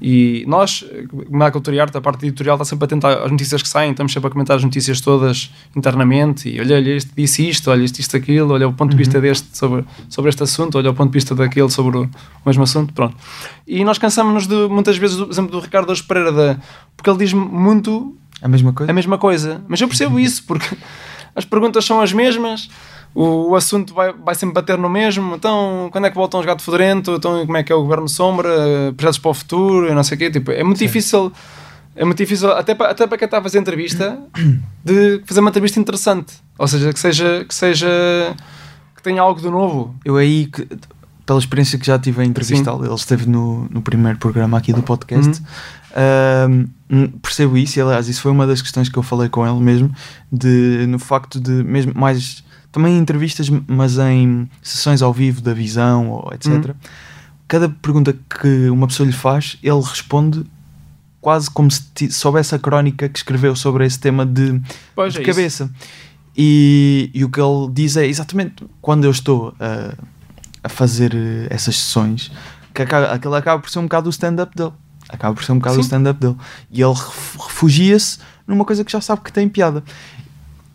E 0.00 0.44
nós, 0.46 0.84
na 1.30 1.50
cultura 1.50 1.76
e 1.76 1.80
arte, 1.80 1.96
a 1.96 2.00
parte 2.00 2.26
editorial 2.26 2.56
está 2.56 2.64
sempre 2.64 2.84
atenta 2.84 3.24
às 3.24 3.30
notícias 3.30 3.62
que 3.62 3.68
saem, 3.68 3.92
estamos 3.92 4.12
sempre 4.12 4.28
a 4.28 4.30
comentar 4.30 4.56
as 4.56 4.64
notícias 4.64 5.00
todas 5.00 5.50
internamente. 5.74 6.48
E 6.48 6.60
olha, 6.60 6.76
olha, 6.76 6.90
este 6.90 7.10
disse 7.16 7.48
isto, 7.48 7.70
olha, 7.70 7.84
este 7.84 8.00
isto, 8.00 8.16
aquilo, 8.16 8.52
olha 8.52 8.68
o 8.68 8.72
ponto 8.72 8.90
de 8.90 8.96
vista 8.96 9.20
deste 9.20 9.56
sobre, 9.56 9.84
sobre 10.08 10.28
este 10.28 10.42
assunto, 10.42 10.76
olha 10.76 10.90
o 10.90 10.94
ponto 10.94 11.10
de 11.10 11.14
vista 11.14 11.34
daquele 11.34 11.70
sobre 11.70 11.96
o, 11.98 12.02
o 12.02 12.08
mesmo 12.44 12.64
assunto. 12.64 12.92
Pronto. 12.92 13.16
E 13.66 13.84
nós 13.84 13.96
cansamos-nos 13.96 14.46
de, 14.46 14.68
muitas 14.68 14.96
vezes, 14.96 15.16
do 15.16 15.30
exemplo 15.30 15.52
do 15.52 15.60
Ricardo 15.60 15.90
Hoje 15.90 16.02
Pereira, 16.02 16.32
da, 16.32 16.58
porque 16.96 17.08
ele 17.08 17.18
diz 17.18 17.32
muito 17.32 18.16
A 18.42 18.48
mesma 18.48 18.72
coisa? 18.72 18.90
a 18.90 18.94
mesma 18.94 19.16
coisa. 19.16 19.64
Mas 19.68 19.80
eu 19.80 19.88
percebo 19.88 20.18
isso, 20.20 20.44
porque 20.44 20.76
as 21.34 21.44
perguntas 21.44 21.84
são 21.84 22.00
as 22.00 22.12
mesmas, 22.12 22.68
o, 23.14 23.50
o 23.50 23.54
assunto 23.56 23.94
vai, 23.94 24.12
vai 24.12 24.34
sempre 24.34 24.54
bater 24.54 24.76
no 24.76 24.88
mesmo. 24.90 25.36
Então, 25.36 25.88
quando 25.92 26.06
é 26.06 26.10
que 26.10 26.16
voltam 26.16 26.40
os 26.40 26.46
gato 26.46 26.62
fedorento? 26.62 27.12
Então, 27.12 27.44
como 27.46 27.56
é 27.56 27.62
que 27.62 27.72
é 27.72 27.74
o 27.74 27.82
governo 27.82 28.08
sombra? 28.08 28.50
Projetos 28.96 29.18
para 29.18 29.30
o 29.30 29.34
futuro? 29.34 29.88
e 29.88 29.94
Não 29.94 30.02
sei 30.02 30.16
o 30.16 30.18
quê. 30.18 30.30
Tipo, 30.30 30.50
é 30.50 30.64
muito 30.64 30.78
difícil. 30.78 31.32
É 31.96 32.04
muito 32.04 32.18
difícil, 32.18 32.50
até 32.50 32.74
para, 32.74 32.90
até 32.90 33.06
para 33.06 33.16
quem 33.16 33.26
está 33.26 33.38
a 33.38 33.42
fazer 33.42 33.60
entrevista, 33.60 34.18
de 34.84 35.22
fazer 35.24 35.38
uma 35.38 35.50
entrevista 35.50 35.78
interessante. 35.78 36.34
Ou 36.58 36.66
seja, 36.66 36.92
que 36.92 36.98
seja. 36.98 37.44
Que, 37.48 37.54
seja, 37.54 37.88
que 38.96 39.02
tenha 39.02 39.22
algo 39.22 39.40
de 39.40 39.48
novo. 39.48 39.94
Eu 40.04 40.16
aí, 40.16 40.46
que- 40.46 40.66
pela 41.24 41.38
experiência 41.38 41.78
que 41.78 41.86
já 41.86 41.98
tive 41.98 42.20
a 42.20 42.24
entrevistá-lo, 42.24 42.84
ele 42.84 42.94
esteve 42.94 43.26
no, 43.28 43.66
no 43.70 43.80
primeiro 43.80 44.18
programa 44.18 44.58
aqui 44.58 44.72
do 44.74 44.82
podcast, 44.82 45.40
Uhum. 45.96 46.68
ahm, 46.90 47.06
percebo 47.22 47.56
isso, 47.56 47.78
e 47.78 47.82
aliás, 47.82 48.08
isso 48.08 48.20
foi 48.20 48.30
uma 48.30 48.46
das 48.46 48.60
questões 48.60 48.88
que 48.90 48.98
eu 48.98 49.02
falei 49.02 49.28
com 49.30 49.46
ele 49.46 49.58
mesmo, 49.58 49.90
de, 50.30 50.84
no 50.86 50.98
facto 50.98 51.40
de, 51.40 51.50
mesmo 51.50 51.92
mais, 51.94 52.44
também 52.74 52.96
em 52.96 52.98
entrevistas, 52.98 53.48
mas 53.68 53.96
em 53.98 54.50
sessões 54.60 55.00
ao 55.00 55.12
vivo 55.12 55.40
da 55.40 55.54
visão, 55.54 56.10
ou 56.10 56.32
etc. 56.34 56.48
Uhum. 56.52 56.74
Cada 57.46 57.68
pergunta 57.68 58.12
que 58.12 58.68
uma 58.68 58.88
pessoa 58.88 59.06
lhe 59.06 59.12
faz, 59.12 59.56
ele 59.62 59.80
responde 59.80 60.44
quase 61.20 61.48
como 61.48 61.70
se 61.70 62.10
soubesse 62.10 62.52
a 62.52 62.58
crónica 62.58 63.08
que 63.08 63.16
escreveu 63.16 63.54
sobre 63.54 63.86
esse 63.86 64.00
tema 64.00 64.26
de, 64.26 64.60
Pois 64.92 65.12
de 65.14 65.20
é 65.20 65.24
cabeça. 65.24 65.70
E, 66.36 67.10
e 67.14 67.24
o 67.24 67.30
que 67.30 67.40
ele 67.40 67.70
diz 67.72 67.96
é 67.96 68.04
exatamente 68.06 68.56
quando 68.82 69.04
eu 69.04 69.10
estou 69.12 69.54
a, 69.60 69.94
a 70.64 70.68
fazer 70.68 71.14
eh, 71.14 71.46
essas 71.48 71.76
sessões, 71.76 72.32
que 72.74 72.82
acaba, 72.82 73.06
aquele 73.12 73.36
acaba 73.36 73.62
por 73.62 73.70
ser 73.70 73.78
um 73.78 73.82
bocado 73.84 74.08
o 74.08 74.10
stand-up 74.10 74.54
dele. 74.56 74.72
Acaba 75.08 75.32
por 75.32 75.44
ser 75.44 75.52
um 75.52 75.58
bocado 75.58 75.76
o 75.76 75.82
Sim. 75.82 75.86
stand-up 75.86 76.18
dele. 76.20 76.36
E 76.72 76.82
ele 76.82 76.92
ref- 76.92 77.36
refugia-se 77.38 78.18
numa 78.48 78.64
coisa 78.64 78.84
que 78.84 78.90
já 78.90 79.00
sabe 79.00 79.22
que 79.22 79.32
tem 79.32 79.48
piada. 79.48 79.84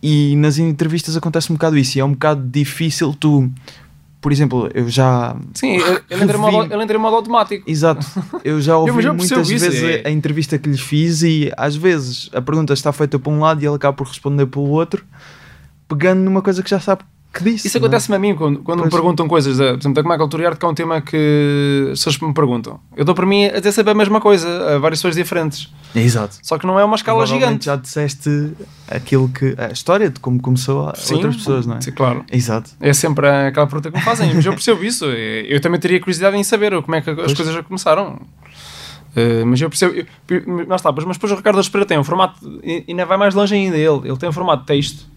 E 0.02 0.36
nas 0.38 0.58
entrevistas 0.58 1.18
acontece 1.18 1.52
um 1.52 1.56
bocado 1.56 1.78
isso. 1.78 1.98
E 1.98 2.02
é 2.02 2.06
um 2.06 2.12
bocado 2.14 2.42
difícil 2.48 3.14
tu. 3.14 3.50
Por 4.22 4.32
exemplo, 4.34 4.70
eu 4.74 4.90
já. 4.90 5.36
Sim, 5.54 5.78
entra 6.10 6.38
em 6.38 6.40
modo, 6.40 6.70
Revi- 6.70 6.94
em 6.94 6.98
modo 6.98 7.16
automático. 7.16 7.70
Exato. 7.70 8.06
Eu 8.44 8.62
já 8.62 8.76
ouvi 8.78 8.90
eu 8.90 8.96
percebo 8.96 9.18
muitas 9.18 9.50
isso, 9.50 9.66
vezes 9.66 9.84
é- 9.84 10.02
a, 10.06 10.10
a 10.10 10.12
entrevista 10.12 10.58
que 10.58 10.70
lhe 10.70 10.78
fiz 10.78 11.22
e 11.24 11.52
às 11.56 11.76
vezes 11.76 12.30
a 12.34 12.42
pergunta 12.42 12.74
está 12.74 12.92
feita 12.92 13.18
para 13.18 13.32
um 13.32 13.40
lado 13.40 13.62
e 13.64 13.66
ele 13.66 13.76
acaba 13.76 13.96
por 13.96 14.08
responder 14.08 14.46
pelo 14.48 14.68
outro, 14.70 15.06
pegando 15.88 16.20
numa 16.20 16.42
coisa 16.42 16.62
que 16.62 16.70
já 16.70 16.80
sabe 16.82 17.04
que 17.40 17.52
disse. 17.52 17.68
Isso 17.68 17.78
é? 17.78 17.80
acontece-me 17.80 18.16
a 18.16 18.20
mim 18.20 18.36
quando, 18.36 18.60
quando 18.60 18.84
me 18.84 18.90
perguntam 18.90 19.28
coisas, 19.28 19.58
da, 19.58 19.74
por 19.74 19.80
exemplo, 19.80 19.94
da 19.96 20.02
como 20.04 20.14
é 20.14 20.18
que 20.18 20.66
é 20.66 20.68
um 20.68 20.74
tema 20.74 21.02
que 21.02 21.90
as 21.92 22.00
pessoas 22.00 22.20
me 22.20 22.34
perguntam. 22.34 22.80
Eu 22.96 23.04
dou 23.04 23.16
para 23.16 23.26
mim 23.26 23.46
a 23.46 23.58
dizer 23.58 23.72
sempre 23.72 23.92
a 23.92 23.96
mesma 23.96 24.22
coisa, 24.22 24.76
a 24.76 24.78
variações 24.78 25.16
diferentes. 25.16 25.74
É, 25.96 26.02
Exato. 26.02 26.38
Só 26.44 26.58
que 26.58 26.68
não 26.68 26.80
é 26.80 26.86
uma 26.86 26.96
escala 26.96 27.26
gigante. 27.26 27.66
Já 27.66 27.76
disseste 27.76 28.54
aquilo 28.88 29.30
que. 29.30 29.56
a 29.58 29.72
história 29.72 30.10
de 30.10 30.20
como 30.20 30.40
começou 30.40 30.90
a 30.90 30.96
Sim, 30.96 31.16
outras 31.16 31.38
pessoas, 31.38 31.66
não 31.66 31.78
é? 31.78 31.82
Sim, 31.82 31.92
claro. 31.92 32.24
Exato. 32.32 32.72
É 32.80 32.94
sempre 32.94 33.28
aquela 33.28 33.66
pergunta 33.66 33.90
que 33.92 33.98
me 33.98 34.04
fazem, 34.04 34.34
mas 34.34 34.46
eu 34.46 34.54
percebo 34.54 34.84
isso. 34.84 35.06
Eu 35.50 35.60
também 35.60 35.80
teria 35.80 36.00
curiosidade 36.00 36.38
em 36.38 36.44
saber 36.44 36.80
como 36.82 36.96
é 36.96 37.02
que 37.02 37.10
as 37.10 37.16
Pois. 37.16 37.34
coisas 37.34 37.54
já 37.54 37.64
começaram. 37.64 38.20
Eh, 39.16 39.44
mas 39.44 39.60
eu 39.60 39.70
percebo. 39.70 39.96
Eu, 39.96 40.06
mas, 40.68 40.82
está, 40.82 40.92
mas 40.92 41.06
depois 41.06 41.32
o 41.32 41.36
Ricardo 41.36 41.60
Espera 41.60 41.86
tem 41.86 41.98
um 41.98 42.04
formato. 42.04 42.40
E 42.64 42.86
ainda 42.88 43.06
vai 43.06 43.18
mais 43.18 43.34
longe 43.34 43.56
ainda. 43.56 43.78
Ele, 43.78 44.08
ele 44.08 44.18
tem 44.18 44.30
um 44.30 44.32
formato 44.34 44.62
de 44.62 44.68
texto, 44.68 45.08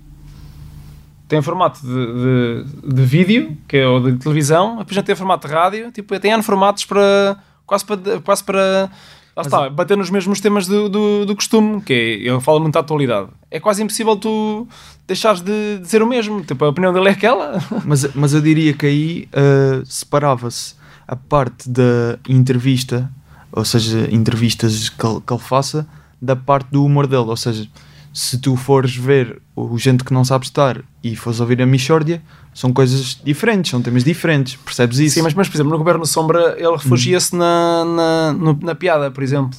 tem 1.33 1.41
formato 1.41 1.81
de, 1.81 1.89
de, 1.89 2.95
de 2.95 3.03
vídeo, 3.07 3.57
que 3.67 3.79
é 3.79 3.89
o 3.89 3.99
de 4.01 4.19
televisão, 4.19 4.77
depois 4.77 4.95
já 4.95 5.03
tem 5.03 5.15
formato 5.15 5.49
de 5.49 5.55
rádio. 5.55 5.91
Tipo, 5.91 6.21
tem 6.21 6.31
N 6.31 6.43
formatos 6.43 6.85
para. 6.85 7.39
quase 7.65 7.87
para. 7.87 8.21
Quase 8.21 8.45
para 8.45 8.91
lá 9.35 9.43
está, 9.43 9.71
bater 9.71 9.97
nos 9.97 10.11
mesmos 10.11 10.43
temas 10.43 10.67
do, 10.67 10.91
do, 10.91 11.25
do 11.25 11.35
costume, 11.35 11.81
que 11.81 11.95
é, 11.95 12.29
ele 12.29 12.39
fala 12.43 12.61
muito 12.61 12.75
da 12.75 12.81
atualidade. 12.81 13.31
É 13.51 13.59
quase 13.59 13.83
impossível 13.83 14.15
tu 14.15 14.69
deixares 15.09 15.41
de 15.41 15.79
dizer 15.79 16.03
o 16.03 16.07
mesmo. 16.07 16.43
Tipo, 16.43 16.67
a 16.67 16.69
opinião 16.69 16.93
dele 16.93 17.09
é 17.09 17.13
aquela. 17.13 17.59
Mas, 17.87 18.15
mas 18.15 18.35
eu 18.35 18.43
diria 18.43 18.75
que 18.75 18.85
aí 18.85 19.29
ah, 19.33 19.81
separava-se 19.87 20.75
a 21.09 21.17
parte 21.17 21.67
da 21.67 22.19
entrevista, 22.29 23.11
ou 23.51 23.65
seja, 23.65 24.07
entrevistas 24.13 24.91
que 24.91 25.07
ele, 25.07 25.23
que 25.27 25.33
ele 25.33 25.41
faça, 25.41 25.89
da 26.21 26.37
parte 26.37 26.69
do 26.71 26.85
humor 26.85 27.07
dele. 27.07 27.25
Ou 27.25 27.37
seja, 27.39 27.67
se 28.13 28.39
tu 28.39 28.57
fores 28.57 28.95
ver 28.95 29.41
o 29.57 29.79
gente 29.79 30.05
que 30.05 30.13
não 30.13 30.25
sabe 30.25 30.45
estar 30.45 30.81
e 31.03 31.17
fores 31.17 31.41
ouvir 31.41 31.61
a 31.63 31.67
Michórdia, 31.67 32.23
são 32.55 32.73
coisas 32.73 33.19
diferentes, 33.25 33.71
são 33.71 33.81
temas 33.81 34.05
diferentes, 34.05 34.57
percebes 34.57 34.99
isso? 34.99 35.15
Sim, 35.15 35.23
mas, 35.23 35.33
mas 35.35 35.49
por 35.49 35.57
exemplo, 35.57 35.73
no 35.73 35.79
Governo 35.79 36.05
Sombra 36.05 36.55
ele 36.59 36.73
refugia-se 36.73 37.35
na, 37.35 37.85
na, 37.85 38.33
no- 38.35 38.59
na 38.63 38.75
piada, 38.75 39.11
por 39.11 39.23
exemplo. 39.23 39.59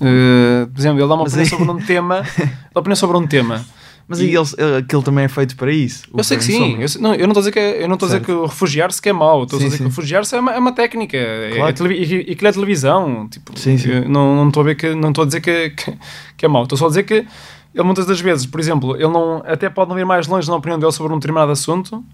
Eh, 0.00 0.66
por 0.72 0.80
exemplo, 0.80 0.98
ele 1.00 1.08
dá 1.08 1.14
uma 1.14 1.24
Mas 1.24 1.32
opinião 1.34 1.44
aí- 1.44 1.58
sobre 1.66 1.70
um 1.82 1.86
tema. 1.86 2.22
Dá 2.74 2.80
opinião 2.80 2.96
sobre 2.96 3.16
um 3.16 3.26
tema. 3.26 3.64
Mas 4.08 4.18
E- 4.20 4.24
ele, 4.34 4.38
aquilo 4.78 5.02
também 5.02 5.24
é 5.24 5.28
feito 5.28 5.54
para 5.56 5.70
isso. 5.70 6.02
Eu 6.16 6.24
sei 6.24 6.36
que 6.36 6.42
sim, 6.42 6.78
eu, 6.80 6.88
não, 7.00 7.14
eu 7.14 7.28
não 7.28 7.32
estou 7.32 7.38
a 7.38 7.42
dizer 7.42 7.52
que, 7.52 7.58
é- 7.60 7.84
eu 7.84 7.86
não 7.88 7.94
estou 7.94 8.06
a 8.08 8.10
dizer 8.12 8.24
que 8.24 8.32
o 8.32 8.46
refugiar-se 8.46 9.00
que 9.00 9.08
é 9.08 9.12
mau, 9.12 9.44
estou 9.44 9.58
a 9.58 9.62
dizer 9.62 9.70
sim. 9.76 9.84
que 9.84 9.84
refugiar-se 9.84 10.34
é 10.34 10.40
uma, 10.40 10.52
é 10.52 10.58
uma 10.58 10.72
técnica 10.72 11.16
é- 11.16 11.50
Claro. 11.54 11.86
é 11.86 11.92
e, 11.94 12.28
e 12.28 12.32
aquilo 12.32 12.48
é 12.48 12.52
televisão. 12.52 13.28
Tipo, 13.28 13.56
Sim, 13.58 13.78
sim. 13.78 14.00
Não, 14.08 14.34
não 14.34 14.48
estou 14.48 14.62
a 14.62 14.64
ver 14.64 14.74
que 14.74 14.94
não 14.96 15.10
estou 15.10 15.22
a 15.22 15.26
dizer 15.26 15.40
que, 15.40 15.70
que, 15.70 15.92
que 16.36 16.44
é 16.46 16.48
mau, 16.48 16.64
estou 16.64 16.76
só 16.76 16.86
a 16.86 16.88
dizer 16.88 17.04
que 17.04 17.24
ele 17.74 17.84
muitas 17.84 18.06
das 18.06 18.20
vezes, 18.20 18.46
por 18.46 18.58
exemplo, 18.60 18.96
ele 18.96 19.08
não, 19.08 19.42
até 19.46 19.68
pode 19.70 19.90
não 19.90 19.98
ir 19.98 20.04
mais 20.04 20.26
longe 20.26 20.48
na 20.48 20.56
opinião 20.56 20.78
dele 20.78 20.92
sobre 20.92 21.12
um 21.12 21.18
determinado 21.18 21.52
assunto 21.52 22.04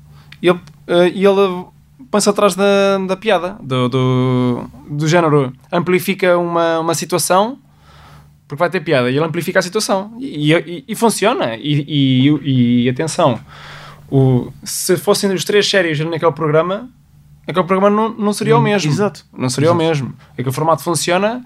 e 0.42 0.48
ele, 0.48 0.60
eh, 0.86 1.08
e 1.14 1.24
ele 1.24 1.64
põe-se 2.10 2.28
atrás 2.28 2.54
da, 2.54 2.98
da 3.06 3.16
piada, 3.16 3.56
do, 3.62 3.88
do, 3.88 4.64
do 4.90 5.08
género, 5.08 5.52
amplifica 5.72 6.36
uma, 6.38 6.78
uma 6.80 6.94
situação 6.94 7.58
porque 8.46 8.60
vai 8.60 8.70
ter 8.70 8.80
piada 8.80 9.10
e 9.10 9.16
ele 9.16 9.24
amplifica 9.24 9.58
a 9.58 9.62
situação 9.62 10.12
e, 10.20 10.52
e- 10.52 10.84
e 10.86 10.94
funciona. 10.94 11.56
E, 11.56 11.84
e- 11.88 12.84
e 12.84 12.88
atenção, 12.88 13.40
o, 14.10 14.52
se 14.62 14.96
fossem 14.96 15.32
os 15.32 15.44
três 15.44 15.68
sérios 15.68 15.98
naquele 16.00 16.30
programa, 16.32 16.88
aquele 17.48 17.66
programa 17.66 17.90
não, 17.90 18.10
não 18.10 18.32
seria 18.32 18.56
o 18.56 18.60
mesmo. 18.60 18.90
exato. 18.92 19.24
Não 19.36 19.48
seria 19.48 19.70
o 19.72 19.74
Exato. 19.74 19.88
mesmo. 19.88 20.14
É 20.38 20.48
o 20.48 20.52
formato 20.52 20.82
funciona, 20.82 21.44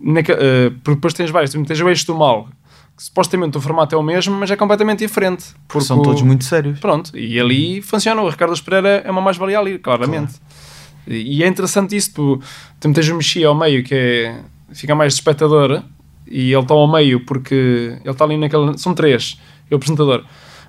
naque, 0.00 0.32
eh, 0.32 0.70
porque 0.82 0.94
depois 0.94 1.12
tens 1.12 1.30
vários, 1.30 1.52
tens 1.52 1.80
o 1.80 1.88
eixo 1.88 2.06
do 2.06 2.14
mal, 2.14 2.48
supostamente 2.98 3.56
o 3.56 3.60
formato 3.60 3.94
é 3.94 3.98
o 3.98 4.02
mesmo, 4.02 4.34
mas 4.34 4.50
é 4.50 4.56
completamente 4.56 4.98
diferente. 4.98 5.46
Porque 5.66 5.86
São 5.86 5.98
o- 5.98 6.02
todos 6.02 6.20
muito 6.22 6.44
sérios. 6.44 6.78
Pronto, 6.80 7.16
e 7.16 7.38
ali 7.40 7.80
funciona. 7.80 8.20
O 8.20 8.28
Ricardo 8.28 8.60
Pereira 8.62 9.02
é 9.04 9.10
uma 9.10 9.20
mais-valia 9.20 9.58
ali, 9.58 9.78
claramente. 9.78 10.34
E 11.06 11.38
e 11.38 11.42
é 11.42 11.46
interessante 11.46 11.96
isso. 11.96 12.12
Tu, 12.12 12.40
tu 12.80 12.88
metes 12.88 13.08
o 13.08 13.14
Mexia 13.14 13.48
ao 13.48 13.54
meio, 13.54 13.82
que 13.84 13.94
é, 13.94 14.40
fica 14.72 14.94
mais 14.94 15.14
de 15.14 15.20
espectador, 15.20 15.82
e 16.26 16.52
ele 16.52 16.60
está 16.62 16.74
ao 16.74 16.90
meio 16.90 17.24
porque 17.24 17.54
ele 18.04 18.10
está 18.10 18.24
ali 18.24 18.36
naquele. 18.36 18.76
São 18.76 18.92
três: 18.94 19.40
é 19.70 19.74
o 19.74 19.76
apresentador, 19.76 20.24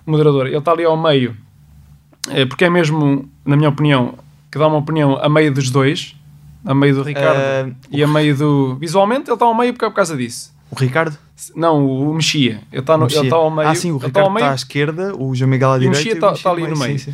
o 0.06 0.12
moderador. 0.12 0.48
Ele 0.48 0.58
está 0.58 0.72
ali 0.72 0.86
ao 0.86 0.96
meio, 0.96 1.36
é, 2.30 2.46
porque 2.46 2.64
é 2.66 2.70
mesmo, 2.70 3.30
na 3.46 3.56
minha 3.58 3.70
opinião, 3.70 4.14
que 4.52 4.58
dá 4.58 4.68
uma 4.68 4.78
opinião 4.78 5.18
a 5.22 5.28
meio 5.28 5.54
dos 5.54 5.70
dois, 5.70 6.16
a 6.64 6.74
meio 6.74 6.96
do 6.96 7.04
Ricardo 7.04 7.38
Ah, 7.40 7.70
e 7.92 8.02
a 8.04 8.08
meio 8.08 8.36
do. 8.38 8.76
Visualmente, 8.76 9.24
ele 9.30 9.34
está 9.34 9.46
ao 9.46 9.54
meio 9.56 9.74
porque 9.74 9.86
é 9.86 9.90
por 9.90 9.96
causa 9.96 10.16
disso. 10.16 10.54
O 10.72 10.76
Ricardo? 10.76 11.18
Não, 11.56 11.86
o 11.86 12.14
Mexia. 12.14 12.62
Ele 12.72 12.82
está, 12.82 12.98
está 13.06 13.36
ao 13.36 13.50
meio. 13.50 13.68
Ah, 13.70 13.76
sim, 13.76 13.92
o 13.92 13.96
está 13.96 14.08
Ricardo 14.08 14.36
está 14.36 14.52
à 14.52 14.56
esquerda, 14.56 15.16
o 15.16 15.34
João 15.34 15.50
Miguel 15.50 15.72
à 15.72 15.74
E 15.76 15.78
o 15.78 15.80
direita. 15.80 15.98
Mexia 16.00 16.12
e 16.14 16.20
tá- 16.20 16.34
tá 16.34 16.52
ali 16.52 16.68
no 16.68 16.76
sim, 16.76 16.84
meio. 16.84 17.00
sim. 17.00 17.14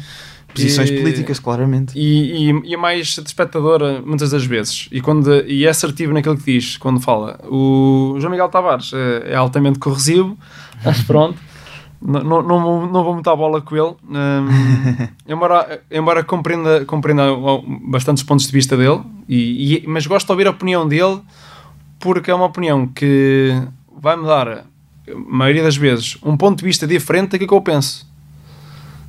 Posições 0.53 0.89
E- 0.89 0.97
políticas, 0.99 1.37
claramente. 1.39 1.93
E, 1.99 2.49
e, 2.49 2.61
e 2.69 2.73
é 2.73 2.77
mais 2.77 3.07
de 3.07 3.19
espectadora 3.21 4.01
muitas 4.05 4.31
das 4.31 4.45
vezes 4.45 4.87
e, 4.91 5.01
quando, 5.01 5.29
e 5.45 5.65
é 5.65 5.69
assertivo 5.69 6.13
naquilo 6.13 6.37
que 6.37 6.53
diz 6.53 6.77
quando 6.77 6.99
fala. 7.01 7.39
O 7.49 8.15
João 8.19 8.31
Miguel 8.31 8.47
Tavares 8.47 8.91
é, 8.93 9.33
é 9.33 9.35
altamente 9.35 9.79
corrosivo, 9.79 10.37
mas 10.83 11.01
pronto, 11.03 11.37
não, 12.01 12.23
não, 12.23 12.41
não, 12.41 12.61
vou- 12.63 12.87
não 12.87 13.03
vou 13.03 13.13
muito 13.13 13.29
à 13.29 13.35
bola 13.35 13.61
com 13.61 13.75
ele. 13.75 13.95
Hum, 14.09 14.47
embora 15.27 15.81
embora 15.91 16.23
compreenda, 16.23 16.85
compreenda 16.85 17.23
bastantes 17.89 18.23
pontos 18.23 18.45
de 18.47 18.51
vista 18.53 18.77
dele, 18.77 19.01
e, 19.27 19.75
e- 19.75 19.87
mas 19.87 20.07
gosto 20.07 20.25
de 20.25 20.31
ouvir 20.31 20.47
a 20.47 20.51
opinião 20.51 20.87
dele 20.87 21.19
porque 21.99 22.29
é 22.31 22.35
uma 22.35 22.45
opinião 22.45 22.87
que 22.87 23.51
vai-me 24.01 24.25
dar, 24.25 24.47
a 24.49 24.63
maioria 25.27 25.63
das 25.63 25.75
vezes, 25.77 26.17
um 26.23 26.35
ponto 26.37 26.59
de 26.59 26.65
vista 26.65 26.85
diferente 26.87 27.31
daquilo 27.31 27.47
que 27.49 27.53
eu 27.53 27.61
penso. 27.61 28.05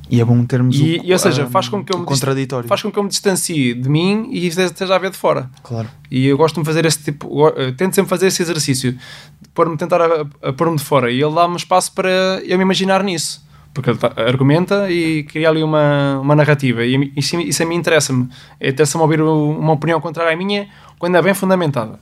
E 0.09 0.21
é 0.21 0.25
bom 0.25 0.45
termos 0.45 0.79
E, 0.79 0.99
o, 1.03 1.05
e, 1.05 1.11
ou 1.11 1.19
seja, 1.19 1.47
faz 1.47 1.67
com 1.67 1.83
que 1.83 1.93
eu 1.93 1.99
me 1.99 2.05
contraditório. 2.05 2.65
faz 2.69 2.81
com 2.81 2.89
que 2.89 2.97
eu 2.97 3.03
me 3.03 3.09
distancie 3.09 3.73
de 3.73 3.89
mim 3.89 4.29
e 4.31 4.47
esteja 4.47 4.95
a 4.95 4.97
ver 4.97 5.11
de 5.11 5.17
fora. 5.17 5.49
Claro. 5.61 5.89
E 6.09 6.25
eu 6.27 6.37
gosto 6.37 6.57
de 6.61 6.65
fazer 6.65 6.85
esse 6.85 7.03
tipo, 7.03 7.45
eh, 7.49 7.73
tento 7.73 7.93
sempre 7.93 8.07
fazer 8.09 8.27
esse 8.27 8.41
exercício, 8.41 8.93
de 8.93 9.49
pôr-me 9.53 9.75
tentar 9.75 10.01
a, 10.01 10.25
a 10.43 10.53
pôr-me 10.53 10.77
de 10.77 10.83
fora 10.83 11.11
e 11.11 11.21
ele 11.21 11.35
dá-me 11.35 11.57
espaço 11.57 11.91
para 11.91 12.09
eu 12.45 12.57
me 12.57 12.63
imaginar 12.63 13.03
nisso. 13.03 13.45
Porque 13.73 13.89
ele 13.89 13.97
tá- 13.99 14.13
argumenta 14.15 14.89
e 14.89 15.23
cria 15.23 15.49
ali 15.49 15.61
uma, 15.61 16.19
uma 16.21 16.35
narrativa 16.37 16.85
e 16.85 17.11
isso, 17.17 17.35
isso 17.41 17.61
a 17.61 17.65
mim 17.65 17.75
interessa-me. 17.75 18.29
É 18.61 18.69
interessa-me 18.69 19.01
ouvir 19.03 19.19
o- 19.19 19.59
uma 19.59 19.73
opinião 19.73 19.99
contrária 19.99 20.31
à 20.33 20.37
minha 20.37 20.69
quando 20.97 21.17
é 21.17 21.21
bem 21.21 21.33
fundamentada. 21.33 21.99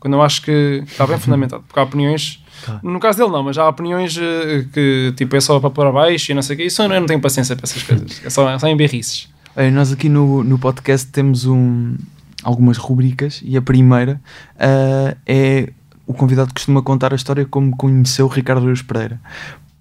Quando 0.00 0.14
eu 0.14 0.22
acho 0.22 0.42
que 0.42 0.82
está 0.86 1.06
bem 1.06 1.18
fundamentado. 1.18 1.62
Porque 1.66 1.78
há 1.78 1.82
opiniões, 1.82 2.42
Claro. 2.64 2.80
no 2.82 2.98
caso 3.00 3.18
dele 3.18 3.30
não, 3.30 3.42
mas 3.42 3.56
há 3.58 3.68
opiniões 3.68 4.16
eh, 4.18 4.64
que 4.72 5.12
tipo 5.16 5.34
é 5.36 5.40
só 5.40 5.58
para 5.60 5.70
pôr 5.70 5.86
abaixo 5.86 6.30
e 6.32 6.34
não 6.34 6.42
sei 6.42 6.54
o 6.54 6.56
quê. 6.58 6.64
Isso 6.66 6.82
eu 6.82 6.88
não 6.88 7.06
tenho 7.06 7.20
paciência 7.20 7.54
para 7.56 7.64
essas 7.64 7.82
coisas. 7.82 8.20
É 8.24 8.30
só, 8.30 8.50
é 8.50 8.58
só 8.58 8.66
em 8.68 8.76
berrices. 8.76 9.28
Olha, 9.56 9.70
nós 9.70 9.92
aqui 9.92 10.08
no, 10.08 10.42
no 10.44 10.58
podcast 10.58 11.08
temos 11.10 11.44
um, 11.46 11.96
algumas 12.42 12.76
rubricas 12.76 13.40
e 13.44 13.56
a 13.56 13.62
primeira 13.62 14.20
ah, 14.58 15.16
é 15.26 15.72
o 16.06 16.14
convidado 16.14 16.52
costuma 16.54 16.80
contar 16.82 17.12
a 17.12 17.16
história 17.16 17.44
como 17.44 17.76
conheceu 17.76 18.26
o 18.26 18.28
Ricardo 18.28 18.64
Rios 18.66 18.82
Pereira. 18.82 19.20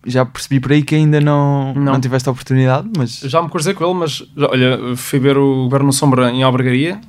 Já 0.05 0.25
percebi 0.25 0.59
por 0.59 0.71
aí 0.71 0.83
que 0.83 0.95
ainda 0.95 1.19
não, 1.19 1.73
não. 1.73 1.93
Não. 1.93 1.99
tiveste 2.01 2.29
a 2.29 2.31
oportunidade, 2.31 2.89
mas 2.97 3.19
Já 3.19 3.41
me 3.41 3.49
cruzei 3.49 3.73
com 3.73 3.83
ele, 3.85 3.93
mas 3.93 4.23
já- 4.37 4.47
olha, 4.49 4.95
fui 4.95 5.19
ver 5.19 5.37
o 5.37 5.63
Governo 5.65 5.91
Sombra 5.91 6.29
em 6.31 6.43
Albergaria, 6.43 6.99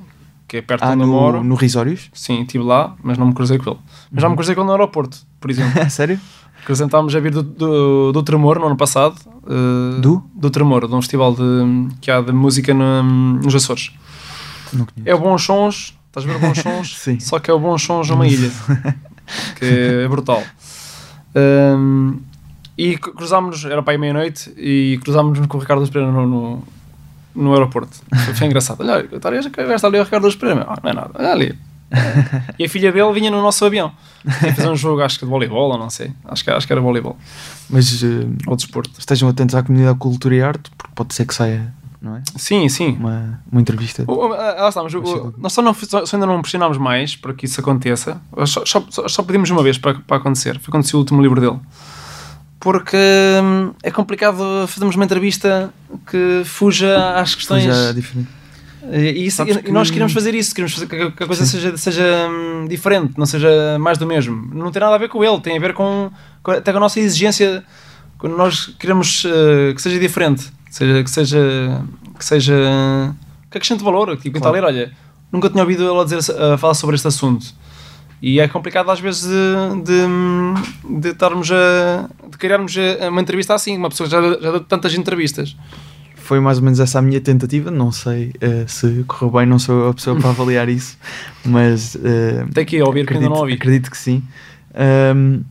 que 0.49 0.57
é 0.57 0.61
perto 0.61 0.83
ah, 0.83 0.89
onde 0.91 1.03
eu 1.03 1.07
moro. 1.07 1.37
no, 1.37 1.43
no 1.45 1.55
Risórios? 1.55 2.09
Sim, 2.13 2.41
estive 2.41 2.63
lá, 2.65 2.95
mas 3.01 3.17
não 3.17 3.27
me 3.27 3.33
cruzei 3.33 3.57
com 3.57 3.69
ele. 3.69 3.79
Mas 4.11 4.21
já 4.21 4.27
me 4.27 4.35
cruzei 4.35 4.53
com 4.55 4.61
ele 4.61 4.65
no 4.67 4.73
aeroporto, 4.73 5.17
por 5.39 5.49
exemplo. 5.49 5.71
Sério? 5.89 6.19
Apresentámos 6.61 7.15
a 7.15 7.19
vir 7.21 7.31
do, 7.31 7.41
do, 7.41 8.11
do 8.11 8.21
Tremor 8.23 8.59
no 8.59 8.65
ano 8.67 8.75
passado. 8.75 9.15
eh, 9.47 10.01
Do? 10.01 10.21
Do 10.35 10.49
Tremor, 10.49 10.87
de 10.87 10.93
um 10.93 11.01
festival 11.01 11.33
de, 11.33 11.87
que 12.01 12.11
há 12.11 12.19
de 12.19 12.31
música 12.33 12.73
no- 12.73 13.03
nos 13.03 13.55
Açores. 13.55 13.91
É 15.05 15.15
o 15.15 15.19
Bons 15.19 15.43
Sons, 15.43 15.95
estás 16.07 16.25
a 16.27 16.29
ver 16.31 16.35
o 16.35 16.39
Bons 16.47 16.59
Sons? 16.59 16.97
Sim. 16.99 17.19
Só 17.19 17.39
que 17.39 17.49
é 17.49 17.53
o 17.53 17.59
Bons 17.59 17.81
Sons 17.81 18.09
numa 18.09 18.27
ilha, 18.27 18.51
que 19.57 19.65
é 19.65 20.07
brutal. 20.07 20.43
Ehm, 21.33 22.17
e 22.77 22.97
cru- 22.97 23.13
cruzámos-nos, 23.13 23.65
era 23.71 23.81
para 23.83 23.93
aí 23.93 23.97
meia-noite, 23.97 24.53
e 24.57 24.99
cruzámos-nos 25.03 25.47
com 25.47 25.57
o 25.57 25.61
Ricardo 25.61 25.87
Pereira 25.89 26.11
no, 26.11 26.27
no, 26.27 26.63
no 27.39 27.53
aeroporto. 27.53 27.97
Foi, 28.35 28.47
engraçado. 28.47 28.81
Olha, 28.81 28.95
ali, 28.95 29.09
está 29.15 29.29
ali 29.87 29.99
o 29.99 30.03
Ricardo 30.03 30.23
Luz 30.23 30.35
Pereira. 30.35 30.65
Ah, 30.69 30.77
não 30.83 30.89
é 30.89 30.93
nada, 30.93 31.11
olha 31.15 31.31
ali. 31.31 31.57
E 32.59 32.65
a 32.65 32.69
filha 32.69 32.91
dele 32.91 33.11
vinha 33.13 33.31
no 33.31 33.41
nosso 33.41 33.65
avião. 33.65 33.91
Ia 34.45 34.53
fazer 34.53 34.69
um 34.69 34.75
jogo, 34.75 35.01
acho 35.01 35.17
que 35.17 35.25
de 35.25 35.31
voleibol, 35.31 35.71
ou 35.71 35.77
não 35.77 35.89
sei. 35.89 36.11
Acho 36.25 36.43
que, 36.43 36.51
acho 36.51 36.67
que 36.67 36.73
era 36.73 36.81
voleibol. 36.81 37.17
Mas 37.69 38.03
eh, 38.03 38.27
Ou 38.45 38.55
desporto. 38.55 38.91
estejam 38.99 39.27
atentos 39.27 39.55
à 39.55 39.63
comunidade 39.63 39.97
cultura 39.97 40.35
e 40.35 40.41
arte, 40.41 40.69
porque 40.77 40.93
pode 40.93 41.15
ser 41.15 41.25
que 41.25 41.33
saia, 41.33 41.73
não 41.99 42.17
é? 42.17 42.21
Sim, 42.37 42.69
sim. 42.69 42.95
Uma, 42.99 43.41
uma 43.51 43.59
entrevista. 43.59 44.03
O- 44.07 44.27
o- 44.27 44.33
ah, 44.33 44.67
está, 44.69 44.83
mas 44.83 44.93
o- 44.93 45.33
nós 45.39 45.51
só, 45.51 45.61
não, 45.63 45.73
só 45.73 46.05
só 46.05 46.15
ainda 46.15 46.27
não 46.27 46.41
pressionámos 46.41 46.77
mais 46.77 47.15
para 47.15 47.33
que 47.33 47.45
isso 47.45 47.59
aconteça. 47.59 48.21
Só, 48.45 48.63
só, 48.65 48.83
só- 48.89 49.07
só 49.07 49.23
pedimos 49.23 49.49
uma 49.49 49.63
vez 49.63 49.77
para, 49.79 49.95
para 49.95 50.17
acontecer. 50.17 50.59
Foi 50.59 50.71
quando 50.71 50.83
saiu 50.83 50.97
o 50.97 50.99
último 50.99 51.21
livro 51.23 51.41
dele. 51.41 51.59
Porque 52.59 52.97
hum, 53.41 53.71
é 53.81 53.89
complicado 53.89 54.65
fazermos 54.67 54.95
uma 54.95 55.05
entrevista 55.05 55.73
que 56.09 56.41
fuja 56.45 57.15
às 57.15 57.33
questões. 57.35 57.63
Já 57.63 57.91
diferente. 57.93 58.27
E, 58.91 59.25
isso- 59.25 59.45
que- 59.45 59.71
nós 59.71 59.89
queremos 59.91 60.13
fazer 60.13 60.33
isso, 60.35 60.53
queremos 60.53 60.73
fazer 60.73 60.87
que, 60.87 61.23
a 61.23 61.27
coisa 61.27 61.45
seja, 61.45 61.77
seja 61.77 62.03
hum, 62.29 62.65
diferente, 62.67 63.13
não 63.17 63.25
seja 63.25 63.77
mais 63.79 63.97
do 63.97 64.05
mesmo. 64.05 64.49
Não 64.53 64.71
tem 64.71 64.79
nada 64.81 64.95
a 64.95 64.97
ver 64.97 65.09
com 65.09 65.23
ele, 65.23 65.39
tem 65.41 65.55
a 65.57 65.59
ver 65.59 65.73
com, 65.73 66.09
com 66.43 66.51
até 66.51 66.71
com 66.71 66.77
a 66.77 66.81
nossa 66.81 66.99
exigência. 66.99 67.63
Quando 68.17 68.35
nós 68.35 68.67
queremos 68.77 69.23
eh, 69.25 69.73
que 69.73 69.81
seja 69.81 69.97
diferente, 69.99 70.51
que 70.67 70.75
seja, 70.75 71.03
que 71.03 71.09
seja, 71.09 71.81
que 72.17 72.25
seja 72.25 73.15
que 73.49 73.57
acrescente 73.57 73.81
valor. 73.83 74.17
Tipo, 74.17 74.45
a 74.45 74.51
ler, 74.51 74.63
olha, 74.65 74.91
nunca 75.31 75.49
tinha 75.49 75.63
ouvido 75.63 75.83
ele 75.89 76.01
a, 76.01 76.03
dizer, 76.03 76.35
a 76.41 76.57
falar 76.57 76.73
sobre 76.73 76.95
este 76.95 77.07
assunto. 77.07 77.45
E 78.21 78.39
é 78.39 78.47
complicado 78.47 78.89
às 78.91 78.99
vezes 78.99 79.23
de, 79.23 79.81
de, 79.83 80.99
de 81.01 81.09
estarmos 81.09 81.49
a 81.51 82.09
de 82.29 82.37
criarmos 82.37 82.75
uma 83.07 83.21
entrevista 83.21 83.53
assim, 83.53 83.77
uma 83.77 83.89
pessoa 83.89 84.07
que 84.09 84.15
já, 84.15 84.21
já 84.21 84.51
deu 84.51 84.59
tantas 84.59 84.93
entrevistas. 84.93 85.55
Foi 86.15 86.39
mais 86.39 86.57
ou 86.59 86.63
menos 86.63 86.79
essa 86.79 86.99
a 86.99 87.01
minha 87.01 87.19
tentativa. 87.21 87.71
Não 87.71 87.91
sei 87.91 88.33
eh, 88.39 88.65
se 88.67 89.03
correu 89.07 89.31
bem, 89.31 89.45
não 89.47 89.57
sou 89.57 89.89
a 89.89 89.93
pessoa 89.93 90.15
para 90.19 90.29
avaliar 90.29 90.69
isso, 90.69 90.97
mas 91.45 91.95
eh, 92.03 92.45
Tem 92.53 92.65
que 92.65 92.75
ir 92.77 92.83
ouvir 92.83 93.05
que 93.05 93.13
ainda 93.13 93.25
acredito, 93.25 93.29
não 93.33 93.41
ouvi. 93.41 93.53
acredito 93.53 93.89
que 93.89 93.97
sim. 93.97 94.21
Ahm, 94.75 95.41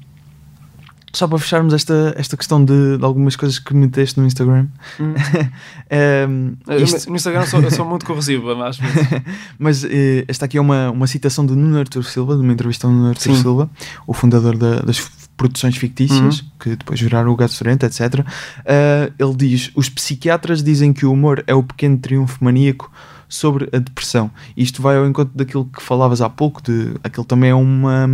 só 1.12 1.26
para 1.26 1.38
fecharmos 1.38 1.72
esta, 1.72 2.14
esta 2.16 2.36
questão 2.36 2.64
de, 2.64 2.98
de 2.98 3.04
algumas 3.04 3.34
coisas 3.36 3.58
que 3.58 3.74
meteste 3.74 4.18
no 4.20 4.26
Instagram. 4.26 4.66
Hum. 5.00 5.14
Ahm, 5.90 6.54
Eu, 6.66 6.82
isto- 6.84 7.08
No 7.10 7.16
Instagram 7.16 7.46
sou, 7.46 7.60
eu 7.60 7.70
sou 7.70 7.84
muito 7.86 8.04
corrosivo, 8.04 8.46
vezes. 8.54 8.78
mas 9.58 9.84
eh, 9.84 10.24
esta 10.28 10.44
aqui 10.44 10.58
é 10.58 10.60
uma, 10.60 10.90
uma 10.90 11.06
citação 11.06 11.44
de 11.46 11.54
Nuno 11.54 11.78
Artur 11.78 12.04
Silva, 12.04 12.34
de 12.36 12.42
uma 12.42 12.52
entrevista 12.52 12.86
ao 12.86 12.92
Nuno 12.92 13.08
Artur 13.08 13.34
Sim. 13.34 13.40
Silva, 13.42 13.70
o 14.06 14.12
fundador 14.12 14.56
da- 14.56 14.80
das 14.80 15.00
produções 15.36 15.76
fictícias, 15.76 16.44
que 16.58 16.70
depois 16.76 17.00
viraram 17.00 17.30
o 17.32 17.36
Gato 17.36 17.52
Sorento, 17.54 17.86
etc. 17.86 18.24
Ah, 18.66 19.10
ele 19.18 19.34
diz: 19.36 19.70
Os 19.74 19.88
psiquiatras 19.88 20.62
dizem 20.62 20.92
que 20.92 21.06
o 21.06 21.12
humor 21.12 21.42
é 21.46 21.54
o 21.54 21.62
pequeno 21.62 21.96
triunfo 21.98 22.42
maníaco 22.44 22.90
sobre 23.28 23.68
a 23.72 23.78
depressão. 23.78 24.30
Isto 24.56 24.80
vai 24.80 24.96
ao 24.96 25.06
encontro 25.06 25.36
daquilo 25.36 25.64
que 25.66 25.82
falavas 25.82 26.20
há 26.20 26.28
pouco, 26.30 26.62
de 26.62 26.94
aquilo 27.04 27.24
também 27.26 27.50
é 27.50 27.54
uma, 27.54 28.08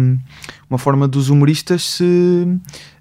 uma 0.68 0.78
forma 0.78 1.06
dos 1.06 1.28
humoristas 1.30 1.82
se 1.88 2.48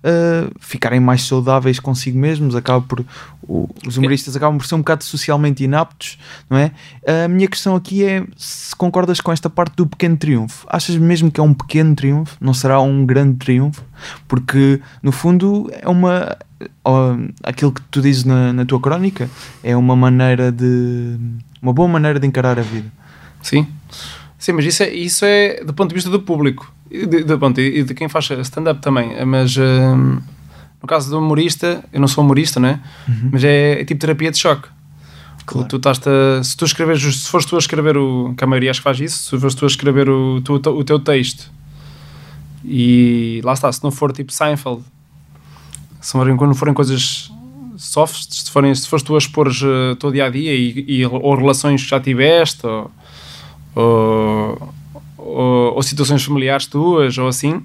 ah, 0.04 0.50
ficarem 0.60 1.00
mais 1.00 1.24
saudáveis 1.24 1.80
consigo 1.80 2.18
mesmos, 2.20 2.56
acaba 2.56 2.82
por 2.82 3.04
o- 3.46 3.68
os 3.88 3.98
humoristas 3.98 4.36
acabam 4.36 4.58
por 4.58 4.66
ser 4.66 4.76
um 4.76 4.80
bocado 4.80 5.04
socialmente 5.04 5.64
inaptos, 5.64 6.18
não 6.50 6.58
é? 6.58 6.72
A 7.26 7.28
minha 7.28 7.48
questão 7.48 7.76
aqui 7.76 8.04
é 8.06 8.26
se 8.38 8.76
concordas 8.76 9.20
com 9.20 9.32
esta 9.32 9.50
parte 9.50 9.76
do 9.76 9.86
pequeno 9.88 10.16
triunfo. 10.16 10.66
Achas 10.70 10.96
mesmo 10.96 11.30
que 11.32 11.40
é 11.40 11.44
um 11.44 11.54
pequeno 11.54 11.96
triunfo? 11.96 12.38
Não 12.40 12.54
será 12.54 12.80
um 12.80 13.06
grande 13.06 13.38
triunfo? 13.38 13.84
Porque 14.28 14.80
no 15.02 15.12
fundo 15.12 15.70
é 15.74 15.90
uma 15.90 16.38
aquilo 17.44 17.72
que 17.74 17.82
tu 17.92 18.02
dizes 18.02 18.24
na, 18.24 18.54
na 18.54 18.66
tua 18.66 18.80
crónica 18.80 19.30
é 19.62 19.76
uma 19.76 19.96
maneira 19.96 20.52
de 20.52 21.18
uma 21.64 21.74
boa 21.74 21.88
maneira 21.88 22.20
de 22.20 22.28
encarar 22.28 22.60
a 22.60 22.62
vida. 22.62 22.92
Sim. 23.42 23.66
Sim, 24.38 24.52
mas 24.52 24.66
isso 24.66 24.84
é, 24.84 24.94
isso 24.94 25.26
é 25.26 25.64
do 25.64 25.74
ponto 25.74 25.90
de 25.90 25.96
vista 25.96 26.10
do 26.10 26.20
público 26.20 26.72
e 26.92 27.06
de, 27.06 27.24
de, 27.24 27.38
pronto, 27.38 27.60
e 27.60 27.82
de 27.82 27.94
quem 27.94 28.08
faz 28.08 28.30
stand-up 28.30 28.82
também. 28.82 29.26
Mas 29.26 29.56
hum, 29.58 30.20
no 30.82 30.88
caso 30.88 31.10
do 31.10 31.18
humorista, 31.18 31.84
eu 31.92 32.00
não 32.00 32.08
sou 32.08 32.24
humorista, 32.24 32.60
né? 32.60 32.82
Mas 33.32 33.44
é, 33.44 33.82
é 33.82 33.86
tipo 33.86 34.00
terapia 34.00 34.30
de 34.30 34.38
choque. 34.38 34.68
Claro. 35.46 35.68
Tu 35.68 35.78
estás 35.78 36.00
se 36.44 36.56
tu 36.56 36.66
escreveres, 36.66 37.02
se 37.02 37.30
fores 37.30 37.46
tu 37.46 37.56
a 37.56 37.60
escrever 37.60 37.98
o. 37.98 38.34
Que 38.38 38.44
a 38.44 38.48
maioria 38.48 38.72
acho 38.72 38.82
que 38.82 38.84
faz 38.84 39.00
isso, 39.00 39.24
se 39.24 39.40
fores 39.40 39.56
tu 39.56 39.66
a 39.66 39.68
escrever 39.68 40.10
o, 40.10 40.42
tu, 40.42 40.54
o 40.56 40.84
teu 40.84 41.00
texto 41.00 41.52
e 42.64 43.42
lá 43.44 43.54
está, 43.54 43.72
se 43.72 43.84
não 43.84 43.92
for 43.92 44.12
tipo 44.14 44.32
Seinfeld, 44.32 44.84
se 46.00 46.14
quando 46.38 46.56
forem 46.56 46.74
coisas 46.74 47.32
softs, 47.86 48.28
se, 48.44 48.52
forem, 48.52 48.74
se 48.74 48.88
fores 48.88 49.04
tu 49.04 49.16
a 49.16 49.18
expor 49.18 49.48
eh, 49.48 49.92
o 49.92 49.96
teu 49.96 50.12
dia 50.12 50.26
a 50.26 50.30
dia 50.30 50.54
e, 50.56 50.86
e- 50.88 51.06
ou 51.06 51.36
relações 51.36 51.84
que 51.84 51.90
já 51.90 52.00
tiveste 52.00 52.66
ou, 52.66 52.92
ou, 53.76 54.74
ou- 55.18 55.74
ou 55.76 55.84
situações 55.84 56.24
familiares 56.24 56.66
tuas 56.66 57.18
ou 57.18 57.28
assim, 57.28 57.64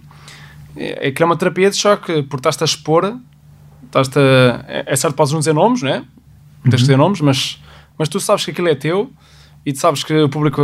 é, 0.76 1.08
é 1.08 1.10
que 1.10 1.22
é 1.22 1.26
uma 1.26 1.36
terapia 1.36 1.70
de 1.70 1.76
choque, 1.76 2.22
porque 2.22 2.36
estás-te 2.48 2.62
a 2.62 2.66
expor, 2.66 3.16
estás-te 3.84 4.18
a, 4.18 4.64
é, 4.68 4.84
é 4.86 4.96
certo, 4.96 5.14
podes 5.14 5.32
não 5.32 5.38
dizer 5.40 5.52
nomes, 5.54 5.82
né? 5.82 6.04
Não 6.64 6.70
tens 6.70 6.80
de 6.80 6.86
dizer 6.86 6.96
nomes, 6.96 7.20
mas, 7.20 7.62
mas 7.98 8.08
tu 8.08 8.18
sabes 8.20 8.44
que 8.44 8.50
aquilo 8.50 8.68
é 8.68 8.74
teu 8.74 9.10
e 9.64 9.72
tu 9.72 9.78
sabes 9.78 10.02
que 10.02 10.14
o 10.14 10.28
público 10.28 10.60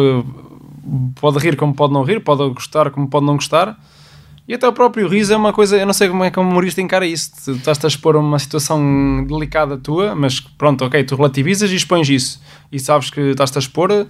pode 1.20 1.38
rir 1.38 1.56
como 1.56 1.74
pode 1.74 1.92
não 1.92 2.02
rir, 2.02 2.20
pode 2.20 2.48
gostar 2.52 2.90
como 2.90 3.08
pode 3.08 3.24
não 3.26 3.34
gostar. 3.36 3.78
E 4.46 4.52
até 4.52 4.68
o 4.68 4.72
próprio 4.72 5.08
riso 5.08 5.32
é 5.32 5.36
uma 5.36 5.54
coisa, 5.54 5.76
eu 5.76 5.86
não 5.86 5.94
sei 5.94 6.08
como 6.08 6.22
é 6.22 6.30
que 6.30 6.38
um 6.38 6.42
humorista 6.42 6.82
encara 6.82 7.06
isso. 7.06 7.30
Tu 7.44 7.52
estás-te 7.52 7.86
a 7.86 7.88
expor 7.88 8.14
uma 8.14 8.38
situação 8.38 9.24
delicada 9.26 9.78
tua, 9.78 10.14
mas 10.14 10.38
pronto, 10.38 10.84
ok, 10.84 11.02
tu 11.04 11.16
relativizas 11.16 11.70
e 11.70 11.76
expões 11.76 12.08
isso. 12.10 12.42
E 12.70 12.78
sabes 12.78 13.08
que 13.08 13.20
estás-te 13.20 13.56
a 13.56 13.60
expor, 13.60 14.06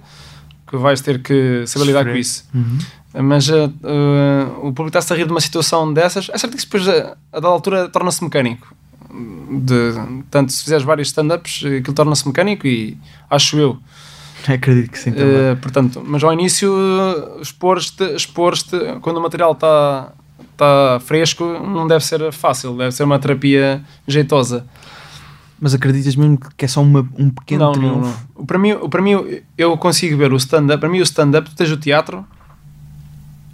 que 0.67 0.75
vais 0.75 0.99
ter 0.99 1.21
que 1.21 1.65
saber 1.65 1.85
lidar 1.85 2.03
com 2.03 2.15
isso. 2.15 2.43
Mas 3.13 3.47
uh, 3.47 3.67
uh, 3.67 4.67
o 4.67 4.73
público 4.73 4.87
está-se 4.87 5.13
a 5.13 5.15
rir 5.15 5.25
de 5.25 5.31
uma 5.31 5.39
situação 5.39 5.93
dessas. 5.93 6.29
É 6.29 6.37
certo 6.37 6.57
que 6.57 6.63
depois, 6.63 6.85
a, 6.89 7.15
a 7.31 7.39
dada 7.39 7.47
altura, 7.47 7.87
torna-se 7.87 8.21
mecânico. 8.21 8.75
De, 9.49 9.93
tanto 10.29 10.51
se 10.51 10.63
fizeres 10.63 10.83
vários 10.83 11.07
stand-ups, 11.07 11.63
aquilo 11.63 11.93
torna-se 11.93 12.27
mecânico 12.27 12.67
e 12.67 12.97
acho 13.29 13.57
eu. 13.57 13.79
Acredito 14.53 14.91
que 14.91 14.99
sim. 14.99 15.13
Eh, 15.15 15.55
portanto, 15.55 16.03
mas 16.05 16.23
ao 16.23 16.33
início 16.33 16.71
eh, 16.77 17.41
expor-te, 17.41 18.03
expor-te 18.15 18.77
quando 19.01 19.17
o 19.17 19.21
material 19.21 19.53
está 19.53 20.11
tá 20.57 20.99
fresco 20.99 21.43
não 21.43 21.87
deve 21.87 22.03
ser 22.03 22.31
fácil, 22.31 22.77
deve 22.77 22.91
ser 22.91 23.03
uma 23.03 23.19
terapia 23.19 23.81
jeitosa. 24.07 24.65
Mas 25.59 25.73
acreditas 25.73 26.15
mesmo 26.15 26.37
que 26.57 26.65
é 26.65 26.67
só 26.67 26.81
uma, 26.81 27.07
um 27.17 27.29
pequeno 27.29 27.65
não, 27.65 27.71
não, 27.71 27.79
triunfo? 27.79 28.25
não. 28.37 28.45
Para 28.45 28.57
mim, 28.59 28.75
para 28.89 29.01
mim, 29.01 29.41
eu 29.57 29.77
consigo 29.77 30.17
ver 30.17 30.33
o 30.33 30.35
stand-up. 30.35 30.79
Para 30.79 30.89
mim, 30.89 30.99
o 30.99 31.03
stand-up, 31.03 31.49
tu 31.49 31.55
tens 31.55 31.71
o 31.71 31.77
teatro 31.77 32.25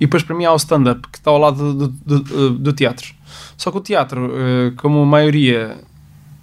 e 0.02 0.06
depois 0.06 0.24
para 0.24 0.36
mim 0.36 0.46
há 0.46 0.52
o 0.52 0.56
stand-up 0.56 1.08
que 1.12 1.20
está 1.20 1.30
ao 1.30 1.38
lado 1.38 1.76
do, 1.76 1.88
do, 1.88 2.50
do, 2.58 2.74
teatro. 2.74 3.14
Só 3.56 3.70
que 3.70 3.78
o 3.78 3.82
teatro, 3.82 4.32
eh, 4.36 4.74
como 4.78 5.04
a 5.04 5.06
maioria, 5.06 5.78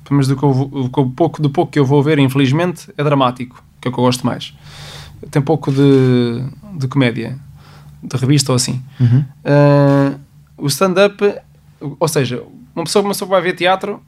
pelo 0.05 0.13
menos 0.13 0.29
do, 0.29 0.37
que 0.37 0.45
eu 0.45 0.71
do 0.71 1.11
pouco, 1.11 1.43
do 1.43 1.51
pouco 1.51 1.73
que 1.73 1.79
eu 1.81 1.85
vou 1.85 2.01
ver, 2.01 2.21
infelizmente, 2.21 2.89
é 2.97 3.03
dramático, 3.03 3.61
que 3.81 3.89
é 3.89 3.91
o 3.91 3.93
que 3.93 3.99
eu 3.99 4.05
gosto 4.05 4.25
mais. 4.25 4.55
Tem 5.29 5.43
pouco 5.43 5.73
de, 5.73 6.45
de 6.79 6.87
comédia, 6.87 7.37
de 8.01 8.17
revista 8.17 8.53
ou 8.53 8.57
assim. 8.57 8.81
Uhum. 9.01 9.25
Uh, 9.45 10.21
o 10.59 10.67
stand-up, 10.67 11.17
ou 11.81 12.09
seja, 12.09 12.43
uma 12.75 12.85
pessoa, 12.85 13.03
uma 13.05 13.11
pessoa 13.13 13.27
que 13.29 13.33
vai 13.33 13.41
ver 13.43 13.55
teatro, 13.55 14.03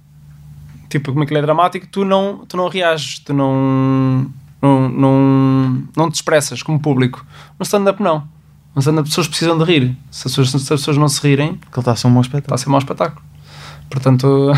tipo, 0.89 1.13
como 1.13 1.23
aquilo 1.25 1.39
é 1.39 1.43
dramático, 1.43 1.87
tu 1.87 2.05
não, 2.05 2.45
tu 2.47 2.57
não 2.57 2.69
reages, 2.69 3.19
tu 3.21 3.33
não, 3.33 4.31
não, 4.61 4.89
não, 4.89 5.83
não 5.97 6.11
te 6.11 6.17
expressas 6.17 6.63
como 6.63 6.79
público. 6.81 7.25
No 7.59 7.63
stand-up, 7.65 8.03
não. 8.03 8.27
No 8.75 8.81
stand-up, 8.81 9.05
as 9.07 9.11
pessoas 9.11 9.29
precisam 9.29 9.57
de 9.59 9.65
rir. 9.65 9.97
Se 10.11 10.27
as 10.29 10.35
pessoas, 10.37 10.51
se 10.51 10.57
as 10.57 10.81
pessoas 10.81 10.97
não 10.97 11.09
se 11.09 11.21
rirem, 11.27 11.55
Que 11.55 11.67
ele 11.79 11.81
está 11.81 11.93
a 11.93 11.97
ser 11.97 12.07
um 12.07 12.11
mau 12.11 12.23
está 12.23 12.37
a 12.37 12.39
espetáculo. 12.39 12.59
ser 12.59 12.69
mau 12.69 12.79
espetáculo. 12.79 13.23
Portanto, 13.91 14.53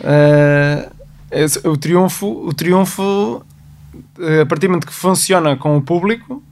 esse- 1.30 1.66
o 1.66 1.76
triunfo, 1.76 2.26
o 2.46 2.52
triunfo 2.52 3.42
eh, 4.20 4.42
a 4.42 4.46
partir 4.46 4.66
do 4.66 4.70
momento 4.70 4.86
que 4.86 4.92
funciona 4.92 5.56
com 5.56 5.76
o 5.76 5.82
público 5.82 6.42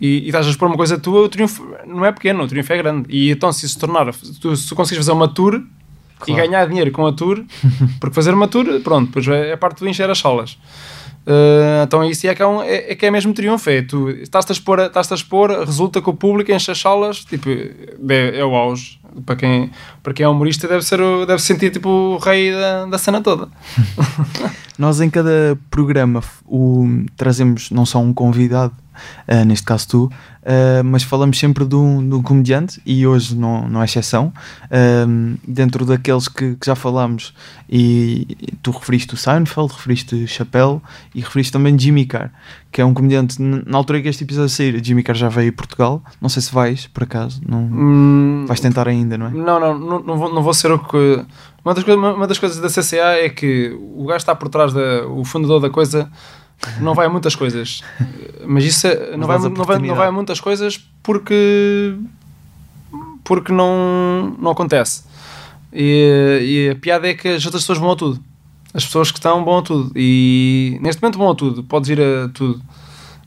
e, 0.00 0.20
e 0.20 0.26
estás 0.26 0.46
a 0.46 0.50
expor 0.50 0.68
uma 0.68 0.76
coisa 0.76 0.98
tua, 0.98 1.22
o 1.22 1.28
triunfo 1.28 1.66
não 1.86 2.04
é 2.04 2.12
pequeno, 2.12 2.42
o 2.42 2.48
triunfo 2.48 2.72
é 2.72 2.76
grande. 2.76 3.06
E 3.08 3.30
então, 3.30 3.52
se 3.52 3.68
se 3.68 3.78
tornar, 3.78 4.12
tu, 4.40 4.56
se 4.56 4.68
tu 4.68 4.74
conseguires 4.74 5.06
fazer 5.06 5.16
uma 5.16 5.28
tour 5.28 5.54
e 5.56 6.32
Claro. 6.32 6.42
ganhar 6.42 6.66
dinheiro 6.66 6.90
com 6.90 7.06
a 7.06 7.12
tour, 7.12 7.44
porque 8.00 8.14
fazer 8.14 8.32
uma 8.32 8.48
tour, 8.48 8.80
pronto, 8.80 9.06
depois 9.06 9.26
é 9.28 9.52
a 9.52 9.56
parte 9.56 9.84
de 9.84 9.90
encher 9.90 10.08
as 10.08 10.18
salas. 10.18 10.56
Uh, 11.26 11.82
então 11.82 12.04
isso 12.04 12.26
é 12.26 12.34
que 12.34 12.42
é, 12.42 12.46
um, 12.46 12.62
é, 12.62 12.92
é 12.92 12.94
que 12.94 13.06
é 13.06 13.10
mesmo 13.10 13.32
triunfo 13.32 13.70
é 13.70 13.80
tu 13.80 14.10
estás-te 14.10 14.50
a, 14.50 14.52
expor, 14.52 14.78
estás 14.78 15.10
a 15.10 15.14
expor 15.14 15.50
resulta 15.64 16.02
que 16.02 16.10
o 16.10 16.12
público 16.12 16.52
enche 16.52 16.70
as 16.70 16.78
salas 16.78 17.24
tipo, 17.24 17.48
é, 17.48 18.38
é 18.38 18.44
o 18.44 18.54
auge 18.54 19.00
para 19.24 19.34
quem, 19.34 19.70
para 20.02 20.12
quem 20.12 20.26
é 20.26 20.28
humorista 20.28 20.68
deve, 20.68 20.84
ser 20.84 21.00
o, 21.00 21.24
deve 21.24 21.40
se 21.40 21.46
sentir 21.46 21.70
tipo 21.70 21.88
o 21.88 22.18
rei 22.18 22.52
da, 22.52 22.84
da 22.84 22.98
cena 22.98 23.22
toda 23.22 23.48
Nós 24.76 25.00
em 25.00 25.08
cada 25.08 25.56
programa 25.70 26.20
o, 26.44 27.04
trazemos 27.16 27.70
não 27.70 27.86
só 27.86 28.00
um 28.00 28.12
convidado, 28.12 28.74
ah, 29.26 29.44
neste 29.44 29.66
caso 29.66 29.88
tu, 29.88 30.12
ah, 30.44 30.82
mas 30.84 31.02
falamos 31.02 31.38
sempre 31.38 31.64
de 31.64 31.74
um, 31.74 32.06
de 32.08 32.14
um 32.14 32.22
comediante 32.22 32.80
e 32.84 33.06
hoje 33.06 33.36
não, 33.36 33.68
não 33.68 33.82
é 33.82 33.84
exceção. 33.84 34.32
Ah, 34.70 35.06
dentro 35.46 35.84
daqueles 35.84 36.28
que, 36.28 36.56
que 36.56 36.66
já 36.66 36.74
falámos, 36.74 37.34
e, 37.68 38.54
tu 38.62 38.70
referiste 38.70 39.14
o 39.14 39.16
Seinfeld, 39.16 39.72
referiste 39.72 40.26
Chappelle 40.26 40.80
e 41.14 41.20
referiste 41.20 41.52
também 41.52 41.78
Jimmy 41.78 42.04
Carr, 42.06 42.30
que 42.70 42.80
é 42.80 42.84
um 42.84 42.92
comediante. 42.92 43.40
Na 43.40 43.78
altura 43.78 44.00
que 44.00 44.08
este 44.08 44.24
episódio 44.24 44.48
sair, 44.50 44.84
Jimmy 44.84 45.02
Carr 45.02 45.16
já 45.16 45.28
veio 45.28 45.50
a 45.50 45.52
Portugal. 45.52 46.02
Não 46.20 46.28
sei 46.28 46.42
se 46.42 46.52
vais, 46.52 46.86
por 46.86 47.02
acaso. 47.04 47.40
Não, 47.46 47.64
Hum, 47.64 48.44
vais 48.46 48.60
tentar 48.60 48.88
ainda, 48.88 49.16
não 49.16 49.26
é? 49.26 49.30
Não, 49.30 49.60
não, 49.60 49.78
não, 49.78 50.02
não, 50.02 50.16
vou, 50.16 50.34
não 50.34 50.42
vou 50.42 50.54
ser 50.54 50.70
o 50.70 50.78
que. 50.78 51.24
Uma 51.64 51.74
das, 51.74 51.82
coisas, 51.82 52.14
uma 52.14 52.26
das 52.26 52.38
coisas 52.38 52.58
da 52.60 52.68
CCA 52.68 53.24
é 53.24 53.30
que 53.30 53.74
o 53.96 54.04
gajo 54.04 54.18
está 54.18 54.34
por 54.34 54.48
trás 54.48 54.72
da. 54.72 55.06
O 55.08 55.24
fundador 55.24 55.60
da 55.60 55.70
coisa 55.70 56.10
não 56.80 56.94
vai 56.94 57.06
a 57.06 57.10
muitas 57.10 57.34
coisas. 57.34 57.82
Mas 58.46 58.64
isso 58.64 58.86
é- 58.86 59.16
não, 59.16 59.26
vai, 59.26 59.36
dás 59.36 59.46
a 59.46 59.48
não, 59.48 59.64
vai, 59.64 59.78
não 59.78 59.94
vai 59.94 60.08
a 60.08 60.12
muitas 60.12 60.40
coisas 60.40 60.78
porque. 61.02 61.94
porque 63.22 63.52
não, 63.52 64.36
não 64.38 64.50
acontece. 64.50 65.04
E, 65.72 66.66
e 66.68 66.70
a 66.70 66.76
piada 66.76 67.08
é 67.08 67.14
que 67.14 67.28
as 67.28 67.44
outras 67.44 67.62
pessoas 67.62 67.78
vão 67.78 67.90
a 67.92 67.96
tudo. 67.96 68.20
As 68.72 68.84
pessoas 68.84 69.10
que 69.10 69.18
estão 69.18 69.44
vão 69.44 69.58
a 69.58 69.62
tudo. 69.62 69.92
E 69.96 70.78
neste 70.80 71.00
momento 71.02 71.18
vão 71.18 71.30
a 71.30 71.34
tudo. 71.34 71.64
Podes 71.64 71.88
ir 71.90 72.00
a 72.00 72.28
tudo. 72.28 72.60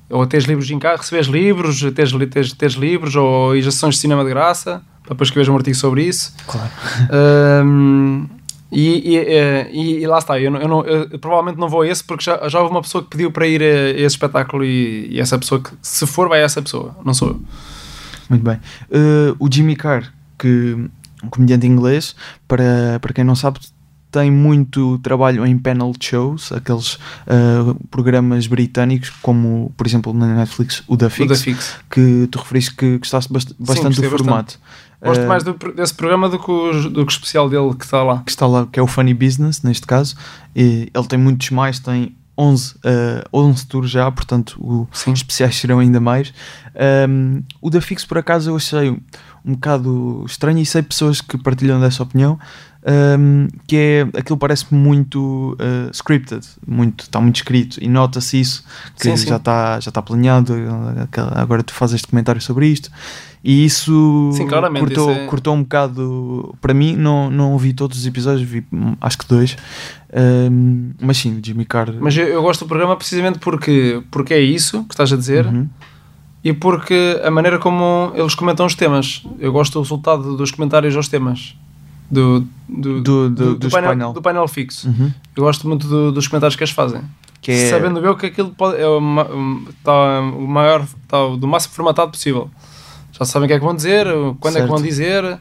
Ou 0.10 0.22
a 0.22 0.28
teres 0.28 0.46
livros 0.46 0.70
em 0.72 0.80
casa, 0.80 1.02
receberes 1.02 1.28
livros, 1.28 1.82
teres, 1.94 2.54
teres 2.54 2.76
livros, 2.76 3.16
ou 3.16 3.56
ir 3.56 3.68
a 3.68 3.72
sessões 3.72 3.96
de 3.96 4.02
cinema 4.02 4.24
de 4.24 4.30
graça, 4.30 4.82
para 5.04 5.10
depois 5.14 5.28
escreveres 5.28 5.50
um 5.50 5.56
artigo 5.58 5.76
sobre 5.76 6.04
isso. 6.04 6.34
Claro. 6.48 6.70
Ahm, 7.12 8.26
e, 8.72 9.14
e, 9.14 9.18
eh, 9.18 9.70
e- 9.72 10.00
e 10.02 10.08
lá 10.08 10.18
está, 10.20 10.40
eu, 10.40 10.52
não- 10.52 10.60
eu 10.62 10.68
não- 10.68 10.86
eu 10.86 11.20
provavelmente 11.20 11.60
não 11.60 11.70
vou 11.70 11.82
a 11.84 11.88
esse 11.88 12.04
porque 12.04 12.24
já, 12.24 12.48
já 12.50 12.60
houve 12.60 12.72
uma 12.72 12.82
pessoa 12.82 13.04
que 13.04 13.10
pediu 13.10 13.32
para 13.32 13.48
ir 13.48 13.62
a, 13.62 13.90
esse 13.92 14.16
espetáculo 14.16 14.64
e, 14.64 15.08
e 15.12 15.20
essa 15.20 15.38
pessoa 15.40 15.62
que, 15.62 15.70
se 15.82 16.06
for, 16.06 16.28
vai 16.28 16.42
a 16.42 16.46
essa 16.46 16.62
pessoa, 16.62 16.96
não 17.06 17.14
sou 17.14 17.30
eu. 17.30 17.42
Muito 18.30 18.44
bem. 18.44 18.56
Uh, 18.90 19.36
o 19.40 19.48
Jimmy 19.52 19.76
Carr, 19.76 20.12
que 20.38 20.76
um 21.24 21.30
comediante 21.30 21.66
inglês, 21.66 22.16
para, 22.48 23.00
para 23.02 23.14
quem 23.14 23.24
não 23.24 23.36
sabe, 23.36 23.60
tem 24.20 24.32
muito 24.32 24.98
trabalho 25.00 25.46
em 25.46 25.58
panel 25.58 25.92
shows, 26.00 26.52
aqueles 26.52 26.96
uh, 26.96 27.76
programas 27.92 28.48
britânicos, 28.48 29.10
como 29.22 29.72
por 29.78 29.86
exemplo 29.86 30.14
na 30.14 30.28
Netflix, 30.36 30.84
o 30.88 30.96
da 30.98 31.10
Fix, 31.10 31.42
Fix. 31.42 31.76
que 31.90 32.28
tu 32.32 32.40
referiste 32.40 32.74
que 32.76 32.98
gostaste 32.98 33.32
bast- 33.32 33.54
bastante 33.60 33.96
do 33.96 34.02
gostei 34.02 34.10
formato. 34.10 34.60
Gosto 35.04 35.22
Uh, 35.24 35.28
mais 35.28 35.44
do, 35.44 35.54
desse 35.76 35.94
programa 35.94 36.28
do 36.28 36.40
que, 36.40 36.50
o, 36.50 36.90
do 36.90 37.06
que 37.06 37.12
o 37.12 37.14
especial 37.14 37.48
dele 37.48 37.74
que 37.76 37.86
está 37.86 38.02
lá. 38.04 38.24
que 38.26 38.32
está 38.32 38.48
lá, 38.48 38.66
que 38.66 38.80
é 38.80 38.82
o 38.84 38.88
Funny 38.88 39.14
Business, 39.14 39.62
neste 39.62 39.86
caso. 39.86 40.16
E 40.56 40.90
ele 40.92 41.08
tem 41.08 41.20
muitos 41.20 41.52
mais, 41.52 41.78
tem 41.78 42.16
11, 42.36 42.74
uh, 42.78 42.80
11 43.32 43.68
tours 43.68 43.90
já, 43.92 44.10
portanto 44.12 44.58
o- 44.60 44.88
Sim. 44.92 45.12
os 45.12 45.20
especiais 45.20 45.56
serão 45.56 45.78
ainda 45.80 46.00
mais. 46.00 46.34
Um, 47.10 47.44
o 47.62 47.70
da 47.70 47.80
Fix, 47.80 48.06
por 48.06 48.18
acaso, 48.18 48.50
eu 48.50 48.56
achei 48.56 48.90
um, 48.90 49.00
um 49.46 49.52
bocado 49.54 50.24
estranho 50.28 50.58
e 50.60 50.66
sei 50.66 50.82
pessoas 50.82 51.22
que 51.22 51.38
partilham 51.38 51.80
dessa 51.80 52.02
opinião. 52.04 52.40
Um, 53.20 53.48
que 53.68 53.76
é 53.76 54.02
aquilo 54.18 54.38
parece 54.38 54.74
muito 54.74 55.58
uh, 55.60 55.92
scripted, 55.92 56.46
muito, 56.66 57.02
está 57.04 57.20
muito 57.20 57.36
escrito 57.36 57.78
e 57.84 57.90
nota-se 57.90 58.40
isso 58.40 58.64
que 58.96 59.04
Sim, 59.04 59.18
sim. 59.18 59.28
já 59.28 59.36
está 59.36 59.80
já 59.80 59.90
está 59.90 60.02
planeado. 60.02 60.54
Agora 61.36 61.64
tu 61.64 61.74
fazes 61.74 61.96
este 61.96 62.08
comentário 62.08 62.42
sobre 62.42 62.68
isto, 62.68 62.90
e 63.44 63.66
isso 63.66 64.32
Sim, 64.34 64.48
cortou, 64.48 65.12
isso 65.12 65.20
é- 65.22 65.26
cortou 65.28 65.54
um 65.56 65.64
bocado 65.64 66.56
para 66.62 66.74
mim. 66.74 66.96
Não, 66.96 67.30
não 67.30 67.58
vi 67.58 67.74
todos 67.74 67.98
os 67.98 68.06
episódios, 68.06 68.48
vi 68.48 68.66
acho 69.02 69.18
que 69.18 69.28
dois, 69.28 69.56
Um, 70.10 70.92
mas 71.02 71.18
sim, 71.18 71.38
Jimmy 71.44 71.66
Carr. 71.66 71.94
Mas 72.00 72.16
eu, 72.16 72.26
eu 72.28 72.42
gosto 72.42 72.64
do 72.64 72.68
programa 72.70 72.96
precisamente 72.96 73.40
porque, 73.40 74.02
porque 74.10 74.34
é 74.34 74.40
isso 74.40 74.86
que 74.86 74.94
estás 74.94 75.12
a 75.12 75.18
dizer 75.18 75.46
Uhum. 75.46 75.68
e 76.42 76.54
porque 76.54 77.20
a 77.22 77.30
maneira 77.30 77.60
como 77.60 78.14
eles 78.16 78.34
comentam 78.34 78.66
os 78.66 78.74
temas. 78.74 79.24
Eu 79.38 79.52
gosto 79.52 79.74
do 79.74 79.82
resultado 79.82 80.38
dos 80.38 80.50
comentários 80.52 80.96
aos 80.96 81.10
temas. 81.10 81.58
Do, 82.10 82.48
do, 82.70 83.02
Do- 83.02 83.30
do- 83.30 83.56
dos 83.56 83.72
painel, 83.72 83.90
painel. 83.90 84.14
do 84.14 84.22
painel 84.22 84.48
fixo. 84.48 84.88
Uhum. 84.88 85.12
Eu 85.36 85.44
gosto 85.44 85.68
muito 85.68 85.88
do- 85.88 86.12
dos 86.12 86.28
comentários 86.28 86.56
que 86.56 86.64
eles 86.64 86.74
fazem. 86.74 87.02
Que 87.42 87.52
é- 87.52 87.70
Sabendo 87.70 88.00
eu 88.00 88.16
que 88.16 88.28
aquilo 88.28 88.50
pode, 88.52 88.82
é 88.82 88.88
o, 88.88 89.00
tá 89.84 90.20
o 90.22 90.48
maior, 90.48 90.86
tá 91.08 91.24
o 91.26 91.38
do 91.38 91.48
máximo 91.48 91.74
formatado 91.76 92.12
possível. 92.12 92.50
Já 93.12 93.26
sabem 93.26 93.46
o 93.46 93.48
que 93.48 93.54
é 93.54 93.60
que 93.60 93.66
vão 93.66 93.76
dizer, 93.76 94.06
quando 94.40 94.58
é 94.58 94.62
que 94.62 94.68
vão 94.68 94.78
Certo. 94.78 94.90
dizer, 94.90 95.40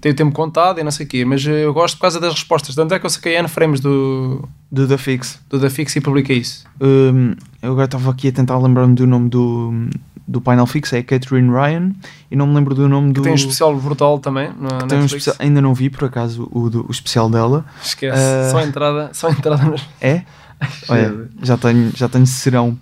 tem 0.00 0.12
o 0.12 0.14
tempo 0.14 0.32
contado 0.32 0.78
e 0.78 0.84
não 0.84 0.90
sei 0.90 1.06
o 1.06 1.08
quê. 1.08 1.24
Mas 1.24 1.44
eu 1.46 1.72
gosto 1.72 1.96
por 1.96 2.02
causa 2.02 2.20
das 2.20 2.32
respostas. 2.34 2.74
Tanto 2.74 2.92
é 2.94 2.98
que 2.98 3.06
eu 3.06 3.10
saquei 3.10 3.36
N 3.36 3.48
frames 3.48 3.80
do, 3.80 4.46
do 4.70 4.86
The 4.86 4.98
Fix. 4.98 5.40
do 5.48 5.58
Da 5.58 5.70
Fix 5.70 5.96
e 5.96 6.00
publiquei 6.00 6.38
isso. 6.38 6.64
Um, 6.80 7.34
eu 7.62 7.72
agora 7.72 7.86
estava 7.86 8.10
aqui 8.10 8.28
a 8.28 8.32
tentar 8.32 8.58
lembrar-me 8.58 8.94
do 8.94 9.06
nome 9.06 9.28
do, 9.30 9.88
do 10.28 10.40
Final 10.40 10.66
Fix, 10.66 10.92
é 10.92 11.02
Catherine 11.02 11.50
Ryan, 11.50 11.92
e 12.30 12.36
não 12.36 12.46
me 12.46 12.54
lembro 12.54 12.74
do 12.74 12.88
nome 12.88 13.12
do. 13.12 13.22
Tem 13.22 13.32
um 13.32 13.34
especial 13.36 13.74
brutal 13.76 14.18
também 14.18 14.50
na 14.58 14.86
tem 14.86 14.98
um 14.98 15.04
especial- 15.04 15.36
ainda 15.38 15.60
não 15.62 15.72
vi 15.74 15.88
por 15.88 16.04
acaso 16.06 16.48
o, 16.52 16.68
do- 16.68 16.84
o 16.86 16.90
especial 16.90 17.30
dela. 17.30 17.64
Esquece. 17.82 18.18
Ah. 18.20 18.48
Só 18.50 18.58
a 18.58 18.64
entrada, 18.64 19.10
só 19.12 19.28
a 19.28 19.30
entrada. 19.30 19.74
É? 20.00 20.22
Olha, 20.88 21.28
já 21.42 21.56
tenho, 21.56 21.92
já 21.94 22.08
tenho 22.08 22.26
serão 22.26 22.70
uh, 22.70 22.76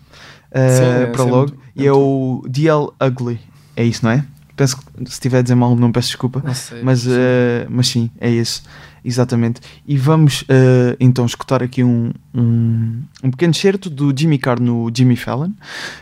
Sim, 0.55 1.03
é 1.03 1.07
para 1.07 1.25
logo. 1.25 1.53
e 1.75 1.87
é 1.87 1.93
o 1.93 2.45
DL 2.49 2.89
Ugly, 3.03 3.41
é 3.77 3.85
isso, 3.85 4.05
não 4.05 4.13
é? 4.13 4.25
Penso 4.57 4.77
que 4.77 4.83
se 5.07 5.13
estiver 5.15 5.39
a 5.39 5.43
dizer 5.43 5.57
mal, 5.57 5.75
não 5.75 5.91
peço 5.91 6.09
desculpa. 6.09 6.41
Sei. 6.55 6.81
Mas, 6.83 7.05
eh, 7.09 7.67
mas 7.69 7.89
sim, 7.89 8.09
é 8.21 8.31
esse, 8.31 8.63
exatamente. 9.05 9.61
E 9.87 9.97
vamos 9.97 10.45
eh, 10.49 10.97
então 10.99 11.27
escutar 11.27 11.63
aqui 11.63 11.85
um, 11.85 12.11
um, 12.35 13.03
um 13.23 13.31
pequeno 13.31 13.53
certo 13.53 13.91
do 13.91 14.13
Jimmy 14.17 14.39
Carr 14.39 14.61
no 14.61 14.91
Jimmy 14.95 15.17
Fallon, 15.17 15.51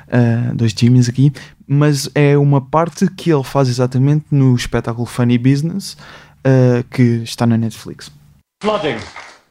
eh, 0.09 0.53
dois 0.55 0.73
Jimmys 0.77 1.09
aqui, 1.09 1.33
mas 1.67 2.09
é 2.15 2.37
uma 2.39 2.61
parte 2.61 3.09
que 3.11 3.33
ele 3.33 3.45
faz 3.45 3.69
exatamente 3.69 4.27
no 4.31 4.55
espetáculo 4.55 5.07
Funny 5.07 5.39
Business, 5.39 5.97
eh, 6.45 6.85
que 6.91 7.23
está 7.25 7.47
na 7.47 7.57
Netflix. 7.57 8.11
Flooding. 8.63 8.99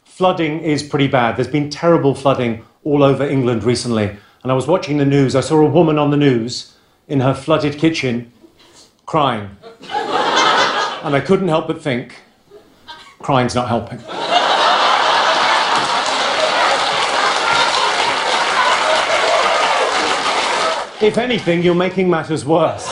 Flooding 0.05 0.61
is 0.63 0.83
pretty 0.83 1.07
bad. 1.07 1.35
There's 1.35 1.51
been 1.51 1.69
terrible 1.69 2.15
flooding 2.15 2.61
all 2.85 3.03
over 3.03 3.29
England 3.29 3.65
recently. 3.65 4.17
And 4.43 4.51
I 4.51 4.53
was 4.53 4.67
watching 4.67 4.97
the 4.97 5.05
news. 5.05 5.35
I 5.35 5.41
saw 5.41 5.59
a 5.59 5.69
woman 5.69 5.97
on 5.99 6.09
the 6.09 6.17
news 6.17 6.73
in 7.07 7.19
her 7.21 7.33
flooded 7.33 7.77
kitchen 7.77 8.31
crying. 9.05 9.49
and 11.03 11.15
I 11.15 11.19
couldn't 11.19 11.47
help 11.47 11.67
but 11.67 11.81
think 11.81 12.15
Crying's 13.21 13.55
not 13.55 13.67
helping. 13.67 13.99
If 21.01 21.17
anything, 21.17 21.63
you're 21.63 21.73
making 21.73 22.09
matters 22.09 22.45
worse. 22.45 22.87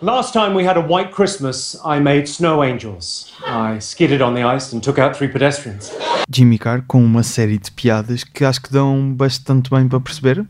Last 0.00 0.32
time 0.32 0.54
we 0.54 0.64
had 0.64 0.76
a 0.76 0.80
white 0.80 1.12
Christmas, 1.12 1.76
I 1.84 2.00
made 2.00 2.26
snow 2.26 2.64
angels. 2.64 3.30
I 3.46 3.78
skidded 3.78 4.20
on 4.22 4.34
the 4.34 4.42
ice 4.42 4.72
and 4.72 4.82
took 4.82 4.98
out 4.98 5.14
three 5.14 5.28
pedestrians. 5.28 5.92
Jimmy 6.28 6.58
Carr 6.58 6.82
com 6.88 7.04
uma 7.04 7.22
série 7.22 7.58
de 7.58 7.70
piadas 7.70 8.24
que 8.24 8.44
acho 8.44 8.62
que 8.62 8.72
dão 8.72 9.12
bastante 9.14 9.70
bem 9.70 9.86
para 9.86 10.00
perceber 10.00 10.44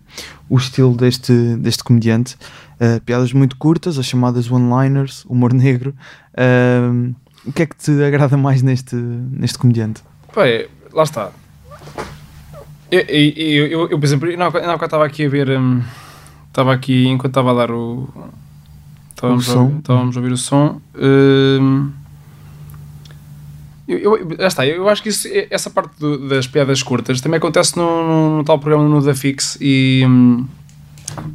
o 0.49 0.57
estilo 0.57 0.97
deste, 0.97 1.33
deste 1.57 1.83
comediante. 1.83 2.37
Uh, 2.81 3.01
piadas 3.01 3.33
muito 3.33 3.57
curtas, 3.57 3.99
as 3.99 4.07
chamadas 4.07 4.51
one-liners, 4.51 5.25
humor 5.25 5.53
negro. 5.53 5.95
Uh, 6.33 7.15
o 7.45 7.53
que 7.53 7.63
é 7.63 7.67
que 7.67 7.77
te 7.77 7.91
agrada 8.05 8.37
mais 8.37 8.63
neste, 8.63 8.95
neste 8.97 9.59
comediante? 9.59 10.03
Pá, 10.35 10.47
é, 10.47 10.69
lá 10.93 11.03
está. 11.03 11.31
Eu, 12.91 13.01
eu, 13.01 13.67
eu, 13.67 13.81
eu 13.91 13.99
por 13.99 14.05
exemplo, 14.05 14.31
eu, 14.31 14.39
não, 14.39 14.51
não, 14.51 14.75
estava 14.77 15.05
aqui 15.05 15.27
a 15.27 15.29
ver. 15.29 15.51
hum, 15.59 15.83
Estava 16.49 16.75
aqui, 16.75 17.07
enquanto 17.09 17.31
estava 17.31 17.51
a 17.53 17.55
dar 17.55 17.71
o. 17.71 18.07
Estávamos, 19.15 19.49
O 19.49 19.59
a, 19.59 19.79
estávamos 19.79 20.17
a 20.17 20.21
ouvir 20.21 20.33
o 20.33 20.37
som. 20.37 20.81
hum, 20.95 21.91
eu, 23.89 23.99
eu, 24.17 24.47
está, 24.47 24.67
eu 24.67 24.89
acho 24.89 25.03
que 25.03 25.09
isso, 25.09 25.29
essa 25.51 25.69
parte 25.71 25.99
do- 25.99 26.29
das 26.29 26.47
piadas 26.47 26.83
curtas 26.83 27.21
também 27.21 27.39
acontece 27.39 27.77
no, 27.77 27.85
no- 28.07 28.37
no 28.39 28.45
tal 28.45 28.59
programa 28.59 28.87
no 28.89 29.03
Da 29.03 29.15
Fix 29.15 29.57
e, 29.61 30.05
hum, 30.07 30.47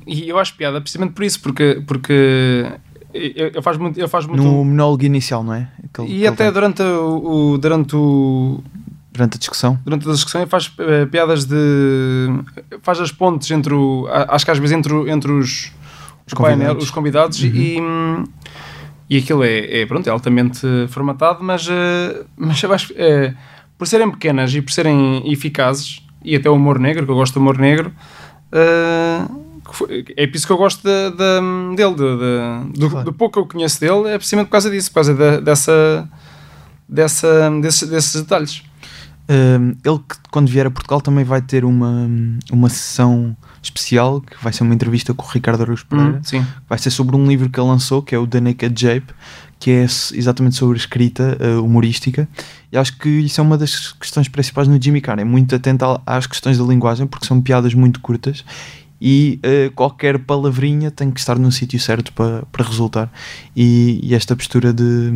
e 0.06 0.30
eu 0.30 0.40
acho 0.40 0.56
piada 0.56 0.80
precisamente 0.80 1.14
por 1.14 1.24
isso, 1.24 1.40
porque, 1.42 1.82
porque 1.88 2.66
eu, 3.14 3.62
faz 3.62 3.78
muito, 3.78 4.00
eu 4.00 4.08
faz 4.10 4.26
muito 4.26 4.44
No 4.44 4.64
monólogo 4.66 5.04
inicial, 5.04 5.44
não 5.44 5.54
é? 5.54 5.68
Aquele- 5.86 6.14
e 6.18 6.28
até 6.28 6.46
tem. 6.46 6.54
durante 6.54 6.82
o, 6.84 7.54
o- 7.54 7.58
durante 7.58 7.96
o, 7.96 8.64
durante 9.12 9.36
a 9.36 9.40
discussão. 9.40 9.80
durante 9.84 10.08
a 10.08 10.12
discussão 10.14 10.46
faz 10.48 10.72
eh, 10.80 11.06
piadas 11.08 11.46
de. 11.46 12.28
faz 12.82 13.00
as 13.00 13.12
pontes 13.12 13.50
entre 13.52 13.74
o. 13.74 14.08
Acho 14.30 14.46
que 14.46 14.52
às 14.52 14.58
vezes 14.60 14.76
entre, 14.78 14.94
entre 15.10 15.32
os, 15.32 15.72
os, 16.28 16.34
convidados. 16.34 16.64
painel- 16.66 16.78
os 16.78 16.92
convidados 16.92 17.44
e. 17.44 17.78
hum, 17.82 18.24
E 19.10 19.18
aquilo 19.20 19.44
é, 19.44 19.82
é, 19.82 19.86
pronto, 19.86 20.06
é 20.06 20.12
altamente 20.12 20.60
formatado, 20.90 21.42
mas, 21.42 21.68
eh, 21.70 22.26
mas 22.36 22.62
eu 22.62 22.74
acho 22.74 22.94
eh, 22.98 23.34
por 23.78 23.88
serem 23.88 24.12
pequenas 24.12 24.54
e 24.54 24.62
por 24.62 24.72
serem 24.74 25.24
eficazes, 25.32 26.02
e 26.26 26.36
até 26.36 26.50
o 26.50 26.56
humor 26.56 26.78
negro, 26.78 27.06
que 27.06 27.12
eu 27.12 27.16
gosto 27.16 27.36
do 27.36 27.40
humor 27.40 27.58
negro, 27.58 27.92
foi- 28.52 29.47
é 30.16 30.28
por 30.28 30.36
isso 30.36 30.46
que 30.48 30.52
eu 30.54 30.58
gosto 30.58 30.82
de- 30.84 31.12
de- 31.12 31.76
dele, 31.76 31.96
de- 31.96 32.74
de- 32.74 32.80
do, 32.80 32.90
Claro. 32.90 33.06
do 33.06 33.14
pouco 33.14 33.34
que 33.34 33.40
eu 33.40 33.46
conheço 33.48 33.80
dele, 33.80 34.08
é 34.10 34.18
precisamente 34.18 34.48
por 34.48 34.52
causa 34.54 34.70
disso, 34.72 34.90
por 34.90 34.96
causa 34.96 35.14
da- 35.14 35.40
dessa, 35.40 36.10
dessa, 36.88 37.50
desses, 37.62 37.90
desses 37.90 38.22
detalhes. 38.22 38.64
Um, 39.30 39.76
ele 39.84 40.00
quando 40.32 40.48
vier 40.50 40.66
a 40.66 40.72
Portugal 40.72 41.02
também 41.02 41.26
vai 41.26 41.42
ter 41.42 41.66
uma, 41.66 42.10
uma 42.50 42.70
sessão 42.70 43.36
especial 43.62 44.22
que 44.22 44.42
vai 44.42 44.54
ser 44.54 44.64
uma 44.64 44.74
entrevista 44.74 45.14
com 45.14 45.26
o 45.26 45.30
Ricardo 45.30 45.64
Araújo 45.64 45.86
Pereira. 45.86 46.22
Hum. 46.34 46.46
Vai 46.70 46.78
ser 46.80 46.92
sobre 46.92 47.16
um 47.18 47.28
livro 47.28 47.50
que 47.50 47.60
ele 47.60 47.68
lançou 47.68 48.02
que 48.02 48.16
é 48.16 48.18
o 48.18 48.26
The 48.26 48.40
Naked 48.40 48.80
Jape, 48.82 49.14
que 49.60 49.70
é 49.72 49.84
exatamente 49.84 50.56
sobre 50.56 50.78
escrita 50.78 51.38
uh, 51.42 51.62
humorística. 51.62 52.26
E 52.72 52.78
acho 52.78 52.98
que 52.98 53.10
isso 53.10 53.42
é 53.42 53.44
uma 53.44 53.58
das 53.58 53.92
questões 53.94 54.30
principais 54.30 54.66
no 54.70 54.82
Jimmy 54.82 55.02
Carr. 55.02 55.20
É 55.20 55.26
muito 55.26 55.54
atento 55.54 55.84
às 56.06 56.26
questões 56.26 56.58
da 56.58 56.64
linguagem 56.64 57.06
porque 57.06 57.26
são 57.26 57.42
piadas 57.42 57.74
muito 57.74 58.00
curtas 58.00 58.46
e 59.00 59.40
uh, 59.44 59.72
qualquer 59.74 60.20
palavrinha 60.20 60.90
tem 60.90 61.12
que 61.12 61.20
estar 61.20 61.38
no 61.38 61.52
sítio 61.52 61.80
certo 61.80 62.12
para, 62.14 62.44
para 62.52 62.66
resultar. 62.66 63.12
E, 63.56 64.00
e 64.04 64.16
esta 64.16 64.36
postura 64.36 64.74
de 64.74 65.12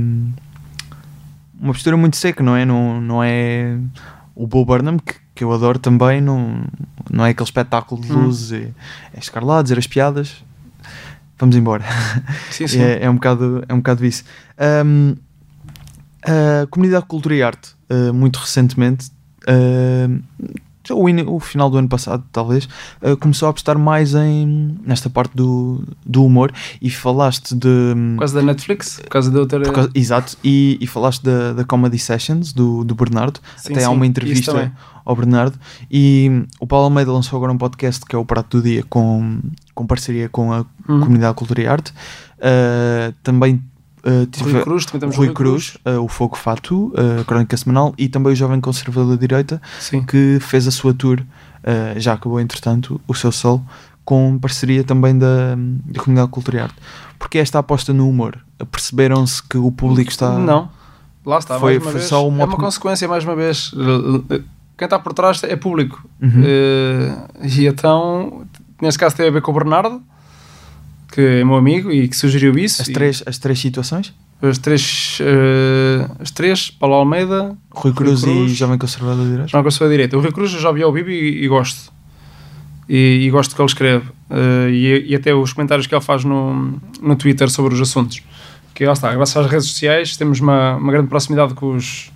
uma 1.59 1.73
postura 1.73 1.95
muito 1.95 2.17
seca, 2.17 2.43
não 2.43 2.55
é? 2.55 2.65
Não, 2.65 2.99
não 2.99 3.23
é 3.23 3.77
o 4.36 4.47
Bo 4.47 4.65
Burnham, 4.65 4.97
que, 4.97 5.15
que 5.36 5.43
eu 5.43 5.51
adoro 5.51 5.77
também, 5.77 6.19
não, 6.19 6.63
não 7.09 7.25
é 7.25 7.29
aquele 7.29 7.45
espetáculo 7.45 8.01
de 8.01 8.11
Hum. 8.11 8.25
luzes, 8.25 8.51
é, 8.51 8.71
é 9.13 9.21
chegar 9.21 9.43
lá, 9.43 9.61
dizer 9.61 9.77
as 9.77 9.86
piadas, 9.86 10.43
vamos 11.38 11.55
embora. 11.55 11.84
Sim, 12.49 12.65
sim. 12.67 12.82
É, 12.82 13.03
é 13.03 13.09
um 13.09 13.15
bocado, 13.15 13.63
é 13.67 13.73
um 13.73 13.77
bocado 13.77 14.05
isso. 14.05 14.23
Um, 14.86 15.15
a 16.23 16.67
Comunidade 16.67 17.03
de 17.03 17.07
Cultura 17.09 17.36
e 17.36 17.43
Arte, 17.43 17.71
uh, 17.89 18.13
muito 18.13 18.38
recentemente, 18.38 19.11
uh, 19.47 20.21
o, 20.91 21.39
final 21.39 21.69
do 21.69 21.77
ano 21.77 21.87
passado, 21.87 22.23
talvez, 22.31 22.67
uh, 23.01 23.15
começou 23.17 23.47
a 23.47 23.49
apostar 23.51 23.77
mais 23.77 24.13
em 24.15 24.77
nesta 24.85 25.09
parte 25.09 25.35
do, 25.35 25.83
do 26.05 26.25
humor 26.25 26.51
e 26.81 26.89
falaste 26.89 27.53
de. 27.55 27.93
Por 28.15 28.19
causa 28.19 28.35
da 28.39 28.45
Netflix, 28.45 28.99
por 29.01 29.09
causa 29.09 29.31
da 29.31 29.39
outra. 29.39 29.71
causa- 29.71 29.91
exato, 29.95 30.37
e, 30.43 30.77
e 30.81 30.87
falaste 30.87 31.23
da, 31.23 31.53
da 31.53 31.63
Comedy 31.63 31.97
Sessions 31.99 32.53
do, 32.53 32.83
do 32.83 32.95
Bernardo. 32.95 33.39
Sim, 33.57 33.73
Até 33.73 33.83
há 33.83 33.87
sim, 33.87 33.93
uma 33.93 34.05
isso 34.05 34.09
entrevista 34.09 34.71
ao 35.05 35.15
Bernardo. 35.15 35.57
E 35.89 36.45
o 36.59 36.67
Paulo 36.67 36.85
Almeida 36.85 37.11
lançou 37.11 37.37
agora 37.37 37.51
um 37.51 37.57
podcast 37.57 38.05
que 38.05 38.15
é 38.15 38.19
o 38.19 38.25
Prato 38.25 38.57
do 38.57 38.63
Dia, 38.63 38.83
com, 38.89 39.39
com 39.73 39.85
parceria 39.85 40.29
com 40.29 40.51
a 40.53 40.65
Hum. 40.89 40.99
Comunidade 40.99 41.33
de 41.33 41.37
Cultura 41.37 41.61
e 41.61 41.67
Arte. 41.67 41.93
Uh, 42.39 43.13
também 43.21 43.61
uh, 44.06 44.26
tive 44.28 44.52
Rui 44.52 44.62
Cruz, 44.64 44.86
também 44.86 45.10
Rui 45.10 45.28
Rui 45.28 45.36
Cruz, 45.36 45.78
uh, 45.86 46.02
o 46.04 46.08
Fogo 46.08 46.38
Fato, 46.38 46.93
uh, 46.93 47.24
Crónica 47.26 47.56
Semanal, 47.58 47.93
e 47.97 48.08
também 48.08 48.34
o 48.34 48.36
Jovem 48.36 48.60
Conservador 48.62 49.16
da 49.16 49.16
Direita, 49.16 49.62
Sim. 49.80 50.04
que 50.04 50.38
fez 50.41 50.68
a 50.68 50.72
sua 50.72 50.93
tour, 50.93 51.20
uh, 51.22 51.99
já 51.99 52.14
acabou 52.14 52.39
entretanto, 52.39 52.99
o 53.08 53.14
seu 53.14 53.32
solo, 53.32 53.64
com 54.04 54.38
parceria 54.39 54.84
também 54.84 55.18
da, 55.18 55.56
da 55.56 55.99
Comunidade 55.99 56.28
de 56.28 56.32
Cultura 56.34 56.58
e 56.58 56.60
Arte. 56.62 56.76
Porque 57.20 57.38
esta 57.38 57.60
aposta 57.60 57.93
no 57.93 58.10
humor? 58.10 58.38
Perceberam-se 58.72 59.43
que 59.43 59.58
o 59.58 59.72
público 59.72 60.10
está. 60.10 60.38
Não. 60.38 60.70
Lá 61.26 61.38
está, 61.38 61.60
Foi- 61.60 61.80
foi 61.80 61.93
vez. 61.93 62.06
só 62.06 62.28
uma 62.28 62.41
é 62.41 62.45
uma 62.45 62.58
consequência, 62.58 63.08
mais 63.08 63.24
uma 63.24 63.36
vez. 63.36 63.72
Quem 64.76 64.86
está 64.86 64.97
por 64.97 65.14
trás 65.14 65.43
é 65.43 65.56
público. 65.56 66.04
Uhum. 66.20 66.43
E 66.43 67.68
então, 67.68 68.43
nesse 68.82 68.97
caso, 68.97 69.16
tem 69.16 69.28
a 69.28 69.32
ver 69.32 69.43
com 69.43 69.52
o 69.52 69.54
Bernardo, 69.54 70.02
que 71.12 71.22
é 71.22 71.43
meu 71.43 71.55
amigo 71.55 71.91
e 71.91 72.07
que 72.07 72.16
sugeriu 72.16 72.57
isso. 72.57 72.82
As 72.82 72.88
três, 72.88 73.24
as 73.26 73.38
três 73.38 73.59
situações? 73.59 74.14
As 74.41 74.57
três, 74.57 75.20
eh, 75.22 76.09
as 76.20 76.32
três, 76.32 76.72
Paulo 76.72 76.95
Almeida, 76.95 77.55
Rui 77.70 77.93
Cruz, 77.93 78.22
Cruz. 78.24 78.51
e 78.51 78.55
Jovem 78.55 78.78
Conservador 78.78 79.24
da 79.24 79.30
Direita? 79.30 79.62
Com 79.62 79.68
a 79.68 79.72
sua 79.72 79.89
direita. 79.89 80.18
O 80.18 80.22
Rui 80.22 80.32
Cruz 80.32 80.53
eu 80.53 80.59
já 80.59 80.72
vi 80.72 80.82
ao 80.82 80.91
vivo 80.91 81.12
e, 81.12 81.43
e 81.43 81.47
gosto. 81.47 81.91
E, 82.89 83.24
e 83.24 83.30
gosto 83.30 83.51
do 83.51 83.55
que 83.55 83.62
ele 83.62 83.68
escreve. 83.68 84.05
Eh, 84.30 84.70
e, 84.72 85.05
e 85.12 85.16
até 85.16 85.34
os 85.34 85.53
comentários 85.53 85.86
que 85.86 85.93
ele 85.93 86.01
faz 86.03 86.24
no, 86.24 86.80
no 87.01 87.16
Twitter 87.16 87.49
sobre 87.51 87.74
os 87.76 87.82
assuntos. 87.82 88.22
Que 88.74 88.86
lá 88.86 88.93
está, 88.93 89.14
graças 89.14 89.38
às 89.38 89.51
redes 89.51 89.68
sociais 89.68 90.18
temos 90.18 90.39
uma, 90.39 90.76
uma 90.78 90.91
grande 90.91 91.09
proximidade 91.09 91.53
com 91.53 91.76
os, 91.76 92.12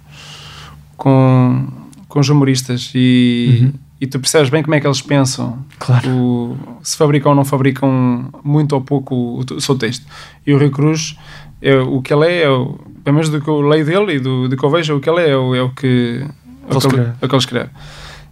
com, 0.98 1.68
com 2.08 2.20
os 2.20 2.30
humoristas 2.30 2.92
e, 2.96 3.60
Uhum. 3.62 3.74
E 4.00 4.06
tu 4.08 4.20
percebes 4.20 4.50
bem 4.50 4.62
como 4.62 4.76
é 4.76 4.80
que 4.80 4.88
eles 4.88 5.02
pensam. 5.02 5.60
Claro. 5.80 6.10
O- 6.10 6.58
se 6.84 6.98
fabricam 6.98 7.30
ou 7.32 7.36
não 7.36 7.46
fabricam 7.46 8.30
muito 8.44 8.74
ou 8.74 8.82
pouco 8.82 9.16
o, 9.16 9.40
o 9.56 9.62
seu 9.62 9.76
texto. 9.78 10.06
E 10.46 10.54
o 10.54 10.58
Rui 10.58 10.70
Cruz, 10.70 11.18
é, 11.62 11.76
o 11.78 12.02
que 12.02 12.14
ele 12.14 12.26
é, 12.26 12.44
é 12.44 12.50
o, 12.50 12.78
pelo 13.04 13.16
menos 13.16 13.30
do 13.30 13.40
que 13.42 13.48
eu 13.48 13.62
leio 13.62 13.86
dele 13.86 14.16
e 14.16 14.20
do, 14.20 14.48
do 14.50 14.58
que 14.58 14.64
eu 14.64 14.70
vejo, 14.70 14.96
o 14.98 15.00
que 15.00 15.10
ele 15.10 15.22
é, 15.22 15.30
é 15.32 15.38
o, 15.38 15.56
é 15.56 15.62
o 15.62 15.70
que, 15.70 16.22
é 16.24 16.26
o 16.66 16.68
que 16.68 16.74
ele, 16.74 16.78
escreve. 16.78 17.10
é 17.22 17.26
o 17.26 17.30
que 17.30 17.36
ele 17.36 17.40
escreve. 17.40 17.70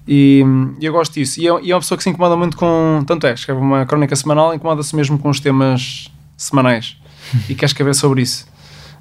E, 0.07 0.43
e 0.81 0.85
eu 0.85 0.91
gosto 0.91 1.13
disso. 1.13 1.39
E 1.39 1.47
é, 1.47 1.51
e 1.63 1.71
é 1.71 1.75
uma 1.75 1.79
pessoa 1.81 1.97
que 1.97 2.03
se 2.03 2.09
incomoda 2.09 2.35
muito 2.35 2.57
com. 2.57 3.01
Tanto 3.07 3.25
é, 3.25 3.33
escreve 3.33 3.61
uma 3.61 3.85
crónica 3.85 4.15
semanal, 4.17 4.53
incomoda-se 4.53 4.93
mesmo 4.95 5.17
com 5.17 5.29
os 5.29 5.39
temas 5.39 6.11
semanais 6.35 6.97
e 7.47 7.55
quer 7.55 7.65
escrever 7.67 7.95
sobre 7.95 8.21
isso. 8.21 8.45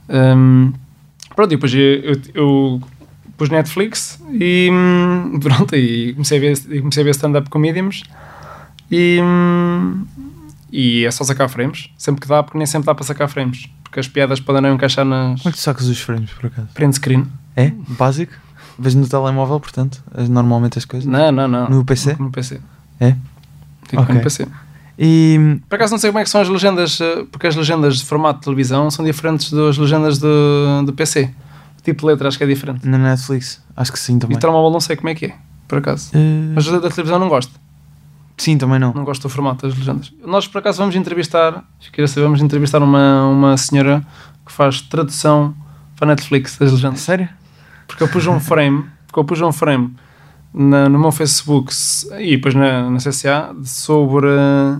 Hum, 0.08 0.72
pronto, 1.34 1.52
e 1.52 1.56
depois 1.56 1.74
eu, 1.74 1.80
eu, 1.80 2.20
eu 2.34 2.80
pus 3.36 3.48
Netflix 3.48 4.20
e 4.32 4.68
hum, 4.72 5.38
pronto, 5.40 5.74
e 5.74 6.12
comecei 6.12 6.38
a 6.38 6.40
ver, 6.40 6.80
comecei 6.80 7.02
a 7.02 7.04
ver 7.04 7.10
stand-up 7.10 7.48
comedians 7.50 8.02
e, 8.90 9.18
hum, 9.22 10.04
e 10.70 11.04
é 11.04 11.10
só 11.10 11.24
sacar 11.24 11.48
frames, 11.48 11.90
sempre 11.98 12.20
que 12.22 12.28
dá, 12.28 12.42
porque 12.42 12.58
nem 12.58 12.66
sempre 12.66 12.86
dá 12.86 12.94
para 12.94 13.04
sacar 13.04 13.28
frames, 13.28 13.68
porque 13.82 14.00
as 14.00 14.08
piadas 14.08 14.40
podem 14.40 14.62
não 14.62 14.74
encaixar 14.74 15.04
nas 15.04 15.40
Como 15.42 15.48
é 15.48 15.52
que 15.52 15.58
tu 15.58 15.62
sacas 15.62 15.86
os 15.86 16.00
frames, 16.00 16.30
por 16.32 16.46
acaso? 16.46 16.68
print 16.74 16.96
screen. 16.96 17.26
É? 17.56 17.72
Básico? 17.98 18.32
Vês 18.78 18.94
no 18.94 19.06
telemóvel, 19.06 19.60
portanto, 19.60 20.02
normalmente 20.28 20.78
as 20.78 20.84
coisas? 20.84 21.06
Não, 21.06 21.30
não, 21.30 21.46
não. 21.46 21.68
No 21.68 21.84
PC? 21.84 22.16
No 22.18 22.30
PC. 22.30 22.60
É? 22.98 23.14
Fico 23.86 24.02
Ok. 24.02 24.14
no 24.14 24.20
PC. 24.22 24.46
E 24.98 25.58
Por 25.68 25.76
acaso 25.76 25.92
não 25.92 25.98
sei 25.98 26.10
como 26.10 26.20
é 26.20 26.24
que 26.24 26.30
são 26.30 26.40
as 26.40 26.48
legendas, 26.48 26.98
eh, 27.00 27.24
porque 27.30 27.46
as 27.46 27.56
legendas 27.56 27.98
de 27.98 28.04
formato 28.04 28.38
de 28.40 28.44
televisão 28.44 28.90
são 28.90 29.04
diferentes 29.04 29.50
das 29.52 29.76
legendas 29.76 30.18
do, 30.18 30.82
do 30.86 30.92
PC. 30.92 31.30
Tipo 31.82 32.00
de 32.02 32.06
letra 32.06 32.28
acho 32.28 32.38
que 32.38 32.44
é 32.44 32.46
diferente. 32.46 32.86
na 32.88 32.96
Netflix, 32.98 33.62
acho 33.76 33.92
que 33.92 33.98
sim 33.98 34.16
E 34.16 34.18
também. 34.20 34.36
o 34.36 34.40
telemóvel 34.40 34.70
não 34.70 34.80
sei 34.80 34.94
como 34.96 35.08
é 35.08 35.14
que 35.14 35.26
é, 35.26 35.34
por 35.66 35.78
acaso. 35.78 36.10
Eh, 36.14 36.52
Mas 36.54 36.64
da 36.66 36.78
da 36.78 36.88
televisão 36.90 37.18
não 37.18 37.28
gosto. 37.28 37.52
sim, 38.36 38.56
também 38.56 38.78
não. 38.78 38.92
Não 38.92 39.04
gosto 39.04 39.22
do 39.22 39.28
formato 39.28 39.66
das 39.66 39.76
legendas. 39.76 40.12
Nós 40.24 40.46
por 40.46 40.58
acaso 40.58 40.78
vamos 40.78 40.94
entrevistar, 40.94 41.64
queria 41.92 42.06
saber, 42.08 42.22
vamos 42.24 42.40
entrevistar 42.40 42.82
uma, 42.82 43.26
uma 43.26 43.56
senhora 43.56 44.04
que 44.46 44.52
faz 44.52 44.80
tradução 44.80 45.54
para 45.96 46.06
a 46.06 46.08
Netflix 46.14 46.56
das 46.56 46.70
legendas. 46.72 47.00
Sério? 47.00 47.28
Porque 47.86 48.02
eu 48.02 48.08
pus 48.08 48.26
um 48.26 48.38
frame, 48.40 48.84
porque 49.06 49.18
eu 49.18 49.24
pus 49.24 49.40
um 49.40 49.52
frame 49.52 49.94
na- 50.54 50.88
no 50.88 50.98
meu 50.98 51.10
Facebook 51.12 51.72
e 52.20 52.36
depois 52.36 52.54
na, 52.54 52.88
na 52.90 52.98
CCA 52.98 53.54
sobre 53.64 54.26
eh, 54.28 54.78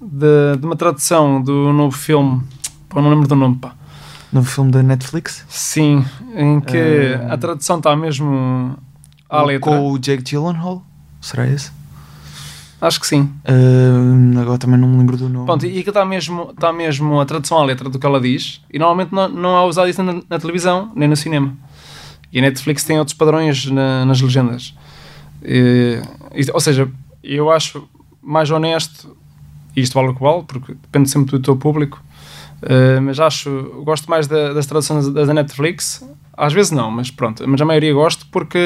de, 0.00 0.56
de 0.58 0.66
uma 0.66 0.76
tradução 0.76 1.40
do 1.40 1.72
novo 1.72 1.96
filme, 1.96 2.42
pá, 2.88 3.00
não 3.00 3.10
lembro 3.10 3.28
do 3.28 3.34
nome, 3.36 3.56
pá. 3.56 3.74
No 4.32 4.42
filme 4.42 4.70
da 4.70 4.82
Netflix? 4.82 5.44
Sim, 5.48 6.04
em 6.34 6.60
que 6.60 6.76
Eh, 6.76 7.26
a 7.30 7.36
tradução 7.36 7.78
está 7.78 7.94
mesmo 7.94 8.76
à 9.28 9.42
letra. 9.42 9.60
Com 9.70 9.92
o 9.92 9.98
Jake 9.98 10.22
Gyllenhaal? 10.24 10.82
Será 11.20 11.46
esse? 11.46 11.70
Acho 12.80 12.98
que 12.98 13.06
sim. 13.06 13.30
Uh, 13.48 14.40
agora 14.40 14.58
também 14.58 14.76
não 14.78 14.88
me 14.88 14.96
lembro 14.98 15.16
do 15.16 15.28
nome. 15.28 15.46
Pronto, 15.46 15.64
e 15.64 15.68
aquilo 15.78 15.90
está 15.90 16.04
mesmo, 16.04 16.50
está 16.50 16.72
mesmo 16.72 17.20
a 17.20 17.24
tradução 17.26 17.58
à 17.58 17.64
letra 17.64 17.88
do 17.88 17.96
que 17.98 18.04
ela 18.04 18.20
diz, 18.20 18.60
e 18.72 18.78
normalmente 18.78 19.12
não, 19.14 19.28
não 19.28 19.56
é 19.56 19.62
usado 19.68 19.88
isso 19.88 20.02
na, 20.02 20.14
na 20.28 20.38
televisão, 20.40 20.90
nem 20.96 21.08
no 21.08 21.14
cinema. 21.14 21.54
E 22.32 22.38
a 22.40 22.42
Netflix 22.42 22.82
tem 22.82 22.98
outros 22.98 23.16
padrões 23.16 23.66
na- 23.66 24.04
nas 24.04 24.20
legendas. 24.20 24.74
E- 25.44 26.00
e- 26.34 26.50
ou 26.52 26.58
seja, 26.60 26.90
eu 27.22 27.52
acho 27.52 27.86
mais 28.20 28.50
honesto, 28.50 29.16
e 29.76 29.80
isto 29.82 29.94
vale 29.94 30.08
o 30.08 30.14
que 30.14 30.22
vale, 30.22 30.42
porque 30.42 30.72
depende 30.74 31.08
sempre 31.08 31.30
do 31.32 31.40
teu 31.40 31.54
público, 31.56 32.02
eh, 32.62 33.00
mas 33.00 33.18
acho, 33.20 33.82
gosto 33.84 34.08
mais 34.10 34.26
da- 34.26 34.52
das 34.52 34.66
traduções 34.66 35.08
da, 35.08 35.24
da 35.24 35.34
Netflix, 35.34 36.06
às 36.36 36.52
vezes 36.52 36.70
não, 36.72 36.90
mas 36.90 37.10
pronto, 37.10 37.44
mas 37.46 37.60
a 37.60 37.64
maioria 37.64 37.92
gosto 37.92 38.26
porque 38.30 38.58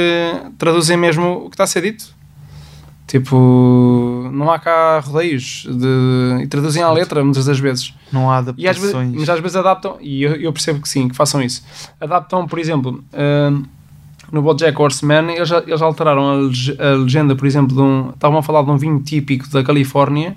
traduzem 0.59 0.97
mesmo 0.97 1.45
o 1.45 1.51
que 1.51 1.55
está 1.55 1.65
a 1.65 1.67
ser 1.67 1.83
dito. 1.83 2.15
Tipo, 3.07 4.29
não 4.33 4.51
há 4.51 4.59
cá 4.59 4.99
rodeios 4.99 5.65
de, 5.71 6.43
e 6.43 6.47
traduzem 6.49 6.83
à 6.83 6.91
letra 6.91 7.23
muitas 7.23 7.45
das 7.45 7.59
vezes. 7.59 7.95
Não 8.13 8.29
há 8.31 8.45
E 8.59 8.67
às 8.67 8.77
vezes, 8.77 8.93
adaptações. 8.95 9.15
mas 9.21 9.29
às 9.29 9.39
vezes 9.41 9.57
adaptam, 9.57 9.97
e 10.01 10.25
eu, 10.25 10.33
eu 10.35 10.53
percebo 10.53 10.81
que 10.83 10.89
sim, 10.89 11.07
que 11.09 11.15
façam 11.15 11.41
isso. 11.41 11.63
Adaptam, 12.01 12.49
por 12.49 12.59
exemplo, 12.59 13.05
hum, 13.15 13.63
no 14.33 14.43
Bojack 14.43 14.77
Horseman, 14.81 15.31
eles, 15.31 15.49
eles 15.53 15.81
alteraram 15.83 16.29
a, 16.31 16.35
lege- 16.35 16.77
a 16.81 16.97
legenda, 16.97 17.37
por 17.37 17.47
exemplo, 17.47 17.77
de 17.77 17.81
um, 17.81 18.11
estavam 18.11 18.39
a 18.39 18.43
falar 18.43 18.63
de 18.65 18.71
um 18.73 18.77
vinho 18.77 18.99
típico 19.01 19.49
da 19.51 19.63
Califórnia, 19.63 20.37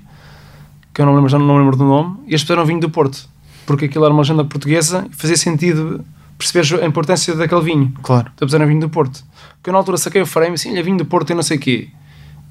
que 0.94 1.02
eu 1.02 1.08
não 1.08 1.16
lembro, 1.16 1.28
já 1.30 1.40
não 1.40 1.58
lembro 1.58 1.76
do 1.76 1.84
nome, 1.86 2.18
e 2.28 2.30
eles 2.30 2.42
fizeram 2.42 2.64
vinho 2.66 2.80
do 2.80 2.90
Porto, 2.92 3.28
porque 3.70 3.86
aquilo 3.86 4.04
era 4.04 4.12
uma 4.12 4.22
legenda 4.24 4.44
portuguesa 4.44 5.06
e 5.12 5.16
fazia 5.16 5.38
sentido 5.38 6.04
perceber 6.40 6.82
a 6.84 6.88
importância 6.88 7.36
daquele 7.36 7.62
vinho. 7.62 7.94
Claro. 8.02 8.32
Então 8.34 8.48
fizeram 8.48 8.66
vinho 8.66 8.80
do 8.80 8.90
Porto. 8.90 9.24
Porque 9.58 9.70
eu 9.70 9.74
na 9.74 9.78
altura 9.78 9.96
saquei 9.98 10.20
o 10.24 10.26
frame 10.26 10.56
assim, 10.56 10.72
olha, 10.72 10.82
vinho 10.82 10.98
do 10.98 11.06
Porto 11.06 11.30
e 11.30 11.36
não 11.36 11.44
sei 11.44 11.58
o 11.58 11.60
quê. 11.60 11.90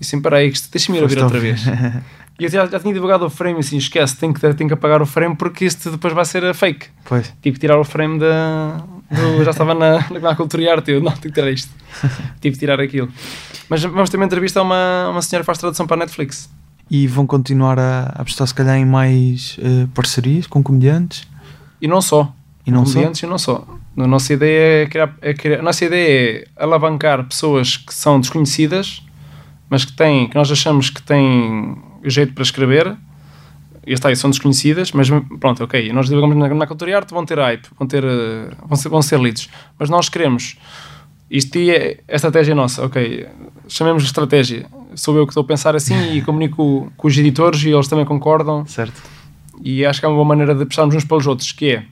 E 0.01 0.05
assim, 0.05 0.21
peraí, 0.21 0.53
deixa-me 0.71 0.99
ir 0.99 1.03
ouvir 1.03 1.19
outra 1.21 1.41
vez. 1.41 1.61
E 2.39 2.45
eu 2.45 2.49
já, 2.49 2.67
já 2.67 2.79
tinha 2.79 2.95
divulgado 2.95 3.27
o 3.27 3.31
frame 3.31 3.59
assim, 3.59 3.79
esquece, 3.79 4.17
tenho 4.17 4.33
que, 4.33 4.41
tenho 4.55 4.69
que 4.69 4.75
apagar 4.75 5.03
o 5.03 5.07
frame 5.07 5.35
porque 5.35 5.65
isto 5.65 5.91
depois 5.91 6.15
vai 6.15 6.25
ser 6.25 6.55
fake. 6.55 6.87
Pois. 7.05 7.35
Tive 7.43 7.55
que 7.55 7.61
tirar 7.61 7.81
o 7.81 7.85
frame 7.85 8.21
da. 8.21 8.77
do- 9.11 9.43
já 9.43 9.51
estava 9.51 9.75
na, 9.75 10.09
na 10.23 10.37
cultura 10.37 10.63
e 10.63 10.69
arte. 10.69 10.93
Eu 10.93 11.01
não, 11.01 11.11
tenho 11.11 11.35
que 11.35 11.41
tirar 11.41 11.51
isto. 11.51 11.73
Tive 12.41 12.55
que 12.55 12.61
tirar 12.61 12.79
aquilo. 12.81 13.09
Mas 13.69 13.83
vamos 13.83 14.09
ter 14.09 14.17
uma 14.19 14.27
entrevista 14.27 14.61
a 14.61 14.63
uma, 14.63 15.09
uma 15.11 15.23
senhora 15.23 15.43
que 15.43 15.47
faz 15.47 15.59
tradução 15.59 15.85
para 15.85 15.97
a 15.97 15.99
Netflix. 15.99 16.49
E 16.91 17.07
vão 17.07 17.27
continuar 17.27 17.79
a 17.79 18.05
apostar, 18.17 18.47
se 18.47 18.55
calhar, 18.55 18.77
em 18.79 18.85
mais 18.87 19.57
eh, 19.61 19.87
parcerias 19.95 20.47
com 20.47 20.63
comediantes. 20.63 21.27
E 21.81 21.87
não 21.87 22.01
só. 22.01 22.33
E 22.67 22.71
não 22.71 22.85
só. 22.87 22.93
Comediantes 22.95 23.23
e 23.23 23.27
não 23.27 23.39
só. 23.39 23.67
A 23.97 24.07
nossa 24.07 24.33
ideia 24.33 24.85
é 24.85 24.87
criar, 24.87 25.15
é 25.21 25.35
criar- 25.35 25.59
a 25.59 25.63
nossa 25.63 25.85
ideia 25.85 26.47
é 26.57 26.63
alavancar 26.65 27.25
pessoas 27.25 27.77
que 27.77 27.93
são 27.93 28.19
desconhecidas, 28.21 29.03
mas 29.69 29.85
que 29.85 29.93
têm, 29.93 30.29
que 30.29 30.35
nós 30.37 30.51
achamos 30.51 30.89
que 30.89 31.03
têm 31.03 31.77
jeito 32.05 32.33
para 32.33 32.43
escrever. 32.43 32.97
E 33.87 33.93
está 33.93 34.09
aí, 34.09 34.17
são 34.17 34.29
desconhecidas, 34.31 34.93
mas 34.93 35.09
pronto, 35.41 35.65
ok. 35.65 35.93
Nós 35.93 36.07
divulgamos 36.07 36.37
na, 36.37 36.55
na 36.55 36.67
cultura 36.67 36.91
e 36.91 36.95
arte, 36.95 37.13
vão 37.13 37.25
ter 37.25 37.39
hype, 37.39 37.67
vão 37.79 37.87
ter, 37.89 38.05
eh, 38.05 38.51
vão 38.67 38.77
ser, 38.77 38.89
vão 38.89 39.03
ser 39.03 39.19
lidos. 39.21 39.49
Mas 39.79 39.89
nós 39.91 40.09
queremos, 40.09 40.57
isto 41.31 41.57
é 41.59 41.99
a 42.09 42.15
estratégia 42.17 42.55
nossa, 42.55 42.85
ok. 42.85 43.27
Chamemos 43.67 44.03
de 44.03 44.09
estratégia. 44.09 44.67
Sou 44.99 45.17
eu 45.17 45.27
que 45.27 45.31
estou 45.31 45.43
a 45.43 45.47
pensar 45.47 45.75
assim 45.77 46.13
e 46.13 46.23
comunico 46.27 46.93
com 46.97 47.07
os 47.09 47.17
editores 47.17 47.63
e 47.63 47.71
eles 47.71 47.87
também 47.89 48.05
concordam 48.05 48.67
Certo. 48.67 49.01
e 49.63 49.85
acho 49.87 50.01
que 50.01 50.07
é 50.07 50.09
uma 50.09 50.17
boa 50.17 50.27
maneira 50.27 50.55
de 50.55 50.65
puxarmos 50.65 50.95
uns 50.95 51.05
pelos 51.05 51.27
outros, 51.27 51.53
que 51.53 51.71
é 51.71 51.85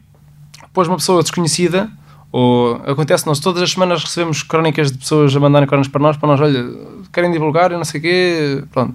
depois 0.63 0.89
uma 0.89 0.97
pessoa 0.97 1.23
desconhecida, 1.23 1.89
ou 2.33 2.75
acontece, 2.87 3.27
nós 3.27 3.39
todas 3.41 3.63
as 3.63 3.71
semanas 3.71 4.03
recebemos 4.05 4.43
crónicas 4.43 4.91
de 4.93 4.99
pessoas 4.99 5.35
a 5.35 5.41
mandarem 5.41 5.67
crónicas 5.67 5.91
para 5.91 6.03
nós, 6.03 6.17
para 6.17 6.29
nós, 6.29 6.41
olha, 6.41 6.65
querem 7.13 7.31
divulgar, 7.31 7.73
eu 7.73 7.79
não 7.79 7.85
sei 7.85 7.99
o 8.01 8.03
quê, 8.03 8.65
pronto. 8.73 8.95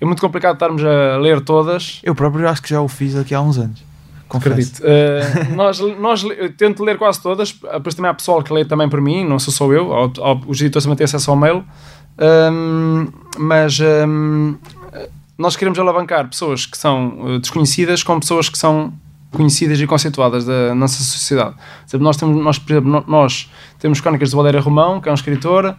É 0.00 0.04
muito 0.04 0.20
complicado 0.20 0.54
estarmos 0.54 0.84
a 0.84 1.16
ler 1.18 1.40
todas, 1.40 2.00
Eu 2.04 2.14
próprio 2.14 2.46
acho 2.48 2.60
que 2.62 2.68
já 2.68 2.80
o 2.80 2.88
fiz 2.88 3.16
aqui 3.16 3.34
há 3.34 3.40
uns 3.40 3.56
anos. 3.58 3.82
Confesso. 4.28 4.52
acredito. 4.52 4.82
Eh, 4.84 5.44
nós, 5.56 5.80
nós, 5.98 6.22
eu 6.24 6.52
tento 6.52 6.84
ler 6.84 6.98
quase 6.98 7.22
todas, 7.22 7.52
depois 7.72 7.94
também 7.94 8.10
há 8.10 8.14
pessoal 8.14 8.42
que 8.42 8.52
lê 8.52 8.64
também 8.66 8.86
por 8.88 9.00
mim, 9.00 9.24
não 9.26 9.38
sou 9.38 9.52
só 9.54 9.72
eu, 9.72 9.90
ao- 9.92 10.12
ao- 10.20 10.40
os 10.46 10.60
editores 10.60 10.84
também 10.84 10.96
têm 10.98 11.06
acesso 11.06 11.30
ao 11.30 11.36
mail, 11.38 11.64
Ahm, 12.18 13.08
mas 13.38 13.78
ahm, 13.80 14.54
nós 15.36 15.54
queremos 15.56 15.78
alavancar 15.78 16.28
pessoas 16.28 16.66
que 16.66 16.76
são 16.76 17.16
eh, 17.26 17.38
desconhecidas 17.38 18.02
com 18.02 18.18
pessoas 18.18 18.48
que 18.48 18.58
são 18.58 18.92
conhecidas 19.30 19.78
e 19.80 19.86
conceituadas 19.86 20.44
da 20.44 20.74
nossa 20.74 21.02
sociedade. 21.02 21.54
Exemplo, 21.86 22.04
nós 22.04 22.16
temos, 22.16 22.42
nós, 22.44 22.58
por 22.58 22.72
exemplo, 22.72 23.04
nós 23.06 23.50
temos 23.78 24.00
crónicas 24.00 24.30
do 24.30 24.36
Valério 24.36 24.60
Romão, 24.60 25.00
que 25.00 25.08
é 25.08 25.12
um 25.12 25.14
escritor, 25.14 25.76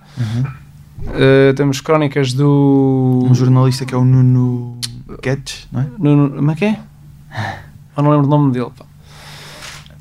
Eh, 1.13 1.53
temos 1.53 1.79
crónicas 1.79 2.33
do. 2.33 3.25
Um 3.29 3.33
jornalista 3.33 3.85
que 3.85 3.93
é 3.95 3.97
o 3.97 4.03
Nuno 4.03 4.77
Guedes, 5.23 5.65
não 5.71 5.79
é? 5.81 5.87
Nuno- 5.97 6.29
Como 6.35 6.51
é 6.51 6.55
que 6.55 6.65
é? 6.65 6.79
Eu 7.95 8.03
não 8.03 8.11
lembro 8.11 8.27
o 8.27 8.29
nome 8.29 8.51
dele. 8.51 8.69
pá. 8.77 8.83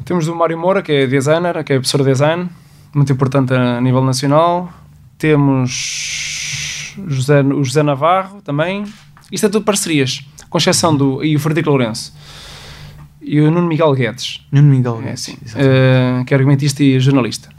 Temos 0.04 0.26
do 0.26 0.34
Mário 0.34 0.58
Moura, 0.58 0.82
que 0.82 0.90
é 0.90 1.06
designer, 1.06 1.62
que 1.62 1.72
é 1.72 1.76
professor 1.76 1.98
de 2.02 2.10
design, 2.10 2.48
muito 2.92 3.12
importante 3.12 3.54
a 3.54 3.80
nível 3.80 4.02
nacional. 4.02 4.72
Temos 5.18 6.94
José, 7.08 7.42
o 7.42 7.64
José 7.64 7.82
Navarro 7.82 8.40
também. 8.42 8.84
Isto 9.30 9.46
é 9.46 9.48
tudo 9.48 9.64
parcerias, 9.64 10.22
com 10.48 10.56
exceção 10.58 10.96
do. 10.96 11.22
e 11.24 11.36
o 11.36 11.40
Frederico 11.40 11.70
Lourenço. 11.70 12.14
E 13.20 13.40
o 13.40 13.50
Nuno 13.50 13.66
Miguel 13.66 13.92
Guedes. 13.92 14.40
Nuno 14.50 14.68
Miguel 14.70 14.98
É, 15.00 15.04
Guedes. 15.06 15.20
sim. 15.20 15.36
exatamente. 15.44 15.70
Eh, 15.70 16.24
que 16.26 16.32
é 16.32 16.36
argumentista 16.36 16.82
e 16.82 16.98
jornalista. 16.98 17.50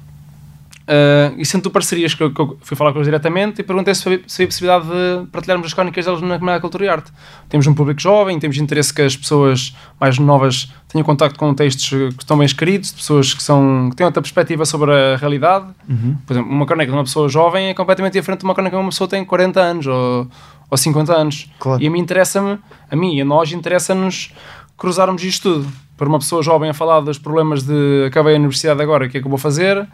Uh, 0.90 1.38
e 1.38 1.46
sendo 1.46 1.70
parcerias 1.70 2.16
que 2.16 2.24
eu, 2.24 2.34
que 2.34 2.42
eu 2.42 2.58
fui 2.62 2.76
falar 2.76 2.92
com 2.92 2.98
eles 2.98 3.06
diretamente 3.06 3.62
e 3.62 3.64
perguntei 3.64 3.94
se 3.94 4.10
havia, 4.10 4.24
se 4.26 4.42
havia 4.42 4.48
possibilidade 4.48 4.86
de 4.88 5.28
partilharmos 5.28 5.68
as 5.68 5.74
crónicas 5.76 6.04
deles 6.04 6.20
na 6.22 6.40
Comunidade 6.40 6.58
de 6.58 6.62
Cultura 6.62 6.86
e 6.86 6.90
Arte. 6.90 7.12
Temos 7.48 7.68
um 7.68 7.76
público 7.76 8.02
jovem, 8.02 8.40
temos 8.40 8.58
interesse 8.58 8.92
que 8.92 9.04
as 9.04 9.16
pessoas 9.16 9.76
mais 10.00 10.18
novas 10.18 10.74
tenham 10.88 11.06
contacto 11.06 11.38
com 11.38 11.54
textos 11.54 11.90
que 11.90 12.24
estão 12.24 12.40
bem 12.40 12.46
escritos, 12.48 12.90
de 12.90 12.96
pessoas 12.96 13.36
que, 13.36 13.44
são, 13.44 13.92
que 13.92 13.98
têm 13.98 14.06
outra 14.08 14.20
perspectiva 14.20 14.66
sobre 14.66 14.92
a 14.92 15.16
realidade. 15.18 15.68
Uhum. 15.88 16.18
Por 16.26 16.34
exemplo, 16.34 16.52
uma 16.52 16.66
crónica 16.66 16.92
de 16.92 16.98
uma 16.98 17.04
pessoa 17.04 17.30
jovem 17.30 17.68
é 17.68 17.74
completamente 17.76 18.14
diferente 18.14 18.40
de 18.40 18.46
uma 18.46 18.56
crónica 18.56 18.76
de 18.76 18.82
uma 18.82 18.90
pessoa 18.90 19.08
que 19.08 19.16
tem 19.16 19.24
40 19.24 19.60
anos 19.60 19.86
ou, 19.86 20.28
ou 20.72 20.76
50 20.76 21.14
anos. 21.14 21.52
Claro. 21.60 21.84
E 21.84 21.86
a 21.86 21.92
mim 21.92 22.00
interessa-me, 22.00 22.58
a 22.90 22.96
mim 22.96 23.16
e 23.16 23.22
a 23.22 23.26
nós 23.26 23.52
interessa-nos 23.52 24.34
cruzarmos 24.76 25.24
isto 25.24 25.54
tudo. 25.54 25.72
Para 25.96 26.08
uma 26.08 26.18
pessoa 26.18 26.42
jovem 26.42 26.70
a 26.70 26.74
falar 26.74 27.02
dos 27.02 27.20
problemas 27.20 27.64
de 27.64 28.06
acabei 28.08 28.34
a 28.34 28.38
universidade 28.38 28.82
agora, 28.82 29.06
o 29.06 29.10
que 29.10 29.18
é 29.18 29.22
que 29.22 29.28
eu 29.28 29.30
vou 29.30 29.38
fazer? 29.38 29.86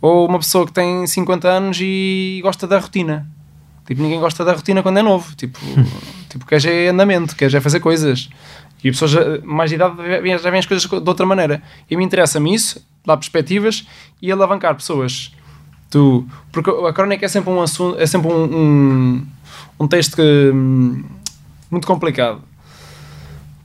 Ou 0.00 0.28
uma 0.28 0.38
pessoa 0.38 0.66
que 0.66 0.72
tem 0.72 1.06
50 1.06 1.48
anos 1.48 1.78
e 1.80 2.40
gosta 2.42 2.66
da 2.66 2.78
rotina. 2.78 3.26
Tipo, 3.86 4.02
ninguém 4.02 4.20
gosta 4.20 4.44
da 4.44 4.52
rotina 4.52 4.82
quando 4.82 4.98
é 4.98 5.02
novo. 5.02 5.34
Tipo, 5.34 5.58
tipo 6.28 6.46
quer 6.46 6.60
já 6.60 6.70
é 6.70 6.88
andamento, 6.88 7.34
quer 7.36 7.48
já 7.50 7.58
é 7.58 7.60
fazer 7.60 7.80
coisas. 7.80 8.28
E 8.82 8.90
pessoas 8.90 9.42
mais 9.44 9.70
de 9.70 9.76
idade 9.76 9.96
já 10.42 10.50
veem 10.50 10.58
as 10.60 10.66
coisas 10.66 10.88
de 10.88 11.08
outra 11.08 11.24
maneira. 11.24 11.62
E 11.90 11.96
me 11.96 12.04
interessa-me 12.04 12.54
isso, 12.54 12.86
dar 13.04 13.16
perspectivas 13.16 13.86
e 14.20 14.30
alavancar 14.30 14.74
pessoas. 14.74 15.32
Tu, 15.90 16.26
porque 16.52 16.70
a 16.70 16.92
crónica 16.92 17.24
é 17.24 17.28
sempre 17.28 17.50
um 17.50 17.62
assunto, 17.62 17.98
é 17.98 18.06
sempre 18.06 18.30
um, 18.30 18.44
um, 18.44 19.26
um 19.80 19.88
texto 19.88 20.16
que, 20.16 20.50
hum, 20.52 21.02
muito 21.70 21.86
complicado. 21.86 22.42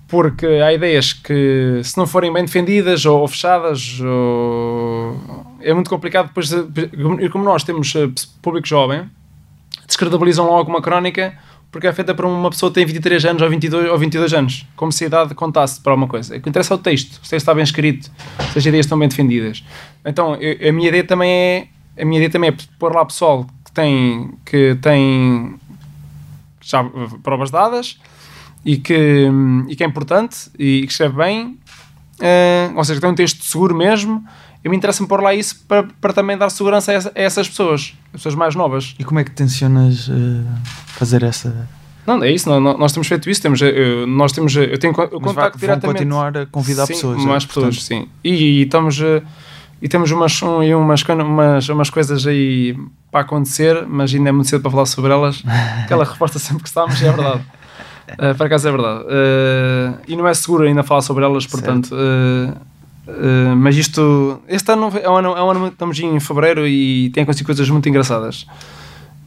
Porque 0.07 0.45
há 0.45 0.71
ideias 0.73 1.11
que, 1.11 1.81
se 1.83 1.97
não 1.97 2.07
forem 2.07 2.31
bem 2.31 2.45
defendidas 2.45 3.05
ou, 3.05 3.19
ou 3.19 3.27
fechadas, 3.27 3.99
ou- 4.01 5.45
é 5.61 5.73
muito 5.73 5.89
complicado 5.89 6.27
depois. 6.27 6.49
de- 6.49 6.89
e 7.21 7.29
como 7.29 7.43
nós 7.43 7.63
temos 7.63 7.93
eh, 7.95 8.09
público 8.41 8.67
jovem, 8.67 9.09
descredibilizam 9.87 10.45
logo 10.45 10.69
uma 10.69 10.81
crónica 10.81 11.37
porque 11.71 11.85
é 11.85 11.93
feita 11.93 12.15
por 12.15 12.25
uma 12.25 12.49
pessoa 12.49 12.71
que 12.71 12.75
tem 12.75 12.85
23 12.85 13.23
anos 13.25 13.41
ou 13.43 13.49
22, 13.49 13.91
ou 13.91 13.97
22 13.97 14.33
anos, 14.33 14.65
como 14.75 14.91
se 14.91 15.03
a 15.03 15.07
idade 15.07 15.35
contasse 15.35 15.79
para 15.79 15.91
alguma 15.91 16.07
coisa. 16.07 16.35
O 16.35 16.41
que 16.41 16.49
interessa 16.49 16.73
é 16.73 16.75
o 16.75 16.79
texto, 16.79 17.11
se 17.13 17.17
o 17.17 17.21
texto 17.21 17.33
está 17.33 17.53
bem 17.53 17.63
escrito, 17.63 18.09
se 18.51 18.57
as 18.57 18.65
ideias 18.65 18.85
estão 18.87 18.97
bem 18.97 19.07
defendidas. 19.07 19.63
Então, 20.03 20.33
eu- 20.35 20.67
a 20.67 20.71
minha 20.71 20.87
ideia 20.87 21.03
também 21.03 21.29
é 21.31 21.67
a 22.01 22.05
minha 22.05 22.17
ideia 22.17 22.29
também 22.31 22.49
é 22.49 22.55
pôr 22.79 22.95
lá 22.95 23.05
pessoal 23.05 23.45
que 23.65 23.71
tem, 23.71 24.31
que 24.45 24.75
tem 24.81 25.55
já 26.61 26.81
eh, 26.81 26.89
provas 27.21 27.51
dadas 27.51 27.99
e 28.65 28.77
que, 28.77 29.27
e 29.67 29.75
que 29.75 29.83
é 29.83 29.87
importante 29.87 30.49
e 30.57 30.81
que 30.87 30.91
escreve 30.91 31.17
bem, 31.17 31.59
eh, 32.19 32.71
ou 32.75 32.83
seja, 32.83 32.95
que 32.99 33.01
tem 33.01 33.11
um 33.11 33.15
texto 33.15 33.43
seguro 33.43 33.75
mesmo. 33.75 34.23
Eu 34.63 34.71
me 34.71 34.77
interessa-me 34.77 35.07
pôr 35.07 35.21
lá 35.21 35.33
isso 35.33 35.63
para, 35.67 35.83
para 36.01 36.11
também 36.13 36.37
dar 36.37 36.49
segurança 36.49 36.91
a, 36.91 36.95
essa- 36.95 37.11
a 37.15 37.21
essas 37.21 37.47
pessoas, 37.47 37.93
as 38.07 38.19
pessoas 38.19 38.35
mais 38.35 38.55
novas. 38.55 38.93
E 38.99 39.03
como 39.05 39.19
é 39.19 39.23
que 39.23 39.31
tencionas 39.31 40.09
eh, 40.09 40.43
fazer 40.87 41.23
essa. 41.23 41.67
Não, 42.05 42.21
é 42.23 42.31
isso, 42.31 42.49
nó- 42.59 42.77
nós 42.77 42.91
temos 42.91 43.07
feito 43.07 43.29
isso, 43.29 43.41
temos, 43.41 43.61
eh, 43.61 43.69
eu, 43.69 44.07
nós 44.07 44.31
temos, 44.33 44.55
eh, 44.57 44.73
eu 44.73 44.77
tenho 44.77 44.93
co- 44.93 45.03
eu 45.03 45.19
Mas 45.21 45.33
vai- 45.33 45.45
contacto 45.51 45.59
vão 45.59 45.67
diretamente. 45.67 45.97
continuar 45.99 46.37
a 46.37 46.45
convidar 46.47 46.85
Sim, 46.87 46.93
pessoas. 46.93 47.23
mais 47.23 47.43
eh, 47.43 47.47
pessoas, 47.47 47.75
portanto. 47.77 48.03
sim. 48.03 48.09
E, 48.23 48.29
e 48.33 48.61
estamos 48.63 48.99
e 49.81 49.87
temos 49.87 50.11
umas, 50.11 50.41
umas, 50.41 51.01
umas, 51.07 51.69
umas 51.69 51.89
coisas 51.89 52.27
aí 52.27 52.75
para 53.09 53.21
acontecer, 53.21 53.85
mas 53.87 54.13
ainda 54.13 54.27
é 54.27 54.31
muito 54.33 54.49
cedo 54.49 54.61
para 54.61 54.71
falar 54.71 54.85
sobre 54.87 55.11
elas. 55.13 55.41
Aquela 55.85 56.03
resposta 56.03 56.37
sempre 56.37 56.63
que 56.63 56.67
estamos, 56.69 57.01
é 57.01 57.11
verdade. 57.11 57.41
Uh, 58.11 58.35
por 58.35 58.45
acaso 58.47 58.67
é 58.67 58.71
verdade. 58.71 59.03
Uh, 59.05 60.01
e 60.05 60.15
não 60.17 60.27
é 60.27 60.33
seguro 60.33 60.63
ainda 60.65 60.83
falar 60.83 61.01
sobre 61.01 61.23
elas, 61.23 61.45
portanto, 61.47 61.91
uh, 61.93 62.57
Uh, 63.09 63.55
mas 63.55 63.75
isto, 63.75 64.39
este 64.47 64.71
ano 64.71 64.91
é 65.01 65.09
um 65.09 65.15
ano, 65.17 65.29
é 65.35 65.43
um 65.43 65.49
ano 65.51 65.67
estamos 65.67 65.99
em 65.99 66.19
fevereiro 66.19 66.67
e 66.67 67.09
tem 67.09 67.23
acontecido 67.23 67.45
coisas 67.47 67.69
muito 67.69 67.89
engraçadas. 67.89 68.45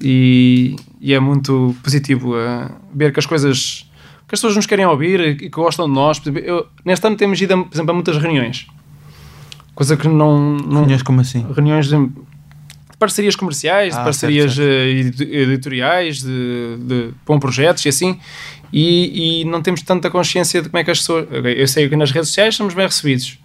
E, 0.01 0.77
e 1.01 1.13
é 1.15 1.21
muito 1.21 1.75
positivo 1.83 2.35
uh, 2.35 2.71
ver 2.95 3.13
que 3.13 3.21
as 3.21 3.27
coisas 3.27 3.87
que 4.29 4.35
as 4.35 4.41
pessoas 4.41 4.57
nos 4.57 4.67
querem 4.67 4.87
ouvir 4.87 5.21
e 5.21 5.37
que 5.37 5.49
gostam 5.51 5.87
de 5.87 5.93
nós. 5.95 6.21
Eu, 6.43 6.67
neste 6.85 7.07
ano 7.07 7.17
temos 7.17 7.41
ido, 7.41 7.65
por 7.65 7.75
exemplo, 7.75 7.91
a 7.91 7.95
muitas 7.95 8.17
reuniões. 8.17 8.67
Coisa 9.75 9.97
que 9.97 10.09
não. 10.09 10.57
não 10.57 10.79
Reuniões 10.81 11.03
como 11.03 11.21
assim? 11.21 11.47
reuniões 11.55 11.89
de, 11.89 11.97
de 11.99 12.97
parcerias 12.99 13.37
comerciais, 13.37 13.95
Ah, 13.95 13.99
de 13.99 14.05
parcerias 14.05 14.55
certo, 14.55 14.69
eh, 14.69 14.89
edito- 14.91 15.23
editoriais, 15.23 16.23
de, 16.23 16.77
de, 16.81 17.11
com 17.27 17.39
projetos 17.39 17.85
e 17.85 17.89
assim, 17.91 18.19
e, 18.73 19.43
e 19.43 19.45
não 19.45 19.61
temos 19.61 19.83
tanta 19.83 20.11
consciência 20.11 20.63
de 20.63 20.69
como 20.69 20.79
é 20.81 20.85
que 20.85 20.91
as 20.91 20.99
pessoas. 20.99 21.27
Eu 21.31 21.69
sei 21.69 21.89
que 21.89 21.97
nas 21.97 22.11
redes 22.11 22.29
sociais 22.29 22.55
somos 22.55 22.73
bem 22.75 22.87
recebidos 22.87 23.39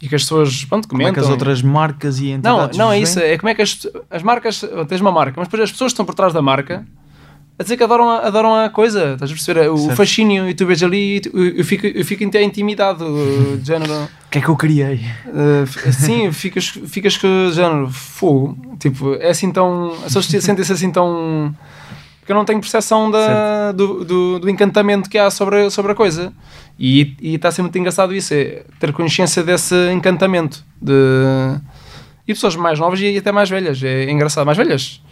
e 0.00 0.08
que 0.08 0.14
as 0.14 0.22
pessoas 0.22 0.64
pronto, 0.64 0.88
Como 0.88 1.02
é 1.02 1.04
comentam. 1.06 1.22
que 1.22 1.26
as 1.28 1.30
outras 1.32 1.62
marcas 1.62 2.18
e 2.18 2.28
Não, 2.28 2.34
entidades 2.36 2.78
não 2.78 2.92
é 2.92 3.00
vos 3.00 3.08
isso. 3.10 3.20
É 3.20 3.36
como 3.38 3.48
é 3.50 3.54
que 3.54 3.62
as, 3.62 3.86
as 4.10 4.22
marcas. 4.22 4.64
Tens 4.88 5.00
uma 5.00 5.12
marca, 5.12 5.34
mas 5.36 5.46
depois 5.48 5.62
as 5.64 5.72
pessoas 5.72 5.90
que 5.90 5.94
estão 5.94 6.06
por 6.06 6.14
trás 6.14 6.32
da 6.32 6.40
marca 6.42 6.86
a 7.58 7.62
dizer 7.62 7.76
que 7.76 7.84
adoram 7.84 8.08
a, 8.08 8.26
adoram 8.26 8.54
a 8.54 8.70
coisa. 8.70 9.12
Estás 9.12 9.30
a 9.30 9.34
perceber? 9.34 9.68
O 9.70 9.76
Certo. 9.76 9.96
fascínio 9.96 10.48
e 10.48 10.54
tu 10.54 10.64
vês 10.64 10.82
ali 10.82 11.18
e 11.18 11.22
eu, 11.34 11.46
eu 11.58 11.64
fico, 11.64 11.86
eu 11.86 12.04
fico 12.06 12.24
até 12.24 12.42
intimidado. 12.42 13.04
De 13.58 13.66
género. 13.66 13.92
O 14.30 14.30
que 14.30 14.38
é 14.38 14.42
que 14.42 14.48
eu 14.48 14.54
criei? 14.56 15.00
Uh, 15.26 15.92
sim, 15.92 16.30
ficas, 16.30 16.66
ficas 16.68 17.16
com 17.16 17.26
o 17.48 17.52
género 17.52 17.90
fogo. 17.90 18.56
Tipo, 18.78 19.14
é 19.16 19.30
assim 19.30 19.50
tão. 19.50 19.90
As 20.06 20.14
pessoas 20.14 20.26
sentem-se 20.26 20.72
assim 20.72 20.92
tão. 20.92 21.52
Porque 22.30 22.34
eu 22.34 22.36
não 22.36 22.44
tenho 22.44 22.60
percepção 22.60 23.10
da, 23.10 23.72
do, 23.72 24.04
do, 24.04 24.38
do 24.38 24.48
encantamento 24.48 25.10
que 25.10 25.18
há 25.18 25.28
sobre, 25.32 25.64
a- 25.64 25.70
sobre 25.70 25.90
a 25.90 25.94
coisa. 25.96 26.32
E 26.78 27.16
e 27.20 27.34
está 27.34 27.48
a 27.48 27.50
ser 27.52 27.62
muito 27.62 27.76
engraçado 27.76 28.14
isso, 28.14 28.32
é 28.32 28.62
ter 28.78 28.92
consciência 28.92 29.42
desse 29.42 29.74
encantamento. 29.92 30.64
De... 30.80 30.92
E 32.28 32.32
pessoas 32.32 32.54
mais 32.54 32.78
novas 32.78 33.00
e 33.00 33.16
até 33.18 33.32
mais 33.32 33.50
velhas. 33.50 33.82
É 33.82 34.08
engraçado. 34.08 34.46
Mais 34.46 34.56
velhas? 34.56 35.02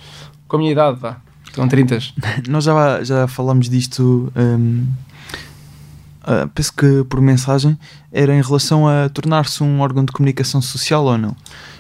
Com 0.47 0.55
a 0.57 0.59
minha 0.61 0.71
idade, 0.71 1.01
vá. 1.01 1.17
Com 1.57 1.67
30. 1.67 1.99
Nós 2.49 2.63
já, 2.63 3.03
já 3.03 3.27
falamos 3.27 3.69
disto, 3.69 4.33
hum, 4.37 4.87
ah, 6.23 6.49
penso 6.55 6.73
que 6.73 7.03
por 7.09 7.21
mensagem, 7.21 7.77
era 8.13 8.33
em 8.33 8.41
relação 8.41 8.87
a 8.87 9.09
tornar-se 9.09 9.61
um 9.65 9.81
órgão 9.81 10.05
de 10.05 10.13
comunicação 10.13 10.63
social 10.63 11.05
ou 11.05 11.19
não. 11.19 11.35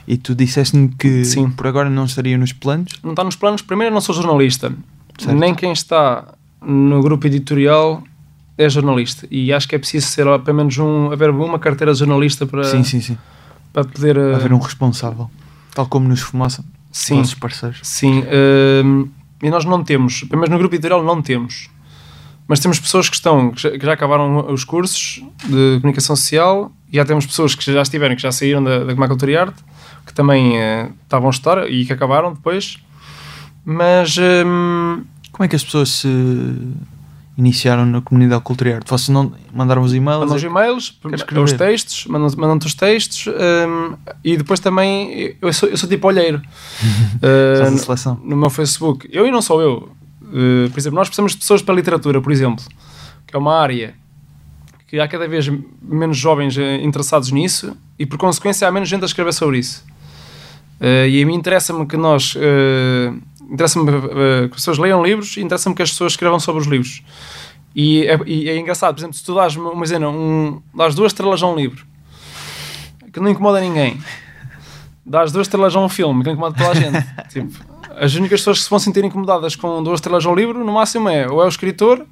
E 0.04 0.16
tu 0.16 0.34
disseste-me 0.34 0.88
que 0.88 1.24
Sim. 1.24 1.48
por 1.50 1.68
agora 1.68 1.88
não 1.88 2.06
estaria 2.06 2.36
nos 2.36 2.52
planos. 2.52 2.92
não 3.04 3.10
está 3.10 3.22
nos 3.22 3.36
planos. 3.36 3.62
Primeiro, 3.62 3.92
eu 3.92 3.94
não 3.94 4.00
sou 4.00 4.12
jornalista. 4.14 4.72
Certo. 5.18 5.36
Nem 5.36 5.54
quem 5.54 5.72
está 5.72 6.34
no 6.62 7.02
grupo 7.02 7.26
editorial 7.26 8.02
é 8.56 8.68
jornalista. 8.68 9.26
E 9.30 9.52
acho 9.52 9.68
que 9.68 9.74
é 9.74 9.78
preciso 9.78 10.06
ser 10.06 10.24
pelo 10.40 10.56
menos 10.56 10.76
um, 10.78 11.10
haver 11.12 11.30
uma 11.30 11.58
carteira 11.58 11.92
de 11.92 11.98
jornalista 11.98 12.46
para, 12.46 12.64
Sim, 12.64 12.82
sim, 12.84 13.00
sim. 13.00 13.18
para 13.72 13.84
poder. 13.84 14.16
uh, 14.16 14.34
Haver 14.36 14.52
um 14.52 14.58
responsável. 14.58 15.30
Tal 15.74 15.86
como 15.86 16.08
nos 16.08 16.20
Fumaça, 16.20 16.64
sim, 16.90 17.18
nossos 17.18 17.34
parceiros. 17.34 17.80
sim. 17.82 18.24
hum, 18.84 19.08
e 19.40 19.48
nós 19.50 19.64
não 19.64 19.84
temos, 19.84 20.24
pelo 20.24 20.40
menos 20.40 20.50
no 20.50 20.58
grupo 20.58 20.74
editorial 20.74 21.04
não 21.04 21.22
temos. 21.22 21.70
Mas 22.48 22.58
temos 22.60 22.80
pessoas 22.80 23.08
que 23.08 23.14
estão, 23.14 23.52
que 23.52 23.78
já, 23.80 23.92
acabaram 23.92 24.50
os 24.52 24.64
cursos 24.64 25.22
de 25.44 25.78
comunicação 25.80 26.16
social, 26.16 26.72
e 26.90 26.96
já 26.96 27.04
temos 27.04 27.26
pessoas 27.26 27.54
que 27.54 27.72
já 27.72 27.82
estiveram, 27.82 28.16
que 28.16 28.22
já 28.22 28.32
saíram 28.32 28.64
da, 28.64 28.84
da 28.84 28.94
Comac 28.94 29.10
Cultura 29.10 29.30
e 29.30 29.36
Arte, 29.36 29.62
que 30.06 30.12
também 30.14 30.58
eh, 30.58 30.90
estavam 31.02 31.28
a 31.28 31.30
estudar 31.30 31.70
e 31.70 31.84
que 31.84 31.92
acabaram 31.92 32.32
depois. 32.32 32.78
Mas 33.70 34.16
hum, 34.16 35.04
Como 35.30 35.44
é 35.44 35.48
que 35.48 35.54
as 35.54 35.62
pessoas 35.62 35.90
se 35.90 36.08
iniciaram 37.36 37.84
na 37.84 38.00
comunidade 38.00 38.42
Cultura 38.42 38.76
Arte? 38.76 38.88
Vocês 38.90 39.10
não 39.10 39.30
mandaram 39.52 39.82
os 39.82 39.92
e-mails? 39.92 40.20
mandam 40.20 40.36
os 40.36 40.42
e-mails, 40.42 40.98
Quero 41.28 41.42
os 41.42 41.52
textos, 41.52 42.06
mandam- 42.06 42.30
mandam-te 42.38 42.66
os 42.66 42.72
textos 42.74 43.26
hum, 43.26 43.94
e 44.24 44.38
depois 44.38 44.58
também 44.58 45.36
eu 45.40 45.52
sou, 45.52 45.68
eu 45.68 45.76
sou 45.76 45.86
tipo 45.86 46.06
olheiro 46.08 46.40
Uh, 47.20 47.76
seleção. 47.78 48.18
no 48.24 48.36
meu 48.38 48.48
Facebook. 48.48 49.06
Eu 49.12 49.26
e 49.26 49.30
não 49.30 49.42
sou 49.42 49.60
eu. 49.60 49.92
Uh, 50.22 50.70
por 50.70 50.78
exemplo, 50.78 50.96
nós 50.98 51.08
precisamos 51.08 51.32
de 51.32 51.38
pessoas 51.38 51.60
para 51.60 51.74
a 51.74 51.76
literatura, 51.76 52.22
por 52.22 52.32
exemplo, 52.32 52.64
que 53.26 53.36
é 53.36 53.38
uma 53.38 53.54
área 53.54 53.92
que 54.86 54.98
há 54.98 55.06
cada 55.06 55.28
vez 55.28 55.46
menos 55.82 56.16
jovens 56.16 56.56
eh, 56.56 56.76
interessados 56.82 57.30
nisso 57.30 57.76
e 57.98 58.06
por 58.06 58.16
consequência 58.16 58.66
há 58.66 58.72
menos 58.72 58.88
gente 58.88 59.02
a 59.02 59.06
escrever 59.06 59.34
sobre 59.34 59.58
isso. 59.58 59.84
Uh, 60.80 61.06
e 61.08 61.22
a 61.22 61.26
mim 61.26 61.34
interessa-me 61.34 61.84
que 61.86 61.96
nós 61.96 62.34
uh, 62.36 63.18
interessa-me 63.48 63.90
uh, 63.90 64.48
que 64.48 64.54
as 64.54 64.60
pessoas 64.60 64.78
leiam 64.78 65.02
livros 65.02 65.36
e 65.36 65.40
interessa-me 65.40 65.74
que 65.74 65.82
as 65.82 65.90
pessoas 65.90 66.12
escrevam 66.12 66.38
sobre 66.38 66.60
os 66.62 66.68
livros. 66.68 67.02
E 67.74 68.06
é, 68.06 68.18
e 68.26 68.48
é 68.48 68.58
engraçado, 68.58 68.94
por 68.94 69.00
exemplo, 69.00 69.16
se 69.16 69.24
tu 69.24 69.34
dás 69.34 69.56
uma 69.56 69.86
cena, 69.86 70.08
um, 70.08 70.60
dás 70.74 70.94
duas 70.94 71.12
estrelas 71.12 71.42
a 71.42 71.46
um 71.46 71.54
livro 71.54 71.86
que 73.12 73.20
não 73.20 73.30
incomoda 73.30 73.60
ninguém, 73.60 73.98
dás 75.04 75.32
duas 75.32 75.46
estrelas 75.46 75.74
a 75.74 75.80
um 75.80 75.88
filme 75.88 76.22
que 76.22 76.26
não 76.26 76.32
incomoda 76.34 76.56
toda 76.56 76.70
a 76.70 76.74
gente. 76.74 77.06
tipo, 77.30 77.64
as 77.96 78.14
únicas 78.14 78.40
pessoas 78.40 78.58
que 78.58 78.64
se 78.64 78.70
vão 78.70 78.78
sentir 78.78 79.04
incomodadas 79.04 79.56
com 79.56 79.82
duas 79.82 79.98
estrelas 79.98 80.24
a 80.24 80.30
um 80.30 80.34
livro, 80.34 80.64
no 80.64 80.72
máximo 80.72 81.08
é 81.08 81.26
ou 81.28 81.42
é 81.42 81.44
o 81.44 81.48
escritor, 81.48 82.06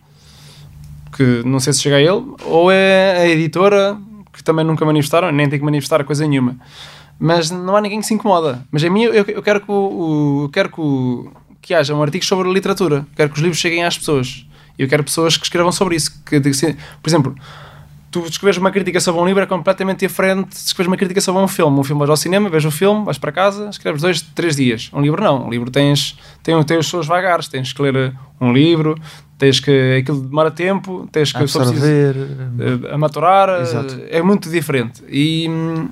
que 1.16 1.42
não 1.44 1.60
sei 1.60 1.72
se 1.72 1.80
chega 1.80 1.96
a 1.96 2.00
ele, 2.00 2.24
ou 2.44 2.70
é 2.70 3.18
a 3.18 3.28
editora, 3.28 3.96
que 4.32 4.42
também 4.42 4.64
nunca 4.64 4.84
manifestaram, 4.84 5.30
nem 5.30 5.48
tem 5.48 5.58
que 5.58 5.64
manifestar 5.64 6.04
coisa 6.04 6.26
nenhuma. 6.26 6.56
Mas 7.18 7.50
não 7.50 7.74
há 7.76 7.80
ninguém 7.80 8.00
que 8.00 8.06
se 8.06 8.14
incomoda. 8.14 8.62
Mas 8.70 8.84
a 8.84 8.90
mim, 8.90 9.02
eu, 9.04 9.12
eu 9.14 9.42
quero, 9.42 9.60
que, 9.60 9.70
o, 9.70 10.44
o- 10.44 10.48
quero 10.50 10.68
que, 10.70 10.80
o- 10.80 11.30
que 11.62 11.72
haja 11.74 11.94
um 11.94 12.02
artigo 12.02 12.24
sobre 12.24 12.52
literatura. 12.52 13.06
Quero 13.16 13.30
que 13.30 13.36
os 13.36 13.42
livros 13.42 13.58
cheguem 13.58 13.84
às 13.84 13.96
pessoas. 13.96 14.46
E 14.78 14.82
eu 14.82 14.88
quero 14.88 15.02
pessoas 15.02 15.36
que 15.36 15.44
escrevam 15.44 15.72
sobre 15.72 15.96
isso. 15.96 16.22
Que, 16.24 16.52
se- 16.52 16.76
por 17.02 17.08
exemplo, 17.08 17.34
tu 18.10 18.20
escreves 18.26 18.58
uma 18.58 18.70
crítica 18.70 19.00
sobre 19.00 19.20
um 19.22 19.26
livro 19.26 19.42
é 19.42 19.46
completamente 19.46 20.00
diferente 20.06 20.50
de 20.50 20.56
escreves 20.56 20.88
uma 20.88 20.96
crítica 20.96 21.20
sobre 21.22 21.42
um 21.42 21.48
filme. 21.48 21.78
Um 21.80 21.84
filme 21.84 21.98
vais 22.00 22.10
ao 22.10 22.16
cinema, 22.16 22.50
vês 22.50 22.64
o 22.66 22.70
filme, 22.70 23.04
vais 23.04 23.16
para 23.18 23.32
casa, 23.32 23.70
escreves 23.70 24.02
dois, 24.02 24.20
três 24.20 24.54
dias. 24.56 24.90
Um 24.92 25.00
livro 25.00 25.22
não. 25.22 25.46
Um 25.46 25.50
livro 25.50 25.70
tens, 25.70 26.18
tem, 26.42 26.62
tem 26.64 26.76
os 26.76 26.86
seus 26.88 27.06
vagares. 27.06 27.48
Tens 27.48 27.72
que 27.72 27.80
ler 27.80 28.12
um 28.38 28.52
livro, 28.52 28.94
tens 29.38 29.58
que. 29.58 29.98
aquilo 30.02 30.20
demora 30.20 30.50
tempo, 30.50 31.08
tens 31.10 31.32
que. 31.32 31.46
só 31.48 31.60
preciso- 31.60 31.84
Absorver. 31.86 32.16
eh, 32.90 32.94
a 32.94 32.98
maturar, 32.98 33.48
eh, 33.48 33.62
Exato. 33.62 34.00
é 34.10 34.20
muito 34.22 34.50
diferente. 34.50 35.02
E 35.08 35.46
hum, 35.48 35.88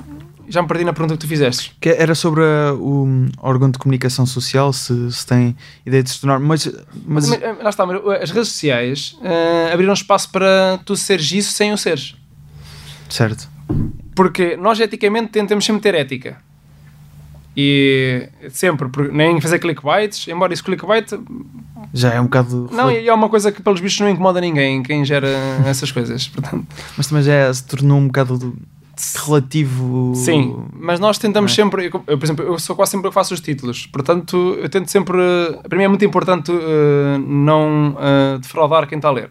já 0.48 0.60
me 0.62 0.68
perdi 0.68 0.84
na 0.84 0.92
pergunta 0.92 1.14
que 1.14 1.20
tu 1.24 1.28
fizeste. 1.28 1.74
Que 1.80 1.90
era 1.90 2.14
sobre 2.14 2.42
a- 2.42 2.74
o 2.74 3.26
órgão 3.38 3.70
de 3.70 3.78
comunicação 3.78 4.26
social, 4.26 4.72
se, 4.72 5.10
se 5.12 5.26
tem 5.26 5.56
ideia 5.86 6.02
de 6.02 6.10
se 6.10 6.20
tornar. 6.20 6.38
Mas, 6.38 6.66
mas 7.06 7.28
Mas, 7.28 7.42
eh, 7.42 7.56
lá 7.62 7.70
está, 7.70 7.86
mas, 7.86 7.96
eh, 7.96 8.22
as 8.22 8.30
redes 8.30 8.48
sociais 8.50 9.16
eh, 9.22 9.70
abriram 9.72 9.92
espaço 9.92 10.30
para 10.30 10.78
tu 10.84 10.96
seres 10.96 11.30
isso 11.32 11.52
sem 11.52 11.72
o 11.72 11.78
seres. 11.78 12.14
certo. 13.08 13.48
Porque 14.14 14.56
nós 14.56 14.78
eticamente 14.78 15.28
tentamos 15.32 15.64
sempre 15.64 15.82
ter 15.82 15.94
ética. 15.94 16.36
E 17.56 18.28
sempre, 18.50 18.88
nem 19.12 19.40
fazer 19.40 19.58
clickbaits, 19.60 20.26
embora 20.28 20.52
isso 20.52 20.64
clickbait 20.64 21.06
Já 21.92 22.12
é 22.12 22.20
um 22.20 22.24
bocado. 22.24 22.68
não, 22.72 22.90
e 22.90 23.06
é 23.08 23.14
uma 23.14 23.28
coisa 23.28 23.52
que 23.52 23.62
pelos 23.62 23.80
bichos 23.80 24.00
não 24.00 24.08
incomoda 24.10 24.40
ninguém, 24.40 24.82
quem 24.82 25.04
gera 25.04 25.28
essas 25.64 25.92
coisas. 25.92 26.26
Portanto, 26.26 26.66
Mas 26.96 27.06
também 27.06 27.22
já 27.22 27.32
é- 27.32 27.52
se 27.52 27.64
tornou 27.64 27.98
um 27.98 28.06
bocado 28.08 28.36
do- 28.38 28.56
relativo. 29.16 30.12
Sim, 30.14 30.56
mas 30.78 31.00
nós 31.00 31.18
tentamos 31.18 31.52
é? 31.52 31.54
sempre, 31.54 31.86
eu, 31.86 32.02
eu, 32.06 32.18
por 32.18 32.24
exemplo, 32.24 32.44
eu 32.44 32.58
sou 32.58 32.74
quase 32.76 32.92
sempre 32.92 33.06
eu 33.06 33.10
que 33.10 33.14
faço 33.14 33.34
os 33.34 33.40
títulos, 33.40 33.86
portanto, 33.86 34.56
eu 34.60 34.68
tento 34.68 34.90
sempre, 34.90 35.16
para 35.68 35.76
mim 35.78 35.84
é 35.84 35.88
muito 35.88 36.04
importante 36.04 36.52
eh, 36.52 37.18
não 37.26 37.96
eh, 37.98 38.38
defraudar 38.38 38.86
quem 38.86 38.96
está 38.98 39.08
a 39.08 39.12
ler. 39.12 39.30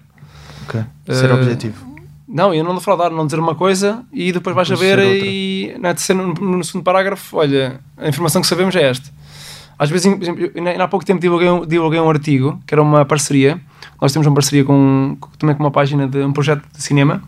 Ok. 0.68 0.82
Ser 1.09 1.30
Eh, 1.30 1.34
objetivo. 1.34 1.93
Não, 2.28 2.53
eu 2.53 2.64
não 2.64 2.74
defraudar, 2.76 3.11
não 3.11 3.26
dizer 3.26 3.39
uma 3.39 3.53
coisa 3.53 4.03
e 4.11 4.32
depois 4.32 4.55
vais 4.55 4.72
a 4.72 4.76
ver 4.76 4.97
e 4.99 5.76
na 5.80 5.93
terceira, 5.93 6.22
no, 6.24 6.34
no 6.34 6.64
segundo 6.64 6.84
parágrafo, 6.84 7.38
olha, 7.38 7.80
a 7.97 8.07
informação 8.07 8.41
que 8.41 8.47
sabemos 8.47 8.76
é 8.76 8.84
esta. 8.89 9.09
Às 9.78 9.89
vezes, 9.89 10.07
por 10.11 10.22
exemplo, 10.24 10.41
eu, 10.55 10.66
ainda 10.66 10.84
há 10.84 10.88
pouco 10.88 11.05
tempo 11.05 11.20
divulguei 11.20 11.49
um, 11.49 11.66
divulguei 11.66 11.99
um 11.99 12.09
artigo 12.09 12.59
que 12.66 12.74
era 12.74 12.82
uma 12.82 13.03
parceria. 13.05 13.59
Nós 14.01 14.11
temos 14.14 14.26
uma 14.28 14.34
parceria 14.34 14.64
com- 14.64 15.18
também 15.38 15.55
com 15.55 15.64
uma 15.64 15.72
página 15.72 16.07
de 16.07 16.20
um 16.24 16.32
projeto 16.32 16.64
de 16.76 16.82
cinema. 16.82 17.22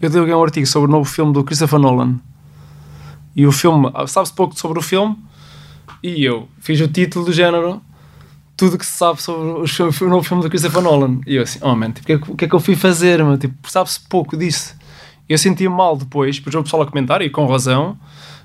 Eu 0.00 0.08
divulguei 0.10 0.34
um 0.34 0.42
artigo 0.42 0.66
sobre 0.66 0.88
o 0.88 0.92
novo 0.92 1.08
filme 1.08 1.32
do 1.32 1.42
Christopher 1.44 1.78
Nolan. 1.78 2.18
E 3.36 3.46
o 3.46 3.52
filme, 3.52 3.90
sabe-se 4.06 4.32
pouco 4.32 4.58
sobre 4.58 4.78
o 4.78 4.82
filme, 4.82 5.16
e 6.02 6.24
eu 6.24 6.48
fiz 6.60 6.80
o 6.80 6.86
título 6.88 7.24
do 7.24 7.32
género 7.32 7.80
tudo 8.56 8.78
que 8.78 8.86
se 8.86 8.92
sabe 8.92 9.20
sobre 9.20 10.04
o 10.04 10.08
novo 10.08 10.22
filme 10.22 10.42
do 10.42 10.48
Christopher 10.48 10.80
Nolan. 10.80 11.20
E 11.26 11.34
eu 11.36 11.42
assim, 11.42 11.58
oh 11.62 11.74
man, 11.74 11.90
tipo, 11.90 12.02
o 12.02 12.06
que, 12.06 12.12
é 12.12 12.18
que- 12.18 12.30
o 12.30 12.52
é 12.52 12.56
eu 12.56 12.60
fui 12.60 12.76
fazer? 12.76 13.24
Meu? 13.24 13.36
Tipo, 13.36 13.68
sabe-se 13.68 13.98
pouco 14.08 14.36
disso. 14.36 14.76
Eu 15.28 15.36
senti-me 15.38 15.74
mal 15.74 15.96
depois, 15.96 16.36
depois 16.36 16.54
houve 16.54 16.64
pessoal 16.66 16.82
a 16.82 16.86
comentar, 16.86 17.20
e 17.22 17.30
com 17.30 17.46
razão, 17.46 17.98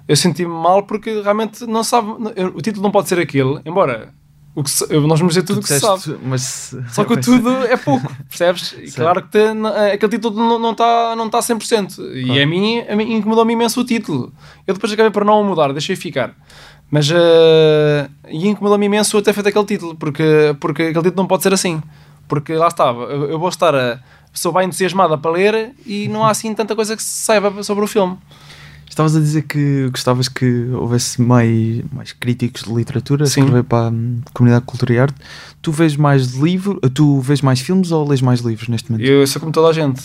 eu 0.07 0.15
senti-me 0.15 0.49
mal 0.51 0.83
porque 0.83 1.21
realmente 1.21 1.65
não 1.67 1.83
sabe, 1.83 2.09
o 2.55 2.61
título 2.61 2.81
não 2.83 2.91
pode 2.91 3.07
ser 3.09 3.19
aquele, 3.19 3.59
embora 3.65 4.11
o 4.59 4.63
que 4.63 4.71
eu- 4.93 5.01
nós 5.07 5.19
vamos 5.19 5.33
dizer 5.33 5.45
tudo 5.45 5.59
o 5.59 5.61
que 5.63 5.67
se 5.69 5.79
sabe. 5.79 6.17
Mas, 6.23 6.75
Só 6.91 7.03
que 7.03 7.13
o 7.13 7.17
tudo 7.21 7.49
é 7.65 7.77
pouco, 7.77 8.11
percebes? 8.27 8.75
E 8.81 8.91
claro 8.91 9.21
que 9.23 9.29
tem- 9.29 9.53
não- 9.53 9.69
aquele 9.75 10.11
título 10.11 10.35
não 10.35 10.55
está 10.55 10.59
não 10.59 10.75
tá, 10.75 11.15
não 11.15 11.29
tá 11.29 11.41
100%. 11.41 11.99
E 12.15 12.25
Claro. 12.25 12.41
a 12.43 12.45
mim, 12.45 12.79
a 12.87 12.95
mim 12.95 13.13
incomodou-me 13.15 13.53
imenso 13.53 13.81
o 13.81 13.83
título. 13.85 14.31
Eu 14.67 14.73
depois 14.73 14.91
acabei 14.93 15.11
por 15.11 15.23
não 15.25 15.41
o 15.41 15.43
mudar, 15.45 15.71
deixei 15.73 15.95
ficar. 15.95 16.33
Mas 16.91 17.09
eh, 17.11 18.09
e 18.29 18.47
incomodou-me 18.47 18.85
imenso 18.85 19.21
ter 19.21 19.33
feito 19.33 19.47
aquele 19.49 19.65
título, 19.65 19.95
porque, 19.95 20.55
porque 20.59 20.83
aquele 20.83 21.03
título 21.03 21.17
não 21.23 21.27
pode 21.27 21.43
ser 21.43 21.53
assim. 21.53 21.81
Porque 22.27 22.53
lá 22.53 22.67
estava, 22.67 23.03
eu, 23.03 23.29
eu 23.31 23.39
vou 23.39 23.49
estar 23.49 23.73
a, 23.75 23.99
pessoa 24.31 24.53
vai 24.53 24.65
entusiasmada 24.65 25.17
para 25.17 25.31
ler 25.31 25.71
e 25.85 26.07
não 26.07 26.23
há 26.23 26.29
assim 26.31 26.53
tanta 26.53 26.75
coisa 26.75 26.95
que 26.95 27.01
se 27.01 27.23
saiba 27.25 27.63
sobre 27.63 27.83
o 27.83 27.87
filme. 27.87 28.17
Estavas 28.99 29.15
a 29.15 29.19
dizer 29.21 29.43
que 29.43 29.87
gostavas 29.89 30.27
que 30.27 30.71
houvesse 30.73 31.21
mais, 31.21 31.81
mais 31.89 32.11
críticos 32.11 32.63
de 32.63 32.73
literatura 32.73 33.25
Sim. 33.27 33.39
escrever 33.39 33.63
para 33.63 33.87
a 33.87 33.89
hum, 33.91 34.19
comunidade 34.33 34.65
de 34.65 34.67
cultura 34.67 34.93
e 34.93 34.99
arte. 34.99 35.15
Tu 35.61 35.71
vês 35.71 35.95
mais 35.95 36.33
livro, 36.33 36.81
tu 36.93 37.21
vês 37.21 37.41
mais 37.41 37.61
filmes 37.61 37.93
ou 37.93 38.05
lês 38.05 38.21
mais 38.21 38.41
livros 38.41 38.67
neste 38.67 38.91
momento? 38.91 39.07
Eu 39.07 39.25
sou 39.25 39.39
como 39.39 39.53
toda 39.53 39.69
a 39.69 39.71
gente, 39.71 40.01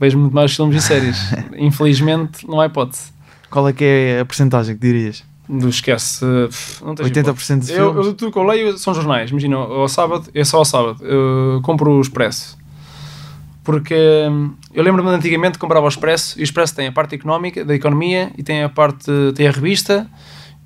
vejo 0.00 0.18
muito 0.18 0.34
mais 0.34 0.52
filmes 0.52 0.82
e 0.82 0.82
séries. 0.84 1.16
Infelizmente, 1.56 2.44
não 2.48 2.60
há 2.60 2.66
hipótese. 2.66 3.12
Qual 3.48 3.68
é 3.68 3.72
que 3.72 3.84
é 3.84 4.18
a 4.18 4.24
porcentagem 4.24 4.74
que 4.74 4.80
dirias? 4.80 5.22
Do 5.48 5.68
esquece. 5.68 6.24
Não 6.84 6.96
tens 6.96 7.08
80% 7.12 7.58
de 7.60 7.70
Eu, 7.70 7.92
filmes? 7.92 8.06
eu, 8.08 8.14
tudo 8.14 8.32
que 8.32 8.38
eu 8.38 8.42
leio 8.42 8.76
são 8.78 8.92
jornais. 8.94 9.30
Imagina, 9.30 9.58
ao 9.58 9.86
sábado, 9.86 10.28
é 10.34 10.42
só 10.42 10.56
ao 10.56 10.64
sábado. 10.64 11.04
Eu 11.04 11.60
compro 11.62 11.88
o 11.88 12.00
Expresso. 12.00 12.58
Porque 13.64 13.96
hum, 14.30 14.52
eu 14.74 14.84
lembro-me 14.84 15.08
de 15.08 15.16
antigamente 15.16 15.58
comprava 15.58 15.86
o 15.86 15.88
Expresso 15.88 16.38
e 16.38 16.42
o 16.42 16.44
Expresso 16.44 16.76
tem 16.76 16.86
a 16.86 16.92
parte 16.92 17.14
económica, 17.14 17.64
da 17.64 17.74
economia, 17.74 18.30
e 18.36 18.42
tem 18.42 18.62
a 18.62 18.68
parte, 18.68 19.10
tem 19.34 19.48
a 19.48 19.50
revista 19.50 20.06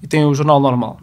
e 0.02 0.06
tem 0.06 0.24
o 0.24 0.34
jornal 0.34 0.60
normal. 0.60 1.00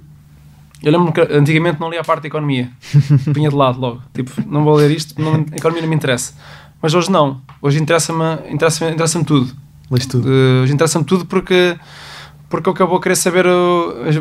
Eu 0.83 0.91
lembro-me 0.91 1.13
que 1.13 1.21
antigamente 1.33 1.79
não 1.79 1.89
lia 1.89 2.01
a 2.01 2.03
parte 2.03 2.23
da 2.23 2.27
economia. 2.27 2.69
Punha 3.33 3.49
de 3.49 3.55
lado 3.55 3.79
logo. 3.79 4.01
Tipo, 4.13 4.31
não 4.45 4.63
vou 4.63 4.75
ler 4.75 4.91
isto, 4.91 5.19
não, 5.19 5.35
a 5.35 5.55
economia 5.55 5.81
não 5.81 5.89
me 5.89 5.95
interessa. 5.95 6.33
Mas 6.81 6.93
hoje 6.93 7.09
não. 7.09 7.41
Hoje 7.61 7.81
interessa-me 7.81 8.51
interessa 8.51 8.89
interessa 8.89 9.23
tudo. 9.23 9.55
Lês 9.89 10.05
tudo. 10.05 10.27
Uh, 10.27 10.63
hoje 10.63 10.73
interessa-me 10.73 11.05
tudo 11.05 11.25
porque 11.25 11.77
porque 12.49 12.81
eu 12.81 12.87
vou 12.87 12.99
querer 12.99 13.15
saber 13.15 13.45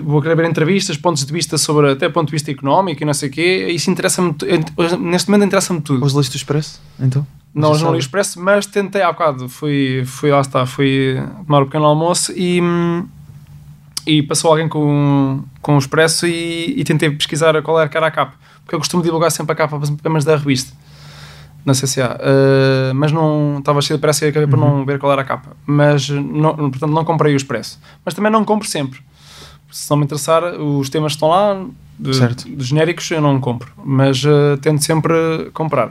vou 0.03 0.23
querer 0.23 0.35
ver 0.35 0.49
entrevistas, 0.49 0.97
pontos 0.97 1.25
de 1.25 1.33
vista 1.33 1.59
sobre 1.59 1.91
até 1.91 2.09
ponto 2.09 2.29
de 2.29 2.33
vista 2.33 2.51
económico 2.51 3.03
e 3.03 3.07
não 3.07 3.13
sei 3.15 3.29
o 3.29 3.33
quê, 3.33 3.69
isso 3.71 3.91
interessa-me 3.91 4.35
hoje, 4.77 4.97
neste 4.97 5.31
momento 5.31 5.47
interessa-me 5.47 5.81
tudo. 5.81 6.05
Hoje 6.05 6.17
leste 6.17 6.35
o 6.35 6.37
Expresso? 6.37 6.81
Então? 6.99 7.27
Não, 7.55 7.73
não 7.73 7.93
li 7.93 7.97
o? 7.97 7.99
Expresso, 7.99 8.41
mas 8.41 8.67
tentei 8.67 9.03
há 9.03 9.13
bocado, 9.13 9.49
fui, 9.49 10.03
fui 10.05 10.31
lá 10.31 10.41
está, 10.41 10.67
fui 10.67 11.23
tomar 11.47 11.63
o 11.63 11.67
pequeno 11.67 11.85
almoço 11.85 12.33
e 12.37 12.61
hum, 12.61 13.07
e 14.07 14.23
passou 14.23 14.51
alguém 14.51 14.69
com, 14.69 15.43
com 15.63 15.77
o 15.77 15.79
Expresso 15.79 16.27
e, 16.27 16.75
e 16.77 16.85
tentei 16.85 17.11
pesquisar 17.11 17.61
qual 17.63 17.81
era 17.81 17.89
que 17.89 17.97
era 17.97 18.07
a 18.07 18.11
capa, 18.11 18.35
porque 18.65 18.75
eu 18.75 18.79
costumo 18.79 19.03
divulgar 19.03 19.31
sempre 19.31 19.53
a 19.53 19.55
capa 19.55 19.81
apenas 20.01 20.25
da 20.25 20.37
revista 20.37 20.75
na 21.65 21.73
CCA, 21.73 22.21
Uh, 22.21 22.95
mas 22.95 23.11
não 23.11 23.57
estava 23.59 23.81
cheio 23.81 23.97
de 23.97 24.01
pressa 24.03 24.27
e 24.27 24.29
acabei 24.29 24.47
por 24.47 24.59
não 24.59 24.85
ver 24.85 24.99
qual 24.99 25.11
era 25.13 25.23
a 25.23 25.25
capa. 25.25 25.57
Mas 25.67 26.11
não, 26.11 26.55
portanto 26.55 26.91
não 26.91 27.05
comprei 27.05 27.33
o 27.33 27.37
Expresso. 27.37 27.81
Mas 28.05 28.13
também 28.13 28.31
não 28.31 28.45
compro 28.45 28.69
sempre. 28.69 29.01
Se 29.71 29.91
não 29.91 29.97
me 29.97 30.05
interessar, 30.05 30.45
os 30.61 30.91
temas 30.91 31.13
estão 31.13 31.31
lá, 31.31 31.65
de, 31.99 32.55
de 32.55 32.65
genéricos 32.65 33.11
eu 33.11 33.21
não 33.21 33.41
compro, 33.41 33.73
mas 33.83 34.23
uh, 34.25 34.59
tento 34.61 34.85
sempre 34.85 35.51
comprar. 35.55 35.87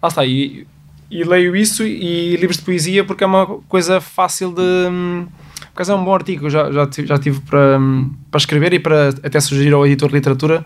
Lá 0.00 0.08
está, 0.08 0.24
e, 0.24 0.66
e 1.10 1.24
leio 1.24 1.54
isso 1.54 1.84
e 1.84 2.36
livros 2.36 2.56
de 2.56 2.64
poesia 2.64 3.04
porque 3.04 3.24
é 3.24 3.26
uma 3.26 3.46
coisa 3.68 4.00
fácil 4.00 4.52
de. 4.52 4.62
hum, 4.90 5.26
Por 5.60 5.68
acaso 5.82 5.92
é 5.92 5.94
um 5.94 6.04
bom 6.04 6.14
artigo, 6.14 6.50
já, 6.50 6.70
já, 6.72 6.86
tive, 6.86 7.08
já 7.08 7.18
tive 7.18 7.40
para, 7.40 7.78
hum, 7.78 8.12
para 8.30 8.38
escrever 8.38 8.72
e 8.74 8.78
para 8.78 9.08
até 9.08 9.40
sugerir 9.40 9.72
ao 9.72 9.86
editor 9.86 10.08
de 10.08 10.14
literatura 10.14 10.64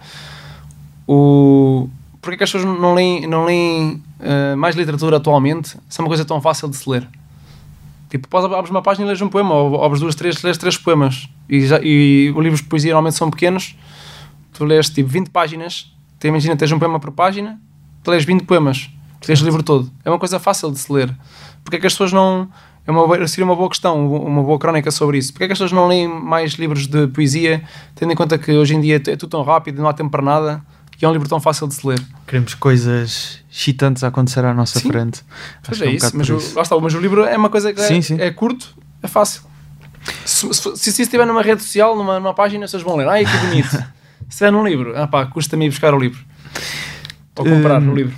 o. 1.07 1.89
Porque 2.21 2.35
é 2.35 2.39
que 2.39 2.45
as 2.45 2.53
pessoas 2.53 2.79
não 2.79 2.95
leem, 2.95 3.27
não 3.27 3.45
leem 3.45 4.03
uh, 4.21 4.57
mais 4.57 4.77
literatura 4.77 5.17
atualmente? 5.17 5.77
Se 5.89 6.01
é 6.01 6.03
uma 6.03 6.09
coisa 6.09 6.25
tão 6.25 6.41
fácil 6.41 6.69
de 6.69 6.77
se 6.77 6.89
ler. 6.89 7.09
Tipo, 8.11 8.37
abres 8.37 8.71
uma 8.71 8.83
página 8.83 9.07
e 9.07 9.09
lês 9.09 9.23
um 9.23 9.29
poema, 9.29 9.55
ou 9.55 9.83
abres 9.85 10.01
duas, 10.01 10.15
três, 10.15 10.43
lês 10.43 10.59
três 10.59 10.77
poemas. 10.77 11.29
E, 11.49 11.67
já, 11.67 11.81
e 11.83 12.31
os 12.37 12.43
livros 12.43 12.61
de 12.61 12.67
poesia 12.67 12.91
normalmente 12.91 13.17
são 13.17 13.31
pequenos. 13.31 13.75
Tu 14.53 14.65
lês 14.65 14.91
tipo 14.91 15.09
20 15.09 15.31
páginas, 15.31 15.91
tu 16.19 16.27
imagina, 16.27 16.57
tens 16.57 16.71
um 16.73 16.79
poema 16.79 17.01
por 17.01 17.11
página, 17.13 17.59
tu 18.03 18.11
lês 18.11 18.25
20 18.25 18.43
poemas, 18.43 18.91
tu 19.21 19.29
lês 19.29 19.41
o 19.41 19.45
livro 19.45 19.63
todo. 19.63 19.91
É 20.05 20.11
uma 20.11 20.19
coisa 20.19 20.39
fácil 20.39 20.71
de 20.71 20.79
se 20.79 20.93
ler. 20.93 21.15
Porque 21.63 21.77
é 21.77 21.81
que 21.81 21.87
as 21.87 21.93
pessoas 21.93 22.13
não. 22.13 22.49
É 22.87 22.91
uma, 22.91 23.29
seria 23.29 23.45
uma 23.45 23.55
boa 23.55 23.69
questão, 23.69 24.07
uma 24.11 24.43
boa 24.43 24.59
crónica 24.59 24.91
sobre 24.91 25.19
isso. 25.19 25.33
Porque 25.33 25.45
é 25.45 25.47
que 25.47 25.53
as 25.53 25.59
pessoas 25.59 25.73
não 25.73 25.87
leem 25.87 26.09
mais 26.09 26.53
livros 26.55 26.87
de 26.87 27.07
poesia, 27.09 27.63
tendo 27.95 28.13
em 28.13 28.17
conta 28.17 28.39
que 28.39 28.51
hoje 28.53 28.75
em 28.75 28.81
dia 28.81 28.97
é 28.97 29.17
tudo 29.17 29.29
tão 29.29 29.43
rápido, 29.43 29.81
não 29.83 29.89
há 29.89 29.93
tempo 29.93 30.11
para 30.11 30.23
nada, 30.23 30.63
e 31.01 31.05
é 31.05 31.09
um 31.09 31.13
livro 31.13 31.29
tão 31.29 31.39
fácil 31.39 31.69
de 31.69 31.75
se 31.75 31.87
ler. 31.87 32.03
Queremos 32.27 32.55
coisas 32.55 33.39
excitantes 33.53 34.03
a 34.03 34.09
acontecer 34.09 34.45
à 34.45 34.53
nossa 34.55 34.81
Sim. 34.81 34.89
frente. 34.89 35.23
Pois 35.63 35.81
é, 35.81 35.87
um 35.87 35.91
isso, 35.91 36.17
mas 36.17 36.29
o, 36.31 36.37
isso. 36.39 36.57
lá 36.57 36.63
está, 36.63 36.79
mas 36.81 36.95
o 36.95 36.99
livro 37.01 37.25
é 37.25 37.37
uma 37.37 37.51
coisa 37.51 37.73
que 37.73 37.81
é, 37.81 37.87
Sim, 37.87 38.03
sim. 38.03 38.17
é 38.19 38.31
curto, 38.31 38.75
é 39.03 39.07
fácil. 39.09 39.43
Se, 40.25 40.53
se, 40.53 40.77
se 40.77 40.91
isso 40.91 41.03
estiver 41.03 41.27
numa 41.27 41.43
rede 41.43 41.63
social, 41.63 41.95
numa, 41.97 42.19
numa 42.19 42.35
página, 42.35 42.65
as 42.65 42.71
pessoas 42.71 42.83
vão 42.83 42.97
ler. 42.97 43.09
Ai, 43.09 43.25
que 43.25 43.37
bonito. 43.47 43.69
se 43.71 43.85
estiver 44.31 44.51
num 44.51 44.67
livro, 44.67 44.95
ah 44.97 45.07
pá, 45.07 45.27
custa-me 45.27 45.67
ir 45.67 45.71
buscar 45.71 45.93
o 45.95 45.99
livro. 45.99 46.25
Ou 47.37 47.45
comprar 47.45 47.81
Hum, 47.83 47.93
o 47.93 47.95
livro. 47.95 48.17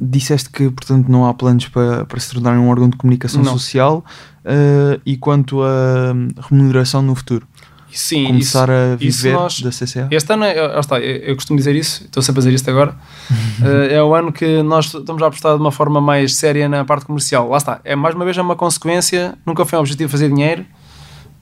Disseste 0.00 0.50
que, 0.50 0.70
portanto, 0.70 1.08
não 1.08 1.26
há 1.26 1.32
planos 1.32 1.68
para, 1.68 2.04
para 2.04 2.20
se 2.20 2.30
tornar 2.32 2.52
um 2.58 2.68
órgão 2.68 2.88
de 2.88 2.96
comunicação 2.96 3.42
Não. 3.42 3.52
social 3.52 4.04
eh, 4.44 5.00
e 5.06 5.16
quanto 5.16 5.62
a 5.62 6.14
remuneração 6.50 7.00
no 7.02 7.14
futuro. 7.14 7.46
Sim, 7.90 8.26
Começar 8.26 8.68
a 8.70 8.94
isso 9.00 9.22
viver 9.22 9.32
nós- 9.34 9.62
da 9.62 9.70
CCA. 9.70 10.08
Este 10.10 10.30
ano, 10.34 10.44
é, 10.44 10.60
lá 10.60 10.80
está, 10.80 11.00
eu, 11.00 11.16
eu 11.28 11.34
costumo 11.34 11.56
dizer 11.58 11.74
isso, 11.74 12.04
estou 12.04 12.22
sempre 12.22 12.40
a 12.40 12.42
dizer 12.42 12.54
isto 12.54 12.68
agora. 12.70 12.94
Eh, 13.64 13.94
é 13.94 14.02
o 14.02 14.14
ano 14.14 14.30
que 14.30 14.62
nós 14.62 14.92
estamos 14.92 15.22
a 15.22 15.26
apostar 15.28 15.54
de 15.56 15.60
uma 15.62 15.72
forma 15.72 15.98
mais 15.98 16.34
séria 16.36 16.68
na 16.68 16.84
parte 16.84 17.06
comercial. 17.06 17.48
Lá 17.48 17.56
está, 17.56 17.80
é 17.84 17.96
mais 17.96 18.14
uma 18.14 18.22
vez 18.26 18.36
é 18.36 18.42
uma 18.42 18.54
consequência, 18.54 19.34
nunca 19.46 19.64
foi 19.64 19.78
um 19.78 19.80
objetivo 19.80 20.10
fazer 20.10 20.28
dinheiro, 20.28 20.66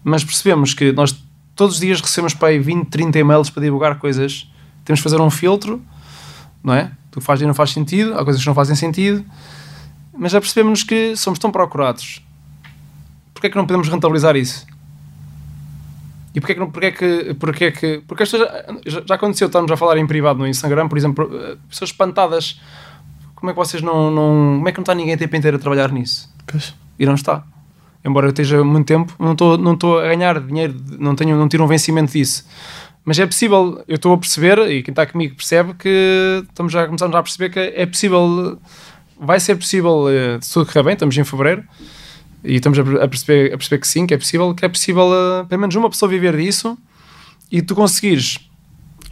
mas 0.05 0.23
percebemos 0.23 0.75
que 0.75 0.93
nós 0.93 1.13
todos 1.57 1.75
os 1.75 1.81
dias 1.81 2.01
recebemos 2.01 2.35
para 2.35 2.49
aí 2.49 2.61
20, 2.61 2.87
30 2.89 3.19
e-mails 3.19 3.51
para 3.51 3.63
divulgar 3.65 3.99
coisas. 3.99 4.49
Temos 4.85 5.01
que 5.01 5.03
fazer 5.03 5.21
um 5.21 5.29
filtro, 5.31 5.83
não 6.63 6.73
é? 6.75 6.93
Tu 7.15 7.21
faz 7.21 7.41
e 7.41 7.47
não 7.47 7.55
faz 7.55 7.71
sentido, 7.71 8.19
há 8.19 8.25
coisas 8.25 8.43
que 8.43 8.49
não 8.49 8.55
fazem 8.57 8.75
sentido, 8.75 9.25
mas 10.19 10.33
já 10.33 10.41
percebemos 10.41 10.83
que 10.83 11.15
somos 11.15 11.39
tão 11.39 11.49
procurados. 11.53 12.21
Porquê 13.33 13.47
é 13.47 13.51
que 13.51 13.57
não 13.57 13.65
podemos 13.65 13.87
rentabilizar 13.89 14.35
isso? 14.35 14.67
E 16.35 16.41
porquê 16.41 16.55
que, 16.55 16.61
não- 16.61 16.71
porquê 16.73 16.91
que, 16.91 17.35
porquê 17.35 17.71
que, 17.71 18.03
porque 18.09 18.25
pessoas, 18.25 18.49
já, 18.85 19.01
já 19.07 19.15
aconteceu, 19.15 19.47
estamos 19.47 19.71
a 19.71 19.77
falar 19.77 19.97
em 19.99 20.07
privado 20.09 20.41
no 20.41 20.47
Instagram, 20.49 20.89
por 20.89 20.99
exemplo, 20.99 21.31
eh, 21.33 21.57
pessoas 21.71 21.91
espantadas, 21.91 22.61
como 23.37 23.51
é 23.51 23.53
que 23.55 23.57
vocês 23.61 23.81
não, 23.81 24.11
não 24.11 24.55
como 24.57 24.69
é 24.69 24.73
que 24.73 24.79
não 24.79 24.83
está 24.83 24.93
ninguém 24.97 25.15
a 25.15 25.17
tempo 25.17 25.37
inteiro 25.37 25.57
a 25.57 25.61
trabalhar 25.61 25.93
nisso? 25.93 26.29
Pois. 26.45 26.75
E 26.99 27.07
não 27.07 27.15
está. 27.15 27.45
Embora 28.05 28.27
eu 28.27 28.31
esteja 28.31 28.65
muito 28.65 28.87
tempo, 28.89 29.15
não 29.21 29.33
estou, 29.33 29.57
não 29.57 29.75
estou 29.75 30.01
a 30.01 30.09
ganhar 30.09 30.41
dinheiro, 30.41 30.75
não, 30.99 31.15
tenho, 31.15 31.37
não 31.37 31.49
tiro 31.49 31.63
um 31.63 31.69
vencimento 31.69 32.11
disso. 32.13 32.45
Mas 33.05 33.19
é 33.19 33.27
possível, 33.27 33.85
eu 33.87 33.97
estou 33.97 34.15
a 34.15 34.19
perceber, 34.19 34.59
e 34.71 34.83
quem 34.83 34.93
está 34.93 35.05
comigo 35.05 35.35
percebe 35.37 35.75
que 35.75 36.43
estamos 36.49 36.73
já, 36.73 36.87
começamos 36.87 37.15
a 37.15 37.23
perceber 37.23 37.51
que 37.51 37.59
é 37.59 37.85
possível, 37.85 38.59
vai 39.21 39.39
ser 39.39 39.57
possível, 39.57 40.09
eh, 40.09 40.39
se 40.41 40.55
tudo 40.55 40.67
correr 40.67 40.83
bem, 40.85 40.93
estamos 40.95 41.17
em 41.19 41.23
fevereiro, 41.23 41.65
e 42.43 42.55
estamos 42.55 42.79
a, 42.79 43.09
perceber, 43.09 43.53
a 43.53 43.59
perceber 43.59 43.79
que 43.79 43.89
sim, 43.89 44.07
que 44.07 44.15
é 44.15 44.17
possível, 44.17 44.55
que 44.55 44.65
é 44.65 44.69
possível, 44.69 45.11
eh, 45.13 45.45
pelo 45.45 45.61
menos 45.61 45.75
uma 45.75 45.91
pessoa 45.91 46.09
viver 46.09 46.35
disso, 46.35 46.79
e 47.53 47.61
tu 47.61 47.75
conseguires, 47.75 48.39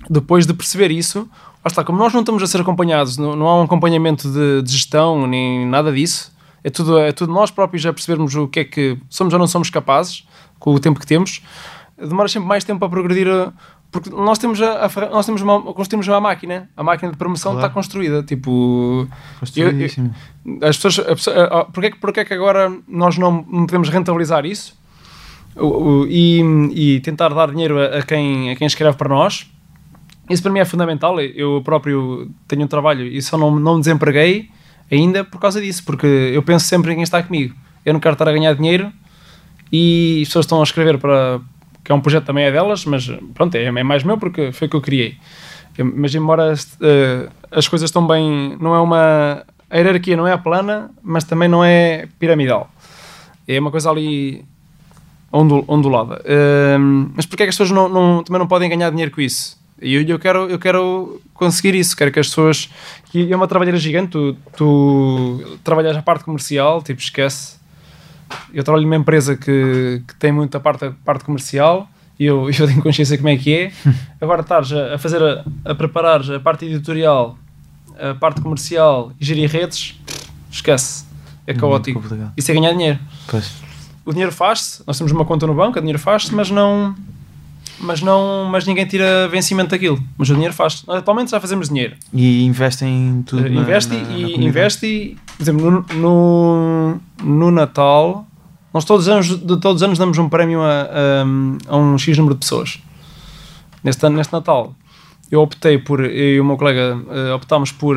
depois 0.09 0.47
de 0.47 0.55
perceber 0.55 0.91
isso, 0.91 1.29
lá 1.63 1.67
está, 1.67 1.85
como 1.85 1.99
nós 1.99 2.15
não 2.15 2.21
estamos 2.21 2.43
a 2.43 2.47
ser 2.47 2.63
acompanhados, 2.63 3.19
não, 3.19 3.37
não 3.37 3.47
há 3.47 3.61
um 3.61 3.65
acompanhamento 3.65 4.27
de, 4.33 4.63
de 4.63 4.73
gestão, 4.73 5.27
nem 5.27 5.67
nada 5.67 5.93
disso, 5.93 6.33
é 6.65 6.71
tudo, 6.71 6.99
é 6.99 7.13
tudo 7.13 7.31
nós 7.31 7.51
próprios 7.51 7.85
a 7.85 7.93
percebermos 7.93 8.35
o 8.35 8.49
que 8.49 8.61
é 8.61 8.65
que 8.65 8.97
somos 9.11 9.35
ou 9.35 9.39
não 9.39 9.47
somos 9.47 9.69
capazes, 9.69 10.27
com 10.59 10.75
o 10.75 10.81
tempo 10.81 10.99
que 10.99 11.07
temos, 11.07 11.43
demora 11.99 12.29
sempre 12.29 12.49
mais 12.49 12.65
tempo 12.65 12.83
a 12.85 12.89
progredir, 12.89 13.29
porque 13.93 14.09
nós 14.11 14.39
temos, 14.39 14.61
a, 14.61 14.87
a 14.87 15.11
nós 15.11 15.27
temos 15.27 15.43
uma, 15.43 15.61
construímos 15.75 16.09
uma 16.09 16.21
máquina, 16.21 16.69
a 16.75 16.83
máquina 16.83 17.13
de 17.13 17.19
promoção 17.19 17.53
Claro. 17.53 17.67
está 17.67 17.75
construída, 17.75 18.23
tipo... 18.23 19.07
Construidíssimo. 19.39 20.15
As 20.63 20.79
pessoas, 20.79 21.29
a 21.29 21.65
porque, 21.67 21.87
é 21.87 21.91
que, 21.91 21.99
porque 21.99 22.21
é 22.21 22.25
que 22.25 22.33
agora 22.33 22.73
nós 22.89 23.19
não, 23.19 23.47
não 23.49 23.67
podemos 23.67 23.91
rentabilizar 23.91 24.47
isso 24.47 24.75
e, 26.09 26.41
e 26.75 27.01
tentar 27.01 27.29
dar 27.29 27.51
dinheiro 27.51 27.79
a, 27.79 27.99
a 27.99 28.03
quem, 28.03 28.51
a 28.51 28.57
quem 28.57 28.67
escreve 28.67 28.97
para 28.97 29.09
nós? 29.11 29.47
Isso 30.31 30.43
para 30.43 30.51
mim 30.51 30.61
é 30.61 30.65
fundamental. 30.65 31.21
Eu 31.21 31.61
próprio 31.63 32.31
tenho 32.49 32.63
um 32.63 32.67
trabalho 32.67 33.07
e 33.07 33.21
só 33.21 33.37
não, 33.37 33.59
não 33.61 33.75
me 33.75 33.81
desempreguei 33.81 34.49
ainda 34.91 35.25
por 35.25 35.39
causa 35.39 35.61
disso, 35.61 35.85
porque 35.85 36.07
eu 36.07 36.43
penso 36.43 36.67
sempre 36.67 36.93
em 36.93 36.95
quem 36.95 37.03
está 37.03 37.23
comigo. 37.23 37.55
Eu 37.85 37.93
não 37.93 38.01
quero 38.01 38.15
estar 38.15 38.29
a 38.29 38.33
ganhar 38.33 38.55
dinheiro 38.55 38.91
e 39.71 40.21
as 40.23 40.29
pessoas 40.29 40.45
estão 40.47 40.61
a 40.61 40.63
escrever 40.63 40.99
para. 40.99 41.41
Que 41.85 41.91
é 41.91 41.95
um 41.95 42.01
projeto 42.01 42.25
também 42.27 42.45
é 42.45 42.51
delas, 42.53 42.85
mas 42.85 43.11
pronto, 43.35 43.55
é, 43.57 43.65
é 43.65 43.83
mais 43.83 44.03
meu 44.05 44.17
porque 44.19 44.53
foi 44.53 44.67
o 44.67 44.71
que 44.71 44.77
eu 44.77 44.81
criei. 44.81 45.17
Mas 45.97 46.15
embora 46.15 46.53
eh, 46.83 47.29
as 47.51 47.67
coisas 47.67 47.89
estão 47.89 48.07
bem. 48.07 48.57
não 48.61 48.75
é 48.75 48.81
uma. 48.81 49.43
a 49.71 49.77
hierarquia 49.77 50.17
não 50.17 50.27
é 50.27 50.37
plana, 50.37 50.91
mas 51.03 51.25
também 51.25 51.49
não 51.49 51.65
é 51.65 52.07
piramidal. 52.19 52.71
É 53.49 53.59
uma 53.59 53.71
coisa 53.71 53.91
ali 53.91 54.45
ondul- 55.33 55.65
ondulada. 55.67 56.21
Ehm, 56.27 57.11
mas 57.17 57.25
porquê 57.27 57.45
é 57.45 57.47
que 57.47 57.51
as 57.51 57.57
pessoas 57.57 57.71
não, 57.71 57.89
não- 57.89 58.23
também 58.23 58.39
não 58.39 58.47
podem 58.47 58.69
ganhar 58.69 58.91
dinheiro 58.91 59.11
com 59.11 59.21
isso? 59.21 59.59
E 59.81 59.95
eu, 59.95 60.03
eu, 60.03 60.19
quero, 60.19 60.49
eu 60.49 60.59
quero 60.59 61.21
conseguir 61.35 61.75
isso. 61.75 61.97
Quero 61.97 62.13
que 62.13 62.21
as 62.21 62.29
pessoas. 62.29 62.69
E 63.15 63.33
é 63.33 63.35
uma 63.35 63.49
trabalheira 63.49 63.79
gigante. 63.79 64.11
Tu, 64.13 64.37
tu 64.57 65.59
trabalhas 65.65 65.97
a 65.97 66.03
parte 66.03 66.23
comercial, 66.23 66.83
tipo, 66.83 67.01
esquece. 67.01 67.57
Eu 68.53 68.63
trabalho 68.65 68.85
numa 68.85 68.97
empresa 68.97 69.37
que, 69.37 70.03
que 70.07 70.15
tem 70.17 70.33
muita 70.33 70.61
parte, 70.61 70.91
parte 71.05 71.25
comercial 71.25 71.89
e 72.19 72.27
eu, 72.27 72.49
eu 72.51 72.67
tenho 72.67 72.83
consciência 72.83 73.17
como 73.17 73.29
é 73.29 73.37
que 73.37 73.55
é. 73.55 73.73
Agora 74.21 74.43
estares 74.43 74.73
a, 74.73 74.95
a 74.95 74.99
fazer, 74.99 75.23
a, 75.23 75.45
a 75.65 75.75
preparar 75.75 76.23
a 76.31 76.41
parte 76.41 76.65
editorial, 76.65 77.39
a 77.99 78.15
parte 78.15 78.41
comercial 78.41 79.13
e 79.21 79.25
gerir 79.25 79.51
redes, 79.51 79.99
esquece. 80.51 81.05
É 81.47 81.55
caótico. 81.55 82.01
complicado. 82.01 82.33
Isso 82.37 82.51
é 82.51 82.55
ganhar 82.55 82.73
dinheiro. 82.73 82.99
Pois. 83.27 83.53
O 84.05 84.11
dinheiro 84.11 84.33
faz-se, 84.33 84.83
nós 84.87 84.97
temos 84.97 85.13
uma 85.13 85.25
conta 85.25 85.47
no 85.47 85.55
banco, 85.55 85.79
o 85.79 85.81
dinheiro 85.81 85.99
faz-se, 85.99 86.35
mas 86.35 86.51
não. 86.51 86.95
Mas 87.83 88.01
não. 88.01 88.47
Mas 88.51 88.67
ninguém 88.67 88.87
tira 88.87 89.29
vencimento 89.29 89.71
daquilo. 89.71 90.01
Mas 90.17 90.31
o 90.31 90.35
dinheiro 90.35 90.55
faz. 90.55 90.85
Atualmente 90.89 91.31
já 91.33 91.41
fazemos 91.41 91.69
dinheiro. 91.69 91.97
E 92.15 92.45
investem 92.45 93.23
tudo. 93.27 93.47
Uh, 93.47 93.51
na- 93.51 93.61
investe 93.63 93.93
na- 93.93 93.97
na 93.99 94.03
e 94.05 94.07
comunidade. 94.23 94.45
investe 94.47 94.87
e, 94.87 95.17
por 95.37 95.43
exemplo, 95.43 95.71
no, 95.71 95.85
no, 96.01 97.01
no 97.23 97.51
Natal, 97.51 98.27
nós 98.73 98.85
todos 98.85 99.07
os 99.07 99.13
anos, 99.13 99.27
de 99.29 99.61
todos 99.61 99.77
os 99.77 99.83
anos 99.83 99.99
damos 99.99 100.17
um 100.19 100.29
prémio 100.29 100.63
a, 100.63 100.83
a, 101.69 101.73
a 101.75 101.77
um 101.77 101.99
X 101.99 102.17
número 102.17 102.35
de 102.35 102.41
pessoas. 102.41 102.79
Neste 103.83 104.07
ano, 104.07 104.17
neste 104.17 104.33
Natal, 104.33 104.75
eu 105.31 105.41
optei 105.43 105.77
por, 105.77 106.01
eu 106.05 106.37
e 106.37 106.41
o 106.41 106.45
meu 106.45 106.57
colega 106.57 106.97
eh, 107.11 107.33
optámos 107.35 107.73
por 107.73 107.97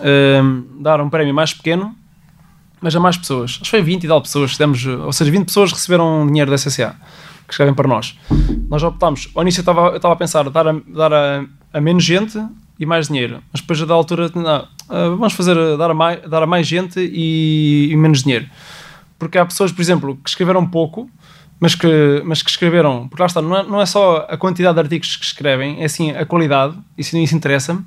eh, 0.00 0.40
dar 0.80 1.00
um 1.00 1.08
prémio 1.08 1.32
mais 1.32 1.54
pequeno, 1.54 1.94
mas 2.80 2.94
a 2.96 3.00
mais 3.00 3.16
pessoas. 3.16 3.52
Acho 3.52 3.62
que 3.64 3.70
foi 3.70 3.82
20 3.82 4.04
e 4.04 4.08
tal 4.08 4.20
pessoas, 4.20 4.56
demos, 4.56 4.84
ou 4.84 5.12
seja, 5.12 5.30
20 5.30 5.46
pessoas 5.46 5.72
receberam 5.72 6.26
dinheiro 6.26 6.50
da 6.50 6.56
SSA, 6.58 6.96
que 7.48 7.54
escrevem 7.54 7.74
para 7.74 7.88
nós. 7.88 8.16
Nós 8.68 8.82
optámos, 8.82 9.30
ao 9.34 9.42
início 9.42 9.60
eu 9.60 9.62
estava, 9.62 9.88
eu 9.88 9.96
estava 9.96 10.14
a 10.14 10.16
pensar 10.16 10.48
dar, 10.50 10.68
a, 10.68 10.72
dar 10.72 11.12
a, 11.12 11.44
a 11.72 11.80
menos 11.80 12.04
gente 12.04 12.38
e 12.78 12.86
mais 12.86 13.08
dinheiro, 13.08 13.42
mas 13.50 13.62
depois 13.62 13.80
da 13.80 13.94
altura, 13.94 14.30
não, 14.34 14.46
ah, 14.46 14.68
vamos 14.88 15.32
fazer, 15.32 15.56
dar 15.76 15.90
a 15.90 15.94
mais, 15.94 16.22
dar 16.28 16.42
a 16.42 16.46
mais 16.46 16.66
gente 16.66 17.00
e, 17.00 17.88
e 17.90 17.96
menos 17.96 18.22
dinheiro. 18.22 18.46
Porque 19.18 19.38
há 19.38 19.44
pessoas, 19.44 19.72
por 19.72 19.80
exemplo, 19.80 20.16
que 20.22 20.28
escreveram 20.28 20.64
pouco, 20.64 21.10
mas 21.58 21.74
que, 21.74 22.22
mas 22.24 22.42
que 22.42 22.50
escreveram, 22.50 23.08
porque 23.08 23.20
lá 23.22 23.26
está, 23.26 23.42
não 23.42 23.56
é, 23.56 23.62
não 23.64 23.80
é 23.80 23.86
só 23.86 24.26
a 24.28 24.36
quantidade 24.36 24.74
de 24.74 24.80
artigos 24.80 25.16
que 25.16 25.24
escrevem, 25.24 25.80
é 25.80 25.86
assim 25.86 26.12
a 26.12 26.24
qualidade, 26.24 26.76
isso, 26.96 27.16
isso 27.16 27.34
interessa-me. 27.34 27.84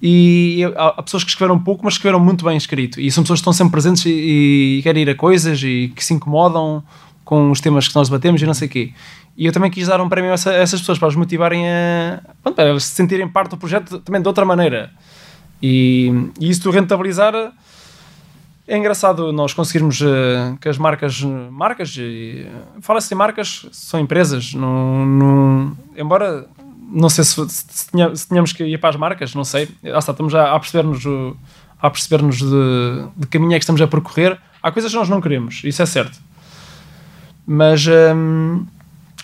E 0.00 0.62
há 0.76 1.02
pessoas 1.02 1.24
que 1.24 1.30
escreveram 1.30 1.58
pouco, 1.58 1.84
mas 1.84 1.94
escreveram 1.94 2.22
muito 2.22 2.44
bem 2.44 2.56
escrito. 2.56 3.00
E 3.00 3.10
são 3.10 3.24
pessoas 3.24 3.38
que 3.38 3.42
estão 3.42 3.52
sempre 3.52 3.72
presentes 3.72 4.04
e, 4.04 4.78
e 4.78 4.80
querem 4.82 5.02
ir 5.02 5.10
a 5.10 5.14
coisas 5.14 5.62
e 5.62 5.90
que 5.94 6.04
se 6.04 6.12
incomodam 6.12 6.84
com 7.26 7.50
os 7.50 7.60
temas 7.60 7.86
que 7.88 7.94
nós 7.96 8.08
debatemos 8.08 8.40
e 8.40 8.46
não 8.46 8.54
sei 8.54 8.68
o 8.68 8.70
quê. 8.70 8.92
E 9.36 9.44
eu 9.44 9.52
também 9.52 9.70
quis 9.70 9.86
dar 9.88 10.00
um 10.00 10.08
prémio 10.08 10.30
a, 10.30 10.34
essa- 10.34 10.50
a 10.50 10.54
essas 10.54 10.80
pessoas 10.80 10.98
para 10.98 11.08
os 11.08 11.16
motivarem 11.16 11.66
a, 11.68 12.20
pronto, 12.42 12.80
se 12.80 12.92
sentirem 12.92 13.28
parte 13.28 13.50
do 13.50 13.56
projeto 13.58 13.98
também 13.98 14.22
de 14.22 14.28
outra 14.28 14.44
maneira. 14.46 14.90
E, 15.62 16.10
e 16.40 16.48
isso 16.48 16.62
de 16.62 16.70
rentabilizar 16.70 17.34
é 18.68 18.76
engraçado 18.76 19.32
nós 19.32 19.52
conseguirmos 19.54 20.00
eh, 20.02 20.54
que 20.60 20.68
as 20.68 20.76
marcas, 20.78 21.22
marcas, 21.22 21.96
fala-se 22.80 23.12
em 23.12 23.16
marcas, 23.16 23.66
são 23.72 24.00
empresas, 24.00 24.54
não, 24.54 25.04
não- 25.06 25.76
embora 25.96 26.46
não 26.88 27.08
sei 27.08 27.24
se, 27.24 27.48
se, 27.48 27.90
tinha- 27.90 28.14
se 28.14 28.28
tínhamos 28.28 28.52
que 28.52 28.64
ir 28.64 28.78
para 28.78 28.90
as 28.90 28.96
marcas, 28.96 29.34
não 29.34 29.44
sei, 29.44 29.68
lá 29.82 29.98
está, 29.98 30.12
estamos 30.12 30.34
a, 30.34 30.52
a 30.54 30.58
perceber-nos 30.60 31.04
a 31.80 31.90
perceber-nos 31.90 32.38
de, 32.38 33.04
de 33.16 33.26
caminho 33.26 33.52
é 33.52 33.58
que 33.58 33.62
estamos 33.64 33.80
a 33.82 33.86
percorrer. 33.86 34.38
Há 34.62 34.72
coisas 34.72 34.90
que 34.90 34.96
nós 34.98 35.08
não 35.08 35.20
queremos, 35.20 35.62
isso 35.64 35.82
é 35.82 35.86
certo. 35.86 36.18
Mas, 37.46 37.86
hum, 37.86 38.66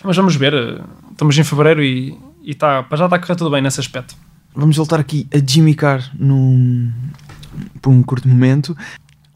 mas 0.03 0.15
vamos 0.15 0.35
ver, 0.35 0.81
estamos 1.11 1.37
em 1.37 1.43
fevereiro 1.43 1.83
e, 1.83 2.17
e 2.43 2.55
tá, 2.55 2.85
já 2.93 3.05
está 3.05 3.15
a 3.17 3.19
correr 3.19 3.35
tudo 3.35 3.49
bem 3.51 3.61
nesse 3.61 3.79
aspecto. 3.79 4.15
Vamos 4.55 4.77
voltar 4.77 4.99
aqui 4.99 5.27
a 5.33 5.39
Jimmy 5.45 5.75
Carr 5.75 6.09
num, 6.17 6.91
por 7.81 7.89
um 7.89 8.01
curto 8.03 8.27
momento. 8.27 8.77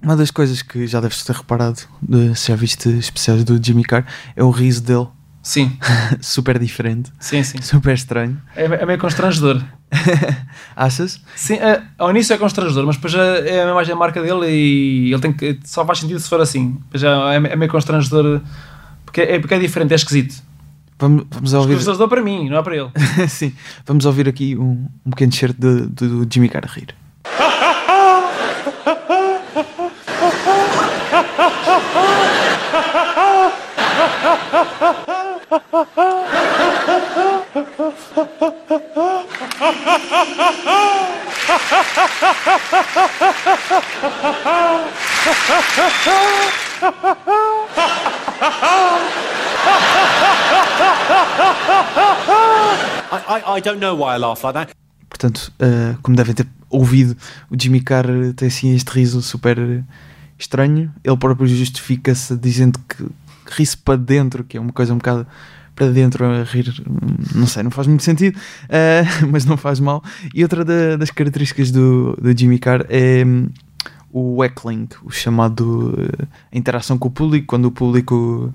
Uma 0.01 0.15
das 0.15 0.31
coisas 0.31 0.61
que 0.61 0.87
já 0.87 1.01
deves 1.01 1.23
ter 1.23 1.35
reparado, 1.35 1.81
de, 2.01 2.35
se 2.35 2.49
já 2.49 2.55
viste 2.55 2.87
especiais 2.89 3.43
do 3.43 3.61
Jimmy 3.61 3.83
Carr, 3.83 4.05
é 4.35 4.43
o 4.43 4.51
riso 4.51 4.83
dele. 4.83 5.07
Sim, 5.41 5.77
super 6.21 6.59
diferente, 6.59 7.11
sim, 7.19 7.41
sim. 7.41 7.61
super 7.61 7.93
estranho. 7.93 8.39
É, 8.55 8.65
é 8.65 8.85
meio 8.85 8.99
constrangedor. 8.99 9.63
Achas? 10.75 11.21
Sim, 11.35 11.55
é, 11.55 11.81
ao 11.97 12.09
início 12.09 12.33
é 12.33 12.37
constrangedor, 12.37 12.85
mas 12.85 12.97
depois 12.97 13.13
é, 13.13 13.55
é 13.55 13.63
a 13.63 13.71
imagem 13.71 13.93
da 13.93 13.99
marca 13.99 14.21
dele 14.21 14.45
e 14.45 15.11
ele 15.11 15.21
tem 15.21 15.31
que. 15.31 15.57
Só 15.63 15.85
faz 15.85 15.99
sentido 15.99 16.19
se 16.19 16.27
for 16.27 16.41
assim. 16.41 16.77
Depois 16.91 17.01
é, 17.01 17.35
é 17.53 17.55
meio 17.55 17.71
constrangedor 17.71 18.41
porque 19.17 19.21
é, 19.21 19.39
porque 19.39 19.53
é 19.55 19.59
diferente, 19.59 19.93
é 19.93 19.95
esquisito. 19.95 20.35
Vamos, 20.99 21.25
vamos 21.31 21.53
ouvir. 21.53 21.73
Constrangedor 21.75 22.07
para 22.07 22.21
mim, 22.21 22.49
não 22.49 22.57
é 22.57 22.63
para 22.63 22.75
ele. 22.75 22.89
Sim, 23.29 23.53
vamos 23.85 24.05
ouvir 24.05 24.27
aqui 24.29 24.55
um, 24.55 24.87
um 25.05 25.09
pequeno 25.09 25.31
certo 25.31 25.57
de- 25.59 25.87
do 25.87 26.25
do 26.25 26.33
Jimmy 26.33 26.49
Carr 26.49 26.65
rir. 26.67 26.93
I, 53.11 53.19
I, 53.27 53.57
I 53.57 53.61
don't 53.61 53.79
know 53.79 53.95
why 53.95 54.15
I 54.15 54.17
laugh 54.19 54.43
like 54.43 54.53
that. 54.53 54.71
Portanto, 55.09 55.51
eh, 55.59 55.95
como 56.01 56.15
devem 56.17 56.33
ter 56.35 56.45
ouvido, 56.69 57.15
o 57.49 57.55
Jimmy 57.59 57.81
Carr 57.81 58.05
tem 58.35 58.47
assim 58.49 58.75
este 58.75 58.89
riso 58.91 59.21
super 59.21 59.83
estranho. 60.37 60.91
Ele 61.03 61.17
próprio 61.17 61.47
justifica-se 61.47 62.35
dizendo 62.37 62.79
que 62.87 63.05
ri-se 63.55 63.77
para 63.77 63.95
dentro, 63.97 64.43
que 64.43 64.57
é 64.57 64.59
uma 64.59 64.73
coisa 64.73 64.93
um 64.93 64.97
bocado 64.97 65.25
para 65.73 65.87
dentro 65.91 66.25
a 66.25 66.43
rir, 66.43 66.73
não 67.35 67.45
sei, 67.45 67.61
não 67.63 67.69
faz 67.71 67.85
muito 67.87 68.03
sentido, 68.03 68.37
eh, 68.67 69.03
mas 69.31 69.45
não 69.45 69.55
faz 69.57 69.79
mal. 69.79 70.03
E 70.33 70.43
outra 70.43 70.65
da- 70.65 70.97
das 70.97 71.09
características 71.11 71.71
do, 71.71 72.15
do 72.21 72.37
Jimmy 72.37 72.59
Carr 72.59 72.85
é 72.89 73.23
o 74.11 74.43
heckling, 74.43 74.87
o 75.03 75.11
chamado 75.11 75.93
eh, 75.97 76.25
interação 76.51 76.97
com 76.97 77.07
o 77.07 77.11
público, 77.11 77.47
quando 77.47 77.65
o 77.65 77.71
público 77.71 78.53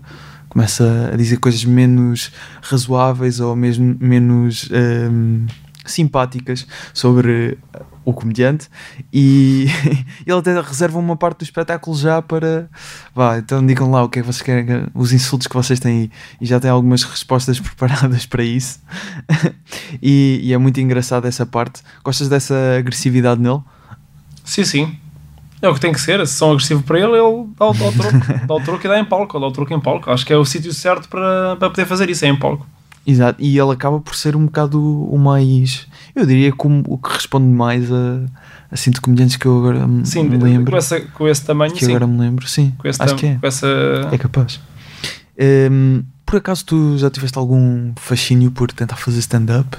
começa 0.49 1.11
a 1.13 1.17
dizer 1.17 1.39
coisas 1.39 1.65
menos 1.65 2.31
razoáveis 2.61 3.41
ou 3.41 3.57
mesmo 3.57 3.97
menos 3.99 4.69
hum, 4.71 5.47
simpáticas 5.85 6.67
sobre 6.93 7.59
o 8.05 8.13
comediante 8.13 8.69
e 9.13 9.67
ele 10.27 10.39
até 10.39 10.61
reserva 10.61 10.99
uma 10.99 11.17
parte 11.17 11.39
do 11.39 11.45
espetáculo 11.45 11.97
já 11.97 12.21
para 12.21 12.69
vá, 13.15 13.39
então 13.39 13.65
digam 13.65 13.91
lá 13.91 14.03
o 14.03 14.09
que 14.09 14.19
é 14.19 14.23
que 14.23 14.27
vocês 14.27 14.43
querem, 14.43 14.87
os 14.95 15.13
insultos 15.13 15.47
que 15.47 15.55
vocês 15.55 15.81
têm 15.81 16.11
e 16.41 16.47
já 16.47 16.59
tem 16.61 16.71
algumas 16.71 17.03
respostas 17.05 17.59
preparadas 17.61 18.27
para 18.27 18.43
isso 18.43 18.81
e, 20.03 20.41
e 20.43 20.53
é 20.53 20.59
muito 20.59 20.81
engraçado 20.81 21.27
essa 21.27 21.47
parte 21.47 21.83
gostas 22.05 22.29
dessa 22.29 22.55
agressividade 22.79 23.41
nele? 23.41 23.61
Sim, 24.45 24.65
sim. 24.65 25.02
É 25.63 25.69
o 25.69 25.75
que 25.75 25.81
tem 25.81 25.93
que 25.93 26.01
ser. 26.01 26.27
Se 26.27 26.35
são 26.35 26.51
agressivos 26.51 26.85
para 26.85 26.99
ele, 26.99 27.13
ele 27.13 27.47
dá 27.59 27.67
o, 27.67 27.73
dá 27.73 27.87
o 27.87 27.93
troco. 27.93 28.47
dá 28.47 28.55
o 28.55 28.61
troco 28.61 28.87
e 28.87 28.89
dá 28.89 28.99
em 28.99 29.05
palco. 29.05 29.41
Dá 29.41 29.47
o 29.47 29.53
troco 29.53 29.73
em 29.73 29.81
palco. 29.81 30.11
Acho 30.11 30.27
que 30.27 30.33
é 30.33 30.37
o 30.37 30.45
sítio 30.45 30.75
certo 30.75 31.09
para, 31.09 31.57
para 31.57 31.71
poder 31.71 31.87
fazer 31.87 32.11
isso, 32.11 32.25
é 32.25 32.29
em 32.29 32.37
palco. 32.37 32.67
Exato, 33.07 33.43
e 33.43 33.59
ele 33.59 33.73
acaba 33.73 33.99
por 33.99 34.15
ser 34.15 34.37
um 34.37 34.45
bocado 34.47 34.81
o 34.81 35.19
mais 35.19 35.89
eu 36.15 36.25
diria 36.25 36.53
como 36.53 36.85
o 36.87 36.97
que 36.97 37.13
responde 37.13 37.47
mais 37.47 37.91
a 37.91 38.21
assim 38.71 38.93
de 38.93 39.01
comediantes 39.01 39.37
que 39.37 39.45
eu 39.45 39.59
agora 39.59 39.87
me 39.89 40.07
Sim, 40.07 40.23
me 40.23 40.39
lembro 40.39 40.71
com, 40.71 40.79
essa, 40.79 41.01
com 41.01 41.29
esse 41.29 41.45
tamanho, 41.45 41.73
que 41.73 41.85
sim. 41.85 41.91
agora 41.91 42.07
me 42.07 42.19
lembro, 42.19 42.47
sim, 42.49 42.73
Com, 42.79 42.89
esse 42.89 43.03
acho 43.03 43.17
que 43.17 43.27
é 43.27 43.39
essa. 43.43 43.67
É 44.11 44.17
capaz. 44.17 44.61
Hum, 45.71 46.05
por 46.25 46.37
acaso 46.37 46.65
tu 46.65 46.97
já 46.97 47.11
tiveste 47.11 47.37
algum 47.37 47.93
fascínio 47.97 48.51
por 48.51 48.71
tentar 48.73 48.97
fazer 48.97 49.19
stand-up? 49.19 49.77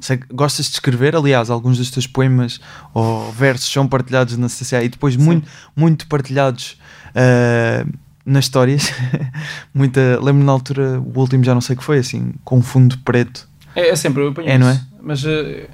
Sei 0.00 0.20
Gostas 0.32 0.66
de 0.66 0.72
escrever? 0.72 1.14
Aliás, 1.16 1.50
alguns 1.50 1.78
dos 1.78 1.90
teus 1.90 2.06
poemas 2.06 2.60
ou 2.94 3.30
versos 3.32 3.70
são 3.70 3.86
partilhados 3.86 4.36
na 4.36 4.46
CCA 4.48 4.82
e 4.82 4.88
depois 4.88 5.16
muito, 5.16 5.48
muito 5.76 6.06
partilhados 6.06 6.78
ah, 7.14 7.84
nas 8.24 8.44
histórias. 8.44 8.92
Muita, 9.72 10.18
lembro 10.22 10.44
na 10.44 10.52
altura, 10.52 11.00
o 11.00 11.18
último 11.18 11.42
já 11.42 11.54
não 11.54 11.60
sei 11.60 11.74
o 11.74 11.78
que 11.78 11.84
foi, 11.84 11.98
assim, 11.98 12.34
com 12.44 12.60
fundo 12.62 12.98
preto. 12.98 13.48
É, 13.74 13.88
é 13.88 13.96
sempre, 13.96 14.22
eu 14.22 14.32
ponho 14.32 14.48
É, 14.48 14.58
não 14.58 14.70
isso. 14.70 14.86
Mas, 15.00 15.24
eh, 15.24 15.68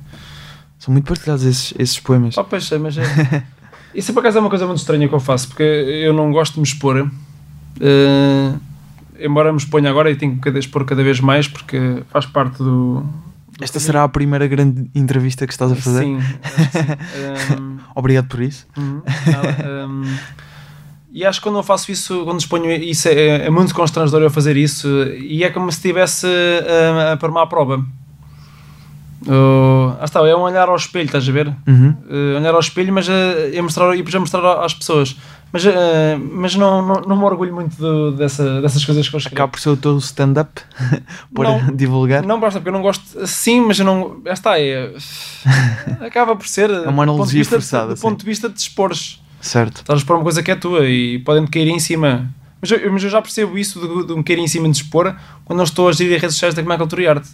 São 0.78 0.92
muito 0.92 1.06
partilhados 1.06 1.44
esses, 1.44 1.74
esses 1.78 1.98
poemas. 1.98 2.34
pá, 2.34 2.44
pois, 2.44 2.70
é, 2.70 2.78
mas 2.78 2.96
é. 2.98 3.02
Isso 3.94 4.12
por 4.12 4.20
acaso 4.20 4.38
é 4.38 4.40
uma 4.40 4.50
coisa 4.50 4.66
muito 4.66 4.78
estranha 4.78 5.08
que 5.08 5.14
eu 5.14 5.20
faço, 5.20 5.48
porque 5.48 5.62
eu 5.62 6.12
não 6.12 6.32
gosto 6.32 6.54
de 6.54 6.60
me 6.60 6.66
expor. 6.66 7.08
eh, 7.80 8.54
embora 9.20 9.52
me 9.52 9.58
exponha 9.58 9.88
agora 9.88 10.10
e 10.10 10.16
tenho 10.16 10.36
que 10.38 10.48
expor 10.50 10.84
cada 10.84 11.02
vez 11.02 11.20
mais, 11.20 11.46
porque 11.46 12.02
faz 12.10 12.26
parte 12.26 12.58
do. 12.58 13.06
Esta 13.60 13.78
será 13.78 14.02
a 14.04 14.08
primeira 14.08 14.46
grande 14.46 14.90
entrevista 14.94 15.46
que 15.46 15.52
estás 15.52 15.70
a 15.70 15.76
fazer. 15.76 16.02
Sim, 16.02 16.18
sim. 17.46 17.52
Ehm, 17.54 17.78
Obrigado 17.94 18.26
por 18.28 18.40
isso. 18.40 18.66
Uhum, 18.76 19.02
nada, 19.26 19.86
hum, 19.88 20.02
e 21.12 21.24
acho 21.24 21.38
que 21.40 21.44
quando 21.44 21.58
eu 21.58 21.62
faço 21.62 21.92
isso, 21.92 22.24
quando 22.24 22.40
exponho 22.40 22.72
isso, 22.72 23.06
é, 23.08 23.46
é 23.46 23.50
muito 23.50 23.72
constrangedor 23.72 24.20
eu 24.22 24.30
fazer 24.30 24.56
isso 24.56 24.88
e 25.12 25.44
é 25.44 25.50
como 25.50 25.70
se 25.70 25.78
estivesse 25.78 26.26
hum, 26.26 27.12
a 27.12 27.16
pôr-me 27.16 27.38
à 27.38 27.46
prova. 27.46 27.84
Uh, 29.26 29.96
ah, 30.00 30.04
está, 30.04 30.20
é 30.28 30.34
um 30.36 30.40
olhar 30.40 30.68
ao 30.68 30.76
espelho, 30.76 31.06
estás 31.06 31.28
a 31.28 31.32
ver? 31.32 31.48
Uhum. 31.66 31.94
Uh, 32.08 32.36
olhar 32.38 32.54
ao 32.54 32.60
espelho, 32.60 32.92
mas 32.92 33.08
é 33.08 33.60
mostrar, 33.62 33.94
e 33.94 34.02
depois 34.02 34.14
mostrar 34.14 34.64
às 34.64 34.74
pessoas. 34.74 35.16
Mas, 35.52 35.64
uh, 35.64 35.70
mas 36.32 36.56
não, 36.56 36.84
não, 36.84 37.00
não 37.02 37.16
me 37.16 37.22
orgulho 37.24 37.54
muito 37.54 37.76
do- 37.76 38.10
dessa, 38.12 38.60
dessas 38.60 38.84
coisas 38.84 39.08
que 39.08 39.14
eu 39.14 39.18
escrevo. 39.18 39.36
Acaba 39.36 39.52
por 39.52 39.60
ser 39.60 39.68
o 39.70 39.76
teu 39.76 39.96
stand-up 39.98 40.60
para 41.32 41.48
Não. 41.48 41.70
divulgar. 41.74 42.24
Não 42.24 42.40
basta, 42.40 42.58
porque 42.58 42.68
eu 42.70 42.72
não 42.72 42.82
gosto. 42.82 43.24
Sim, 43.26 43.60
mas 43.62 43.78
eu 43.78 43.84
não. 43.84 44.20
Esta 44.24 44.58
é. 44.58 44.92
Acaba 46.04 46.34
por 46.36 46.46
ser. 46.48 46.70
É 46.70 46.88
uma 46.88 47.04
analogia 47.04 47.44
forçada, 47.44 47.94
Do 47.94 48.00
ponto 48.00 48.18
de 48.20 48.26
vista 48.26 48.48
de 48.48 48.58
expores. 48.58 49.22
Certo. 49.40 49.76
Estás 49.78 49.98
a 49.98 50.00
expor 50.00 50.16
uma 50.16 50.22
coisa 50.24 50.42
que 50.42 50.50
é 50.50 50.56
tua 50.56 50.86
e 50.88 51.18
podem-te 51.20 51.50
cair 51.50 51.68
em 51.68 51.78
cima. 51.78 52.28
Mas 52.60 52.70
eu, 52.70 52.92
mas 52.92 53.04
eu 53.04 53.10
já 53.10 53.20
percebo 53.20 53.58
isso 53.58 53.78
de, 53.78 54.06
de 54.08 54.14
me 54.14 54.24
cair 54.24 54.38
em 54.38 54.48
cima 54.48 54.68
de 54.70 54.76
expor 54.78 55.14
quando 55.44 55.60
eu 55.60 55.64
estou 55.64 55.88
a 55.88 55.92
gerir 55.92 56.16
as 56.16 56.22
redes 56.22 56.34
sociais 56.36 56.54
da 56.54 56.62
Comédia 56.62 56.78
Cultura 56.80 57.02
e 57.02 57.06
Arte. 57.06 57.28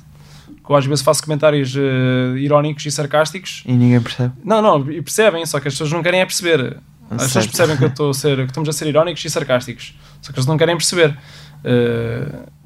Que 0.71 0.75
eu 0.75 0.77
às 0.77 0.87
vezes 0.87 1.03
faço 1.03 1.21
comentários 1.25 1.75
eh, 1.77 2.39
irónicos 2.39 2.87
e 2.87 2.93
sarcásticos. 2.93 3.65
E 3.67 3.73
ninguém 3.73 4.01
percebe. 4.01 4.33
Não, 4.45 4.63
não, 4.63 4.89
e 4.89 5.03
percebem, 5.03 5.45
só 5.45 5.59
que 5.59 5.67
as 5.67 5.75
pessoas 5.75 5.91
não 5.91 6.01
querem 6.01 6.21
é 6.21 6.25
perceber. 6.25 6.77
As 7.11 7.23
pessoas 7.25 7.47
percebem 7.49 7.77
que, 7.77 7.83
eu 7.83 7.89
estou 7.89 8.11
a 8.11 8.15
ser, 8.15 8.37
que 8.37 8.45
estamos 8.53 8.69
a 8.69 8.73
ser 8.73 8.87
irónicos 8.87 9.25
e 9.25 9.29
sarcásticos. 9.31 9.95
Só 10.23 10.31
que 10.33 10.39
eles 10.39 10.47
não 10.47 10.57
querem 10.57 10.77
perceber. 10.77 11.19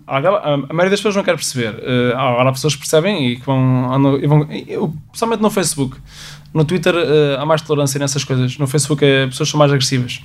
Aquela- 0.06 0.38
a, 0.40 0.52
a 0.54 0.56
maioria 0.58 0.90
das 0.90 0.98
pessoas 1.00 1.16
não 1.16 1.22
quer 1.24 1.34
perceber. 1.34 1.76
Eh, 1.82 2.12
há, 2.14 2.42
há 2.46 2.52
pessoas 2.52 2.74
que 2.74 2.80
percebem 2.80 3.26
e 3.30 3.36
que 3.36 3.46
vão. 3.46 3.90
andam- 3.90 4.18
e 4.18 4.26
vão 4.26 4.46
eu, 4.68 4.94
principalmente 5.10 5.40
no 5.40 5.48
Facebook. 5.50 5.96
No 6.52 6.62
Twitter 6.66 6.94
eh, 6.94 7.36
há 7.40 7.46
mais 7.46 7.62
tolerância 7.62 7.98
nessas 7.98 8.22
coisas. 8.22 8.58
No 8.58 8.66
Facebook 8.66 9.02
as 9.02 9.30
pessoas 9.30 9.48
são 9.48 9.56
mais 9.58 9.72
agressivas. 9.72 10.20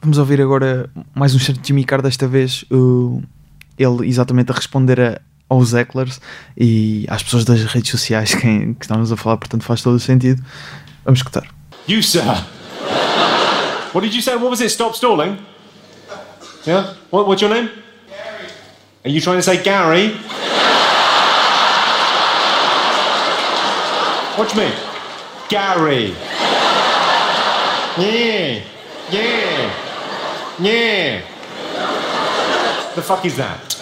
Vamos 0.00 0.16
ouvir 0.16 0.40
agora 0.40 0.88
mais 1.12 1.34
um 1.34 1.40
certo 1.40 1.60
de 1.60 1.66
Jimmy 1.66 1.82
Carr, 1.84 2.02
desta 2.02 2.28
vez 2.28 2.64
o- 2.70 3.20
ele 3.76 4.06
exatamente 4.06 4.52
a 4.52 4.54
responder 4.54 5.00
a- 5.00 5.20
aos 5.52 5.72
hecklers 5.72 6.20
e 6.56 7.04
às 7.08 7.22
pessoas 7.22 7.44
das 7.44 7.62
redes 7.64 7.90
sociais 7.90 8.34
quem, 8.34 8.74
que 8.74 8.84
estamos 8.84 9.12
a 9.12 9.16
falar, 9.16 9.36
portanto 9.36 9.62
faz 9.62 9.82
todo 9.82 9.96
o 9.96 10.00
sentido. 10.00 10.42
Vamos 11.04 11.20
escutar. 11.20 11.46
You, 11.86 12.02
sir. 12.02 12.22
What 13.92 14.02
did 14.02 14.14
you 14.14 14.22
say? 14.22 14.34
What 14.36 14.50
was 14.50 14.60
it? 14.60 14.70
Stop 14.70 14.94
stalling? 14.96 15.38
Yeah? 16.66 16.94
What, 17.10 17.26
what's 17.26 17.42
your 17.42 17.50
name? 17.50 17.68
Gary. 18.08 18.48
Are 19.04 19.10
you 19.10 19.20
trying 19.20 19.36
to 19.36 19.42
say 19.42 19.62
Gary? 19.62 20.16
you 24.38 24.56
mean? 24.56 24.72
Gary. 25.48 26.14
Yeah. 27.98 28.62
Yeah. 29.10 29.70
Yeah. 30.58 31.20
The 32.94 33.02
fuck 33.02 33.26
is 33.26 33.36
that? 33.36 33.81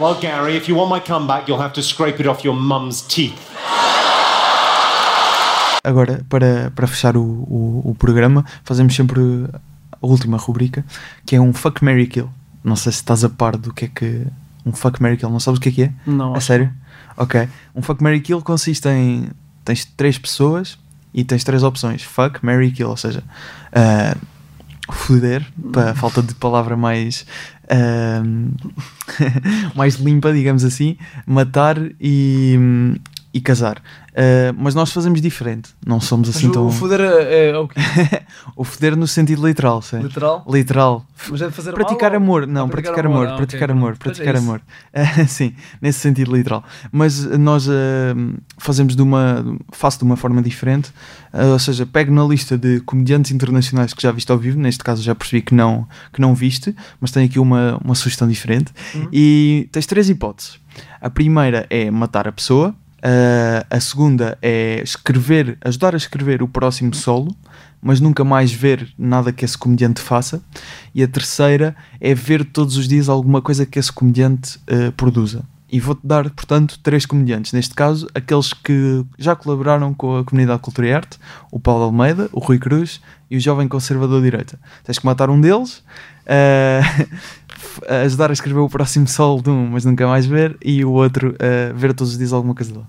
Well, 0.00 0.14
Gary, 0.20 0.56
if 0.56 0.68
you 0.68 0.76
want 0.76 0.90
my 0.90 1.00
comeback, 1.00 1.46
you'll 1.46 1.60
have 1.60 1.74
to 1.74 1.82
scrape 1.82 2.18
it 2.18 2.26
off 2.26 2.44
your 2.44 2.56
mum's 2.56 3.02
teeth. 3.02 3.38
Agora, 5.84 6.24
para, 6.28 6.70
para 6.74 6.86
fechar 6.86 7.16
o, 7.16 7.22
o, 7.22 7.82
o 7.90 7.94
programa, 7.94 8.44
fazemos 8.64 8.94
sempre 8.94 9.20
a 10.00 10.06
última 10.06 10.36
rubrica, 10.38 10.84
que 11.26 11.36
é 11.36 11.40
um 11.40 11.52
Fuck 11.52 11.84
Mary 11.84 12.06
Kill. 12.06 12.30
Não 12.64 12.76
sei 12.76 12.92
se 12.92 12.98
estás 12.98 13.24
a 13.24 13.28
par 13.28 13.56
do 13.56 13.72
que 13.72 13.84
é 13.86 13.88
que. 13.88 14.26
Um 14.64 14.72
Fuck 14.72 15.02
Mary 15.02 15.16
Kill, 15.16 15.28
não 15.28 15.40
sabes 15.40 15.58
o 15.58 15.60
que 15.60 15.68
é 15.68 15.72
que 15.72 15.82
é? 15.82 15.92
Não, 16.06 16.34
A 16.34 16.36
acho 16.36 16.46
sério? 16.46 16.72
Ok. 17.16 17.48
Um 17.74 17.82
Fuck 17.82 18.02
Mary 18.02 18.20
Kill 18.20 18.40
consiste 18.42 18.88
em. 18.88 19.28
Tens 19.64 19.84
três 19.84 20.18
pessoas 20.18 20.78
e 21.12 21.24
tens 21.24 21.44
três 21.44 21.62
opções: 21.62 22.02
Fuck, 22.02 22.44
Mary 22.44 22.70
Kill, 22.70 22.88
ou 22.88 22.96
seja, 22.96 23.22
ah, 23.72 24.16
foder, 24.90 25.44
para 25.72 25.90
a 25.90 25.94
falta 25.94 26.22
de 26.22 26.34
palavra 26.34 26.76
mais. 26.76 27.26
mais 29.74 29.96
limpa, 29.96 30.32
digamos 30.32 30.64
assim, 30.64 30.96
matar 31.26 31.76
e, 32.00 32.58
e 33.32 33.40
casar. 33.40 33.82
Ah, 34.14 34.54
mas 34.56 34.74
nós 34.74 34.92
fazemos 34.92 35.20
diferente, 35.20 35.70
não 35.86 36.00
somos 36.00 36.28
Mas 36.28 36.36
assim 36.36 36.48
o, 36.48 36.52
tão. 36.52 36.66
o 36.66 36.70
foder 36.70 37.00
é, 37.00 37.50
é 37.50 37.58
o 37.58 37.66
quê? 37.66 37.80
o 38.54 38.62
foder 38.62 38.96
no 38.96 39.06
sentido 39.06 39.46
literal, 39.46 39.80
sim. 39.80 40.00
Literal? 40.00 40.44
Literal. 40.48 41.06
Mas 41.30 41.40
é 41.40 41.46
de 41.46 41.52
fazer 41.52 41.72
Praticar 41.72 42.10
mal, 42.12 42.20
amor, 42.20 42.46
não, 42.46 42.66
Ah, 42.66 42.68
praticar 42.68 43.06
amor, 43.06 43.26
ah, 43.26 43.30
ok, 43.30 43.36
praticar 43.38 43.68
pronto. 43.68 43.78
amor, 43.78 43.92
é 43.92 43.96
praticar 43.96 44.36
amor. 44.36 44.60
Ah, 44.92 45.24
sim, 45.26 45.54
nesse 45.80 46.00
sentido 46.00 46.34
literal. 46.36 46.62
Mas 46.90 47.24
eh, 47.24 47.38
nós 47.38 47.68
ah, 47.68 47.72
fazemos 48.58 48.94
de 48.94 49.02
uma, 49.02 49.44
faço 49.72 49.98
de 49.98 50.04
uma 50.04 50.16
forma 50.16 50.42
diferente, 50.42 50.92
ah, 51.32 51.46
ou 51.46 51.58
seja, 51.58 51.86
pego 51.86 52.12
na 52.12 52.24
lista 52.24 52.58
de 52.58 52.80
comediantes 52.80 53.30
internacionais 53.32 53.94
que 53.94 54.02
já 54.02 54.12
viste 54.12 54.30
ao 54.30 54.36
vivo, 54.38 54.58
neste 54.58 54.84
caso 54.84 55.02
já 55.02 55.14
percebi 55.14 55.40
que 55.42 55.54
não, 55.54 55.86
que 56.12 56.20
não 56.20 56.34
viste, 56.34 56.74
mas 57.00 57.10
tenho 57.10 57.24
aqui 57.26 57.38
uma, 57.38 57.78
uma 57.82 57.94
sugestão 57.94 58.28
diferente. 58.28 58.72
Uhum. 58.94 59.08
E 59.12 59.68
tens 59.72 59.86
três 59.86 60.10
hipóteses. 60.10 60.60
A 61.00 61.08
primeira 61.10 61.66
é 61.70 61.90
matar 61.90 62.26
a 62.28 62.32
pessoa, 62.32 62.74
ah, 63.02 63.66
a 63.68 63.80
segunda 63.80 64.38
é 64.40 64.80
escrever, 64.82 65.58
ajudar 65.62 65.94
a 65.94 65.96
escrever 65.96 66.42
o 66.42 66.48
próximo 66.48 66.94
solo, 66.94 67.34
mas 67.80 68.00
nunca 68.00 68.22
mais 68.22 68.52
ver 68.52 68.94
nada 68.96 69.32
que 69.32 69.44
esse 69.44 69.58
comediante 69.58 70.00
faça. 70.00 70.40
E 70.94 71.02
a 71.02 71.08
terceira 71.08 71.74
é 72.00 72.14
ver 72.14 72.44
todos 72.44 72.76
os 72.76 72.86
dias 72.86 73.08
alguma 73.08 73.42
coisa 73.42 73.66
que 73.66 73.78
esse 73.78 73.92
comediante 73.92 74.60
ah, 74.68 74.92
produza. 74.96 75.44
E 75.72 75.80
vou-te 75.80 76.06
dar, 76.06 76.28
portanto, 76.28 76.78
três 76.82 77.06
comediantes. 77.06 77.54
Neste 77.54 77.74
caso, 77.74 78.06
aqueles 78.14 78.52
que 78.52 79.06
já 79.18 79.34
colaboraram 79.34 79.94
com 79.94 80.18
a 80.18 80.22
comunidade 80.22 80.58
de 80.58 80.64
Cultura 80.64 80.86
e 80.86 80.92
Arte: 80.92 81.18
o 81.50 81.58
Paulo 81.58 81.84
Almeida, 81.84 82.28
o 82.30 82.40
Rui 82.40 82.58
Cruz 82.58 83.00
e 83.30 83.38
o 83.38 83.40
Jovem 83.40 83.66
Conservador 83.66 84.20
Direita. 84.20 84.60
Tens 84.84 84.98
que 84.98 85.06
matar 85.06 85.30
um 85.30 85.40
deles, 85.40 85.82
ah, 86.26 86.82
f- 87.72 87.94
ajudar 88.04 88.30
a 88.30 88.32
escrever 88.32 88.60
o 88.60 88.68
próximo 88.68 89.06
solo 89.08 89.42
de 89.42 89.50
um, 89.50 89.68
mas 89.70 89.84
nunca 89.84 90.06
mais 90.06 90.26
ver, 90.26 90.56
e 90.64 90.84
o 90.84 90.90
outro 90.92 91.34
ah, 91.40 91.72
ver 91.74 91.92
todos 91.94 92.12
os 92.12 92.18
dias 92.18 92.32
alguma 92.32 92.54
coisa 92.54 92.72
dele. 92.72 92.84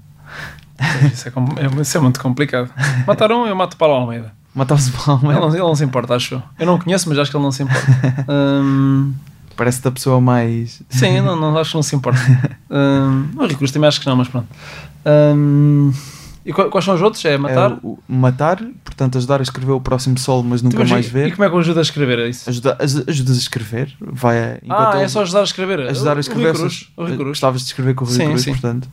Isso 1.13 1.27
é, 1.29 1.31
é- 1.77 1.81
isso 1.81 1.97
é 1.97 2.01
muito 2.01 2.19
complicado. 2.19 2.69
Mataram 3.07 3.43
um, 3.43 3.47
eu 3.47 3.55
mato 3.55 3.73
o 3.73 3.77
Paulo 3.77 3.95
Almeida. 3.95 4.33
Matava-se 4.55 4.89
o 4.89 4.93
Paulo 4.93 5.21
Ele 5.23 5.27
Almeida. 5.33 5.47
não, 5.47 5.55
ele 5.55 5.63
não 5.67 5.75
se 5.75 5.83
importa, 5.83 6.15
acho 6.15 6.35
eu. 6.35 6.43
Eu 6.59 6.65
não 6.65 6.75
o 6.75 6.79
conheço, 6.83 7.07
mas 7.09 7.17
acho 7.17 7.31
que 7.31 7.37
ele 7.37 7.43
não 7.43 7.51
se 7.51 7.63
importa. 7.63 7.87
Hum, 8.29 9.13
Parece-te 9.55 9.87
a 9.87 9.91
pessoa 9.91 10.19
mais. 10.19 10.81
sim, 10.89 11.21
não, 11.21 11.35
não, 11.35 11.57
acho 11.57 11.71
que 11.71 11.75
não 11.75 11.83
se 11.83 11.95
importa. 11.95 12.19
Hum, 12.75 13.29
o 13.37 13.45
Ricos 13.45 13.69
também 13.71 13.87
acho 13.87 13.99
que 14.01 14.07
não, 14.07 14.15
mas 14.15 14.27
pronto. 14.27 14.47
Hum, 15.05 15.91
e 16.45 16.51
qu- 16.53 16.69
quais 16.69 16.83
são 16.85 16.93
os 16.95 17.01
outros? 17.01 17.23
É 17.25 17.37
matar? 17.37 17.71
É, 17.71 17.77
o- 17.83 17.97
matar, 18.07 18.61
portanto, 18.83 19.17
ajudar 19.17 19.39
a 19.39 19.43
escrever 19.43 19.71
o 19.71 19.81
próximo 19.81 20.17
solo, 20.17 20.43
mas 20.43 20.61
nunca 20.61 20.83
mais 20.85 21.05
ver. 21.07 21.27
E 21.27 21.31
como 21.31 21.43
é 21.45 21.49
que 21.49 21.55
eu 21.55 21.59
ajudo 21.59 21.79
a 21.79 21.81
escrever 21.81 22.19
é 22.19 22.29
isso? 22.29 22.49
Ajuda, 22.49 22.77
aj- 22.79 23.03
ajudas 23.07 23.35
a 23.37 23.39
escrever, 23.39 23.93
vai 23.99 24.37
a, 24.39 24.59
Ah, 24.69 25.01
é 25.01 25.07
só 25.07 25.21
ajudar 25.21 25.41
a 25.41 25.43
escrever. 25.43 25.79
ajudar 25.81 26.17
a 26.17 26.19
escrever. 26.19 26.49
O 26.49 26.51
Rui 26.51 26.59
Cruz. 26.59 26.73
essas- 26.73 26.89
O 26.97 27.01
Rui 27.03 27.15
Cruz. 27.15 27.29
Gostavas 27.29 27.61
de 27.61 27.67
escrever 27.67 27.95
com 27.95 28.03
o 28.05 28.07
Rui 28.07 28.15
Sim, 28.17 28.25
Cruz, 28.27 28.41
sim. 28.41 28.51
portanto. 28.51 28.89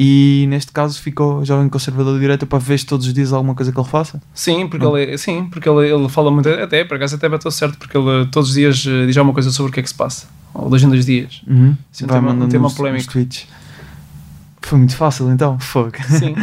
E 0.00 0.46
neste 0.48 0.70
caso 0.70 1.00
ficou 1.00 1.44
jovem 1.44 1.68
conservador 1.68 2.14
de 2.14 2.20
direita 2.20 2.46
para 2.46 2.58
ver 2.58 2.80
todos 2.84 3.06
os 3.06 3.12
dias 3.12 3.32
alguma 3.32 3.54
coisa 3.54 3.72
que 3.72 3.80
ele 3.80 3.88
faça. 3.88 4.22
Sim, 4.32 4.68
porque, 4.68 4.86
ele, 4.86 5.12
é- 5.12 5.16
sim, 5.16 5.46
porque 5.50 5.68
ele, 5.68 5.88
ele 5.92 6.08
fala 6.08 6.30
muito, 6.30 6.48
até 6.48 6.84
por 6.84 6.96
acaso 6.96 7.16
até 7.16 7.28
bateu 7.28 7.50
certo, 7.50 7.76
porque 7.78 7.96
ele 7.98 8.26
todos 8.26 8.50
os 8.50 8.54
dias 8.54 8.84
eh, 8.86 9.06
diz 9.06 9.16
alguma 9.16 9.34
coisa 9.34 9.50
sobre 9.50 9.70
o 9.70 9.72
que 9.72 9.80
é 9.80 9.82
que 9.82 9.88
se 9.88 9.94
passa, 9.96 10.28
ou 10.54 10.68
dois 10.70 10.82
em 10.84 10.88
dois 10.88 11.04
dias. 11.04 11.42
Uhum. 11.48 11.76
Sim, 11.90 12.06
vai 12.06 12.18
um 12.18 12.22
tema- 12.22 12.44
um 12.44 12.48
tema 12.48 12.70
tweets. 12.70 13.46
Foi 14.68 14.76
muito 14.78 14.94
fácil 14.96 15.30
então, 15.32 15.58
fogo. 15.58 15.92
Sim, 16.08 16.34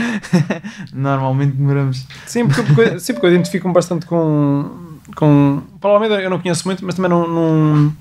Normalmente 0.91 1.55
demoramos. 1.55 2.05
sim, 2.25 2.47
porque, 2.47 2.63
porque, 2.63 2.99
sim, 2.99 3.13
porque 3.13 3.27
eu 3.27 3.31
identifico-me 3.33 3.73
bastante 3.73 4.05
com. 4.07 4.65
com 5.15 5.61
Paulo 5.79 5.95
Almeida 5.97 6.19
eu 6.21 6.29
não 6.29 6.39
conheço 6.39 6.67
muito, 6.67 6.83
mas 6.83 6.95
também 6.95 7.09
não, 7.09 7.27
não, 7.27 7.93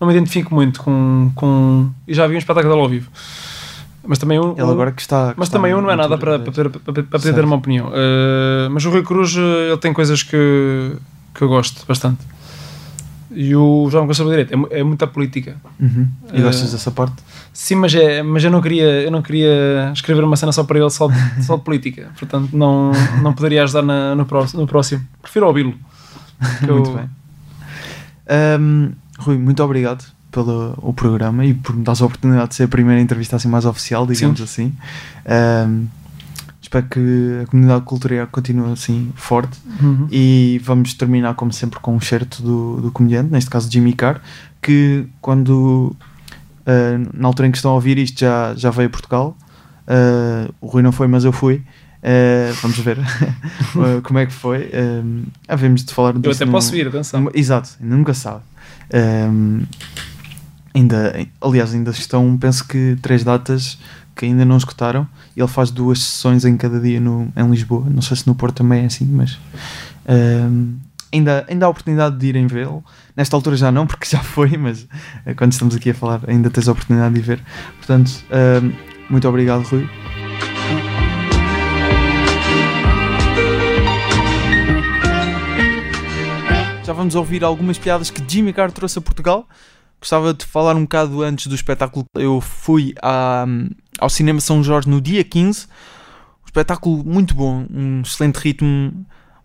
não 0.00 0.08
me 0.08 0.14
identifico 0.14 0.54
muito 0.54 0.80
com, 0.82 1.30
com. 1.34 1.90
E 2.06 2.14
já 2.14 2.26
vi 2.26 2.36
um 2.36 2.38
espetáculo 2.38 2.72
dele 2.72 2.82
ao 2.84 2.88
vivo. 2.88 3.10
Mas 4.06 4.18
também 4.18 4.40
um. 4.40 4.52
Ele 4.52 4.62
agora 4.62 4.92
que 4.92 5.02
está. 5.02 5.32
que 5.34 5.38
mas 5.38 5.48
está 5.48 5.58
também 5.58 5.74
um 5.74 5.82
não 5.82 5.90
é 5.90 5.96
nada 5.96 6.16
para, 6.16 6.38
para, 6.38 6.50
poder- 6.50 6.70
para, 6.70 6.92
para 6.94 7.02
poder 7.18 7.34
ter 7.34 7.44
uma 7.44 7.56
opinião. 7.56 7.90
Eh, 7.92 8.68
mas 8.70 8.82
o 8.86 8.90
Rui 8.90 9.02
Cruz, 9.02 9.36
eh, 9.36 9.68
ele 9.68 9.76
tem 9.76 9.92
coisas 9.92 10.22
que, 10.22 10.92
que 11.34 11.42
eu 11.42 11.48
gosto 11.48 11.84
bastante. 11.86 12.20
E 13.30 13.54
o 13.54 13.88
João 13.90 14.06
Conservador 14.06 14.44
Direito 14.44 14.68
é, 14.72 14.80
é 14.80 14.82
muita 14.82 15.06
política. 15.06 15.56
Uhum. 15.78 16.08
E 16.32 16.38
Eh, 16.38 16.42
gostas 16.42 16.72
dessa 16.72 16.90
parte? 16.90 17.14
Sim, 17.52 17.74
mas, 17.76 17.94
é, 17.94 18.22
mas 18.22 18.42
eu, 18.42 18.50
não 18.50 18.60
queria, 18.62 18.84
eu 19.02 19.10
não 19.10 19.20
queria 19.20 19.90
escrever 19.92 20.24
uma 20.24 20.36
cena 20.36 20.50
só 20.52 20.64
para 20.64 20.78
ele, 20.78 20.88
só 20.90 21.08
de, 21.08 21.44
só 21.44 21.56
de 21.56 21.62
política. 21.62 22.08
Portanto, 22.18 22.56
não, 22.56 22.90
não 23.22 23.32
poderia 23.34 23.62
ajudar 23.64 23.82
na- 23.82 24.14
no, 24.14 24.24
próximo, 24.24 24.62
no 24.62 24.66
próximo. 24.66 25.04
Prefiro 25.20 25.46
ouvi-lo. 25.46 25.74
Que 26.60 26.64
eu- 26.70 26.74
Muito 26.76 26.92
bem. 26.92 27.08
Ahm, 28.28 28.92
Rui, 29.18 29.36
muito 29.38 29.62
obrigado 29.62 30.04
pelo 30.30 30.74
o 30.78 30.92
programa 30.92 31.44
e 31.44 31.54
por 31.54 31.74
me 31.74 31.82
dar 31.82 31.92
a 32.00 32.04
oportunidade 32.04 32.50
de 32.50 32.54
ser 32.56 32.64
a 32.64 32.68
primeira 32.68 33.00
entrevista 33.00 33.36
assim 33.36 33.48
mais 33.48 33.64
oficial, 33.64 34.06
digamos 34.06 34.40
assim. 34.40 34.72
Ahm, 35.26 35.86
espero 36.68 36.86
que 36.86 37.40
a 37.42 37.46
comunidade 37.46 37.84
cultural 37.86 38.26
continue 38.30 38.72
assim 38.72 39.10
forte 39.16 39.58
Uhum. 39.80 40.06
e 40.10 40.60
vamos 40.62 40.92
terminar 40.94 41.34
como 41.34 41.50
sempre 41.52 41.80
com 41.80 41.96
um 41.96 42.00
certo 42.00 42.42
do, 42.42 42.80
do 42.82 42.92
comediante, 42.92 43.30
neste 43.32 43.48
caso 43.48 43.70
Jimmy 43.70 43.94
Carr, 43.94 44.20
que 44.60 45.06
quando 45.20 45.96
ah, 46.66 46.98
na 47.14 47.26
altura 47.28 47.48
em 47.48 47.50
que 47.50 47.56
estão 47.58 47.70
a 47.70 47.74
ouvir 47.74 47.96
isto 47.98 48.20
já, 48.20 48.54
já 48.54 48.70
veio 48.70 48.88
a 48.88 48.90
Portugal. 48.90 49.36
Ah, 49.86 50.50
o 50.60 50.66
Rui 50.66 50.82
não 50.82 50.92
foi, 50.92 51.08
mas 51.08 51.24
eu 51.24 51.32
fui. 51.32 51.62
Ah, 52.02 52.52
vamos 52.60 52.78
ver 52.78 52.98
como 54.04 54.18
é 54.18 54.26
que 54.26 54.32
foi. 54.32 54.70
Um, 54.74 55.24
havemos 55.48 55.82
de 55.84 55.94
falar 55.94 56.14
Eu 56.14 56.20
disso 56.20 56.36
até 56.36 56.44
no- 56.44 56.52
posso 56.52 56.70
vir, 56.72 56.86
atenção. 56.88 57.30
Exato, 57.34 57.70
ainda 57.80 57.96
nunca 57.96 58.12
sabe. 58.14 58.42
Um, 58.92 59.62
ainda, 60.74 61.26
aliás, 61.40 61.72
ainda 61.74 61.90
estão, 61.90 62.36
penso 62.36 62.66
que 62.66 62.96
três 63.02 63.24
datas 63.24 63.78
que 64.18 64.26
ainda 64.26 64.44
não 64.44 64.56
escutaram. 64.56 65.06
Ele 65.36 65.46
faz 65.46 65.70
duas 65.70 66.02
sessões 66.02 66.44
em 66.44 66.56
cada 66.56 66.80
dia 66.80 67.00
no, 67.00 67.32
em 67.36 67.48
Lisboa. 67.48 67.86
Não 67.88 68.02
sei 68.02 68.16
se 68.16 68.26
no 68.26 68.34
Porto 68.34 68.56
também 68.56 68.82
é 68.82 68.86
assim, 68.86 69.06
mas 69.06 69.38
ainda, 71.12 71.46
ainda 71.48 71.66
há 71.66 71.68
oportunidade 71.68 72.18
de 72.18 72.26
irem 72.26 72.46
vê-lo. 72.48 72.84
Nesta 73.16 73.36
altura 73.36 73.56
já 73.56 73.70
não, 73.70 73.86
porque 73.86 74.06
já 74.10 74.18
foi, 74.20 74.56
mas 74.58 74.86
eh, 75.24 75.34
quando 75.34 75.52
estamos 75.52 75.76
aqui 75.76 75.90
a 75.90 75.94
falar 75.94 76.20
ainda 76.26 76.50
tens 76.50 76.68
a 76.68 76.72
oportunidade 76.72 77.14
de 77.14 77.20
ver. 77.20 77.40
Portanto, 77.78 78.10
muito 79.08 79.26
obrigado, 79.28 79.62
Rui. 79.62 79.88
já 86.88 86.94
vamos 86.94 87.14
ouvir 87.14 87.44
algumas 87.44 87.76
piadas 87.76 88.08
que 88.08 88.22
Jimmy 88.26 88.50
Carr 88.50 88.72
trouxe 88.72 88.98
a 88.98 89.02
Portugal. 89.02 89.46
Gostava 90.00 90.32
de 90.32 90.46
falar 90.46 90.74
um 90.74 90.84
bocado 90.84 91.22
antes 91.22 91.46
do 91.46 91.54
espetáculo. 91.54 92.06
Eu 92.14 92.40
fui 92.40 92.94
à, 93.02 93.44
ao 93.98 94.08
Cinema 94.10 94.40
São 94.40 94.62
Jorge 94.62 94.88
no 94.88 95.00
dia 95.00 95.22
15. 95.24 95.66
Um 95.66 96.46
espetáculo 96.46 97.04
muito 97.04 97.34
bom, 97.34 97.66
um 97.70 98.00
excelente 98.02 98.36
ritmo, 98.36 98.92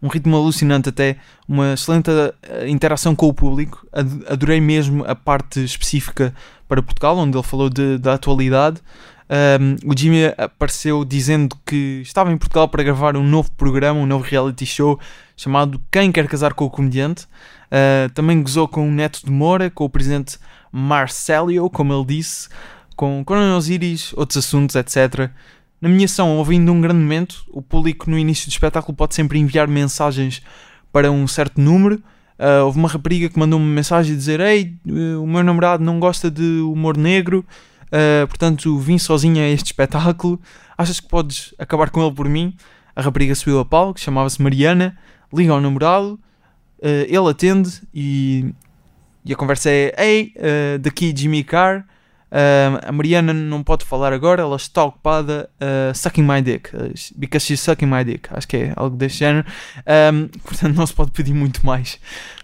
um 0.01 0.07
ritmo 0.07 0.35
alucinante 0.35 0.89
até, 0.89 1.17
uma 1.47 1.73
excelente 1.73 2.09
eh, 2.43 2.67
interação 2.69 3.15
com 3.15 3.27
o 3.27 3.33
público. 3.33 3.85
Ad- 3.91 4.23
Adorei 4.27 4.59
mesmo 4.61 5.03
a 5.05 5.15
parte 5.15 5.63
específica 5.63 6.33
para 6.67 6.81
Portugal, 6.81 7.17
onde 7.17 7.37
ele 7.37 7.43
falou 7.43 7.69
de- 7.69 7.97
da 7.97 8.13
atualidade. 8.13 8.81
Um, 9.29 9.89
o 9.91 9.97
Jimmy 9.97 10.25
apareceu 10.37 11.03
dizendo 11.03 11.55
que 11.65 12.01
estava 12.03 12.31
em 12.31 12.37
Portugal 12.37 12.67
para 12.67 12.83
gravar 12.83 13.15
um 13.17 13.23
novo 13.23 13.49
programa, 13.53 13.99
um 13.99 14.05
novo 14.05 14.23
reality 14.23 14.65
show 14.65 14.99
chamado 15.35 15.81
Quem 15.91 16.11
Quer 16.11 16.27
Casar 16.27 16.53
com 16.53 16.65
o 16.65 16.69
Comediante. 16.69 17.23
Uh, 17.71 18.11
também 18.13 18.41
gozou 18.43 18.67
com 18.67 18.87
o 18.87 18.91
Neto 18.91 19.21
de 19.25 19.31
Moura, 19.31 19.69
com 19.71 19.85
o 19.85 19.89
presidente 19.89 20.37
Marcelo, 20.71 21.69
como 21.69 21.93
ele 21.93 22.05
disse, 22.05 22.49
com 23.03 23.21
Coronel 23.25 23.57
Osiris, 23.57 24.13
outros 24.13 24.37
assuntos, 24.37 24.77
etc. 24.77 25.29
Na 25.81 25.89
minha 25.89 26.05
ação, 26.05 26.37
houve 26.37 26.53
ainda 26.53 26.71
um 26.71 26.79
grande 26.79 27.01
momento. 27.01 27.43
O 27.49 27.61
público 27.61 28.09
no 28.09 28.17
início 28.17 28.47
do 28.47 28.51
espetáculo 28.51 28.95
pode 28.95 29.13
sempre 29.13 29.37
enviar 29.37 29.67
mensagens 29.67 30.41
para 30.89 31.11
um 31.11 31.27
certo 31.27 31.59
número. 31.59 32.01
Uh, 32.39 32.63
houve 32.63 32.79
uma 32.79 32.87
rapariga 32.87 33.27
que 33.27 33.37
mandou 33.37 33.59
uma 33.59 33.67
mensagem 33.67 34.13
a 34.13 34.15
dizer: 34.15 34.39
Ei, 34.39 34.77
uh, 34.87 35.21
o 35.21 35.27
meu 35.27 35.43
namorado 35.43 35.83
não 35.83 35.99
gosta 35.99 36.31
de 36.31 36.61
humor 36.61 36.95
negro, 36.95 37.45
uh, 37.87 38.25
portanto 38.25 38.79
vim 38.79 38.97
sozinha 38.97 39.43
a 39.43 39.49
este 39.49 39.65
espetáculo. 39.65 40.39
Achas 40.77 41.01
que 41.01 41.09
podes 41.09 41.53
acabar 41.59 41.89
com 41.89 42.01
ele 42.01 42.15
por 42.15 42.29
mim? 42.29 42.55
A 42.95 43.01
rapariga 43.01 43.35
subiu 43.35 43.59
a 43.59 43.65
palco, 43.65 43.99
chamava-se 43.99 44.41
Mariana, 44.41 44.97
liga 45.33 45.51
ao 45.51 45.59
namorado, 45.59 46.17
uh, 46.79 46.87
ele 47.05 47.29
atende 47.29 47.81
e, 47.93 48.53
e 49.25 49.33
a 49.33 49.35
conversa 49.35 49.69
é: 49.69 49.93
Ei, 49.97 50.33
daqui 50.79 51.13
Jimmy 51.13 51.43
Carr. 51.43 51.83
Uh, 52.33 52.81
a 52.81 52.91
Mariana 52.91 53.31
não 53.31 53.61
pode 53.61 53.85
falar 53.85 54.11
agora, 54.11 54.41
ela 54.41 54.55
está 54.55 54.83
ocupada 54.83 55.47
uh, 55.61 55.95
sucking 55.95 56.23
my 56.23 56.41
dick, 56.41 56.75
uh, 56.75 56.91
because 57.15 57.45
she's 57.45 57.59
sucking 57.59 57.85
my 57.85 58.03
dick. 58.03 58.27
Acho 58.31 58.47
que 58.47 58.57
é 58.57 58.73
algo 58.75 58.97
deste 58.97 59.19
género. 59.19 59.45
Um, 60.11 60.27
portanto, 60.43 60.75
não 60.75 60.87
se 60.87 60.93
pode 60.93 61.11
pedir 61.11 61.35
muito 61.35 61.63
mais 61.63 61.99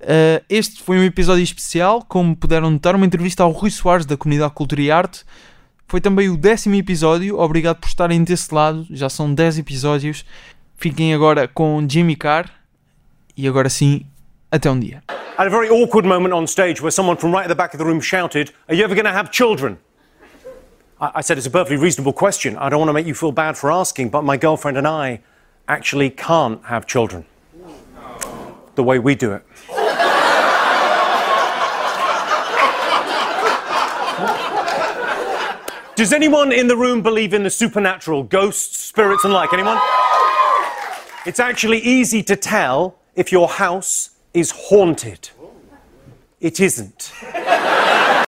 Uh, 0.00 0.42
este 0.48 0.82
foi 0.82 0.98
um 0.98 1.04
episódio 1.04 1.42
especial, 1.42 2.04
como 2.08 2.34
puderam 2.34 2.70
notar, 2.70 2.94
uma 2.94 3.04
entrevista 3.04 3.42
ao 3.42 3.50
Rui 3.50 3.70
Soares 3.70 4.06
da 4.06 4.16
comunidade 4.16 4.50
de 4.50 4.56
cultura 4.56 4.80
e 4.80 4.90
arte. 4.90 5.24
Foi 5.86 6.00
também 6.00 6.28
o 6.28 6.36
décimo 6.36 6.74
episódio, 6.76 7.38
obrigado 7.38 7.78
por 7.78 7.88
estarem 7.88 8.22
desse 8.22 8.54
lado, 8.54 8.86
já 8.90 9.08
são 9.08 9.34
10 9.34 9.58
episódios. 9.58 10.24
Fiquem 10.76 11.12
agora 11.12 11.48
com 11.48 11.84
Jimmy 11.86 12.16
Carr 12.16 12.48
e 13.36 13.46
agora 13.46 13.68
sim, 13.68 14.06
até 14.50 14.70
um 14.70 14.78
dia. 14.78 15.02
Had 15.36 15.46
a 15.46 15.50
very 15.50 15.68
awkward 15.68 16.06
moment 16.06 16.32
on 16.34 16.46
stage 16.46 16.80
where 16.80 16.90
someone 16.90 17.18
from 17.18 17.32
right 17.32 17.44
at 17.44 17.48
the 17.48 17.54
back 17.54 17.74
of 17.74 17.78
the 17.78 17.84
room 17.84 18.00
shouted, 18.00 18.52
Are 18.68 18.76
you 18.76 18.84
ever 18.84 18.94
going 18.94 19.06
to 19.06 19.12
have 19.12 19.30
children? 19.30 19.78
I, 21.00 21.10
I 21.16 21.22
said, 21.22 21.38
It's 21.38 21.46
a 21.46 21.50
perfectly 21.50 21.76
reasonable 21.76 22.12
question. 22.12 22.56
I 22.56 22.68
don't 22.68 22.78
want 22.78 22.88
to 22.88 22.92
make 22.92 23.06
you 23.06 23.14
feel 23.14 23.32
bad 23.32 23.56
for 23.56 23.70
asking, 23.72 24.10
but 24.10 24.22
my 24.22 24.36
girlfriend 24.36 24.76
and 24.76 24.86
I 24.86 25.20
actually 25.70 26.10
can't 26.10 26.64
have 26.64 26.84
children 26.84 27.24
the 28.74 28.82
way 28.82 28.98
we 28.98 29.14
do 29.14 29.32
it. 29.32 29.44
Does 35.94 36.12
anyone 36.12 36.50
in 36.50 36.66
the 36.66 36.76
room 36.76 37.02
believe 37.02 37.32
in 37.34 37.44
the 37.44 37.50
supernatural, 37.50 38.24
ghosts, 38.24 38.78
spirits, 38.78 39.22
and 39.24 39.32
like? 39.32 39.52
Anyone? 39.52 39.78
It's 41.24 41.38
actually 41.38 41.78
easy 41.78 42.22
to 42.24 42.34
tell 42.34 42.96
if 43.14 43.30
your 43.30 43.46
house 43.46 44.10
is 44.34 44.50
haunted. 44.50 45.30
It 46.40 46.58
isn't. 46.58 47.12